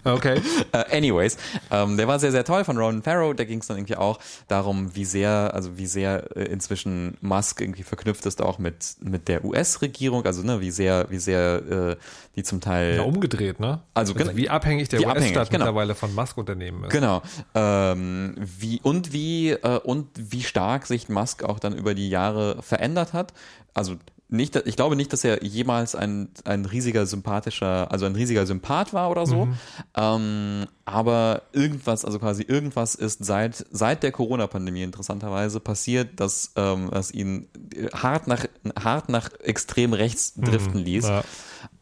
Okay. 0.03 0.41
Äh, 0.71 0.97
anyways, 0.97 1.37
ähm, 1.71 1.97
der 1.97 2.07
war 2.07 2.19
sehr, 2.19 2.31
sehr 2.31 2.43
toll 2.43 2.63
von 2.63 2.77
Ronan 2.77 3.03
Farrow. 3.03 3.35
Da 3.35 3.43
ging 3.43 3.59
es 3.59 3.67
dann 3.67 3.77
irgendwie 3.77 3.95
auch 3.95 4.19
darum, 4.47 4.95
wie 4.95 5.05
sehr, 5.05 5.51
also 5.53 5.77
wie 5.77 5.85
sehr 5.85 6.35
äh, 6.35 6.45
inzwischen 6.45 7.17
Musk 7.21 7.61
irgendwie 7.61 7.83
verknüpft 7.83 8.25
ist 8.25 8.41
auch 8.41 8.57
mit, 8.59 8.95
mit 9.01 9.27
der 9.27 9.45
US-Regierung. 9.45 10.25
Also 10.25 10.41
ne, 10.41 10.61
wie 10.61 10.71
sehr, 10.71 11.07
wie 11.09 11.19
sehr 11.19 11.42
äh, 11.43 11.95
die 12.35 12.43
zum 12.43 12.61
Teil 12.61 12.95
Ja, 12.97 13.01
umgedreht, 13.03 13.59
ne? 13.59 13.81
Also 13.93 14.13
gen- 14.13 14.35
wie 14.35 14.49
abhängig 14.49 14.89
der 14.89 15.01
US-Staat 15.01 15.49
genau. 15.49 15.65
mittlerweile 15.65 15.95
von 15.95 16.13
Musk-Unternehmen 16.15 16.85
ist. 16.85 16.91
Genau. 16.91 17.21
Ähm, 17.55 18.35
wie 18.37 18.79
und 18.81 19.13
wie 19.13 19.51
äh, 19.51 19.79
und 19.83 20.07
wie 20.15 20.43
stark 20.43 20.85
sich 20.87 21.09
Musk 21.09 21.43
auch 21.43 21.59
dann 21.59 21.75
über 21.75 21.93
die 21.93 22.09
Jahre 22.09 22.61
verändert 22.61 23.13
hat. 23.13 23.33
Also 23.73 23.95
nicht, 24.33 24.55
ich 24.65 24.75
glaube 24.75 24.95
nicht, 24.95 25.13
dass 25.13 25.23
er 25.23 25.43
jemals 25.43 25.95
ein, 25.95 26.29
ein 26.43 26.65
riesiger 26.65 27.05
sympathischer, 27.05 27.91
also 27.91 28.05
ein 28.05 28.15
riesiger 28.15 28.45
Sympath 28.45 28.93
war 28.93 29.09
oder 29.11 29.25
so. 29.25 29.47
Ähm, 29.95 30.65
aber 30.85 31.43
irgendwas, 31.53 32.03
also 32.03 32.19
quasi 32.19 32.43
irgendwas 32.43 32.95
ist 32.95 33.23
seit 33.23 33.65
seit 33.71 34.03
der 34.03 34.11
Corona-Pandemie 34.11 34.83
interessanterweise 34.83 35.59
passiert, 35.59 36.19
dass 36.19 36.51
ähm, 36.55 36.89
dass 36.91 37.11
ihn 37.11 37.47
hart 37.93 38.27
nach 38.27 38.45
hart 38.77 39.09
nach 39.09 39.29
extrem 39.39 39.93
rechts 39.93 40.33
driften 40.35 40.79
ließ. 40.79 41.07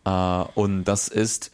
Ja. 0.06 0.44
Äh, 0.44 0.48
und 0.56 0.84
das 0.84 1.08
ist 1.08 1.52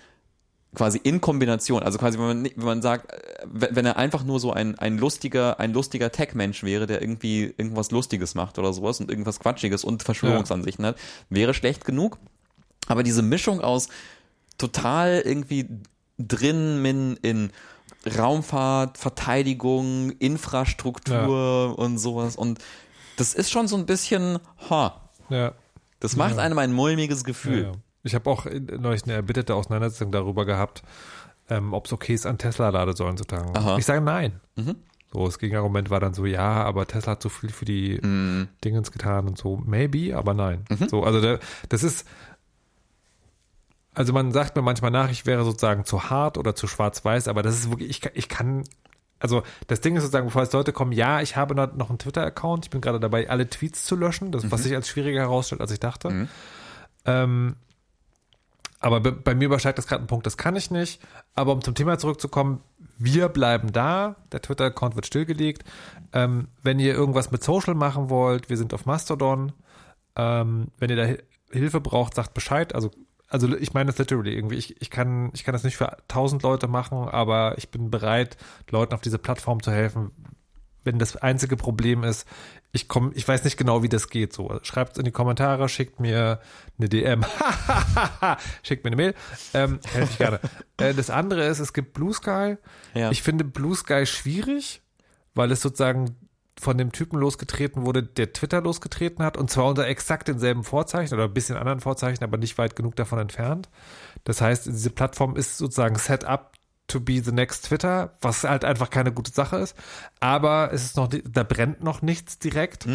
quasi 0.75 0.99
in 1.03 1.21
Kombination, 1.21 1.83
also 1.83 1.97
quasi, 1.97 2.19
wenn 2.19 2.27
man, 2.27 2.43
wenn 2.43 2.65
man 2.65 2.81
sagt, 2.81 3.11
äh, 3.11 3.45
wenn 3.45 3.85
er 3.85 3.97
einfach 3.97 4.23
nur 4.23 4.39
so 4.39 4.51
ein, 4.51 4.77
ein 4.77 4.97
lustiger, 4.97 5.59
ein 5.59 5.73
lustiger 5.73 6.11
Tech-Mensch 6.11 6.63
wäre, 6.63 6.87
der 6.87 7.01
irgendwie 7.01 7.53
irgendwas 7.57 7.91
Lustiges 7.91 8.35
macht 8.35 8.59
oder 8.59 8.73
sowas 8.73 8.99
und 8.99 9.09
irgendwas 9.09 9.39
Quatschiges 9.39 9.83
und 9.83 10.03
Verschwörungsansichten 10.03 10.85
hat, 10.85 10.97
wäre 11.29 11.53
schlecht 11.53 11.85
genug. 11.85 12.17
Aber 12.87 13.03
diese 13.03 13.21
Mischung 13.21 13.61
aus 13.61 13.89
total 14.57 15.21
irgendwie 15.25 15.67
drin 16.17 16.83
in, 16.85 17.17
in 17.17 17.51
Raumfahrt, 18.17 18.97
Verteidigung, 18.97 20.11
Infrastruktur 20.11 21.77
und 21.77 21.97
sowas 21.97 22.35
und 22.35 22.59
das 23.17 23.33
ist 23.33 23.51
schon 23.51 23.67
so 23.67 23.75
ein 23.75 23.85
bisschen, 23.85 24.39
ha, 24.69 25.09
ja. 25.29 25.53
das 25.99 26.15
macht 26.15 26.37
einem 26.37 26.59
ein 26.59 26.71
mulmiges 26.71 27.23
Gefühl. 27.23 27.73
Ich 28.07 28.15
habe 28.15 28.29
auch 28.29 28.45
in- 28.45 28.65
neulich 28.81 29.03
eine 29.03 29.13
erbitterte 29.13 29.53
Auseinandersetzung 29.55 30.11
darüber 30.11 30.45
gehabt, 30.45 30.81
ähm, 31.49 31.73
ob 31.73 31.85
es 31.85 31.93
okay 31.93 32.13
ist, 32.13 32.25
an 32.25 32.37
Tesla-Ladesäulen 32.37 33.17
zu 33.17 33.23
tanken. 33.25 33.55
Aha. 33.55 33.77
Ich 33.77 33.85
sage 33.85 34.01
nein. 34.01 34.39
Mhm. 34.55 34.75
So, 35.13 35.25
das 35.25 35.39
Gegenargument 35.39 35.89
war 35.89 35.99
dann 36.01 36.13
so, 36.13 36.25
ja, 36.25 36.63
aber 36.65 36.85
Tesla 36.87 37.13
hat 37.13 37.21
so 37.23 37.29
viel 37.29 37.49
für 37.51 37.63
die 37.65 37.99
Mhm. 38.01 38.49
Dingens 38.65 38.91
getan 38.91 39.27
und 39.27 39.37
so. 39.37 39.55
Maybe, 39.65 40.17
aber 40.17 40.33
nein. 40.33 40.65
So, 40.89 41.03
also 41.03 41.21
der, 41.21 41.39
das 41.69 41.83
ist, 41.83 42.05
also 43.93 44.13
man 44.13 44.31
sagt 44.31 44.55
mir 44.55 44.61
manchmal 44.61 44.91
nach, 44.91 45.09
ich 45.09 45.25
wäre 45.25 45.43
sozusagen 45.43 45.85
zu 45.85 46.09
hart 46.09 46.37
oder 46.37 46.55
zu 46.55 46.67
schwarz-weiß, 46.67 47.27
aber 47.27 47.41
das 47.41 47.55
ist 47.55 47.69
wirklich, 47.69 47.89
ich, 47.89 48.01
kann- 48.01 48.11
ich 48.15 48.29
kann, 48.29 48.63
also 49.19 49.41
das 49.67 49.81
Ding 49.81 49.95
ist 49.95 50.03
sozusagen, 50.03 50.27
bevor 50.27 50.43
jetzt 50.43 50.53
Leute 50.53 50.73
kommen, 50.73 50.91
ja, 50.91 51.21
ich 51.21 51.35
habe 51.35 51.55
noch 51.55 51.73
noch 51.73 51.89
einen 51.89 51.97
Twitter-Account, 51.99 52.65
ich 52.65 52.69
bin 52.69 52.81
gerade 52.81 52.99
dabei, 52.99 53.29
alle 53.29 53.49
Tweets 53.49 53.85
zu 53.85 53.95
löschen, 53.95 54.31
das, 54.31 54.51
was 54.51 54.63
sich 54.63 54.75
als 54.75 54.87
schwieriger 54.89 55.21
herausstellt, 55.21 55.61
als 55.61 55.71
ich 55.71 55.79
dachte. 55.79 56.27
Ähm, 57.05 57.55
aber 58.79 58.99
bei, 58.99 59.33
mir 59.33 59.45
übersteigt 59.45 59.77
das 59.77 59.87
gerade 59.87 60.01
einen 60.01 60.07
Punkt, 60.07 60.25
das 60.25 60.37
kann 60.37 60.55
ich 60.55 60.69
nicht. 60.71 61.01
Aber 61.33 61.51
um 61.53 61.61
zum 61.61 61.73
Thema 61.75 61.97
zurückzukommen, 61.97 62.61
wir 62.97 63.29
bleiben 63.29 63.71
da. 63.71 64.15
Der 64.31 64.41
Twitter-Account 64.41 64.95
wird 64.95 65.05
stillgelegt. 65.07 65.63
Ähm, 66.13 66.47
wenn 66.61 66.79
ihr 66.79 66.93
irgendwas 66.93 67.31
mit 67.31 67.43
Social 67.43 67.75
machen 67.75 68.09
wollt, 68.09 68.49
wir 68.49 68.57
sind 68.57 68.73
auf 68.73 68.85
Mastodon. 68.85 69.51
Ähm, 70.15 70.67
wenn 70.77 70.89
ihr 70.89 70.95
da 70.95 71.05
Hi- 71.05 71.23
Hilfe 71.51 71.81
braucht, 71.81 72.13
sagt 72.15 72.33
Bescheid. 72.33 72.75
Also, 72.75 72.91
also 73.29 73.55
ich 73.57 73.73
meine 73.73 73.87
das 73.87 73.97
literally 73.97 74.33
irgendwie. 74.35 74.55
Ich, 74.55 74.79
ich, 74.81 74.89
kann, 74.89 75.31
ich 75.33 75.43
kann 75.43 75.53
das 75.53 75.63
nicht 75.63 75.77
für 75.77 75.97
tausend 76.07 76.43
Leute 76.43 76.67
machen, 76.67 77.07
aber 77.09 77.57
ich 77.57 77.69
bin 77.69 77.89
bereit, 77.89 78.37
Leuten 78.69 78.93
auf 78.93 79.01
diese 79.01 79.17
Plattform 79.17 79.61
zu 79.63 79.71
helfen, 79.71 80.11
wenn 80.87 80.97
das 80.97 81.17
einzige 81.17 81.57
Problem 81.57 82.03
ist, 82.03 82.25
ich 82.71 82.87
komme, 82.87 83.11
ich 83.13 83.27
weiß 83.27 83.43
nicht 83.43 83.57
genau, 83.57 83.83
wie 83.83 83.89
das 83.89 84.09
geht. 84.09 84.33
So, 84.33 84.59
schreibt 84.63 84.97
in 84.97 85.05
die 85.05 85.11
Kommentare, 85.11 85.69
schickt 85.69 85.99
mir 85.99 86.39
eine 86.79 86.89
DM, 86.89 87.23
schickt 88.63 88.83
mir 88.83 88.89
eine 88.89 88.95
Mail, 88.95 89.13
ähm, 89.53 89.79
helfe 89.91 90.11
ich 90.11 90.17
gerne. 90.17 90.39
äh, 90.77 90.93
das 90.93 91.09
andere 91.09 91.45
ist, 91.45 91.59
es 91.59 91.73
gibt 91.73 91.93
Blue 91.93 92.13
Sky. 92.13 92.55
Ja. 92.95 93.11
Ich 93.11 93.21
finde 93.21 93.43
Blue 93.43 93.75
Sky 93.75 94.05
schwierig, 94.05 94.81
weil 95.35 95.51
es 95.51 95.61
sozusagen 95.61 96.15
von 96.59 96.77
dem 96.77 96.91
Typen 96.91 97.19
losgetreten 97.19 97.85
wurde, 97.85 98.01
der 98.01 98.33
Twitter 98.33 98.61
losgetreten 98.61 99.23
hat, 99.23 99.37
und 99.37 99.51
zwar 99.51 99.65
unter 99.65 99.85
exakt 99.85 100.27
denselben 100.27 100.63
Vorzeichen 100.63 101.13
oder 101.13 101.25
ein 101.25 101.33
bisschen 101.33 101.57
anderen 101.57 101.81
Vorzeichen, 101.81 102.23
aber 102.23 102.37
nicht 102.37 102.57
weit 102.57 102.75
genug 102.75 102.95
davon 102.95 103.19
entfernt. 103.19 103.69
Das 104.23 104.41
heißt, 104.41 104.65
diese 104.65 104.89
Plattform 104.89 105.35
ist 105.35 105.57
sozusagen 105.57 105.97
set 105.97 106.23
up 106.23 106.53
to 106.87 106.99
be 106.99 107.21
the 107.21 107.31
next 107.31 107.65
Twitter, 107.65 108.13
was 108.21 108.43
halt 108.43 108.65
einfach 108.65 108.89
keine 108.89 109.11
gute 109.11 109.31
Sache 109.31 109.57
ist. 109.57 109.75
Aber 110.19 110.71
es 110.73 110.85
ist 110.85 110.97
noch, 110.97 111.07
da 111.07 111.43
brennt 111.43 111.83
noch 111.83 112.01
nichts 112.01 112.39
direkt. 112.39 112.87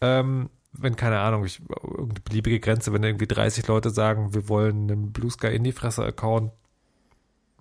Ähm, 0.00 0.50
wenn, 0.72 0.96
keine 0.96 1.18
Ahnung, 1.20 1.44
ich, 1.44 1.60
irgendeine 1.82 2.20
beliebige 2.20 2.60
Grenze, 2.60 2.92
wenn 2.92 3.02
irgendwie 3.02 3.26
30 3.26 3.66
Leute 3.66 3.90
sagen, 3.90 4.34
wir 4.34 4.48
wollen 4.48 4.90
einen 4.90 5.12
Blue 5.12 5.30
Sky 5.30 5.48
Indie 5.48 5.72
Fresse 5.72 6.04
Account, 6.04 6.52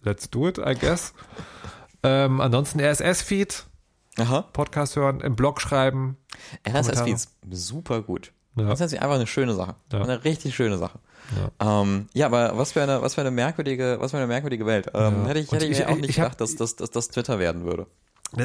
let's 0.03 0.29
do 0.29 0.47
it, 0.47 0.57
I 0.57 0.75
guess. 0.75 1.13
ähm, 2.03 2.41
ansonsten 2.41 2.79
RSS-Feed. 2.79 3.65
Podcast 4.51 4.97
hören, 4.97 5.21
im 5.21 5.35
Blog 5.35 5.61
schreiben. 5.61 6.17
RSS-Feeds, 6.67 7.37
super 7.49 8.01
gut. 8.01 8.33
Ja. 8.55 8.65
Das 8.65 8.81
ist 8.81 8.93
einfach 8.93 9.15
eine 9.15 9.27
schöne 9.27 9.53
Sache. 9.53 9.75
Ja. 9.91 10.01
Eine 10.01 10.23
richtig 10.23 10.55
schöne 10.55 10.77
Sache. 10.77 10.99
Ja. 11.59 11.81
Ähm, 11.81 12.07
ja, 12.13 12.25
aber 12.25 12.57
was 12.57 12.71
für 12.71 12.81
eine, 12.81 13.01
was 13.01 13.15
für 13.15 13.21
eine 13.21 13.31
merkwürdige, 13.31 13.97
was 13.99 14.11
für 14.11 14.17
eine 14.17 14.27
merkwürdige 14.27 14.65
Welt. 14.65 14.87
Ähm, 14.93 15.23
Ja. 15.23 15.27
Hätte 15.27 15.39
ich, 15.39 15.51
hätte 15.51 15.65
ich, 15.65 15.79
ich- 15.79 15.85
auch 15.85 15.95
nicht 15.95 16.09
ich 16.09 16.19
hab- 16.19 16.27
gedacht, 16.31 16.41
dass, 16.41 16.55
dass, 16.55 16.75
dass 16.75 16.91
das 16.91 17.09
Twitter 17.09 17.39
werden 17.39 17.63
würde. 17.65 17.87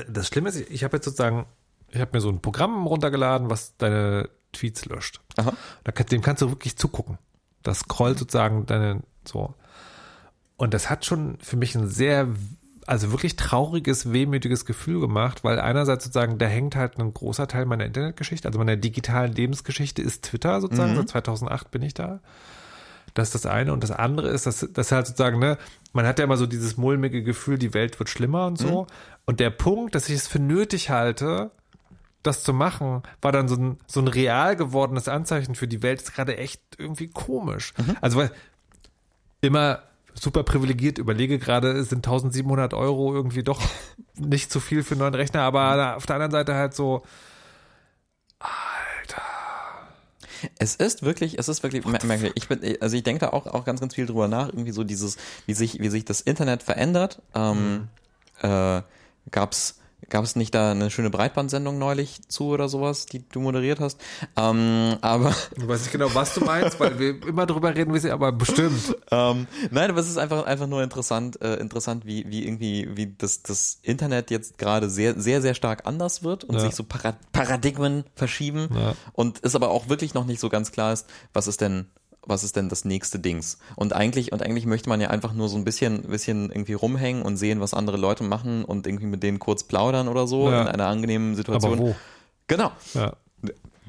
Das 0.09 0.29
Schlimme 0.29 0.49
ist, 0.49 0.71
ich 0.71 0.83
habe 0.85 0.97
jetzt 0.97 1.05
sozusagen, 1.05 1.47
ich 1.91 2.01
habe 2.01 2.11
mir 2.15 2.21
so 2.21 2.29
ein 2.31 2.41
Programm 2.41 2.87
runtergeladen, 2.87 3.51
was 3.51 3.77
deine 3.77 4.29
Tweets 4.53 4.87
löscht. 4.87 5.21
Aha. 5.37 5.53
Da 5.85 5.93
dem 5.93 6.23
kannst 6.23 6.43
du 6.43 6.49
wirklich 6.51 6.77
zugucken. 6.77 7.19
Das 7.63 7.81
scrollt 7.81 8.19
sozusagen 8.19 8.67
deine, 8.67 9.03
so. 9.27 9.55
Und 10.57 10.73
das 10.75 10.89
hat 10.91 11.05
schon 11.05 11.39
für 11.41 11.57
mich 11.57 11.75
ein 11.75 11.89
sehr, 11.89 12.29
also 12.87 13.11
wirklich 13.11 13.37
trauriges, 13.37 14.13
wehmütiges 14.13 14.65
Gefühl 14.65 15.01
gemacht, 15.01 15.43
weil 15.45 15.59
einerseits 15.59 16.05
sozusagen, 16.05 16.39
da 16.39 16.47
hängt 16.47 16.77
halt 16.77 16.99
ein 16.99 17.13
großer 17.13 17.49
Teil 17.49 17.67
meiner 17.67 17.85
Internetgeschichte, 17.87 18.47
also 18.49 18.59
meiner 18.59 18.77
digitalen 18.77 19.33
Lebensgeschichte 19.33 20.01
ist 20.03 20.25
Twitter 20.25 20.61
sozusagen, 20.61 20.95
seit 20.97 21.09
2008 21.09 21.71
bin 21.71 21.83
ich 21.83 21.95
da. 21.95 22.21
Das 23.15 23.29
ist 23.29 23.35
das 23.35 23.47
eine. 23.47 23.73
Und 23.73 23.83
das 23.83 23.91
andere 23.93 24.29
ist, 24.29 24.47
dass, 24.47 24.67
dass 24.73 24.93
halt 24.93 25.07
sozusagen, 25.07 25.39
ne, 25.39 25.57
man 25.93 26.07
hat 26.07 26.19
ja 26.19 26.25
immer 26.25 26.37
so 26.37 26.47
dieses 26.47 26.77
mulmige 26.77 27.23
Gefühl, 27.23 27.59
die 27.59 27.73
Welt 27.73 27.99
wird 27.99 28.09
schlimmer 28.09 28.47
und 28.47 28.59
so. 28.59 28.87
Und 29.25 29.41
der 29.41 29.51
Punkt, 29.51 29.95
dass 29.95 30.09
ich 30.09 30.17
es 30.17 30.29
für 30.29 30.41
nötig 30.41 30.91
halte, 30.91 31.51
das 32.25 32.43
zu 32.43 32.53
machen, 32.53 33.03
war 33.23 33.33
dann 33.33 33.49
so 33.49 33.57
ein, 33.57 33.79
so 33.87 34.01
ein 34.01 34.09
real 34.09 34.57
gewordenes 34.57 35.09
Anzeichen 35.09 35.55
für 35.55 35.69
die 35.69 35.83
Welt 35.83 36.03
ist 36.03 36.15
gerade 36.15 36.37
echt 36.37 36.61
irgendwie 36.79 37.09
komisch. 37.09 37.73
Also, 38.01 38.19
weil 38.19 38.33
immer 39.41 39.83
super 40.15 40.43
privilegiert 40.43 40.99
überlege 40.99 41.39
gerade, 41.39 41.83
sind 41.85 42.07
1700 42.07 42.73
Euro 42.75 43.15
irgendwie 43.15 43.43
doch 43.43 43.61
nicht 44.15 44.51
zu 44.51 44.61
viel 44.61 44.83
für 44.83 44.95
einen 44.95 45.01
neuen 45.01 45.15
Rechner, 45.15 45.43
aber 45.43 45.97
auf 45.97 46.07
der 46.07 46.17
anderen 46.17 46.33
Seite 46.33 46.55
halt 46.55 46.75
so, 46.75 47.03
Es 50.59 50.77
ist 50.77 51.03
wirklich, 51.03 51.39
es 51.39 51.49
ist 51.49 51.63
wirklich 51.63 51.85
mer- 51.85 52.05
merkwürdig. 52.05 52.33
Ich 52.37 52.49
bin, 52.49 52.77
also 52.81 52.97
ich 52.97 53.03
denke 53.03 53.21
da 53.21 53.31
auch, 53.31 53.47
auch 53.47 53.65
ganz, 53.65 53.81
ganz 53.81 53.95
viel 53.95 54.07
drüber 54.07 54.29
nach, 54.29 54.49
irgendwie 54.49 54.73
so 54.73 54.85
dieses, 54.85 55.17
wie 55.47 55.55
sich, 55.55 55.81
wie 55.81 55.89
sich 55.89 56.05
das 56.05 56.21
Internet 56.21 56.63
verändert. 56.63 57.23
Ähm, 57.35 57.89
äh, 58.43 58.83
gab's, 59.31 59.81
gab's 60.09 60.37
nicht 60.37 60.55
da 60.55 60.71
eine 60.73 60.91
schöne 60.91 61.11
Breitbandsendung 61.11 61.79
neulich 61.79 62.21
zu 62.29 62.47
oder 62.49 62.69
sowas, 62.69 63.07
die 63.07 63.27
du 63.29 63.41
moderiert 63.41 63.81
hast? 63.81 64.01
Ähm, 64.37 64.97
aber 65.01 65.35
ich 65.57 65.67
weiß 65.67 65.81
nicht 65.83 65.93
genau, 65.93 66.15
was 66.15 66.35
du 66.35 66.41
meinst, 66.45 66.79
weil 66.81 66.99
wir 66.99 67.23
immer 67.27 67.47
drüber 67.47 67.75
reden, 67.75 67.95
wie 67.95 67.99
sie, 67.99 68.11
aber 68.11 68.33
bestimmt. 68.33 68.95
ähm, 69.11 69.47
nein, 69.71 69.91
aber 69.91 70.01
es 70.01 70.09
ist 70.09 70.19
einfach 70.19 70.45
einfach 70.47 70.67
nur 70.67 70.83
interessant, 70.83 71.41
äh, 71.43 71.57
interessant, 71.57 72.07
wie 72.07 72.25
wie 72.29 72.45
irgendwie 72.45 72.89
wie 72.95 73.15
das 73.17 73.43
das 73.43 73.79
Internet 73.83 74.31
jetzt 74.31 74.59
gerade 74.59 74.89
sehr 74.91 75.21
sehr 75.21 75.41
sehr 75.43 75.55
stark 75.55 75.87
anders 75.87 76.23
wird 76.23 76.45
und 76.45 76.55
Ja. 76.57 76.61
sich 76.61 76.75
so 76.75 76.85
Para 76.85 77.17
Paradigmen 77.33 78.05
verschieben 78.15 78.69
Ja. 78.75 78.95
und 79.13 79.41
es 79.43 79.55
aber 79.55 79.71
auch 79.71 79.89
wirklich 79.89 80.15
noch 80.15 80.25
nicht 80.27 80.41
so 80.41 80.49
ganz 80.49 80.73
klar 80.73 80.93
ist, 80.93 81.07
was 81.33 81.47
ist 81.47 81.61
denn 81.61 81.87
was 82.27 82.45
ist 82.45 82.57
denn 82.57 82.69
das 82.69 82.85
nächste 82.85 83.19
Dings? 83.19 83.59
Und 83.77 83.93
eigentlich 83.93 84.33
und 84.33 84.43
eigentlich 84.43 84.67
möchte 84.67 84.89
man 84.89 85.01
ja 85.01 85.11
einfach 85.11 85.33
nur 85.35 85.49
so 85.49 85.57
ein 85.57 85.65
bisschen 85.65 86.03
bisschen 86.03 86.51
irgendwie 86.51 86.73
rumhängen 86.75 87.23
und 87.23 87.37
sehen, 87.37 87.61
was 87.61 87.75
andere 87.75 87.97
Leute 87.97 88.25
machen 88.25 88.65
und 88.65 88.87
irgendwie 88.87 89.07
mit 89.07 89.23
denen 89.23 89.39
kurz 89.39 89.63
plaudern 89.65 90.09
oder 90.09 90.27
so 90.27 90.51
Ja. 90.51 90.63
in 90.63 90.69
einer 90.69 90.87
angenehmen 90.87 91.35
Situation. 91.37 91.73
Aber 91.75 91.81
wo? 91.83 91.97
Genau. 92.47 92.73
Ja. 92.95 93.13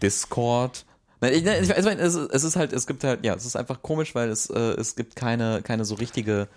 Discord. 0.01 0.85
Nein, 1.21 1.33
ich, 1.33 1.45
ich, 1.45 1.69
ich 1.77 1.85
meine, 1.85 2.01
es, 2.01 2.15
ist- 2.15 2.31
es 2.31 2.43
ist 2.43 2.55
halt, 2.55 2.73
es 2.73 2.87
gibt 2.87 3.03
halt, 3.03 3.23
ja, 3.25 3.33
es 3.33 3.45
ist 3.45 3.55
einfach 3.55 3.81
komisch, 3.81 4.13
weil 4.15 4.29
es, 4.29 4.49
äh, 4.49 4.59
es 4.59 4.95
gibt 4.95 5.15
keine, 5.15 5.61
keine 5.61 5.85
so 5.85 5.95
richtige 5.95 6.47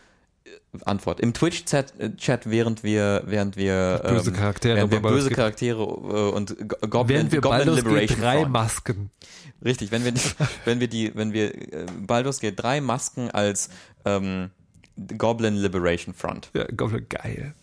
Antwort. 0.85 1.21
Im 1.21 1.33
Twitch-Chat, 1.35 1.95
äh, 1.99 2.41
während 2.45 2.83
wir, 2.83 3.23
während 3.27 3.57
wir, 3.57 4.01
Böse 4.05 4.33
Charaktere 4.33 4.77
während 4.77 4.93
wir 4.93 5.01
böse 5.01 5.29
Gate- 5.29 5.37
Charaktere 5.37 5.83
äh, 5.83 6.35
und 6.35 6.57
Go- 6.69 6.77
Goblin, 6.89 7.17
Während 7.17 7.33
wir 7.33 7.41
Goblin 7.41 7.59
Baldur's 7.67 7.77
Gate 7.77 7.85
Liberation 7.87 8.21
3 8.21 8.37
Front. 8.41 8.53
Masken. 8.53 9.11
Richtig, 9.65 9.91
wenn 9.91 10.05
wir 10.05 10.13
die, 10.13 10.21
wenn 10.65 10.81
wir 10.81 10.89
die, 10.89 11.15
wenn 11.15 11.33
wir 11.33 11.55
äh, 11.55 11.87
Baldur's 12.07 12.41
Gate 12.41 12.55
3 12.63 12.81
Masken 12.81 13.31
als 13.31 13.71
ähm, 14.05 14.51
Goblin 15.17 15.57
Liberation 15.57 16.15
Front. 16.15 16.51
Ja, 16.55 16.65
Goblin, 16.77 17.07
geil. 17.09 17.55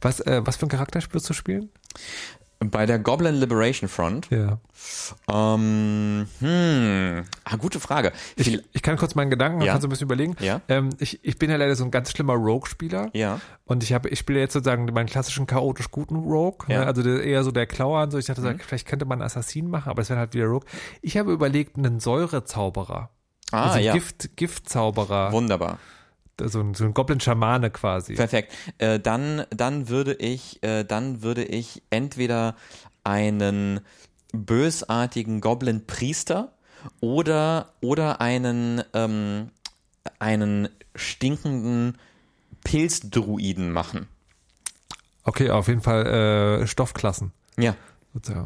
Was, 0.00 0.20
äh, 0.20 0.40
was 0.44 0.56
für 0.56 0.66
ein 0.66 0.70
Charakter 0.70 1.00
spielst 1.00 1.28
du 1.30 1.34
spielen? 1.34 1.70
Bei 2.70 2.86
der 2.86 2.98
Goblin 2.98 3.34
Liberation 3.36 3.88
Front, 3.88 4.28
Ja. 4.30 4.58
ähm, 5.30 6.26
hm, 6.40 7.24
ah, 7.44 7.56
gute 7.56 7.80
Frage. 7.80 8.12
Ich, 8.36 8.60
ich 8.72 8.82
kann 8.82 8.96
kurz 8.96 9.14
meinen 9.14 9.30
Gedanken, 9.30 9.60
Ja. 9.62 9.72
kannst 9.72 9.84
du 9.84 9.88
ein 9.88 9.90
bisschen 9.90 10.06
überlegen. 10.06 10.36
Ja. 10.40 10.60
Ähm, 10.68 10.90
ich, 10.98 11.24
ich 11.24 11.38
bin 11.38 11.50
ja 11.50 11.56
leider 11.56 11.74
so 11.76 11.84
ein 11.84 11.90
ganz 11.90 12.10
schlimmer 12.10 12.34
Rogue-Spieler. 12.34 13.10
Ja. 13.14 13.40
Und 13.64 13.82
ich 13.82 13.92
habe, 13.92 14.08
ich 14.08 14.18
spiele 14.18 14.40
jetzt 14.40 14.52
sozusagen 14.52 14.84
meinen 14.92 15.06
klassischen 15.06 15.46
chaotisch 15.46 15.90
guten 15.90 16.16
Rogue, 16.16 16.66
Ja. 16.68 16.76
Mhm. 16.78 16.80
ne? 16.82 16.86
also 16.86 17.02
der, 17.02 17.22
eher 17.24 17.44
so 17.44 17.50
der 17.50 17.66
Klauer 17.66 18.02
und 18.02 18.10
so. 18.10 18.18
Ich 18.18 18.26
dachte, 18.26 18.42
so, 18.42 18.50
vielleicht 18.66 18.86
könnte 18.86 19.04
man 19.04 19.20
einen 19.20 19.26
Assassin 19.26 19.68
machen, 19.68 19.90
aber 19.90 20.02
es 20.02 20.10
wäre 20.10 20.18
halt 20.20 20.34
wieder 20.34 20.46
Rogue. 20.46 20.68
Ich 21.00 21.16
habe 21.16 21.32
überlegt, 21.32 21.76
einen 21.78 22.00
Säurezauberer. 22.00 23.10
Ah, 23.50 23.66
also 23.68 23.78
ja. 23.80 23.92
Gift, 23.92 24.36
Giftzauberer. 24.36 25.32
Wunderbar. 25.32 25.78
So 26.40 26.60
ein, 26.60 26.74
so 26.74 26.84
ein 26.84 26.94
Goblin-Schamane 26.94 27.70
quasi. 27.70 28.14
Perfekt. 28.14 28.52
Äh, 28.78 28.98
dann, 28.98 29.44
dann 29.50 29.88
würde 29.88 30.14
ich, 30.14 30.62
äh, 30.62 30.84
dann 30.84 31.22
würde 31.22 31.44
ich 31.44 31.82
entweder 31.90 32.56
einen 33.04 33.80
bösartigen 34.32 35.40
Goblin-Priester 35.40 36.52
oder, 37.00 37.72
oder 37.80 38.20
einen, 38.20 38.82
ähm, 38.94 39.50
einen 40.18 40.68
stinkenden 40.96 41.98
Pilzdruiden 42.64 43.70
machen. 43.70 44.08
Okay, 45.24 45.50
auf 45.50 45.68
jeden 45.68 45.82
Fall 45.82 46.62
äh, 46.62 46.66
Stoffklassen. 46.66 47.32
Ja. 47.56 47.76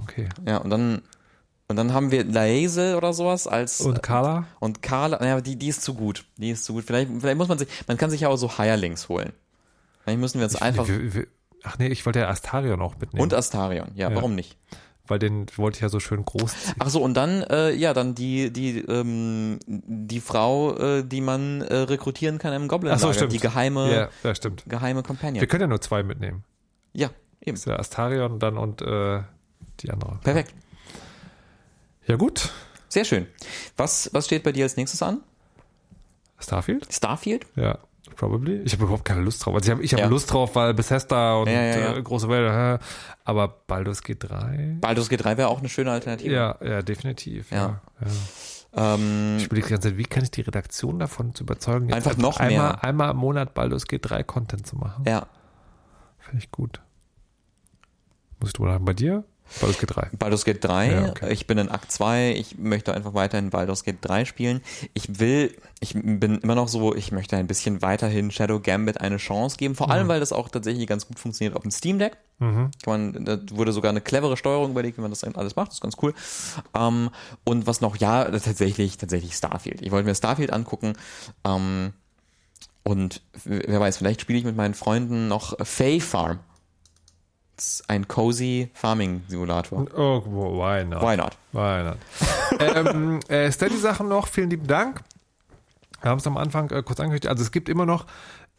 Okay. 0.03 0.29
Ja, 0.47 0.59
und 0.59 0.71
dann, 0.71 1.03
und 1.69 1.77
dann 1.77 1.93
haben 1.93 2.11
wir 2.11 2.25
Laezel 2.25 2.95
oder 2.97 3.13
sowas 3.13 3.47
als, 3.47 3.81
Und 3.81 4.03
Carla? 4.03 4.47
und 4.61 4.83
Carla, 4.83 5.19
naja, 5.19 5.41
die, 5.41 5.57
die 5.57 5.69
ist 5.69 5.83
zu 5.83 5.95
gut. 5.95 6.25
Die 6.37 6.51
ist 6.51 6.65
zu 6.65 6.75
gut. 6.75 6.85
Vielleicht, 6.85 7.11
vielleicht 7.21 7.37
muss 7.39 7.49
man 7.49 7.59
sich, 7.59 7.69
man 7.89 7.97
kann 7.97 8.11
sich 8.11 8.21
ja 8.23 8.29
auch 8.29 8.37
so 8.37 8.57
Hirelings 8.57 9.09
holen. 9.09 9.33
Vielleicht 10.05 10.21
müssen 10.21 10.39
wir 10.39 10.45
uns 10.45 10.57
einfach, 10.57 10.87
Wir- 10.89 11.15
wir- 11.15 11.27
Ach 11.65 11.79
nee, 11.79 11.89
ich 11.89 12.07
wollte 12.07 12.21
ja 12.21 12.29
Astarion 12.29 12.81
auch 12.81 12.97
mitnehmen. 12.99 13.23
und 13.23 13.35
Astarion. 13.35 13.89
Ja, 13.95 14.09
Ja. 14.11 14.17
warum 14.17 14.35
nicht? 14.35 14.57
weil 15.09 15.21
den 15.21 15.47
wollte 15.57 15.77
ich 15.77 15.83
ja 15.83 15.89
so 15.89 16.01
schön 16.01 16.25
groß 16.25 16.53
ziehen. 16.65 16.75
Ach 16.81 16.89
so, 16.89 17.01
und 17.01 17.15
dann, 17.15 17.43
äh, 17.45 17.71
ja, 17.71 17.95
dann 17.95 18.17
die, 18.17 18.53
die, 18.53 18.81
ähm, 18.81 19.61
die 19.69 20.19
Frau, 20.19 20.77
äh, 20.77 21.05
die 21.05 21.21
man 21.21 21.61
äh, 21.61 21.75
rekrutieren 21.77 22.39
kann 22.39 22.53
im 22.53 22.67
goblin 22.67 22.93
Ach 22.93 22.99
so, 22.99 23.13
stimmt. 23.13 23.33
Die 23.33 23.39
geheime, 23.39 23.89
Ja, 23.95 24.09
ja, 24.25 24.35
stimmt. 24.35 24.65
geheime 24.69 25.05
Companion. 25.05 25.41
Wir 25.41 25.47
können 25.47 25.61
ja 25.61 25.67
nur 25.69 25.81
zwei 25.81 26.03
mitnehmen. 26.03 26.43
ja, 26.93 27.11
eben. 27.41 27.53
Das 27.55 27.61
ist 27.61 27.67
ja 27.67 27.77
Astarion 27.79 28.41
dann 28.41 28.59
und 28.59 28.83
äh, 28.83 29.23
die 29.79 29.91
andere. 29.93 30.19
Perfekt. 30.25 30.51
Ja 30.51 30.57
gut. 32.15 32.53
Sehr 32.89 33.05
schön. 33.05 33.27
Was, 33.77 34.09
was 34.13 34.27
steht 34.27 34.45
bei 34.45 34.53
dir 34.53 34.63
als 34.65 34.77
nächstes 34.77 35.03
an? 35.03 35.23
Starfield? 36.39 36.87
Starfield? 36.93 37.47
Ja, 37.57 37.79
probably. 38.15 38.61
Ich 38.63 38.73
habe 38.75 38.85
überhaupt 38.85 39.05
keine 39.05 39.23
Lust 39.23 39.45
drauf. 39.45 39.55
Also 39.55 39.67
ich 39.67 39.71
habe 39.73 39.83
ich 39.83 39.93
hab 39.93 40.01
Ja. 40.01 40.07
Lust 40.07 40.33
drauf, 40.33 40.55
weil 40.55 40.73
Bethesda 40.75 41.35
und 41.37 41.49
Ja, 41.49 41.63
ja, 41.63 41.79
ja. 41.79 41.97
Äh, 41.97 42.03
große 42.03 42.29
Welt, 42.29 42.81
aber 43.25 43.49
Baldur's 43.67 44.03
Gate 44.03 44.23
3? 44.23 44.77
Baldur's 44.81 45.09
Gate 45.09 45.25
3 45.25 45.37
wäre 45.37 45.49
auch 45.49 45.59
eine 45.59 45.69
schöne 45.69 45.91
Alternative. 45.91 46.33
Ja, 46.33 46.57
ja, 46.63 46.83
definitiv. 46.83 47.51
Ja. 47.51 47.57
Ja. 47.57 48.07
ja. 48.77 48.95
Ähm, 48.95 49.37
Ich 49.39 49.47
überlege 49.47 49.67
die 49.67 49.73
ganze 49.73 49.89
Zeit, 49.89 49.99
wie 49.99 50.05
kann 50.05 50.23
ich 50.23 50.31
die 50.31 50.43
Redaktion 50.43 50.99
davon 50.99 51.35
zu 51.35 51.43
überzeugen, 51.45 51.89
jetzt 51.89 51.97
Einfach 51.97 52.17
noch 52.19 52.39
einmal, 52.39 52.73
mehr. 52.73 52.85
einmal 52.85 53.11
im 53.11 53.17
Monat 53.17 53.55
Baldur's 53.55 53.87
Gate 53.87 54.09
3 54.09 54.23
Content 54.23 54.67
zu 54.67 54.77
machen. 54.77 55.05
ja. 55.07 55.27
Finde 56.19 56.39
ich 56.39 56.51
gut. 56.51 56.81
Muss 58.41 58.51
ich 58.51 58.53
drüber 58.55 58.73
haben. 58.73 58.85
Bei 58.85 58.93
dir? 58.95 59.23
Baldur's 59.61 59.79
Gate 59.79 59.91
3. 59.97 60.09
Baldur's 60.19 60.45
Gate 60.45 60.65
3, 60.65 60.91
Ja, 60.93 61.09
okay. 61.11 61.33
ich 61.33 61.47
bin 61.47 61.57
in 61.59 61.69
Akt 61.71 61.91
2, 61.93 62.33
ich 62.37 62.59
möchte 62.59 62.93
einfach 62.95 63.15
weiterhin 63.15 63.51
Baldur's 63.51 63.85
Gate 63.85 63.99
3 64.01 64.25
spielen. 64.25 64.61
Ich 64.95 65.19
will, 65.19 65.57
ich 65.81 65.95
bin 65.95 66.39
immer 66.39 66.55
noch 66.55 66.69
so, 66.69 66.95
ich 66.95 67.13
möchte 67.13 67.37
ein 67.37 67.47
bisschen 67.47 67.81
weiterhin 67.83 68.31
Shadow 68.31 68.61
Gambit 68.61 69.01
eine 69.01 69.17
Chance 69.19 69.57
geben, 69.57 69.75
vor 69.75 69.87
Mhm. 69.87 69.93
allem, 69.93 70.09
weil 70.09 70.21
das 70.21 70.33
auch 70.33 70.49
tatsächlich 70.49 70.87
ganz 70.87 71.07
gut 71.07 71.19
funktioniert 71.19 71.57
auf 71.57 71.63
dem 71.63 71.71
Steam 71.71 71.99
Deck. 71.99 72.17
Kann 72.39 72.71
man, 72.85 73.25
da 73.25 73.39
wurde 73.53 73.73
sogar 73.73 73.89
eine 73.91 74.03
clevere 74.03 74.37
Steuerung 74.37 74.73
überlegt, 74.73 74.99
wie 74.99 75.01
man 75.03 75.11
das 75.11 75.25
alles 75.25 75.57
macht, 75.57 75.69
das 75.69 75.77
ist 75.77 75.81
ganz 75.81 75.95
cool. 76.03 76.13
Ähm, 76.75 77.09
und 77.45 77.67
was 77.67 77.81
noch, 77.81 77.97
ja, 77.97 78.25
tatsächlich, 78.25 78.99
tatsächlich 78.99 79.35
Starfield. 79.35 79.81
Ich 79.81 79.91
wollte 79.91 80.07
mir 80.07 80.15
Starfield 80.15 80.53
angucken, 80.53 80.93
ähm, 81.45 81.95
und 82.83 83.23
wer 83.45 83.81
weiß, 83.81 83.97
vielleicht 83.97 84.21
spiele 84.21 84.39
ich 84.39 84.45
mit 84.45 84.55
meinen 84.57 84.75
Freunden 84.75 85.29
noch 85.29 85.57
Fae 85.67 85.99
Farm. 86.01 86.39
Ein 87.89 88.07
cozy 88.09 88.71
Farming 88.75 89.23
Simulator. 89.29 89.87
Oh, 89.97 90.23
why 90.27 90.85
not? 90.85 91.03
Why 91.03 91.17
not? 91.17 91.37
Why 91.53 91.83
not? 91.83 91.99
ähm, 92.61 93.21
äh, 93.29 93.51
Steady-Sachen 93.51 94.09
noch, 94.09 94.29
vielen 94.29 94.51
lieben 94.51 94.67
Dank. 94.67 95.03
Wir 96.03 96.11
haben 96.11 96.19
es 96.19 96.27
am 96.27 96.37
Anfang 96.37 96.71
äh, 96.71 96.83
kurz 96.83 97.01
angekündigt. 97.01 97.29
Also 97.29 97.43
es 97.43 97.51
gibt 97.51 97.69
immer 97.69 97.87
noch, 97.87 98.07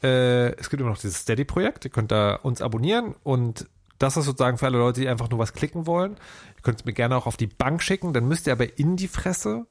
äh, 0.03 0.53
es 0.57 0.69
gibt 0.69 0.81
immer 0.81 0.89
noch 0.89 0.97
dieses 0.97 1.19
Steady-Projekt. 1.19 1.85
Ihr 1.85 1.91
könnt 1.91 2.11
da 2.11 2.35
uns 2.35 2.61
abonnieren 2.61 3.15
und 3.23 3.67
das 3.99 4.17
ist 4.17 4.25
sozusagen 4.25 4.57
für 4.57 4.65
alle 4.65 4.77
Leute, 4.77 5.01
die 5.01 5.07
einfach 5.07 5.29
nur 5.29 5.39
was 5.39 5.53
klicken 5.53 5.87
wollen. 5.87 6.13
Ihr 6.55 6.61
könnt 6.61 6.79
es 6.79 6.85
mir 6.85 6.93
gerne 6.93 7.15
auch 7.15 7.25
auf 7.25 7.37
die 7.37 7.47
Bank 7.47 7.81
schicken. 7.81 8.13
Dann 8.13 8.27
müsst 8.27 8.47
ihr 8.47 8.53
aber 8.53 8.77
in 8.77 8.95
die 8.95 9.07
Fresse 9.07 9.65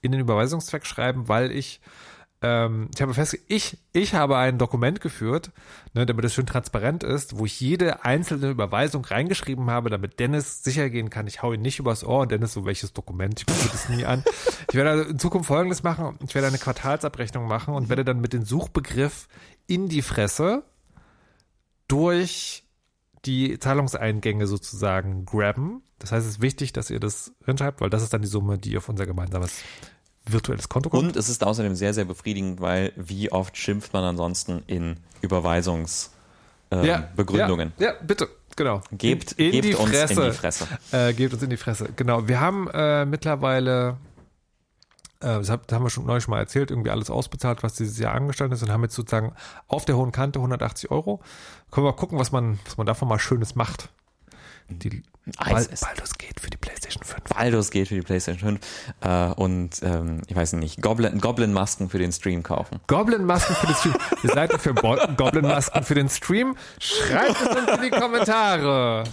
in 0.00 0.12
den 0.12 0.20
Überweisungszweck 0.20 0.86
schreiben, 0.86 1.28
weil 1.28 1.52
ich 1.52 1.80
ähm, 2.42 2.88
ich 2.94 3.02
habe 3.02 3.12
fest, 3.12 3.38
ich, 3.48 3.76
ich 3.92 4.14
habe 4.14 4.38
ein 4.38 4.56
Dokument 4.56 5.00
geführt, 5.00 5.50
ne, 5.92 6.06
damit 6.06 6.24
es 6.24 6.34
schön 6.34 6.46
transparent 6.46 7.04
ist, 7.04 7.38
wo 7.38 7.44
ich 7.44 7.60
jede 7.60 8.04
einzelne 8.04 8.48
Überweisung 8.48 9.04
reingeschrieben 9.04 9.70
habe, 9.70 9.90
damit 9.90 10.18
Dennis 10.20 10.64
sicher 10.64 10.88
gehen 10.88 11.10
kann, 11.10 11.26
ich 11.26 11.42
hau 11.42 11.52
ihn 11.52 11.60
nicht 11.60 11.78
übers 11.78 12.02
Ohr 12.02 12.20
und 12.20 12.32
Dennis 12.32 12.54
so, 12.54 12.64
welches 12.64 12.92
Dokument, 12.92 13.40
ich 13.40 13.46
gucke 13.46 13.68
das 13.70 13.88
nie 13.90 14.04
an. 14.06 14.24
Ich 14.68 14.74
werde 14.74 15.02
in 15.02 15.18
Zukunft 15.18 15.48
folgendes 15.48 15.82
machen, 15.82 16.18
ich 16.26 16.34
werde 16.34 16.48
eine 16.48 16.58
Quartalsabrechnung 16.58 17.46
machen 17.46 17.74
und 17.74 17.88
werde 17.88 18.04
dann 18.04 18.20
mit 18.20 18.32
dem 18.32 18.44
Suchbegriff 18.44 19.28
in 19.66 19.88
die 19.88 20.02
Fresse 20.02 20.62
durch 21.88 22.64
die 23.26 23.58
Zahlungseingänge 23.58 24.46
sozusagen 24.46 25.26
grabben. 25.26 25.82
Das 25.98 26.12
heißt, 26.12 26.26
es 26.26 26.34
ist 26.36 26.42
wichtig, 26.42 26.72
dass 26.72 26.88
ihr 26.88 27.00
das 27.00 27.32
hinschreibt, 27.44 27.82
weil 27.82 27.90
das 27.90 28.02
ist 28.02 28.14
dann 28.14 28.22
die 28.22 28.28
Summe, 28.28 28.56
die 28.56 28.78
auf 28.78 28.88
unser 28.88 29.04
gemeinsames 29.04 29.62
virtuelles 30.32 30.68
Konto 30.68 30.90
kommt. 30.90 31.02
Und 31.02 31.16
es 31.16 31.28
ist 31.28 31.44
außerdem 31.44 31.74
sehr, 31.74 31.94
sehr 31.94 32.04
befriedigend, 32.04 32.60
weil 32.60 32.92
wie 32.96 33.32
oft 33.32 33.56
schimpft 33.56 33.92
man 33.92 34.04
ansonsten 34.04 34.62
in 34.66 34.96
Überweisungsbegründungen? 35.20 37.72
ja, 37.78 37.86
ja, 37.86 37.94
bitte, 38.02 38.28
genau. 38.56 38.82
Gebt, 38.92 39.32
in, 39.32 39.52
in 39.52 39.62
gebt 39.62 39.78
uns 39.78 39.90
Fresse. 39.90 40.14
in 40.14 40.30
die 40.30 40.36
Fresse. 40.36 40.66
Äh, 40.92 41.12
gebt 41.14 41.34
uns 41.34 41.42
in 41.42 41.50
die 41.50 41.56
Fresse. 41.56 41.88
Genau. 41.96 42.28
Wir 42.28 42.40
haben 42.40 42.68
äh, 42.72 43.04
mittlerweile, 43.04 43.96
äh, 45.20 45.38
das 45.38 45.50
haben 45.50 45.62
wir 45.68 45.90
schon 45.90 46.06
neulich 46.06 46.28
mal 46.28 46.38
erzählt, 46.38 46.70
irgendwie 46.70 46.90
alles 46.90 47.10
ausbezahlt, 47.10 47.62
was 47.62 47.74
dieses 47.74 47.98
Jahr 47.98 48.14
angestanden 48.14 48.56
ist 48.56 48.62
und 48.62 48.70
haben 48.70 48.82
jetzt 48.82 48.94
sozusagen 48.94 49.34
auf 49.68 49.84
der 49.84 49.96
hohen 49.96 50.12
Kante 50.12 50.38
180 50.38 50.90
Euro. 50.90 51.20
Können 51.70 51.86
wir 51.86 51.90
mal 51.90 51.96
gucken, 51.96 52.18
was 52.18 52.32
man, 52.32 52.58
was 52.64 52.76
man 52.76 52.86
davon 52.86 53.08
mal 53.08 53.18
Schönes 53.18 53.54
macht. 53.54 53.90
Die 54.70 55.02
Bal 55.38 55.66
Baldur's 55.80 56.14
geht 56.18 56.40
für 56.40 56.50
die 56.50 56.56
PlayStation 56.56 57.04
5. 57.04 57.22
Baldur's 57.34 57.70
geht 57.70 57.88
für 57.88 57.94
die 57.94 58.02
PlayStation 58.02 58.58
5 58.58 58.60
äh, 59.02 59.40
und 59.40 59.70
ähm, 59.82 60.22
ich 60.26 60.34
weiß 60.34 60.54
nicht, 60.54 60.80
Goblin, 60.80 61.20
Goblin-Masken 61.20 61.88
für 61.88 61.98
den 61.98 62.12
Stream 62.12 62.42
kaufen. 62.42 62.80
Goblin-Masken 62.86 63.54
für 63.54 63.66
den 63.66 63.76
Stream. 63.76 63.94
Ihr 64.22 64.30
seid 64.30 64.52
dafür 64.52 64.74
Goblin-Masken 64.74 65.84
für 65.84 65.94
den 65.94 66.08
Stream? 66.08 66.56
Schreibt 66.78 67.40
es 67.40 67.48
uns 67.48 67.70
in 67.70 67.82
die 67.82 67.90
Kommentare. 67.90 69.04